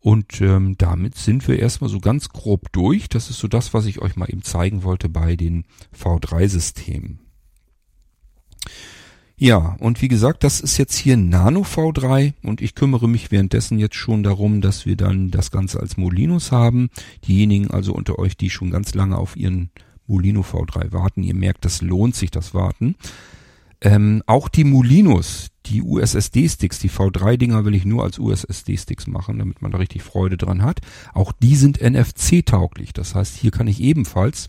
Und 0.00 0.40
ähm, 0.40 0.76
damit 0.78 1.16
sind 1.16 1.46
wir 1.46 1.58
erstmal 1.58 1.90
so 1.90 2.00
ganz 2.00 2.30
grob 2.30 2.72
durch. 2.72 3.08
Das 3.08 3.30
ist 3.30 3.38
so 3.38 3.48
das, 3.48 3.74
was 3.74 3.86
ich 3.86 4.00
euch 4.00 4.16
mal 4.16 4.30
eben 4.30 4.42
zeigen 4.42 4.82
wollte 4.82 5.08
bei 5.08 5.36
den 5.36 5.64
V3-Systemen. 5.96 7.20
Ja, 9.36 9.76
und 9.80 10.00
wie 10.00 10.08
gesagt, 10.08 10.44
das 10.44 10.60
ist 10.60 10.78
jetzt 10.78 10.96
hier 10.96 11.16
Nano 11.16 11.62
V3 11.62 12.34
und 12.44 12.60
ich 12.60 12.76
kümmere 12.76 13.08
mich 13.08 13.32
währenddessen 13.32 13.78
jetzt 13.78 13.96
schon 13.96 14.22
darum, 14.22 14.60
dass 14.60 14.86
wir 14.86 14.96
dann 14.96 15.30
das 15.32 15.50
Ganze 15.50 15.80
als 15.80 15.96
Molinos 15.96 16.52
haben. 16.52 16.88
Diejenigen 17.26 17.70
also 17.70 17.92
unter 17.94 18.18
euch, 18.20 18.36
die 18.36 18.48
schon 18.48 18.70
ganz 18.70 18.94
lange 18.94 19.18
auf 19.18 19.36
ihren 19.36 19.70
Molino 20.06 20.42
V3 20.42 20.92
warten, 20.92 21.24
ihr 21.24 21.34
merkt, 21.34 21.64
das 21.64 21.82
lohnt 21.82 22.14
sich 22.14 22.30
das 22.30 22.54
Warten. 22.54 22.94
Ähm, 23.80 24.22
auch 24.26 24.48
die 24.48 24.64
Molinos, 24.64 25.48
die 25.66 25.82
USSD-Sticks, 25.82 26.78
die 26.78 26.90
V3-Dinger 26.90 27.64
will 27.64 27.74
ich 27.74 27.84
nur 27.84 28.04
als 28.04 28.18
USSD-Sticks 28.18 29.08
machen, 29.08 29.38
damit 29.38 29.62
man 29.62 29.72
da 29.72 29.78
richtig 29.78 30.02
Freude 30.02 30.36
dran 30.36 30.62
hat. 30.62 30.80
Auch 31.12 31.32
die 31.32 31.56
sind 31.56 31.80
NFC-tauglich. 31.80 32.92
Das 32.92 33.14
heißt, 33.14 33.36
hier 33.36 33.50
kann 33.50 33.66
ich 33.66 33.80
ebenfalls 33.80 34.48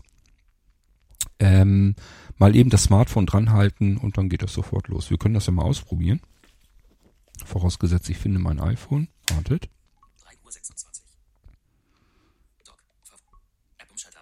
ähm, 1.38 1.94
mal 2.38 2.54
eben 2.54 2.70
das 2.70 2.84
Smartphone 2.84 3.26
dran 3.26 3.50
halten 3.52 3.96
und 3.96 4.18
dann 4.18 4.28
geht 4.28 4.42
das 4.42 4.52
sofort 4.52 4.88
los. 4.88 5.10
Wir 5.10 5.18
können 5.18 5.34
das 5.34 5.46
ja 5.46 5.52
mal 5.52 5.64
ausprobieren. 5.64 6.20
Vorausgesetzt, 7.44 8.08
ich 8.08 8.18
finde 8.18 8.38
mein 8.38 8.60
iPhone. 8.60 9.08
Wartet. 9.30 9.68
3 10.22 10.32
Uhr 10.44 10.52
26. 10.52 11.04
Doc. 12.64 12.76
Ver 13.02 13.16
App 13.78 13.90
umschalter. 13.90 14.20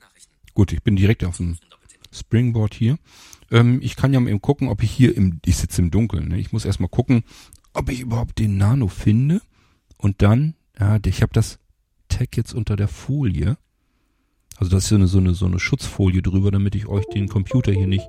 Nachrichten. 0.00 0.34
Gut, 0.54 0.72
ich 0.72 0.82
bin 0.82 0.96
direkt 0.96 1.24
auf 1.24 1.36
dem. 1.38 1.56
Springboard 2.12 2.74
hier. 2.74 2.98
Ähm, 3.50 3.80
ich 3.82 3.96
kann 3.96 4.12
ja 4.12 4.20
mal 4.20 4.30
eben 4.30 4.42
gucken, 4.42 4.68
ob 4.68 4.82
ich 4.82 4.90
hier 4.90 5.16
im, 5.16 5.40
ich 5.44 5.56
sitze 5.56 5.82
im 5.82 5.90
Dunkeln. 5.90 6.28
Ne? 6.28 6.38
Ich 6.38 6.52
muss 6.52 6.64
erstmal 6.64 6.88
gucken, 6.88 7.24
ob 7.72 7.88
ich 7.90 8.00
überhaupt 8.00 8.38
den 8.38 8.58
Nano 8.58 8.88
finde. 8.88 9.40
Und 9.96 10.22
dann, 10.22 10.54
ja, 10.78 10.98
ich 11.04 11.22
habe 11.22 11.32
das 11.32 11.58
Tag 12.08 12.36
jetzt 12.36 12.52
unter 12.52 12.76
der 12.76 12.88
Folie. 12.88 13.56
Also 14.62 14.76
das 14.76 14.84
ist 14.84 14.90
so 14.90 14.94
eine, 14.94 15.08
so 15.08 15.18
eine, 15.18 15.34
so 15.34 15.46
eine 15.46 15.58
Schutzfolie 15.58 16.22
drüber, 16.22 16.52
damit 16.52 16.76
ich 16.76 16.86
euch 16.86 17.04
den 17.06 17.28
Computer 17.28 17.72
hier 17.72 17.88
nicht 17.88 18.08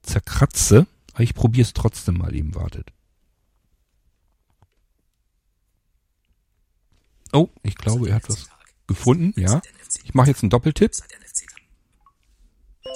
zerkratze. 0.00 0.86
Aber 1.12 1.22
ich 1.22 1.34
probiere 1.34 1.66
es 1.66 1.74
trotzdem 1.74 2.16
mal 2.16 2.34
eben, 2.34 2.54
wartet. 2.54 2.90
Oh, 7.34 7.50
ich 7.62 7.74
glaube, 7.74 8.08
er 8.08 8.14
hat 8.14 8.30
was 8.30 8.48
gefunden, 8.86 9.38
ja. 9.38 9.60
Ich 10.04 10.14
mache 10.14 10.28
jetzt 10.28 10.42
einen 10.42 10.48
Doppeltipp. 10.48 10.92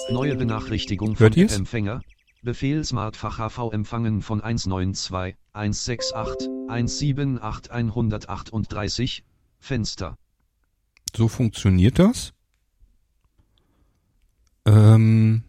Neue 0.09 0.35
Benachrichtigung 0.35 1.15
von? 1.15 1.31
Empfänger. 1.31 2.01
Befehl 2.41 2.83
Smartfach 2.83 3.37
HV 3.37 3.71
empfangen 3.71 4.23
von 4.23 4.41
192 4.41 5.37
168 5.51 6.49
178 6.67 7.71
138 7.71 9.23
Fenster. 9.59 10.17
So 11.15 11.27
funktioniert 11.27 11.99
das. 11.99 12.33
Ähm 14.65 15.43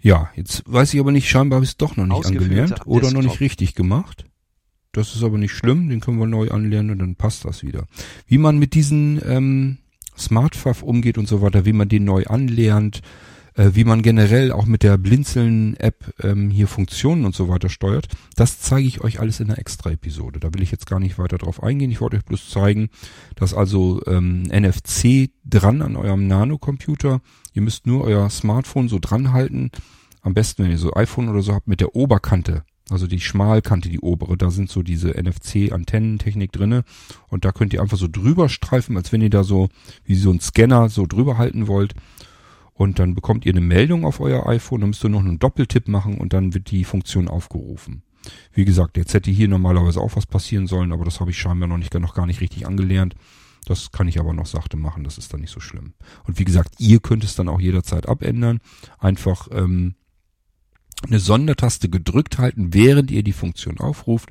ja, 0.00 0.30
jetzt 0.34 0.62
weiß 0.66 0.94
ich 0.94 1.00
aber 1.00 1.12
nicht, 1.12 1.28
scheinbar 1.28 1.58
habe 1.58 1.64
ich 1.64 1.72
es 1.72 1.76
doch 1.76 1.96
noch 1.96 2.06
nicht 2.06 2.26
angelernt 2.26 2.86
oder 2.86 3.02
noch 3.06 3.10
Desktop. 3.10 3.24
nicht 3.24 3.40
richtig 3.40 3.74
gemacht. 3.74 4.24
Das 4.92 5.14
ist 5.14 5.22
aber 5.22 5.38
nicht 5.38 5.52
schlimm, 5.52 5.88
den 5.88 6.00
können 6.00 6.18
wir 6.18 6.26
neu 6.26 6.48
anlernen 6.48 6.92
und 6.92 6.98
dann 6.98 7.14
passt 7.14 7.44
das 7.44 7.62
wieder. 7.62 7.86
Wie 8.26 8.38
man 8.38 8.58
mit 8.58 8.74
diesen 8.74 9.20
ähm, 9.24 9.78
Smartphone 10.18 10.74
umgeht 10.82 11.16
und 11.16 11.28
so 11.28 11.42
weiter, 11.42 11.64
wie 11.64 11.72
man 11.72 11.88
den 11.88 12.04
neu 12.04 12.24
anlernt, 12.24 13.02
äh, 13.60 13.74
wie 13.74 13.84
man 13.84 14.00
generell 14.00 14.52
auch 14.52 14.64
mit 14.64 14.82
der 14.82 14.96
Blinzeln-App 14.96 16.14
ähm, 16.22 16.48
hier 16.50 16.66
Funktionen 16.66 17.26
und 17.26 17.34
so 17.34 17.48
weiter 17.48 17.68
steuert, 17.68 18.08
das 18.34 18.58
zeige 18.58 18.88
ich 18.88 19.02
euch 19.02 19.20
alles 19.20 19.38
in 19.38 19.50
einer 19.50 19.58
extra 19.58 19.90
Episode. 19.90 20.40
Da 20.40 20.54
will 20.54 20.62
ich 20.62 20.70
jetzt 20.70 20.86
gar 20.86 20.98
nicht 20.98 21.18
weiter 21.18 21.36
drauf 21.36 21.62
eingehen. 21.62 21.90
Ich 21.90 22.00
wollte 22.00 22.16
euch 22.16 22.24
bloß 22.24 22.48
zeigen, 22.48 22.88
dass 23.36 23.52
also 23.52 24.00
ähm, 24.06 24.44
NFC 24.44 25.30
dran 25.44 25.82
an 25.82 25.96
eurem 25.96 26.26
Nano-Computer. 26.26 27.20
Ihr 27.52 27.62
müsst 27.62 27.86
nur 27.86 28.04
euer 28.04 28.30
Smartphone 28.30 28.88
so 28.88 28.98
dran 28.98 29.32
halten. 29.32 29.70
Am 30.22 30.32
besten, 30.32 30.64
wenn 30.64 30.70
ihr 30.70 30.78
so 30.78 30.94
iPhone 30.94 31.28
oder 31.28 31.42
so 31.42 31.52
habt, 31.52 31.68
mit 31.68 31.80
der 31.80 31.94
Oberkante. 31.94 32.64
Also 32.88 33.06
die 33.06 33.20
Schmalkante, 33.20 33.90
die 33.90 34.00
obere, 34.00 34.38
da 34.38 34.50
sind 34.50 34.70
so 34.70 34.82
diese 34.82 35.10
NFC-Antennentechnik 35.10 36.50
drinne 36.50 36.82
und 37.28 37.44
da 37.44 37.52
könnt 37.52 37.72
ihr 37.72 37.82
einfach 37.82 37.98
so 37.98 38.08
drüber 38.10 38.48
streifen, 38.48 38.96
als 38.96 39.12
wenn 39.12 39.20
ihr 39.20 39.30
da 39.30 39.44
so 39.44 39.68
wie 40.04 40.16
so 40.16 40.30
ein 40.30 40.40
Scanner 40.40 40.88
so 40.88 41.06
drüber 41.06 41.38
halten 41.38 41.68
wollt 41.68 41.94
und 42.74 42.98
dann 42.98 43.14
bekommt 43.14 43.46
ihr 43.46 43.52
eine 43.52 43.60
Meldung 43.60 44.04
auf 44.04 44.20
euer 44.20 44.46
iPhone, 44.46 44.80
dann 44.80 44.90
müsst 44.90 45.04
ihr 45.04 45.10
noch 45.10 45.20
einen 45.20 45.38
Doppeltipp 45.38 45.88
machen 45.88 46.18
und 46.18 46.32
dann 46.32 46.54
wird 46.54 46.70
die 46.70 46.84
Funktion 46.84 47.28
aufgerufen. 47.28 48.02
Wie 48.52 48.64
gesagt, 48.64 48.96
jetzt 48.96 49.14
hätte 49.14 49.30
hier 49.30 49.48
normalerweise 49.48 50.00
auch 50.00 50.16
was 50.16 50.26
passieren 50.26 50.66
sollen, 50.66 50.92
aber 50.92 51.04
das 51.04 51.20
habe 51.20 51.30
ich 51.30 51.38
scheinbar 51.38 51.68
noch 51.68 51.78
nicht 51.78 51.94
noch 51.94 52.14
gar 52.14 52.26
nicht 52.26 52.40
richtig 52.40 52.66
angelernt. 52.66 53.14
Das 53.66 53.92
kann 53.92 54.08
ich 54.08 54.18
aber 54.18 54.32
noch 54.32 54.46
sachte 54.46 54.76
machen, 54.76 55.04
das 55.04 55.18
ist 55.18 55.32
dann 55.32 55.40
nicht 55.40 55.52
so 55.52 55.60
schlimm. 55.60 55.94
Und 56.24 56.38
wie 56.38 56.44
gesagt, 56.44 56.74
ihr 56.78 57.00
könnt 57.00 57.24
es 57.24 57.34
dann 57.34 57.48
auch 57.48 57.60
jederzeit 57.60 58.08
abändern. 58.08 58.60
Einfach 58.98 59.48
ähm, 59.52 59.94
eine 61.06 61.18
Sondertaste 61.18 61.88
gedrückt 61.88 62.38
halten, 62.38 62.74
während 62.74 63.10
ihr 63.10 63.22
die 63.22 63.32
Funktion 63.32 63.78
aufruft 63.78 64.30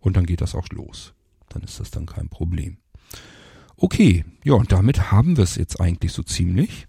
und 0.00 0.16
dann 0.16 0.26
geht 0.26 0.40
das 0.40 0.54
auch 0.54 0.68
los. 0.70 1.14
Dann 1.48 1.62
ist 1.62 1.80
das 1.80 1.90
dann 1.90 2.06
kein 2.06 2.28
Problem. 2.28 2.78
Okay, 3.76 4.24
ja, 4.44 4.54
und 4.54 4.72
damit 4.72 5.10
haben 5.10 5.36
wir 5.36 5.44
es 5.44 5.56
jetzt 5.56 5.80
eigentlich 5.80 6.12
so 6.12 6.22
ziemlich. 6.22 6.86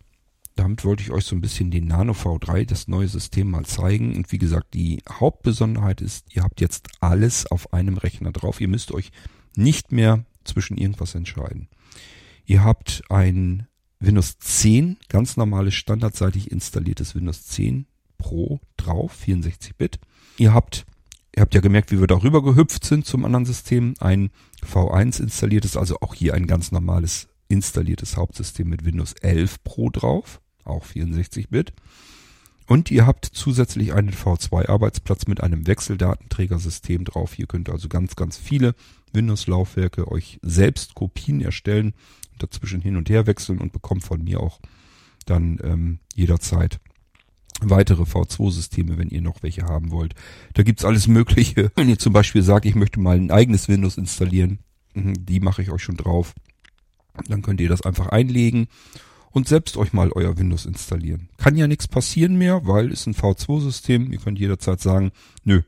Damit 0.56 0.86
wollte 0.86 1.04
ich 1.04 1.12
euch 1.12 1.26
so 1.26 1.36
ein 1.36 1.42
bisschen 1.42 1.72
den 1.72 1.88
Nano 1.88 2.14
V3, 2.14 2.66
das 2.66 2.88
neue 2.88 3.08
System 3.08 3.50
mal 3.50 3.66
zeigen. 3.66 4.16
Und 4.16 4.32
wie 4.32 4.38
gesagt, 4.38 4.74
die 4.74 5.02
Hauptbesonderheit 5.10 6.02
ist, 6.02 6.36
ihr 6.36 6.44
habt 6.44 6.62
jetzt 6.62 6.88
alles 7.00 7.48
auf 7.48 7.74
einem 7.74 7.98
Rechner 7.98 8.32
drauf. 8.32 8.62
Ihr 8.62 8.68
müsst 8.68 8.92
euch 8.92 9.12
nicht 9.56 9.92
mehr 9.92 10.26
zwischen 10.44 10.78
irgendwas 10.78 11.16
entscheiden. 11.16 11.70
Ihr 12.46 12.64
habt 12.64 13.04
ein 13.10 13.68
Windows 14.00 14.38
10, 14.40 14.98
ganz 15.10 15.38
normales 15.38 15.74
standardseitig 15.74 16.52
installiertes 16.52 17.16
Windows 17.16 17.46
10 17.48 17.88
Pro 18.18 18.60
drauf, 18.78 19.18
64-Bit. 19.26 20.00
Ihr 20.38 20.54
habt, 20.54 20.86
ihr 21.36 21.42
habt 21.42 21.56
ja 21.56 21.62
gemerkt, 21.62 21.92
wie 21.92 22.00
wir 22.00 22.08
darüber 22.08 22.44
gehüpft 22.44 22.86
sind 22.86 23.06
zum 23.06 23.26
anderen 23.26 23.46
System. 23.46 23.96
Ein 24.00 24.30
V1 24.66 25.22
installiertes, 25.22 25.78
also 25.78 25.98
auch 26.02 26.14
hier 26.14 26.34
ein 26.34 26.48
ganz 26.48 26.72
normales 26.72 27.28
installiertes 27.48 28.18
Hauptsystem 28.18 28.70
mit 28.70 28.86
Windows 28.86 29.14
11 29.14 29.64
Pro 29.64 29.90
drauf, 29.90 30.42
auch 30.66 30.86
64-Bit. 30.86 31.74
Und 32.66 32.92
ihr 32.92 33.06
habt 33.06 33.26
zusätzlich 33.26 33.94
einen 33.94 34.12
V2-Arbeitsplatz 34.12 35.28
mit 35.28 35.42
einem 35.42 35.68
Wechseldatenträgersystem 35.68 37.04
drauf. 37.04 37.34
Hier 37.34 37.46
könnt 37.46 37.70
ihr 37.70 37.74
also 37.74 37.90
ganz, 37.90 38.16
ganz 38.16 38.38
viele 38.38 38.74
Windows-Laufwerke 39.12 40.10
euch 40.10 40.40
selbst 40.42 40.96
Kopien 40.96 41.42
erstellen 41.42 41.94
dazwischen 42.40 42.82
hin 42.82 42.98
und 42.98 43.10
her 43.10 43.28
wechseln 43.28 43.60
und 43.60 43.74
bekommt 43.74 44.04
von 44.04 44.24
mir 44.24 44.40
auch 44.40 44.60
dann 45.26 45.60
ähm, 45.64 46.00
jederzeit 46.16 46.80
weitere 47.62 48.04
V2-Systeme, 48.04 48.98
wenn 48.98 49.10
ihr 49.10 49.22
noch 49.22 49.44
welche 49.44 49.64
haben 49.64 49.92
wollt. 49.92 50.16
Da 50.54 50.64
gibt's 50.64 50.84
alles 50.84 51.08
Mögliche. 51.08 51.72
Wenn 51.76 51.88
ihr 51.88 52.00
zum 52.00 52.12
Beispiel 52.12 52.42
sagt, 52.42 52.66
ich 52.66 52.76
möchte 52.76 53.00
mal 53.00 53.16
ein 53.16 53.32
eigenes 53.32 53.70
Windows 53.70 53.98
installieren, 53.98 54.60
mhm, 54.96 55.26
die 55.26 55.40
mache 55.40 55.62
ich 55.62 55.72
euch 55.72 55.84
schon 55.84 55.96
drauf. 55.96 56.34
Dann 57.28 57.42
könnt 57.42 57.62
ihr 57.62 57.70
das 57.70 57.84
einfach 57.84 58.08
einlegen 58.08 58.68
und 59.34 59.48
selbst 59.48 59.78
euch 59.78 59.94
mal 59.94 60.12
euer 60.12 60.38
Windows 60.38 60.66
installieren. 60.66 61.28
Kann 61.38 61.58
ja 61.58 61.68
nichts 61.68 61.88
passieren 61.88 62.38
mehr, 62.38 62.66
weil 62.66 62.92
es 62.92 63.06
ein 63.08 63.16
V2-System. 63.16 64.12
Ihr 64.12 64.20
könnt 64.20 64.40
jederzeit 64.40 64.80
sagen, 64.80 65.12
nö, 65.44 65.64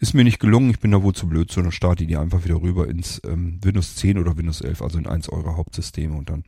ist 0.00 0.12
mir 0.12 0.24
nicht 0.24 0.40
gelungen, 0.40 0.70
ich 0.70 0.80
bin 0.80 0.90
da 0.90 1.02
wohl 1.02 1.14
zu 1.14 1.28
blöd, 1.28 1.50
sondern 1.50 1.72
starte 1.72 2.06
die 2.06 2.16
einfach 2.16 2.44
wieder 2.44 2.60
rüber 2.60 2.88
ins 2.88 3.20
ähm, 3.24 3.58
Windows 3.62 3.96
10 3.96 4.18
oder 4.18 4.36
Windows 4.36 4.60
11, 4.60 4.82
also 4.82 4.98
in 4.98 5.06
eins 5.06 5.28
eurer 5.28 5.56
Hauptsysteme 5.56 6.16
und 6.16 6.28
dann 6.28 6.44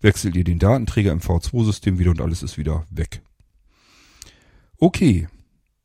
wechselt 0.00 0.36
ihr 0.36 0.44
den 0.44 0.58
Datenträger 0.58 1.10
im 1.10 1.20
V2-System 1.20 1.98
wieder 1.98 2.10
und 2.12 2.20
alles 2.20 2.42
ist 2.42 2.58
wieder 2.58 2.86
weg. 2.90 3.22
Okay, 4.78 5.26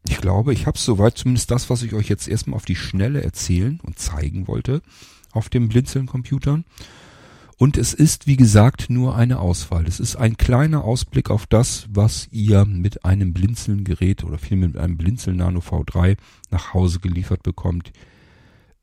ich 0.08 0.18
glaube, 0.18 0.53
ich 0.53 0.68
habe 0.68 0.78
soweit 0.78 1.18
zumindest 1.18 1.49
das, 1.49 1.70
was 1.70 1.82
ich 1.82 1.94
euch 1.94 2.10
jetzt 2.10 2.28
erstmal 2.28 2.58
auf 2.58 2.66
die 2.66 2.76
Schnelle 2.76 3.24
erzählen 3.24 3.80
und 3.82 3.98
zeigen 3.98 4.48
wollte 4.48 4.82
auf 5.32 5.49
dem 5.49 5.70
Blinzeln-Computern. 5.70 6.66
Und 7.62 7.78
es 7.78 7.94
ist, 7.94 8.26
wie 8.26 8.38
gesagt, 8.38 8.90
nur 8.90 9.16
eine 9.16 9.38
Auswahl. 9.38 9.86
Es 9.86 10.00
ist 10.00 10.16
ein 10.16 10.36
kleiner 10.36 10.84
Ausblick 10.84 11.30
auf 11.30 11.46
das, 11.46 11.86
was 11.92 12.28
ihr 12.32 12.66
mit 12.66 13.06
einem 13.06 13.34
Blinzeln-Gerät 13.34 14.24
oder 14.24 14.40
vielmehr 14.40 14.70
mit 14.70 14.78
einem 14.80 14.98
Blinzeln 14.98 15.38
Nano 15.38 15.60
V3 15.60 16.18
nach 16.50 16.74
Hause 16.74 17.00
geliefert 17.00 17.44
bekommt. 17.44 17.92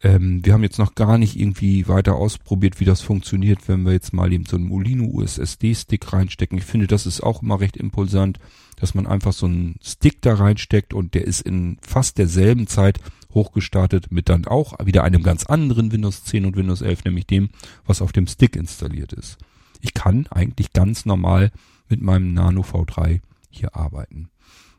Ähm, 0.01 0.47
wir 0.47 0.53
haben 0.53 0.63
jetzt 0.63 0.79
noch 0.79 0.95
gar 0.95 1.19
nicht 1.19 1.35
irgendwie 1.35 1.89
weiter 1.89 2.15
ausprobiert, 2.15 2.79
wie 2.79 2.85
das 2.85 3.01
funktioniert, 3.01 3.67
wenn 3.67 3.85
wir 3.85 3.95
jetzt 3.95 4.13
mal 4.13 4.33
eben 4.33 4.47
so 4.47 4.55
einen 4.55 4.69
Molino 4.69 5.07
USSD-Stick 5.07 6.13
reinstecken. 6.13 6.57
Ich 6.57 6.65
finde, 6.65 6.87
das 6.87 7.05
ist 7.05 7.21
auch 7.21 7.43
immer 7.43 7.59
recht 7.59 7.77
impulsant, 7.77 8.39
dass 8.77 8.95
man 8.95 9.09
einfach 9.09 9.33
so 9.33 9.47
einen 9.47 9.75
Stick 9.83 10.23
da 10.23 10.35
reinsteckt 10.35 10.95
und 10.95 11.15
der 11.15 11.25
ist 11.25 11.41
in 11.41 11.79
fast 11.83 12.17
derselben 12.17 12.69
Zeit 12.69 13.01
hochgestartet 13.39 14.11
mit 14.11 14.29
dann 14.29 14.47
auch 14.47 14.75
wieder 14.85 15.05
einem 15.05 15.23
ganz 15.23 15.47
anderen 15.47 15.93
Windows 15.93 16.25
10 16.25 16.45
und 16.45 16.57
Windows 16.57 16.83
11, 16.83 17.05
nämlich 17.05 17.27
dem, 17.27 17.51
was 17.87 18.03
auf 18.03 18.13
dem 18.13 18.27
Stick 18.27 18.57
installiert 18.57 19.13
ist. 19.13 19.39
Ich 19.81 19.95
kann 19.95 20.27
eigentlich 20.31 20.73
ganz 20.73 21.07
normal 21.07 21.53
mit 21.89 22.03
meinem 22.03 22.35
Nano 22.35 22.63
V3 22.63 23.21
hier 23.51 23.77
arbeiten. 23.77 24.29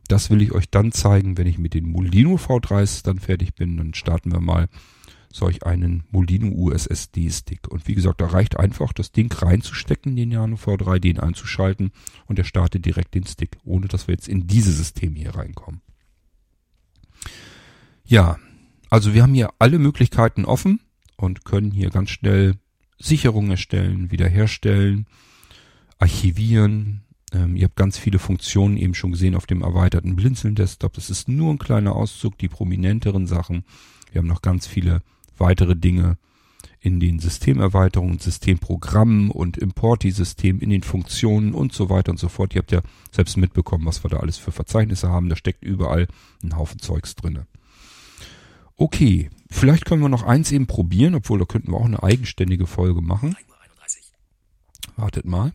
Das 0.10 0.30
will 0.30 0.42
ich 0.42 0.52
euch 0.52 0.70
dann 0.70 0.92
zeigen, 0.92 1.38
wenn 1.38 1.48
ich 1.48 1.58
mit 1.58 1.74
den 1.74 1.90
Molino 1.90 2.36
V3s 2.36 3.04
dann 3.04 3.20
fertig 3.20 3.54
bin. 3.56 3.78
Dann 3.78 3.94
starten 3.94 4.32
wir 4.32 4.42
mal 4.42 4.68
solch 5.32 5.64
einen 5.64 6.04
Molino 6.12 6.48
USSD 6.48 7.30
Stick. 7.30 7.68
Und 7.70 7.88
wie 7.88 7.96
gesagt, 7.96 8.20
da 8.20 8.26
reicht 8.26 8.58
einfach 8.58 8.92
das 8.92 9.12
Ding 9.12 9.32
reinzustecken, 9.32 10.16
den 10.16 10.30
Nano 10.30 10.56
V3, 10.56 11.00
den 11.00 11.20
einzuschalten 11.20 11.92
und 12.26 12.40
er 12.40 12.46
startet 12.46 12.86
direkt 12.86 13.14
den 13.14 13.26
Stick, 13.26 13.58
ohne 13.64 13.88
dass 13.88 14.08
wir 14.08 14.16
jetzt 14.16 14.28
in 14.28 14.48
dieses 14.48 14.78
System 14.78 15.16
hier 15.16 15.36
reinkommen. 15.36 15.82
Ja, 18.06 18.40
also 18.90 19.14
wir 19.14 19.24
haben 19.24 19.34
hier 19.34 19.52
alle 19.60 19.80
Möglichkeiten 19.80 20.46
offen 20.46 20.82
und 21.16 21.46
können 21.46 21.72
hier 21.72 21.90
ganz 21.90 22.10
schnell 22.10 22.56
Sicherungen 22.98 23.52
erstellen, 23.52 24.12
wiederherstellen, 24.12 25.06
archivieren. 25.98 27.02
Ähm, 27.32 27.56
ihr 27.56 27.66
habt 27.66 27.76
ganz 27.76 27.98
viele 27.98 28.20
Funktionen 28.20 28.78
eben 28.78 28.94
schon 28.94 29.12
gesehen 29.12 29.36
auf 29.36 29.46
dem 29.46 29.62
erweiterten 29.62 30.16
Blinzeln-Desktop. 30.16 30.94
Das 30.94 31.10
ist 31.10 31.28
nur 31.28 31.54
ein 31.54 31.60
kleiner 31.60 31.96
Auszug, 31.96 32.38
die 32.38 32.48
prominenteren 32.48 33.28
Sachen. 33.28 33.64
Wir 34.12 34.20
haben 34.20 34.28
noch 34.28 34.42
ganz 34.42 34.68
viele 34.68 35.02
weitere 35.38 35.76
Dinge 35.76 36.18
in 36.82 37.00
den 37.00 37.20
Systemerweiterungen, 37.20 38.20
Systemprogrammen 38.20 39.32
und 39.32 39.58
Importi-System, 39.58 40.60
in 40.60 40.70
den 40.70 40.84
Funktionen 40.84 41.54
und 41.54 41.74
so 41.74 41.90
weiter 41.90 42.12
und 42.12 42.18
so 42.20 42.30
fort. 42.30 42.56
Ihr 42.56 42.60
habt 42.60 42.72
ja 42.72 42.82
selbst 43.12 43.38
mitbekommen, 43.38 43.86
was 43.86 44.04
wir 44.04 44.10
da 44.10 44.18
alles 44.18 44.38
für 44.38 44.52
Verzeichnisse 44.52 45.10
haben. 45.10 45.30
Da 45.30 45.36
steckt 45.36 45.64
überall 45.64 46.08
ein 46.44 46.56
Haufen 46.56 46.80
Zeugs 46.80 47.16
drinne. 47.16 47.48
Okay, 48.80 49.30
vielleicht 49.52 49.84
können 49.84 50.02
wir 50.02 50.08
noch 50.08 50.24
eins 50.24 50.52
eben 50.54 50.66
probieren, 50.66 51.14
obwohl 51.14 51.38
da 51.38 51.44
könnten 51.46 51.72
wir 51.72 51.78
auch 51.78 51.86
eine 51.86 52.02
eigenständige 52.02 52.66
Folge 52.66 53.02
machen. 53.02 53.34
3 53.34 53.46
Uhr 53.50 53.62
31. 53.62 54.14
Wartet 54.96 55.26
mal. 55.26 55.54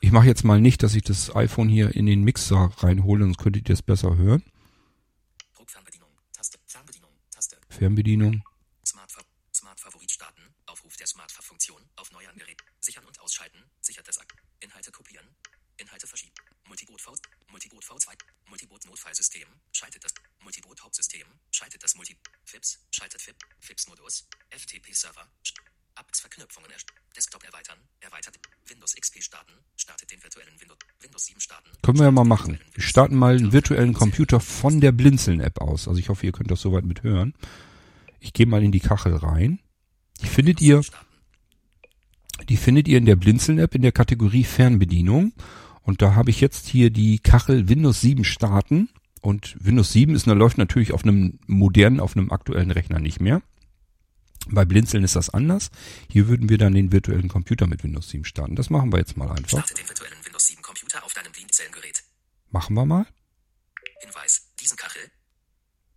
Ich 0.00 0.12
mache 0.12 0.26
jetzt 0.26 0.44
mal 0.44 0.60
nicht, 0.60 0.82
dass 0.82 0.94
ich 0.94 1.02
das 1.02 1.34
iPhone 1.34 1.68
hier 1.68 1.94
in 1.94 2.06
den 2.06 2.22
Mixer 2.22 2.70
reinhole, 2.78 3.24
sonst 3.24 3.38
könntet 3.38 3.68
ihr 3.68 3.72
es 3.72 3.82
besser 3.82 4.16
hören. 4.16 4.42
Fernbedienung. 5.66 6.10
Taste. 7.30 7.56
Fernbedienung. 7.68 8.42
Smart, 8.86 9.10
Fa- 9.10 9.22
Smart 9.52 9.80
Favorit 9.80 10.10
starten. 10.10 10.42
Aufruf 10.66 10.96
der 10.96 11.06
Smart 11.06 11.32
Funktion 11.32 11.82
auf 11.96 12.12
neuem 12.12 12.36
Gerät. 12.36 12.62
Sichern 12.80 13.04
und 13.04 13.18
ausschalten. 13.20 13.58
Sichert 13.80 14.06
das 14.06 14.18
Ak 14.18 14.32
Inhalte 14.60 14.92
kopieren. 14.92 15.26
Inhalte 15.78 16.06
verschieben. 16.06 16.34
Multiboot 16.68 17.00
V 17.00 17.14
Multiboot 17.50 17.84
V2. 17.84 18.08
Multiboot 18.48 18.84
Notfallsystem. 18.86 19.48
Schaltet 19.72 20.04
das 20.04 20.14
Multiboot 20.42 20.80
Hauptsystem. 20.82 21.26
Schaltet 21.50 21.82
das 21.82 21.94
Multi 21.96 22.16
FIPS. 22.44 22.85
Schaltet 22.96 23.20
FIP. 23.20 23.36
FIPS 23.60 23.88
Modus. 23.90 24.26
FTP 24.48 24.94
Server. 24.94 25.20
Apps 26.00 26.20
Verknüpfungen 26.20 26.70
erst 26.70 26.86
Desktop 27.14 27.44
erweitern. 27.44 27.76
Erweitert. 28.00 28.38
Windows 28.68 28.96
XP 28.96 29.22
starten. 29.22 29.52
Startet 29.76 30.10
den 30.10 30.22
virtuellen 30.22 30.58
Windows 30.58 30.78
Windows 31.02 31.26
7 31.26 31.38
starten. 31.38 31.68
Können 31.82 31.98
wir 31.98 32.06
ja 32.06 32.10
mal 32.10 32.24
machen. 32.24 32.58
Wir 32.72 32.82
starten 32.82 33.16
mal 33.16 33.36
einen 33.36 33.52
virtuellen 33.52 33.92
Computer. 33.92 34.40
Von 34.40 34.80
der 34.80 34.92
Blinzeln-App 34.92 35.60
aus. 35.60 35.88
Also 35.88 36.00
ich 36.00 36.08
hoffe, 36.08 36.24
ihr 36.24 36.32
könnt 36.32 36.50
das 36.50 36.62
soweit 36.62 36.86
mit 36.86 37.02
hören. 37.02 37.34
Ich 38.18 38.32
gehe 38.32 38.46
mal 38.46 38.62
in 38.62 38.72
die 38.72 38.80
Kachel 38.80 39.14
rein. 39.14 39.58
Die 40.22 40.28
findet 40.28 40.62
ihr, 40.62 40.80
die 42.48 42.56
findet 42.56 42.88
ihr 42.88 42.96
in 42.96 43.04
der 43.04 43.16
Blinzeln-App 43.16 43.74
in 43.74 43.82
der 43.82 43.92
Kategorie 43.92 44.44
Fernbedienung. 44.44 45.34
Und 45.82 46.00
da 46.00 46.14
habe 46.14 46.30
ich 46.30 46.40
jetzt 46.40 46.66
hier 46.66 46.88
die 46.88 47.18
Kachel 47.18 47.68
Windows 47.68 48.00
7 48.00 48.24
starten. 48.24 48.88
Und 49.26 49.56
Windows 49.58 49.90
7 49.90 50.14
ist, 50.14 50.26
läuft 50.26 50.56
natürlich 50.56 50.92
auf 50.92 51.02
einem 51.02 51.40
modernen, 51.48 51.98
auf 51.98 52.16
einem 52.16 52.30
aktuellen 52.30 52.70
Rechner 52.70 53.00
nicht 53.00 53.20
mehr. 53.20 53.42
Bei 54.48 54.64
Blinzeln 54.64 55.02
ist 55.02 55.16
das 55.16 55.30
anders. 55.30 55.72
Hier 56.08 56.28
würden 56.28 56.48
wir 56.48 56.58
dann 56.58 56.74
den 56.74 56.92
virtuellen 56.92 57.26
Computer 57.26 57.66
mit 57.66 57.82
Windows 57.82 58.08
7 58.08 58.24
starten. 58.24 58.54
Das 58.54 58.70
machen 58.70 58.92
wir 58.92 59.00
jetzt 59.00 59.16
mal 59.16 59.28
einfach. 59.28 59.48
Starte 59.48 59.74
den 59.74 59.88
virtuellen 59.88 60.24
Windows 60.24 60.46
7 60.46 60.62
Computer 60.62 61.02
auf 61.02 61.12
deinem 61.12 61.32
Blinzellengerät. 61.32 62.04
Machen 62.52 62.74
wir 62.74 62.86
mal. 62.86 63.04
Hinweis. 64.00 64.46
Diesen 64.60 64.76
Kachel. 64.76 65.10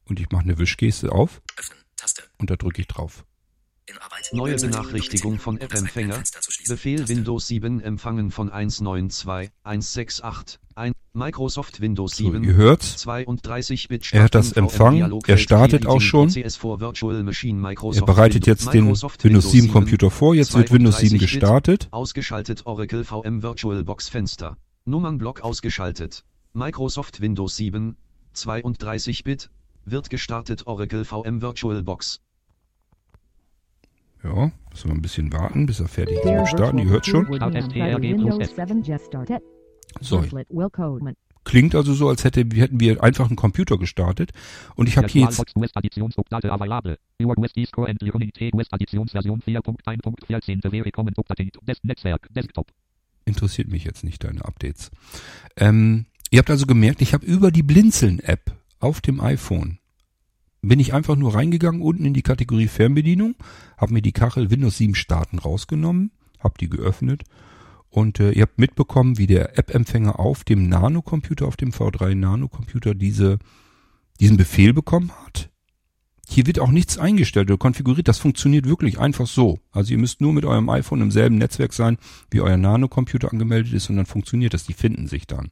Und 0.06 0.20
ich 0.20 0.32
mache 0.32 0.46
eine 0.46 0.58
Wischgeste 0.58 1.12
auf 1.12 1.44
Öffnen. 1.56 1.78
Taste. 1.98 2.24
und 2.40 2.50
da 2.50 2.56
drücke 2.56 2.82
ich 2.82 2.88
drauf. 2.88 3.26
In 3.86 4.00
Arbeit. 4.00 4.28
Neue. 4.32 4.56
Benachrichtigung 4.56 5.38
von 5.38 5.60
App-Empfänger. 5.60 6.24
Befehl 6.68 6.98
Taste. 6.98 7.16
Windows 7.16 7.46
7 7.46 7.80
empfangen 7.80 8.32
von 8.32 8.50
192.168. 8.50 10.58
1 10.80 10.96
Microsoft 11.14 11.82
Windows 11.82 12.16
So, 12.16 12.32
7. 12.32 12.44
ihr 12.44 12.54
hört's. 12.54 13.06
32-Bit 13.06 14.14
Er 14.14 14.24
hat 14.24 14.34
das 14.36 14.54
empfangen. 14.54 15.20
Er 15.28 15.38
startet 15.38 15.86
auch 15.86 16.00
schon. 16.00 16.30
Er 16.30 18.06
bereitet 18.06 18.48
jetzt 18.48 18.74
den 18.74 18.86
Microsoft 18.86 19.24
Windows 19.24 19.52
7 19.52 19.64
7 19.64 19.74
Computer 19.74 20.10
vor. 20.10 20.34
Jetzt 20.36 20.56
wird 20.56 20.72
Windows 20.72 20.98
7 21.00 21.12
32-Bit 21.12 21.20
gestartet. 21.20 21.88
Ausgeschaltet 21.92 22.66
Oracle 22.66 23.04
VM 23.04 23.44
Virtual 23.44 23.84
Box 23.84 24.08
Fenster. 24.08 24.56
Nummernblock 24.86 25.42
ausgeschaltet. 25.42 26.24
Microsoft 26.54 27.20
Windows 27.20 27.58
7. 27.58 27.98
32-Bit. 28.36 29.50
Wird 29.84 30.10
gestartet 30.10 30.66
Oracle 30.66 31.04
VM 31.04 31.42
Virtual 31.42 31.84
Box. 31.84 32.22
Ja, 34.24 34.52
müssen 34.70 34.90
wir 34.90 34.96
ein 34.96 35.02
bisschen 35.02 35.32
warten, 35.34 35.66
bis 35.66 35.80
er 35.80 35.88
fertig 35.88 36.18
ist 36.24 36.46
Starten. 36.48 36.78
Ihr 36.78 36.90
hört 36.90 37.06
schon. 37.06 37.26
Windows 39.98 40.10
7 40.10 40.45
just 40.45 40.45
started. 40.45 40.48
So. 40.48 41.30
Klingt 41.45 41.74
also 41.74 41.94
so, 41.94 42.10
als 42.10 42.24
hätte, 42.24 42.41
hätten 42.41 42.80
wir 42.80 43.02
einfach 43.03 43.28
einen 43.28 43.36
Computer 43.36 43.78
gestartet. 43.78 44.32
Und 44.76 44.88
ich 44.88 44.98
habe 44.98 45.07
hier 45.07 45.24
jetzt 45.24 45.38
VirtualBox 45.38 45.56
US 45.56 45.76
Additionsdate 45.76 46.52
available. 46.52 46.98
Your 47.20 47.38
USD 47.38 47.66
Score 47.66 47.90
and 47.90 48.02
Unity 48.03 48.52
US 48.53 48.72
Additionsversion 48.72 49.41
4.1.14 49.41 50.61
Bewähre 50.61 50.91
kommen 50.91 51.14
Updating. 51.18 51.49
Des 51.66 51.78
Netzwerk, 51.84 52.28
Desktop. 52.32 52.68
interessiert 53.26 53.68
mich 53.70 53.84
jetzt 53.84 54.03
nicht 54.03 54.24
deine 54.24 54.45
Updates. 54.45 54.91
Ähm, 55.56 56.06
ihr 56.30 56.40
habt 56.40 56.49
also 56.49 56.66
gemerkt, 56.66 57.02
ich 57.02 57.14
habe 57.14 57.26
über 57.26 57.52
die 57.52 57.64
Blinzeln-App 57.64 58.52
auf 58.80 59.02
dem 59.02 59.20
iPhone 59.20 59.80
bin 60.61 60.80
ich 60.80 60.94
einfach 60.94 61.16
nur 61.16 61.36
reingegangen 61.36 61.82
unten 61.82 62.06
in 62.06 62.14
die 62.14 62.22
Kategorie 62.22 62.68
Fernbedienung, 62.68 63.36
habe 63.78 63.94
mir 63.94 64.02
die 64.02 64.11
Kachel 64.11 64.52
Windows 64.52 64.78
7 64.78 64.94
starten 64.94 65.40
rausgenommen, 65.40 66.11
habe 66.40 66.56
die 66.60 66.70
geöffnet 66.70 67.24
und 67.90 68.20
äh, 68.20 68.32
ihr 68.32 68.44
habt 68.44 68.60
mitbekommen, 68.60 69.18
wie 69.18 69.28
der 69.28 69.57
App-Empfänger 69.57 70.20
auf 70.20 70.44
dem 70.44 70.70
Nano-Computer, 70.70 71.48
auf 71.48 71.57
dem 71.57 71.72
V3 71.72 72.16
Nano-Computer 72.16 72.94
diese, 72.94 73.40
diesen 74.20 74.38
Befehl 74.38 74.74
bekommen 74.74 75.11
hat. 75.26 75.49
Hier 76.28 76.45
wird 76.45 76.60
auch 76.60 76.70
nichts 76.70 76.99
eingestellt 76.99 77.49
oder 77.49 77.57
konfiguriert. 77.57 78.07
Das 78.07 78.20
funktioniert 78.20 78.68
wirklich 78.68 78.99
einfach 78.99 79.26
so. 79.26 79.60
Also 79.72 79.94
ihr 79.94 79.98
müsst 79.98 80.22
nur 80.22 80.32
mit 80.32 80.45
eurem 80.45 80.70
iPhone 80.70 81.02
im 81.02 81.10
selben 81.10 81.40
Netzwerk 81.40 81.74
sein, 81.74 81.98
wie 82.30 82.41
euer 82.41 82.57
Nano-Computer 82.57 83.32
angemeldet 83.32 83.74
ist 83.74 83.90
und 83.90 83.98
dann 83.98 84.06
funktioniert 84.06 84.53
das. 84.53 84.66
Die 84.66 84.74
finden 84.74 85.07
sich 85.07 85.26
dann. 85.26 85.49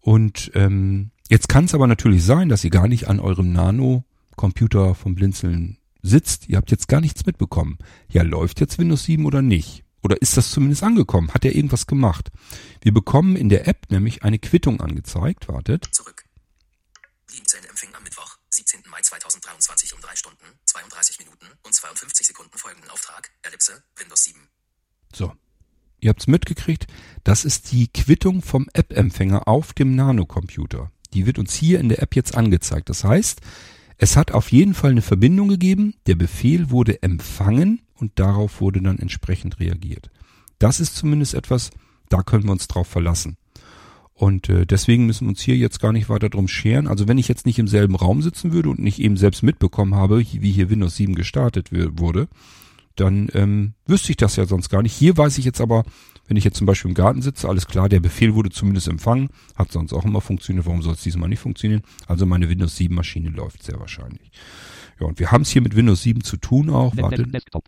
Und 0.00 0.50
ähm, 0.54 1.12
jetzt 1.30 1.48
kann 1.48 1.64
es 1.64 1.74
aber 1.74 1.86
natürlich 1.86 2.22
sein, 2.22 2.50
dass 2.50 2.64
ihr 2.64 2.70
gar 2.70 2.86
nicht 2.86 3.08
an 3.08 3.18
eurem 3.18 3.52
Nano-Computer 3.52 4.94
vom 4.94 5.14
Blinzeln 5.14 5.78
sitzt. 6.02 6.50
Ihr 6.50 6.58
habt 6.58 6.70
jetzt 6.70 6.88
gar 6.88 7.00
nichts 7.00 7.24
mitbekommen. 7.24 7.78
Ja, 8.10 8.22
läuft 8.22 8.60
jetzt 8.60 8.78
Windows 8.78 9.04
7 9.04 9.24
oder 9.24 9.40
nicht? 9.40 9.84
Oder 10.02 10.20
ist 10.20 10.36
das 10.36 10.50
zumindest 10.50 10.82
angekommen? 10.82 11.32
Hat 11.32 11.44
er 11.44 11.54
irgendwas 11.54 11.86
gemacht? 11.86 12.30
Wir 12.80 12.92
bekommen 12.92 13.36
in 13.36 13.48
der 13.48 13.68
App 13.68 13.90
nämlich 13.90 14.24
eine 14.24 14.38
Quittung 14.38 14.80
angezeigt. 14.80 15.48
Wartet. 15.48 15.88
Zurück. 15.92 16.24
Blinzellenempfang 17.28 17.94
am 17.94 18.02
Mittwoch, 18.02 18.36
17. 18.50 18.82
Mai 18.90 19.00
2023 19.00 19.94
um 19.94 20.00
3 20.00 20.16
Stunden, 20.16 20.44
32 20.66 21.18
Minuten 21.20 21.46
und 21.62 21.72
52 21.72 22.26
Sekunden 22.26 22.58
folgenden 22.58 22.90
Auftrag, 22.90 23.30
Ellipse, 23.42 23.82
Windows 23.96 24.24
7. 24.24 24.40
So. 25.14 25.32
Ihr 26.00 26.10
habt's 26.10 26.26
mitgekriegt. 26.26 26.88
Das 27.22 27.44
ist 27.44 27.70
die 27.70 27.86
Quittung 27.86 28.42
vom 28.42 28.68
App-Empfänger 28.72 29.46
auf 29.46 29.72
dem 29.72 29.94
Nano-Computer. 29.94 30.90
Die 31.14 31.26
wird 31.26 31.38
uns 31.38 31.54
hier 31.54 31.78
in 31.78 31.88
der 31.88 32.02
App 32.02 32.16
jetzt 32.16 32.34
angezeigt. 32.34 32.88
Das 32.88 33.04
heißt, 33.04 33.40
es 33.98 34.16
hat 34.16 34.32
auf 34.32 34.50
jeden 34.50 34.74
Fall 34.74 34.90
eine 34.90 35.02
Verbindung 35.02 35.48
gegeben. 35.48 35.94
Der 36.06 36.16
Befehl 36.16 36.70
wurde 36.70 37.04
empfangen 37.04 37.82
und 38.02 38.12
darauf 38.16 38.60
wurde 38.60 38.82
dann 38.82 38.98
entsprechend 38.98 39.60
reagiert. 39.60 40.10
Das 40.58 40.80
ist 40.80 40.96
zumindest 40.96 41.34
etwas, 41.34 41.70
da 42.08 42.22
können 42.22 42.44
wir 42.44 42.52
uns 42.52 42.68
drauf 42.68 42.88
verlassen. 42.88 43.36
Und 44.12 44.48
äh, 44.48 44.66
deswegen 44.66 45.06
müssen 45.06 45.26
wir 45.26 45.30
uns 45.30 45.40
hier 45.40 45.56
jetzt 45.56 45.80
gar 45.80 45.92
nicht 45.92 46.08
weiter 46.08 46.28
drum 46.28 46.48
scheren. 46.48 46.86
Also 46.86 47.08
wenn 47.08 47.16
ich 47.16 47.28
jetzt 47.28 47.46
nicht 47.46 47.58
im 47.58 47.68
selben 47.68 47.94
Raum 47.96 48.20
sitzen 48.20 48.52
würde 48.52 48.70
und 48.70 48.80
nicht 48.80 48.98
eben 48.98 49.16
selbst 49.16 49.42
mitbekommen 49.42 49.94
habe, 49.94 50.18
wie 50.20 50.52
hier 50.52 50.68
Windows 50.68 50.96
7 50.96 51.14
gestartet 51.14 51.70
wurde, 51.72 52.28
dann 52.96 53.28
ähm, 53.34 53.74
wüsste 53.86 54.10
ich 54.10 54.16
das 54.16 54.36
ja 54.36 54.44
sonst 54.44 54.68
gar 54.68 54.82
nicht. 54.82 54.92
Hier 54.92 55.16
weiß 55.16 55.38
ich 55.38 55.44
jetzt 55.44 55.60
aber, 55.60 55.84
wenn 56.26 56.36
ich 56.36 56.44
jetzt 56.44 56.58
zum 56.58 56.66
Beispiel 56.66 56.90
im 56.90 56.94
Garten 56.94 57.22
sitze, 57.22 57.48
alles 57.48 57.66
klar, 57.66 57.88
der 57.88 58.00
Befehl 58.00 58.34
wurde 58.34 58.50
zumindest 58.50 58.88
empfangen, 58.88 59.30
hat 59.54 59.72
sonst 59.72 59.92
auch 59.92 60.04
immer 60.04 60.20
funktioniert, 60.20 60.66
warum 60.66 60.82
soll 60.82 60.94
es 60.94 61.02
diesmal 61.02 61.28
nicht 61.28 61.40
funktionieren? 61.40 61.82
Also 62.06 62.26
meine 62.26 62.48
Windows 62.48 62.76
7 62.76 62.94
Maschine 62.94 63.30
läuft 63.30 63.62
sehr 63.62 63.80
wahrscheinlich. 63.80 64.30
Ja, 65.00 65.06
und 65.06 65.18
wir 65.20 65.30
haben 65.30 65.42
es 65.42 65.50
hier 65.50 65.62
mit 65.62 65.74
Windows 65.74 66.02
7 66.02 66.22
zu 66.22 66.36
tun 66.36 66.68
auch. 66.68 66.96
Warte, 66.96 67.26
Desktop. 67.26 67.64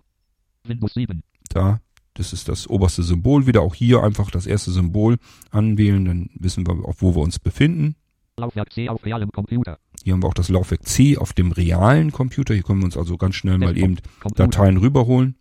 Windows 0.64 0.94
7. 0.94 1.22
da, 1.50 1.80
das 2.14 2.32
ist 2.32 2.48
das 2.48 2.68
oberste 2.68 3.02
Symbol 3.02 3.46
wieder. 3.46 3.62
Auch 3.62 3.74
hier 3.74 4.02
einfach 4.02 4.30
das 4.30 4.46
erste 4.46 4.70
Symbol 4.70 5.18
anwählen, 5.50 6.04
dann 6.04 6.30
wissen 6.34 6.66
wir 6.66 6.72
auch, 6.88 6.94
wo 6.98 7.14
wir 7.14 7.22
uns 7.22 7.38
befinden. 7.38 7.96
Laufwerk 8.36 8.72
C 8.72 8.88
auf 8.88 9.04
realem 9.04 9.30
Computer. 9.30 9.78
Hier 10.02 10.12
haben 10.12 10.22
wir 10.22 10.28
auch 10.28 10.34
das 10.34 10.48
Laufwerk 10.48 10.84
C 10.86 11.16
auf 11.16 11.32
dem 11.32 11.52
realen 11.52 12.12
Computer. 12.12 12.54
Hier 12.54 12.62
können 12.62 12.80
wir 12.80 12.86
uns 12.86 12.96
also 12.96 13.16
ganz 13.16 13.36
schnell 13.36 13.58
mal 13.58 13.74
Desktop. 13.74 13.84
eben 13.84 13.98
Computer. 14.20 14.44
Dateien 14.44 14.76
rüberholen. 14.76 15.36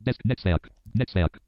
Des 0.00 0.16
Netzwerk. 0.24 0.70
Netzwerk. 0.92 1.40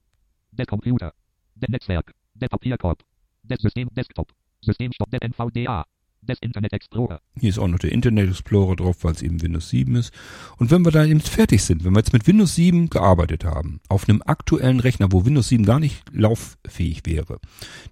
Der 0.53 0.67
Computer. 0.67 1.13
Der 1.55 1.71
Netzwerk. 1.71 2.15
Der 2.35 2.49
Papierkorb. 2.49 3.03
Des 3.43 3.61
System 3.61 3.89
Desktop. 3.95 4.33
Systemstopp 4.63 5.11
der 5.11 5.23
NVDA. 5.23 5.87
Des 6.31 6.39
Internet 6.41 6.73
Explorer. 6.73 7.21
Hier 7.39 7.51
ist 7.51 7.59
auch 7.59 7.67
noch 7.67 7.79
der 7.79 7.93
Internet 7.93 8.31
Explorer 8.31 8.77
drauf, 8.77 9.03
weil 9.03 9.13
es 9.13 9.23
eben 9.23 9.43
Windows 9.43 9.69
7 9.71 9.97
ist. 9.97 10.13
Und 10.59 10.71
wenn 10.71 10.85
wir 10.85 10.93
da 10.93 11.05
eben 11.05 11.21
fertig 11.21 11.63
sind, 11.65 11.85
wenn 11.85 11.93
wir 11.93 11.99
jetzt 11.99 12.13
mit 12.13 12.27
Windows 12.27 12.55
7 12.55 12.89
gearbeitet 12.89 13.45
haben, 13.45 13.81
auf 13.89 14.09
einem 14.09 14.23
aktuellen 14.25 14.81
Rechner, 14.81 15.11
wo 15.11 15.25
Windows 15.25 15.49
7 15.49 15.65
gar 15.65 15.81
nicht 15.81 16.03
lauffähig 16.13 17.03
wäre, 17.05 17.41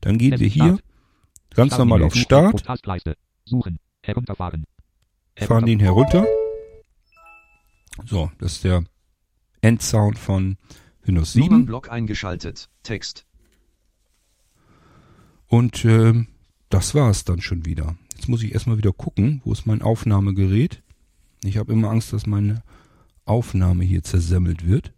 dann 0.00 0.18
gehen 0.18 0.38
wir 0.38 0.48
hier 0.48 0.64
Start. 0.64 0.84
ganz 1.54 1.74
Startmenü, 1.74 1.78
normal 1.78 2.02
auf 2.04 2.14
Start. 2.14 2.64
Suchen. 3.44 3.78
Herunterfahren. 4.02 4.64
fahren 5.36 5.66
den 5.66 5.80
herunter. 5.80 6.24
So, 8.06 8.30
das 8.38 8.52
ist 8.52 8.64
der 8.64 8.84
Endsound 9.60 10.18
von 10.18 10.56
Windows 11.02 11.32
7. 11.32 11.46
Nummernblock 11.46 11.90
eingeschaltet. 11.90 12.68
Text. 12.82 13.26
Und 15.46 15.84
ähm, 15.84 16.28
das 16.68 16.94
war's 16.94 17.24
dann 17.24 17.40
schon 17.40 17.64
wieder. 17.64 17.96
Jetzt 18.18 18.28
muss 18.28 18.42
ich 18.42 18.52
erstmal 18.52 18.78
wieder 18.78 18.92
gucken, 18.92 19.40
wo 19.44 19.52
ist 19.52 19.64
mein 19.64 19.80
Aufnahmegerät. 19.80 20.82
Ich 21.44 21.56
habe 21.56 21.72
immer 21.72 21.90
Angst, 21.90 22.12
dass 22.12 22.26
meine 22.26 22.64
Aufnahme 23.24 23.84
hier 23.84 24.02
zersemmelt 24.02 24.66
wird. 24.66 24.92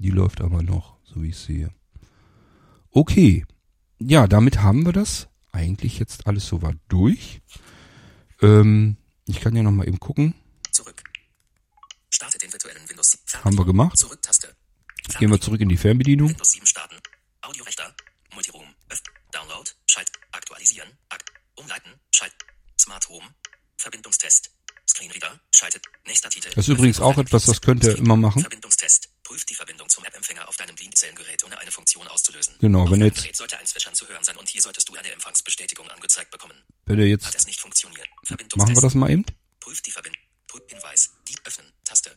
Die 0.00 0.08
läuft 0.08 0.40
aber 0.40 0.62
noch, 0.62 0.96
so 1.04 1.22
wie 1.22 1.28
ich 1.28 1.36
sehe. 1.36 1.70
Okay. 2.90 3.44
Ja, 3.98 4.26
damit 4.26 4.62
haben 4.62 4.86
wir 4.86 4.92
das. 4.92 5.28
Eigentlich 5.52 5.98
jetzt 5.98 6.26
alles 6.26 6.46
soweit 6.46 6.78
durch. 6.88 7.42
Ähm, 8.40 8.96
ich 9.26 9.40
kann 9.40 9.54
ja 9.54 9.62
noch 9.62 9.70
mal 9.70 9.86
eben 9.86 10.00
gucken. 10.00 10.34
Zurück. 10.70 11.04
Starte 12.08 12.38
den 12.38 12.50
virtuellen 12.50 12.88
Windows 12.88 13.18
7. 13.26 13.44
Haben 13.44 13.58
wir 13.58 13.66
gemacht. 13.66 13.98
Zurück-Taste. 13.98 14.56
Gehen 15.18 15.30
wir 15.30 15.40
zurück 15.40 15.60
in 15.60 15.68
die 15.68 15.76
Fernbedienung. 15.76 16.30
Windows 16.30 16.52
7 16.52 16.64
starten. 16.64 16.96
Audiorechter. 17.42 17.94
Multiroom. 18.32 18.68
Öff. 18.88 19.02
Download. 19.32 19.70
Schalt. 19.86 20.10
Aktualisieren. 20.32 20.88
Akt. 21.10 21.30
Umleiten. 21.56 21.90
Schalt. 22.22 22.34
Smart 22.80 23.08
Home. 23.08 23.26
Verbindungstest. 23.78 24.50
Screenreader. 24.88 25.40
Schaltet. 25.52 25.84
Nächster 26.06 26.30
Titel. 26.30 26.50
Das 26.54 26.68
ist 26.68 26.68
übrigens 26.68 27.00
auch 27.00 27.18
etwas, 27.18 27.46
das 27.46 27.60
könnt 27.60 27.82
ihr 27.84 27.96
immer 27.96 28.16
machen. 28.16 28.42
Verbindungstest. 28.42 29.08
Prüft 29.24 29.50
die 29.50 29.54
Verbindung 29.54 29.88
zum 29.88 30.04
App-Empfänger 30.04 30.48
auf 30.48 30.56
deinem 30.56 30.74
Blinzellengerät, 30.76 31.42
ohne 31.44 31.58
eine 31.58 31.70
Funktion 31.72 32.06
auszulösen. 32.08 32.54
Genau, 32.60 32.88
wenn 32.90 33.00
jetzt- 33.00 33.22
Gerät 33.22 33.36
sollte 33.36 33.58
ein 33.58 33.66
Zwischern 33.66 33.94
zu 33.94 34.06
hören 34.08 34.22
sein 34.22 34.36
und 34.36 34.48
hier 34.48 34.60
solltest 34.62 34.88
du 34.88 34.94
eine 34.94 35.10
Empfangsbestätigung 35.10 35.88
angezeigt 35.88 36.30
bekommen. 36.30 36.54
Wenn 36.86 36.98
ihr 36.98 37.04
Hat 37.14 37.24
jetzt, 37.24 37.34
es 37.34 37.46
nicht 37.46 37.60
funktioniert. 37.60 38.06
Verbindungstest. 38.24 38.58
machen 38.58 38.76
wir 38.76 38.82
das 38.82 38.94
mal 38.94 39.10
eben. 39.10 39.24
Prüft 39.60 39.86
die 39.86 39.90
Verbindung. 39.90 40.22
Prüf 40.46 40.62
Hinweis. 40.68 41.10
Die 41.28 41.34
öffnen. 41.44 41.72
Taste. 41.84 42.16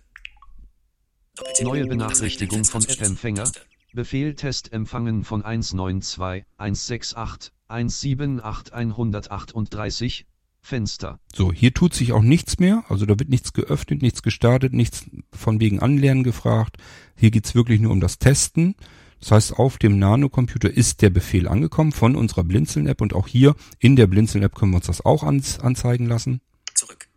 Doppeltipp. 1.35 1.65
Neue 1.65 1.85
Benachrichtigung 1.87 2.63
von 2.65 2.83
App-Empfänger. 2.87 3.51
Befehl 3.93 4.35
Test 4.35 4.73
empfangen 4.73 5.23
von 5.23 5.43
192 5.45 6.45
168 6.57 7.51
178 7.67 8.73
138 8.73 10.25
Fenster. 10.61 11.19
So, 11.33 11.53
hier 11.53 11.73
tut 11.73 11.93
sich 11.93 12.11
auch 12.11 12.23
nichts 12.23 12.57
mehr. 12.57 12.83
Also 12.89 13.05
da 13.05 13.19
wird 13.19 13.29
nichts 13.29 13.53
geöffnet, 13.53 14.01
nichts 14.01 14.23
gestartet, 14.23 14.73
nichts 14.73 15.05
von 15.31 15.59
wegen 15.59 15.79
Anlernen 15.79 16.23
gefragt. 16.23 16.77
Hier 17.15 17.29
geht's 17.29 17.53
wirklich 17.53 17.79
nur 17.79 17.91
um 17.91 18.01
das 18.01 18.17
Testen. 18.17 18.75
Das 19.19 19.31
heißt, 19.31 19.53
auf 19.53 19.77
dem 19.77 19.99
Nano-Computer 19.99 20.69
ist 20.69 21.01
der 21.01 21.09
Befehl 21.09 21.47
angekommen 21.47 21.91
von 21.91 22.15
unserer 22.15 22.43
Blinzeln-App 22.43 23.01
und 23.01 23.13
auch 23.13 23.27
hier 23.27 23.55
in 23.79 23.95
der 23.95 24.07
Blinzeln-App 24.07 24.55
können 24.55 24.71
wir 24.71 24.77
uns 24.77 24.87
das 24.87 25.05
auch 25.05 25.23
ans 25.23 25.59
anzeigen 25.59 26.07
lassen. 26.07 26.41
Zurück. 26.73 27.07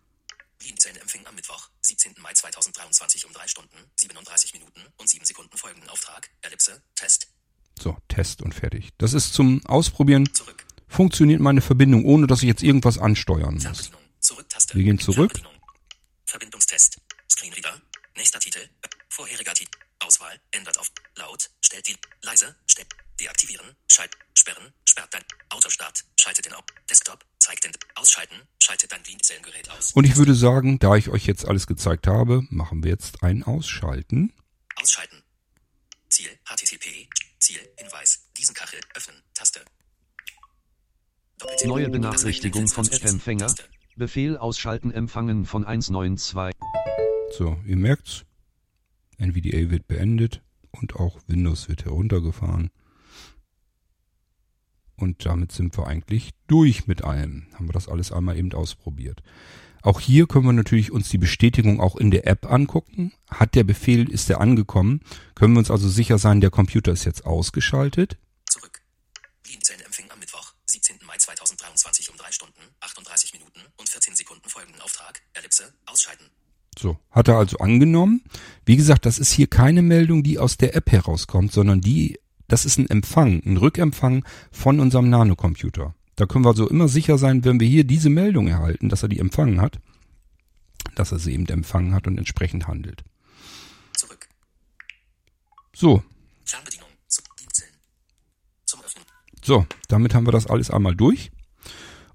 Blinzellenempfang 0.58 1.26
am 1.26 1.34
Mittwoch, 1.34 1.70
17. 1.80 2.14
Mai 2.22 2.32
2023 2.32 3.26
um 3.26 3.32
3 3.32 3.48
Stunden, 3.48 3.76
37 3.96 4.52
Minuten 4.54 4.80
und 4.96 5.08
7 5.08 5.24
Sekunden 5.24 5.56
folgenden 5.56 5.88
Auftrag. 5.90 6.30
Ellipse. 6.42 6.82
Test. 6.94 7.28
So, 7.80 7.96
Test 8.08 8.42
und 8.42 8.54
fertig. 8.54 8.90
Das 8.98 9.12
ist 9.12 9.34
zum 9.34 9.64
Ausprobieren. 9.66 10.32
Zurück. 10.34 10.64
Funktioniert 10.88 11.40
meine 11.40 11.60
Verbindung, 11.60 12.04
ohne 12.04 12.26
dass 12.26 12.42
ich 12.42 12.48
jetzt 12.48 12.62
irgendwas 12.62 12.98
ansteuern 12.98 13.54
muss. 13.54 13.90
Wir 14.72 14.84
gehen 14.84 14.98
zurück. 14.98 15.32
Verbindungstest. 16.24 17.00
Screenreader. 17.30 17.80
Nächster 18.16 18.40
Titel. 18.40 18.60
Vorheriger 19.08 19.54
Titel. 19.54 19.78
Auswahl. 20.00 20.40
Ändert 20.50 20.78
auf. 20.78 20.90
Laut. 21.16 21.50
Stellt 21.60 21.86
die. 21.88 21.96
Leise. 22.22 22.56
Stellt. 22.66 22.88
Deaktivieren. 23.20 23.76
Schalt. 23.90 24.16
Sperren. 24.34 24.72
Sperrt 24.84 25.12
dein. 25.12 25.22
Autostart. 25.50 26.04
Schaltet 26.18 26.46
den 26.46 26.52
auf. 26.54 26.64
Desktop. 26.88 27.24
Zeigt 27.38 27.64
den. 27.64 27.72
Ausschalten. 27.94 28.36
Schaltet 28.58 28.92
dein 28.92 29.02
Blinzellengerät 29.02 29.70
aus. 29.70 29.92
Und 29.92 30.04
ich 30.04 30.16
würde 30.16 30.34
sagen, 30.34 30.78
da 30.78 30.96
ich 30.96 31.08
euch 31.08 31.26
jetzt 31.26 31.46
alles 31.46 31.66
gezeigt 31.66 32.06
habe, 32.06 32.46
machen 32.50 32.82
wir 32.82 32.90
jetzt 32.90 33.22
ein 33.22 33.42
Ausschalten. 33.42 34.32
Ausschalten. 34.76 35.22
Ziel. 36.08 36.30
HTTP. 36.44 37.07
Ziel. 37.38 37.60
Hinweis. 37.76 38.28
Diesen 38.36 38.54
Kachel. 38.54 38.80
Öffnen. 38.94 39.16
Taste. 39.34 39.64
Neue 41.64 41.88
Benachrichtigung 41.88 42.68
von. 42.68 42.86
App-Empfänger. 42.86 43.54
Befehl 43.96 44.36
ausschalten 44.36 44.92
empfangen 44.92 45.44
von 45.44 45.64
192 45.64 46.52
So, 47.36 47.58
ihr 47.66 47.76
merkt's. 47.76 48.24
NVDA 49.18 49.70
wird 49.70 49.88
beendet 49.88 50.42
und 50.70 50.94
auch 50.94 51.18
Windows 51.26 51.68
wird 51.68 51.84
heruntergefahren. 51.84 52.70
Und 54.94 55.26
damit 55.26 55.52
sind 55.52 55.76
wir 55.76 55.86
eigentlich 55.86 56.30
durch 56.46 56.86
mit 56.86 57.02
allem. 57.02 57.46
Haben 57.54 57.68
wir 57.68 57.72
das 57.72 57.88
alles 57.88 58.12
einmal 58.12 58.36
eben 58.36 58.52
ausprobiert. 58.52 59.22
Auch 59.82 60.00
hier 60.00 60.26
können 60.26 60.46
wir 60.46 60.52
natürlich 60.52 60.90
uns 60.92 61.08
die 61.08 61.18
Bestätigung 61.18 61.80
auch 61.80 61.96
in 61.96 62.10
der 62.10 62.26
App 62.26 62.50
angucken. 62.50 63.12
Hat 63.30 63.54
der 63.54 63.64
Befehl, 63.64 64.10
ist 64.10 64.28
der 64.28 64.40
angekommen? 64.40 65.00
Können 65.34 65.54
wir 65.54 65.60
uns 65.60 65.70
also 65.70 65.88
sicher 65.88 66.18
sein, 66.18 66.40
der 66.40 66.50
Computer 66.50 66.92
ist 66.92 67.04
jetzt 67.04 67.24
ausgeschaltet? 67.24 68.18
Zurück. 68.48 68.82
Blinzellenempfang 69.44 70.10
am 70.10 70.18
Mittwoch, 70.18 70.52
17. 70.66 70.96
Mai 71.06 71.16
2023 71.16 72.10
um 72.10 72.16
3 72.16 72.32
Stunden, 72.32 72.60
38 72.80 73.32
Minuten 73.34 73.60
und 73.76 73.88
14 73.88 74.14
Sekunden 74.14 74.48
folgenden 74.48 74.80
Auftrag. 74.82 75.20
Ellipse, 75.34 75.72
ausschalten. 75.86 76.24
So, 76.78 76.98
hat 77.10 77.28
er 77.28 77.36
also 77.36 77.58
angenommen. 77.58 78.22
Wie 78.64 78.76
gesagt, 78.76 79.04
das 79.04 79.18
ist 79.18 79.32
hier 79.32 79.48
keine 79.48 79.82
Meldung, 79.82 80.22
die 80.22 80.38
aus 80.38 80.56
der 80.56 80.76
App 80.76 80.92
herauskommt, 80.92 81.52
sondern 81.52 81.80
die, 81.80 82.20
das 82.46 82.64
ist 82.64 82.78
ein 82.78 82.88
Empfang, 82.88 83.42
ein 83.44 83.56
Rückempfang 83.56 84.24
von 84.52 84.78
unserem 84.78 85.10
Nanocomputer. 85.10 85.94
Da 86.18 86.26
können 86.26 86.44
wir 86.44 86.48
also 86.48 86.68
immer 86.68 86.88
sicher 86.88 87.16
sein, 87.16 87.44
wenn 87.44 87.60
wir 87.60 87.68
hier 87.68 87.84
diese 87.84 88.10
Meldung 88.10 88.48
erhalten, 88.48 88.88
dass 88.88 89.04
er 89.04 89.08
die 89.08 89.20
empfangen 89.20 89.60
hat, 89.60 89.78
dass 90.96 91.12
er 91.12 91.20
sie 91.20 91.32
eben 91.32 91.46
empfangen 91.46 91.94
hat 91.94 92.08
und 92.08 92.18
entsprechend 92.18 92.66
handelt. 92.66 93.04
Zurück. 93.92 94.28
So, 95.72 96.02
Fernbedienung. 96.44 96.88
Zum 98.64 98.80
Öffnen. 98.80 99.04
So, 99.44 99.64
damit 99.86 100.12
haben 100.12 100.26
wir 100.26 100.32
das 100.32 100.48
alles 100.48 100.72
einmal 100.72 100.96
durch. 100.96 101.30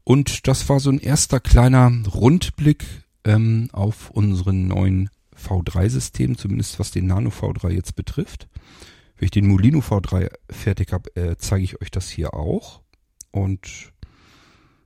Und 0.03 0.49
das 0.49 0.67
war 0.67 0.81
so 0.81 0.89
ein 0.89 0.99
erster 0.99 1.39
kleiner 1.39 1.89
Rundblick 2.13 2.83
ähm, 3.23 3.69
auf 3.71 4.09
unseren 4.09 4.67
neuen 4.67 5.11
V3-System, 5.41 6.37
zumindest 6.37 6.77
was 6.77 6.91
den 6.91 7.07
Nano 7.07 7.29
V3 7.29 7.69
jetzt 7.69 7.95
betrifft. 7.95 8.49
Wenn 9.15 9.27
ich 9.27 9.31
den 9.31 9.47
Molino 9.47 9.79
V3 9.79 10.29
fertig 10.49 10.91
habe, 10.91 11.15
äh, 11.15 11.37
zeige 11.37 11.63
ich 11.63 11.81
euch 11.81 11.89
das 11.89 12.09
hier 12.09 12.33
auch. 12.33 12.81
Und 13.31 13.92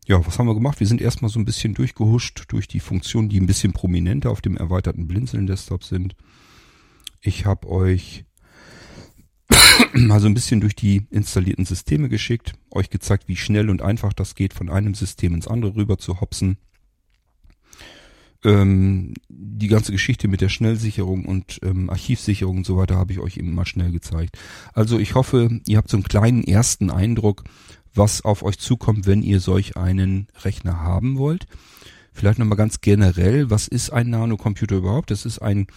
ja, 0.08 0.26
was 0.26 0.40
haben 0.40 0.48
wir 0.48 0.56
gemacht? 0.56 0.80
Wir 0.80 0.88
sind 0.88 1.02
erstmal 1.02 1.30
so 1.30 1.38
ein 1.38 1.46
bisschen 1.46 1.74
durchgehuscht 1.74 2.46
durch 2.48 2.70
die 2.70 2.80
Funktionen, 2.80 3.28
die 3.28 3.40
ein 3.42 3.46
bisschen 3.46 3.74
prominenter 3.74 4.32
auf 4.32 4.40
dem 4.40 4.56
erweiterten 4.56 5.06
Blinzeln-Desktop 5.06 5.84
sind. 5.84 6.16
Ich 7.20 7.46
habe 7.46 7.68
euch 7.68 8.24
mal 9.94 10.22
so 10.22 10.28
ein 10.28 10.34
bisschen 10.34 10.62
durch 10.62 10.76
die 10.76 11.06
installierten 11.10 11.66
Systeme 11.66 12.08
geschickt, 12.08 12.54
euch 12.72 12.90
gezeigt, 12.90 13.28
wie 13.28 13.36
schnell 13.36 13.70
und 13.70 13.82
einfach 13.82 14.14
das 14.14 14.34
geht, 14.34 14.54
von 14.54 14.70
einem 14.70 14.96
System 14.96 15.34
ins 15.34 15.48
andere 15.48 15.76
rüber 15.76 15.98
zu 15.98 16.22
hopsen. 16.22 16.58
Ähm, 18.46 19.14
die 19.28 19.68
ganze 19.68 19.92
Geschichte 19.92 20.30
mit 20.30 20.40
der 20.40 20.50
Schnellsicherung 20.50 21.26
und 21.26 21.60
ähm, 21.64 21.90
Archivsicherung 21.90 22.58
und 22.58 22.66
so 22.66 22.78
weiter 22.78 22.96
habe 22.96 23.12
ich 23.12 23.20
euch 23.20 23.36
eben 23.36 23.54
mal 23.54 23.66
schnell 23.66 23.92
gezeigt. 23.92 24.38
Also 24.74 25.00
ich 25.00 25.16
hoffe, 25.16 25.60
ihr 25.68 25.78
habt 25.78 25.90
so 25.90 25.98
einen 25.98 26.04
kleinen 26.04 26.44
ersten 26.46 26.92
Eindruck, 26.92 27.44
was 27.98 28.24
auf 28.24 28.44
euch 28.44 28.60
zukommt, 28.60 29.06
wenn 29.06 29.24
ihr 29.24 29.40
solch 29.40 29.78
einen 29.78 30.28
Rechner 30.44 30.80
haben 30.82 31.18
wollt. 31.18 31.48
Vielleicht 32.14 32.40
nochmal 32.40 32.58
ganz 32.58 32.82
generell, 32.82 33.50
was 33.50 33.68
ist 33.68 33.92
ein 33.92 34.10
Nanocomputer 34.10 34.78
überhaupt? 34.78 35.12
Das 35.12 35.26
ist 35.26 35.40
ein 35.40 35.68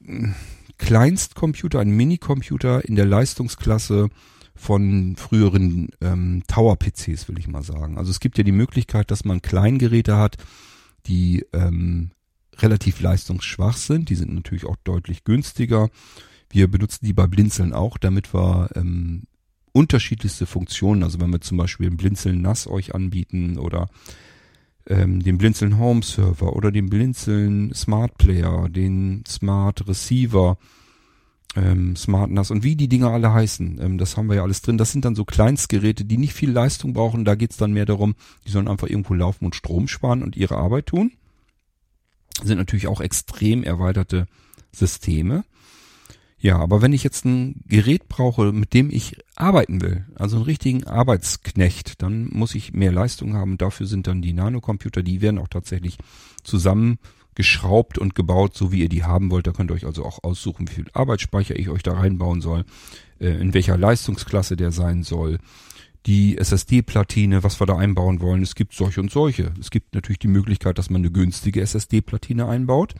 mm, 0.00 0.32
Kleinstcomputer, 0.78 1.80
ein 1.80 1.90
Minicomputer 1.90 2.84
in 2.84 2.96
der 2.96 3.06
Leistungsklasse 3.06 4.08
von 4.54 5.16
früheren 5.16 5.88
ähm, 6.00 6.42
Tower-PCs, 6.46 7.28
will 7.28 7.38
ich 7.38 7.48
mal 7.48 7.62
sagen. 7.62 7.98
Also 7.98 8.10
es 8.10 8.20
gibt 8.20 8.36
ja 8.36 8.44
die 8.44 8.52
Möglichkeit, 8.52 9.10
dass 9.10 9.24
man 9.24 9.40
Kleingeräte 9.40 10.16
hat, 10.16 10.36
die 11.06 11.46
ähm, 11.52 12.10
relativ 12.58 13.00
leistungsschwach 13.00 13.76
sind. 13.76 14.10
Die 14.10 14.14
sind 14.14 14.34
natürlich 14.34 14.66
auch 14.66 14.76
deutlich 14.84 15.24
günstiger. 15.24 15.88
Wir 16.50 16.70
benutzen 16.70 17.06
die 17.06 17.14
bei 17.14 17.26
Blinzeln 17.26 17.72
auch, 17.72 17.96
damit 17.96 18.34
wir 18.34 18.68
ähm, 18.74 19.22
unterschiedlichste 19.72 20.46
Funktionen, 20.46 21.02
also 21.02 21.20
wenn 21.20 21.30
wir 21.30 21.40
zum 21.40 21.56
Beispiel 21.56 21.88
ein 21.88 21.96
Blinzeln 21.96 22.42
Nass 22.42 22.66
euch 22.66 22.94
anbieten 22.94 23.58
oder 23.58 23.88
ähm, 24.86 25.22
den 25.22 25.38
Blinzeln 25.38 25.78
Home 25.78 26.02
Server 26.02 26.54
oder 26.54 26.70
den 26.70 26.90
Blinzeln 26.90 27.72
Smart 27.74 28.18
Player, 28.18 28.68
den 28.68 29.24
Smart 29.26 29.86
Receiver, 29.86 30.58
ähm, 31.54 31.96
Smart 31.96 32.30
NAS 32.30 32.50
und 32.50 32.62
wie 32.62 32.76
die 32.76 32.88
Dinger 32.88 33.10
alle 33.10 33.32
heißen, 33.32 33.78
ähm, 33.80 33.98
das 33.98 34.16
haben 34.16 34.28
wir 34.28 34.36
ja 34.36 34.42
alles 34.42 34.62
drin. 34.62 34.78
Das 34.78 34.92
sind 34.92 35.04
dann 35.04 35.14
so 35.14 35.24
Kleinstgeräte, 35.24 36.04
die 36.04 36.16
nicht 36.16 36.32
viel 36.32 36.50
Leistung 36.50 36.94
brauchen. 36.94 37.24
Da 37.24 37.34
geht's 37.34 37.56
dann 37.56 37.72
mehr 37.72 37.86
darum, 37.86 38.14
die 38.46 38.50
sollen 38.50 38.68
einfach 38.68 38.88
irgendwo 38.88 39.14
laufen 39.14 39.44
und 39.44 39.54
Strom 39.54 39.88
sparen 39.88 40.22
und 40.22 40.36
ihre 40.36 40.56
Arbeit 40.56 40.86
tun. 40.86 41.12
Sind 42.42 42.58
natürlich 42.58 42.86
auch 42.86 43.00
extrem 43.00 43.62
erweiterte 43.62 44.26
Systeme. 44.72 45.44
Ja, 46.38 46.58
aber 46.58 46.82
wenn 46.82 46.92
ich 46.92 47.04
jetzt 47.04 47.24
ein 47.24 47.62
Gerät 47.66 48.08
brauche, 48.08 48.52
mit 48.52 48.74
dem 48.74 48.90
ich 48.90 49.16
arbeiten 49.36 49.80
will, 49.80 50.04
also 50.14 50.36
einen 50.36 50.44
richtigen 50.44 50.84
Arbeitsknecht, 50.84 52.02
dann 52.02 52.28
muss 52.32 52.54
ich 52.54 52.72
mehr 52.72 52.92
Leistung 52.92 53.34
haben. 53.34 53.58
Dafür 53.58 53.86
sind 53.86 54.06
dann 54.06 54.22
die 54.22 54.32
Nanocomputer, 54.32 55.02
die 55.02 55.20
werden 55.20 55.38
auch 55.38 55.48
tatsächlich 55.48 55.96
zusammengeschraubt 56.42 57.98
und 57.98 58.14
gebaut, 58.14 58.56
so 58.56 58.72
wie 58.72 58.80
ihr 58.80 58.88
die 58.88 59.04
haben 59.04 59.30
wollt. 59.30 59.46
Da 59.46 59.52
könnt 59.52 59.70
ihr 59.70 59.74
euch 59.74 59.86
also 59.86 60.04
auch 60.04 60.22
aussuchen, 60.22 60.68
wie 60.68 60.74
viel 60.74 60.86
Arbeitsspeicher 60.92 61.58
ich 61.58 61.70
euch 61.70 61.82
da 61.82 61.94
reinbauen 61.94 62.40
soll, 62.40 62.64
äh, 63.20 63.28
in 63.28 63.54
welcher 63.54 63.78
Leistungsklasse 63.78 64.56
der 64.56 64.70
sein 64.70 65.02
soll. 65.02 65.38
Die 66.06 66.36
SSD-Platine, 66.36 67.44
was 67.44 67.60
wir 67.60 67.66
da 67.66 67.76
einbauen 67.76 68.20
wollen. 68.20 68.42
Es 68.42 68.56
gibt 68.56 68.74
solche 68.74 69.00
und 69.00 69.10
solche. 69.10 69.52
Es 69.60 69.70
gibt 69.70 69.94
natürlich 69.94 70.18
die 70.18 70.28
Möglichkeit, 70.28 70.76
dass 70.76 70.90
man 70.90 71.00
eine 71.00 71.12
günstige 71.12 71.60
SSD-Platine 71.60 72.48
einbaut 72.48 72.94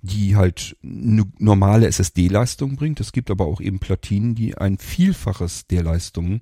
die 0.00 0.36
halt 0.36 0.76
eine 0.82 1.24
normale 1.38 1.86
SSD-Leistung 1.86 2.76
bringt. 2.76 3.00
Es 3.00 3.12
gibt 3.12 3.30
aber 3.30 3.46
auch 3.46 3.60
eben 3.60 3.78
Platinen, 3.80 4.34
die 4.34 4.56
ein 4.56 4.78
Vielfaches 4.78 5.66
der 5.66 5.82
Leistung 5.82 6.40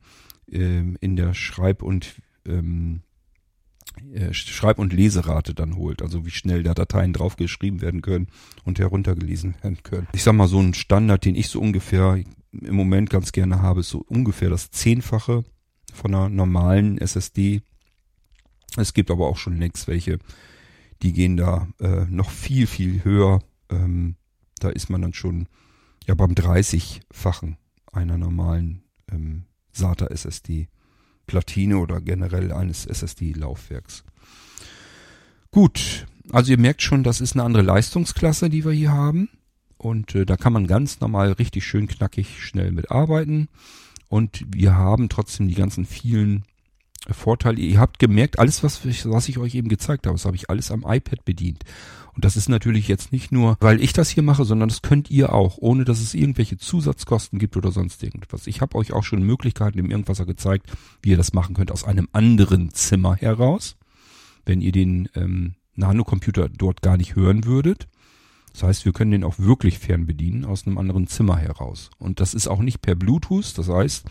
ähm, 0.50 0.96
in 1.00 1.16
der 1.16 1.34
Schreib- 1.34 1.82
und 1.82 2.16
ähm, 2.46 3.00
äh, 4.12 4.32
Schreib- 4.34 4.78
und 4.78 4.92
Leserate 4.92 5.54
dann 5.54 5.76
holt. 5.76 6.02
Also 6.02 6.26
wie 6.26 6.30
schnell 6.30 6.62
da 6.62 6.74
Dateien 6.74 7.12
draufgeschrieben 7.12 7.80
werden 7.80 8.02
können 8.02 8.28
und 8.64 8.78
heruntergelesen 8.78 9.54
werden 9.62 9.82
können. 9.82 10.08
Ich 10.12 10.22
sag 10.22 10.34
mal, 10.34 10.48
so 10.48 10.60
ein 10.60 10.74
Standard, 10.74 11.24
den 11.24 11.34
ich 11.34 11.48
so 11.48 11.60
ungefähr 11.60 12.22
im 12.52 12.74
Moment 12.74 13.10
ganz 13.10 13.32
gerne 13.32 13.62
habe, 13.62 13.80
ist 13.80 13.90
so 13.90 14.04
ungefähr 14.06 14.50
das 14.50 14.70
Zehnfache 14.70 15.44
von 15.92 16.14
einer 16.14 16.28
normalen 16.28 16.98
SSD. 16.98 17.62
Es 18.76 18.92
gibt 18.92 19.10
aber 19.10 19.26
auch 19.26 19.38
schon 19.38 19.58
längst 19.58 19.88
welche, 19.88 20.18
die 21.02 21.12
gehen 21.12 21.36
da 21.36 21.68
äh, 21.80 22.04
noch 22.06 22.30
viel, 22.30 22.66
viel 22.66 23.04
höher. 23.04 23.40
Ähm, 23.70 24.16
da 24.58 24.70
ist 24.70 24.90
man 24.90 25.02
dann 25.02 25.14
schon 25.14 25.48
ja 26.06 26.14
beim 26.14 26.32
30-fachen 26.32 27.56
einer 27.92 28.18
normalen 28.18 28.82
ähm, 29.10 29.44
SATA 29.72 30.06
SSD 30.06 30.68
Platine 31.26 31.78
oder 31.78 32.00
generell 32.00 32.52
eines 32.52 32.86
SSD-Laufwerks. 32.86 34.04
Gut, 35.50 36.06
also 36.30 36.52
ihr 36.52 36.58
merkt 36.58 36.82
schon, 36.82 37.02
das 37.02 37.20
ist 37.20 37.34
eine 37.34 37.42
andere 37.42 37.62
Leistungsklasse, 37.62 38.50
die 38.50 38.64
wir 38.64 38.72
hier 38.72 38.92
haben. 38.92 39.28
Und 39.76 40.14
äh, 40.14 40.24
da 40.24 40.36
kann 40.36 40.52
man 40.52 40.66
ganz 40.66 41.00
normal 41.00 41.32
richtig 41.32 41.66
schön 41.66 41.86
knackig 41.86 42.42
schnell 42.42 42.72
mitarbeiten. 42.72 43.48
Und 44.08 44.44
wir 44.48 44.74
haben 44.74 45.08
trotzdem 45.08 45.48
die 45.48 45.54
ganzen 45.54 45.84
vielen 45.84 46.44
Vorteil, 47.14 47.58
ihr 47.58 47.78
habt 47.78 47.98
gemerkt, 47.98 48.38
alles, 48.38 48.62
was 48.62 48.84
ich, 48.84 49.08
was 49.08 49.28
ich 49.28 49.38
euch 49.38 49.54
eben 49.54 49.68
gezeigt 49.68 50.06
habe, 50.06 50.16
das 50.16 50.24
habe 50.24 50.36
ich 50.36 50.50
alles 50.50 50.70
am 50.70 50.84
iPad 50.86 51.24
bedient. 51.24 51.64
Und 52.14 52.24
das 52.24 52.36
ist 52.36 52.48
natürlich 52.48 52.88
jetzt 52.88 53.12
nicht 53.12 53.30
nur, 53.30 53.56
weil 53.60 53.82
ich 53.82 53.92
das 53.92 54.08
hier 54.08 54.22
mache, 54.22 54.46
sondern 54.46 54.70
das 54.70 54.80
könnt 54.80 55.10
ihr 55.10 55.34
auch, 55.34 55.58
ohne 55.58 55.84
dass 55.84 56.00
es 56.00 56.14
irgendwelche 56.14 56.56
Zusatzkosten 56.56 57.38
gibt 57.38 57.58
oder 57.58 57.72
sonst 57.72 58.02
irgendwas. 58.02 58.46
Ich 58.46 58.62
habe 58.62 58.76
euch 58.76 58.92
auch 58.92 59.04
schon 59.04 59.22
Möglichkeiten 59.22 59.78
im 59.78 59.90
Irgendwasser 59.90 60.24
gezeigt, 60.24 60.70
wie 61.02 61.10
ihr 61.10 61.18
das 61.18 61.34
machen 61.34 61.54
könnt 61.54 61.70
aus 61.70 61.84
einem 61.84 62.08
anderen 62.12 62.72
Zimmer 62.72 63.16
heraus, 63.16 63.76
wenn 64.46 64.62
ihr 64.62 64.72
den 64.72 65.10
ähm, 65.14 65.56
Nanocomputer 65.74 66.48
dort 66.48 66.80
gar 66.80 66.96
nicht 66.96 67.16
hören 67.16 67.44
würdet. 67.44 67.86
Das 68.52 68.62
heißt, 68.62 68.84
wir 68.86 68.94
können 68.94 69.10
den 69.10 69.24
auch 69.24 69.38
wirklich 69.38 69.78
fernbedienen 69.78 70.46
aus 70.46 70.66
einem 70.66 70.78
anderen 70.78 71.08
Zimmer 71.08 71.36
heraus. 71.36 71.90
Und 71.98 72.20
das 72.20 72.32
ist 72.32 72.48
auch 72.48 72.60
nicht 72.60 72.80
per 72.80 72.94
Bluetooth, 72.94 73.58
das 73.58 73.68
heißt, 73.68 74.06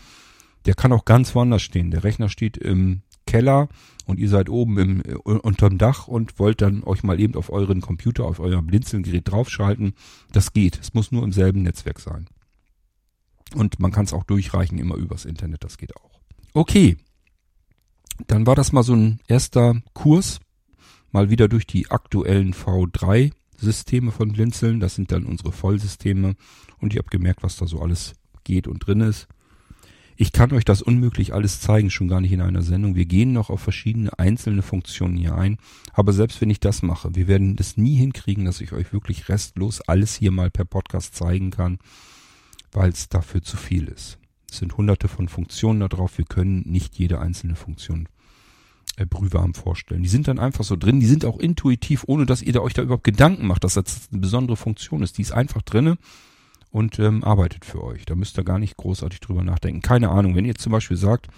der 0.66 0.74
kann 0.74 0.92
auch 0.92 1.04
ganz 1.04 1.34
woanders 1.34 1.62
stehen. 1.62 1.90
Der 1.90 2.04
Rechner 2.04 2.28
steht 2.28 2.56
im 2.56 3.02
Keller 3.26 3.68
und 4.04 4.18
ihr 4.20 4.28
seid 4.28 4.48
oben 4.48 4.78
im, 4.78 5.00
äh, 5.00 5.14
unterm 5.14 5.78
Dach 5.78 6.08
und 6.08 6.38
wollt 6.38 6.60
dann 6.60 6.82
euch 6.84 7.02
mal 7.02 7.20
eben 7.20 7.34
auf 7.34 7.50
euren 7.50 7.80
Computer, 7.80 8.24
auf 8.24 8.40
euer 8.40 8.62
Blinzelgerät 8.62 9.30
draufschalten. 9.30 9.94
Das 10.32 10.52
geht. 10.52 10.78
Es 10.80 10.94
muss 10.94 11.12
nur 11.12 11.24
im 11.24 11.32
selben 11.32 11.62
Netzwerk 11.62 12.00
sein. 12.00 12.26
Und 13.54 13.78
man 13.78 13.92
kann 13.92 14.04
es 14.04 14.12
auch 14.12 14.24
durchreichen 14.24 14.78
immer 14.78 14.96
übers 14.96 15.24
Internet. 15.24 15.64
Das 15.64 15.78
geht 15.78 15.96
auch. 15.96 16.20
Okay. 16.52 16.96
Dann 18.26 18.46
war 18.46 18.54
das 18.54 18.72
mal 18.72 18.82
so 18.82 18.94
ein 18.94 19.20
erster 19.28 19.80
Kurs. 19.92 20.40
Mal 21.12 21.30
wieder 21.30 21.48
durch 21.48 21.66
die 21.66 21.90
aktuellen 21.90 22.54
V3 22.54 23.32
Systeme 23.56 24.10
von 24.10 24.32
Blinzeln. 24.32 24.80
Das 24.80 24.94
sind 24.94 25.12
dann 25.12 25.26
unsere 25.26 25.52
Vollsysteme. 25.52 26.34
Und 26.78 26.94
ihr 26.94 26.98
habt 26.98 27.10
gemerkt, 27.10 27.42
was 27.42 27.56
da 27.56 27.66
so 27.66 27.80
alles 27.80 28.14
geht 28.44 28.66
und 28.66 28.86
drin 28.86 29.00
ist. 29.00 29.28
Ich 30.18 30.32
kann 30.32 30.52
euch 30.52 30.64
das 30.64 30.80
unmöglich 30.80 31.34
alles 31.34 31.60
zeigen, 31.60 31.90
schon 31.90 32.08
gar 32.08 32.22
nicht 32.22 32.32
in 32.32 32.40
einer 32.40 32.62
Sendung. 32.62 32.94
Wir 32.94 33.04
gehen 33.04 33.32
noch 33.32 33.50
auf 33.50 33.60
verschiedene 33.60 34.18
einzelne 34.18 34.62
Funktionen 34.62 35.16
hier 35.18 35.36
ein. 35.36 35.58
Aber 35.92 36.14
selbst 36.14 36.40
wenn 36.40 36.48
ich 36.48 36.58
das 36.58 36.80
mache, 36.82 37.14
wir 37.14 37.28
werden 37.28 37.54
das 37.56 37.76
nie 37.76 37.96
hinkriegen, 37.96 38.46
dass 38.46 38.62
ich 38.62 38.72
euch 38.72 38.94
wirklich 38.94 39.28
restlos 39.28 39.82
alles 39.82 40.14
hier 40.14 40.30
mal 40.30 40.50
per 40.50 40.64
Podcast 40.64 41.14
zeigen 41.14 41.50
kann, 41.50 41.78
weil 42.72 42.90
es 42.90 43.10
dafür 43.10 43.42
zu 43.42 43.58
viel 43.58 43.88
ist. 43.88 44.18
sind 44.50 44.78
hunderte 44.78 45.08
von 45.08 45.28
Funktionen 45.28 45.80
da 45.80 45.88
drauf. 45.88 46.16
Wir 46.16 46.24
können 46.24 46.62
nicht 46.64 46.98
jede 46.98 47.20
einzelne 47.20 47.54
Funktion 47.54 48.08
äh, 48.96 49.04
brühwarm 49.04 49.52
vorstellen. 49.52 50.02
Die 50.02 50.08
sind 50.08 50.28
dann 50.28 50.38
einfach 50.38 50.64
so 50.64 50.76
drin. 50.76 50.98
Die 50.98 51.06
sind 51.06 51.26
auch 51.26 51.38
intuitiv, 51.38 52.04
ohne 52.06 52.24
dass 52.24 52.40
ihr 52.40 52.54
da 52.54 52.60
euch 52.60 52.72
da 52.72 52.80
überhaupt 52.80 53.04
Gedanken 53.04 53.46
macht, 53.46 53.64
dass 53.64 53.74
das 53.74 54.08
eine 54.10 54.22
besondere 54.22 54.56
Funktion 54.56 55.02
ist. 55.02 55.18
Die 55.18 55.22
ist 55.22 55.32
einfach 55.32 55.60
drinne 55.60 55.98
und 56.76 56.98
ähm, 56.98 57.24
arbeitet 57.24 57.64
für 57.64 57.82
euch. 57.82 58.04
Da 58.04 58.14
müsst 58.14 58.36
ihr 58.38 58.44
gar 58.44 58.58
nicht 58.58 58.76
großartig 58.76 59.20
drüber 59.20 59.42
nachdenken. 59.42 59.80
Keine 59.80 60.10
Ahnung, 60.10 60.36
wenn 60.36 60.44
ihr 60.44 60.56
zum 60.56 60.72
Beispiel 60.72 60.98
sagt, 60.98 61.28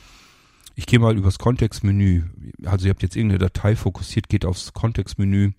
ich 0.74 0.85
gehe 0.86 0.98
mal 0.98 1.16
übers 1.16 1.39
Kontextmenü, 1.39 2.24
also 2.65 2.86
ihr 2.86 2.90
habt 2.90 3.02
jetzt 3.02 3.15
irgendeine 3.15 3.39
Datei 3.39 3.77
fokussiert, 3.77 4.28
geht 4.28 4.44
aufs 4.44 4.73
Kontextmenü, 4.73 5.52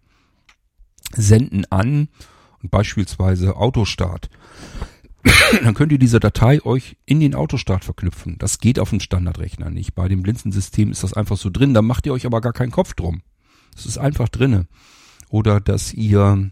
senden 1.14 1.64
an 1.72 2.10
und 2.62 2.72
beispielsweise 2.72 3.56
Autostart. 3.56 4.30
Dann 5.64 5.76
könnt 5.76 5.94
ihr 5.94 5.98
diese 5.98 6.20
Datei 6.20 6.62
euch 6.66 6.98
in 7.06 7.22
den 7.22 7.34
Autostart 7.34 7.86
verknüpfen. 7.86 8.38
Das 8.38 8.60
geht 8.60 8.80
auf 8.80 8.90
dem 8.90 9.00
Standardrechner 9.00 9.70
nicht. 9.70 9.96
Bei 9.96 10.10
dem 10.10 10.24
Blinzensystem 10.24 10.92
ist 10.92 11.04
das 11.04 11.14
einfach 11.14 11.38
so 11.38 11.50
drin. 11.50 11.74
Da 11.74 11.82
macht 11.82 12.06
ihr 12.06 12.12
euch 12.12 12.26
aber 12.26 12.42
gar 12.42 12.54
keinen 12.54 12.72
Kopf 12.72 12.96
drum. 12.96 13.22
Das 13.76 13.86
ist 13.86 13.98
einfach 13.98 14.28
drinne. 14.28 14.68
Oder 15.30 15.62
dass 15.62 15.94
ihr 15.94 16.52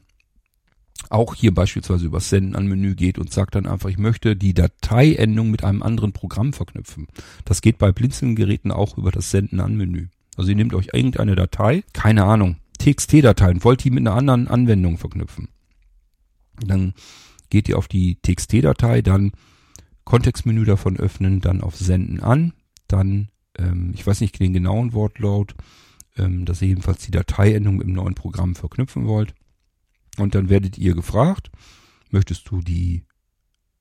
auch 1.09 1.35
hier 1.35 1.53
beispielsweise 1.53 2.05
übers 2.05 2.29
Senden 2.29 2.55
an 2.55 2.67
Menü 2.67 2.95
geht 2.95 3.17
und 3.17 3.31
sagt 3.31 3.55
dann 3.55 3.65
einfach, 3.65 3.89
ich 3.89 3.97
möchte 3.97 4.35
die 4.35 4.53
Dateiendung 4.53 5.51
mit 5.51 5.63
einem 5.63 5.83
anderen 5.83 6.11
Programm 6.11 6.53
verknüpfen. 6.53 7.07
Das 7.45 7.61
geht 7.61 7.77
bei 7.77 7.91
Blinzeln-Geräten 7.91 8.71
auch 8.71 8.97
über 8.97 9.11
das 9.11 9.31
Senden 9.31 9.59
an 9.59 9.75
Menü. 9.75 10.07
Also 10.35 10.49
ihr 10.49 10.55
nehmt 10.55 10.73
euch 10.73 10.89
irgendeine 10.93 11.35
Datei, 11.35 11.83
keine 11.93 12.25
Ahnung, 12.25 12.57
TXT-Dateien, 12.79 13.63
wollt 13.63 13.83
die 13.83 13.89
mit 13.89 14.05
einer 14.05 14.15
anderen 14.15 14.47
Anwendung 14.47 14.97
verknüpfen. 14.97 15.49
Dann 16.59 16.93
geht 17.49 17.69
ihr 17.69 17.77
auf 17.77 17.87
die 17.87 18.15
TXT-Datei, 18.21 19.01
dann 19.01 19.31
Kontextmenü 20.03 20.65
davon 20.65 20.97
öffnen, 20.97 21.41
dann 21.41 21.61
auf 21.61 21.75
Senden 21.75 22.21
an, 22.21 22.53
dann, 22.87 23.29
ähm, 23.57 23.91
ich 23.93 24.05
weiß 24.05 24.21
nicht 24.21 24.39
den 24.39 24.53
genauen 24.53 24.93
Wortlaut, 24.93 25.55
ähm, 26.17 26.45
dass 26.45 26.61
ihr 26.61 26.69
jedenfalls 26.69 26.99
die 26.99 27.11
Dateiendung 27.11 27.81
im 27.81 27.93
neuen 27.93 28.15
Programm 28.15 28.55
verknüpfen 28.55 29.05
wollt. 29.05 29.33
Und 30.17 30.35
dann 30.35 30.49
werdet 30.49 30.77
ihr 30.77 30.95
gefragt, 30.95 31.51
möchtest 32.09 32.49
du 32.49 32.61
die 32.61 33.03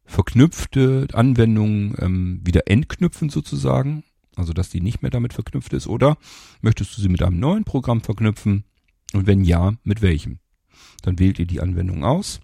verknüpfte 0.04 1.08
Anwendung 1.12 1.96
ähm, 1.98 2.40
wieder 2.44 2.68
entknüpfen 2.68 3.28
sozusagen, 3.28 4.04
also 4.36 4.52
dass 4.52 4.68
die 4.68 4.80
nicht 4.80 5.02
mehr 5.02 5.10
damit 5.10 5.32
verknüpft 5.32 5.72
ist, 5.72 5.86
oder 5.86 6.16
möchtest 6.60 6.96
du 6.96 7.02
sie 7.02 7.08
mit 7.08 7.22
einem 7.22 7.40
neuen 7.40 7.64
Programm 7.64 8.02
verknüpfen? 8.02 8.64
Und 9.12 9.26
wenn 9.26 9.44
ja, 9.44 9.74
mit 9.82 10.02
welchem? 10.02 10.38
Dann 11.02 11.18
wählt 11.18 11.38
ihr 11.38 11.46
die 11.46 11.60
Anwendung 11.60 12.04
aus. 12.04 12.40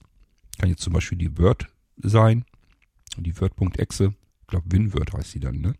Kann 0.58 0.68
jetzt 0.68 0.82
zum 0.82 0.92
Beispiel 0.92 1.18
die 1.18 1.38
Word 1.38 1.66
sein, 1.96 2.44
die 3.16 3.38
Word.exe, 3.38 4.14
ich 4.40 4.46
glaube 4.46 4.66
WinWord 4.70 5.12
heißt 5.12 5.30
sie 5.32 5.40
dann, 5.40 5.60
ne? 5.60 5.74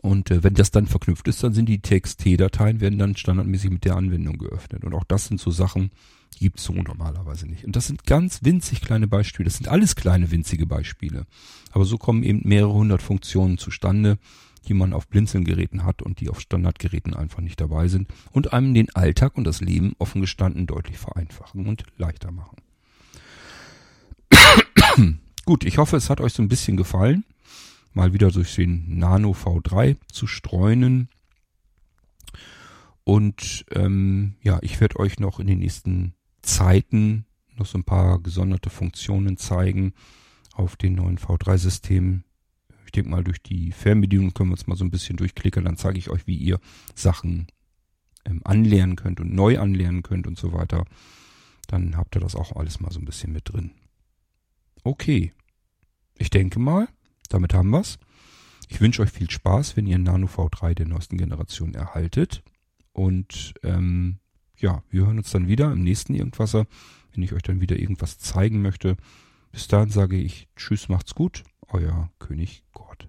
Und 0.00 0.30
äh, 0.30 0.44
wenn 0.44 0.54
das 0.54 0.70
dann 0.70 0.86
verknüpft 0.86 1.26
ist, 1.26 1.42
dann 1.42 1.52
sind 1.52 1.66
die 1.66 1.82
TXT-Dateien 1.82 2.80
werden 2.80 2.98
dann 2.98 3.16
standardmäßig 3.16 3.70
mit 3.70 3.84
der 3.84 3.96
Anwendung 3.96 4.38
geöffnet. 4.38 4.84
Und 4.84 4.94
auch 4.94 5.04
das 5.04 5.26
sind 5.26 5.40
so 5.40 5.50
Sachen, 5.50 5.90
die 6.34 6.40
gibt's 6.40 6.64
so 6.64 6.72
normalerweise 6.72 7.46
nicht. 7.46 7.64
Und 7.64 7.76
das 7.76 7.86
sind 7.86 8.04
ganz 8.04 8.40
winzig 8.42 8.80
kleine 8.80 9.08
Beispiele. 9.08 9.46
Das 9.48 9.56
sind 9.56 9.68
alles 9.68 9.96
kleine 9.96 10.30
winzige 10.30 10.66
Beispiele. 10.66 11.26
Aber 11.72 11.84
so 11.84 11.98
kommen 11.98 12.22
eben 12.22 12.42
mehrere 12.44 12.72
hundert 12.72 13.02
Funktionen 13.02 13.58
zustande, 13.58 14.18
die 14.66 14.74
man 14.74 14.92
auf 14.92 15.08
Blinzelgeräten 15.08 15.84
hat 15.84 16.02
und 16.02 16.20
die 16.20 16.28
auf 16.28 16.40
Standardgeräten 16.40 17.14
einfach 17.14 17.40
nicht 17.40 17.60
dabei 17.60 17.88
sind 17.88 18.08
und 18.32 18.52
einem 18.52 18.74
den 18.74 18.94
Alltag 18.94 19.36
und 19.36 19.44
das 19.44 19.60
Leben 19.60 19.94
offen 19.98 20.20
gestanden 20.20 20.66
deutlich 20.66 20.98
vereinfachen 20.98 21.66
und 21.66 21.84
leichter 21.96 22.30
machen. 22.30 22.58
Gut, 25.44 25.64
ich 25.64 25.78
hoffe, 25.78 25.96
es 25.96 26.10
hat 26.10 26.20
euch 26.20 26.34
so 26.34 26.42
ein 26.42 26.48
bisschen 26.48 26.76
gefallen 26.76 27.24
mal 27.98 28.12
wieder 28.12 28.30
durch 28.30 28.54
den 28.54 28.98
Nano 28.98 29.32
V3 29.32 29.96
zu 30.12 30.26
streunen. 30.26 31.08
Und 33.02 33.64
ähm, 33.72 34.36
ja, 34.42 34.58
ich 34.62 34.80
werde 34.80 35.00
euch 35.00 35.18
noch 35.18 35.40
in 35.40 35.46
den 35.46 35.58
nächsten 35.58 36.14
Zeiten 36.48 37.26
noch 37.56 37.66
so 37.66 37.76
ein 37.78 37.84
paar 37.84 38.20
gesonderte 38.20 38.70
Funktionen 38.70 39.36
zeigen 39.36 39.92
auf 40.54 40.76
den 40.76 40.94
neuen 40.94 41.18
V3-Systemen. 41.18 42.24
Ich 42.86 42.92
denke 42.92 43.10
mal, 43.10 43.22
durch 43.22 43.42
die 43.42 43.70
Fernbedienung 43.70 44.32
können 44.32 44.50
wir 44.50 44.54
uns 44.54 44.66
mal 44.66 44.76
so 44.76 44.84
ein 44.84 44.90
bisschen 44.90 45.18
durchklicken. 45.18 45.64
Dann 45.64 45.76
zeige 45.76 45.98
ich 45.98 46.08
euch, 46.08 46.26
wie 46.26 46.36
ihr 46.36 46.58
Sachen 46.94 47.48
ähm, 48.24 48.40
anlernen 48.44 48.96
könnt 48.96 49.20
und 49.20 49.34
neu 49.34 49.58
anlernen 49.58 50.02
könnt 50.02 50.26
und 50.26 50.38
so 50.38 50.52
weiter. 50.52 50.84
Dann 51.66 51.96
habt 51.96 52.16
ihr 52.16 52.20
das 52.20 52.34
auch 52.34 52.56
alles 52.56 52.80
mal 52.80 52.90
so 52.90 52.98
ein 52.98 53.04
bisschen 53.04 53.32
mit 53.32 53.52
drin. 53.52 53.72
Okay. 54.84 55.34
Ich 56.16 56.30
denke 56.30 56.58
mal, 56.58 56.88
damit 57.28 57.52
haben 57.52 57.70
wir's. 57.70 57.98
Ich 58.68 58.80
wünsche 58.80 59.02
euch 59.02 59.10
viel 59.10 59.30
Spaß, 59.30 59.76
wenn 59.76 59.86
ihr 59.86 59.98
Nano 59.98 60.26
V3 60.26 60.74
der 60.74 60.86
neuesten 60.86 61.18
Generation 61.18 61.74
erhaltet. 61.74 62.42
Und 62.92 63.54
ähm, 63.62 64.18
ja, 64.60 64.82
wir 64.90 65.06
hören 65.06 65.18
uns 65.18 65.30
dann 65.30 65.48
wieder 65.48 65.72
im 65.72 65.82
nächsten 65.82 66.14
Irgendwasser, 66.14 66.66
wenn 67.12 67.22
ich 67.22 67.32
euch 67.32 67.42
dann 67.42 67.60
wieder 67.60 67.78
irgendwas 67.78 68.18
zeigen 68.18 68.62
möchte. 68.62 68.96
Bis 69.52 69.68
dahin 69.68 69.90
sage 69.90 70.16
ich 70.16 70.48
Tschüss, 70.56 70.88
macht's 70.88 71.14
gut, 71.14 71.44
euer 71.68 72.10
König 72.18 72.62
Gott. 72.72 73.08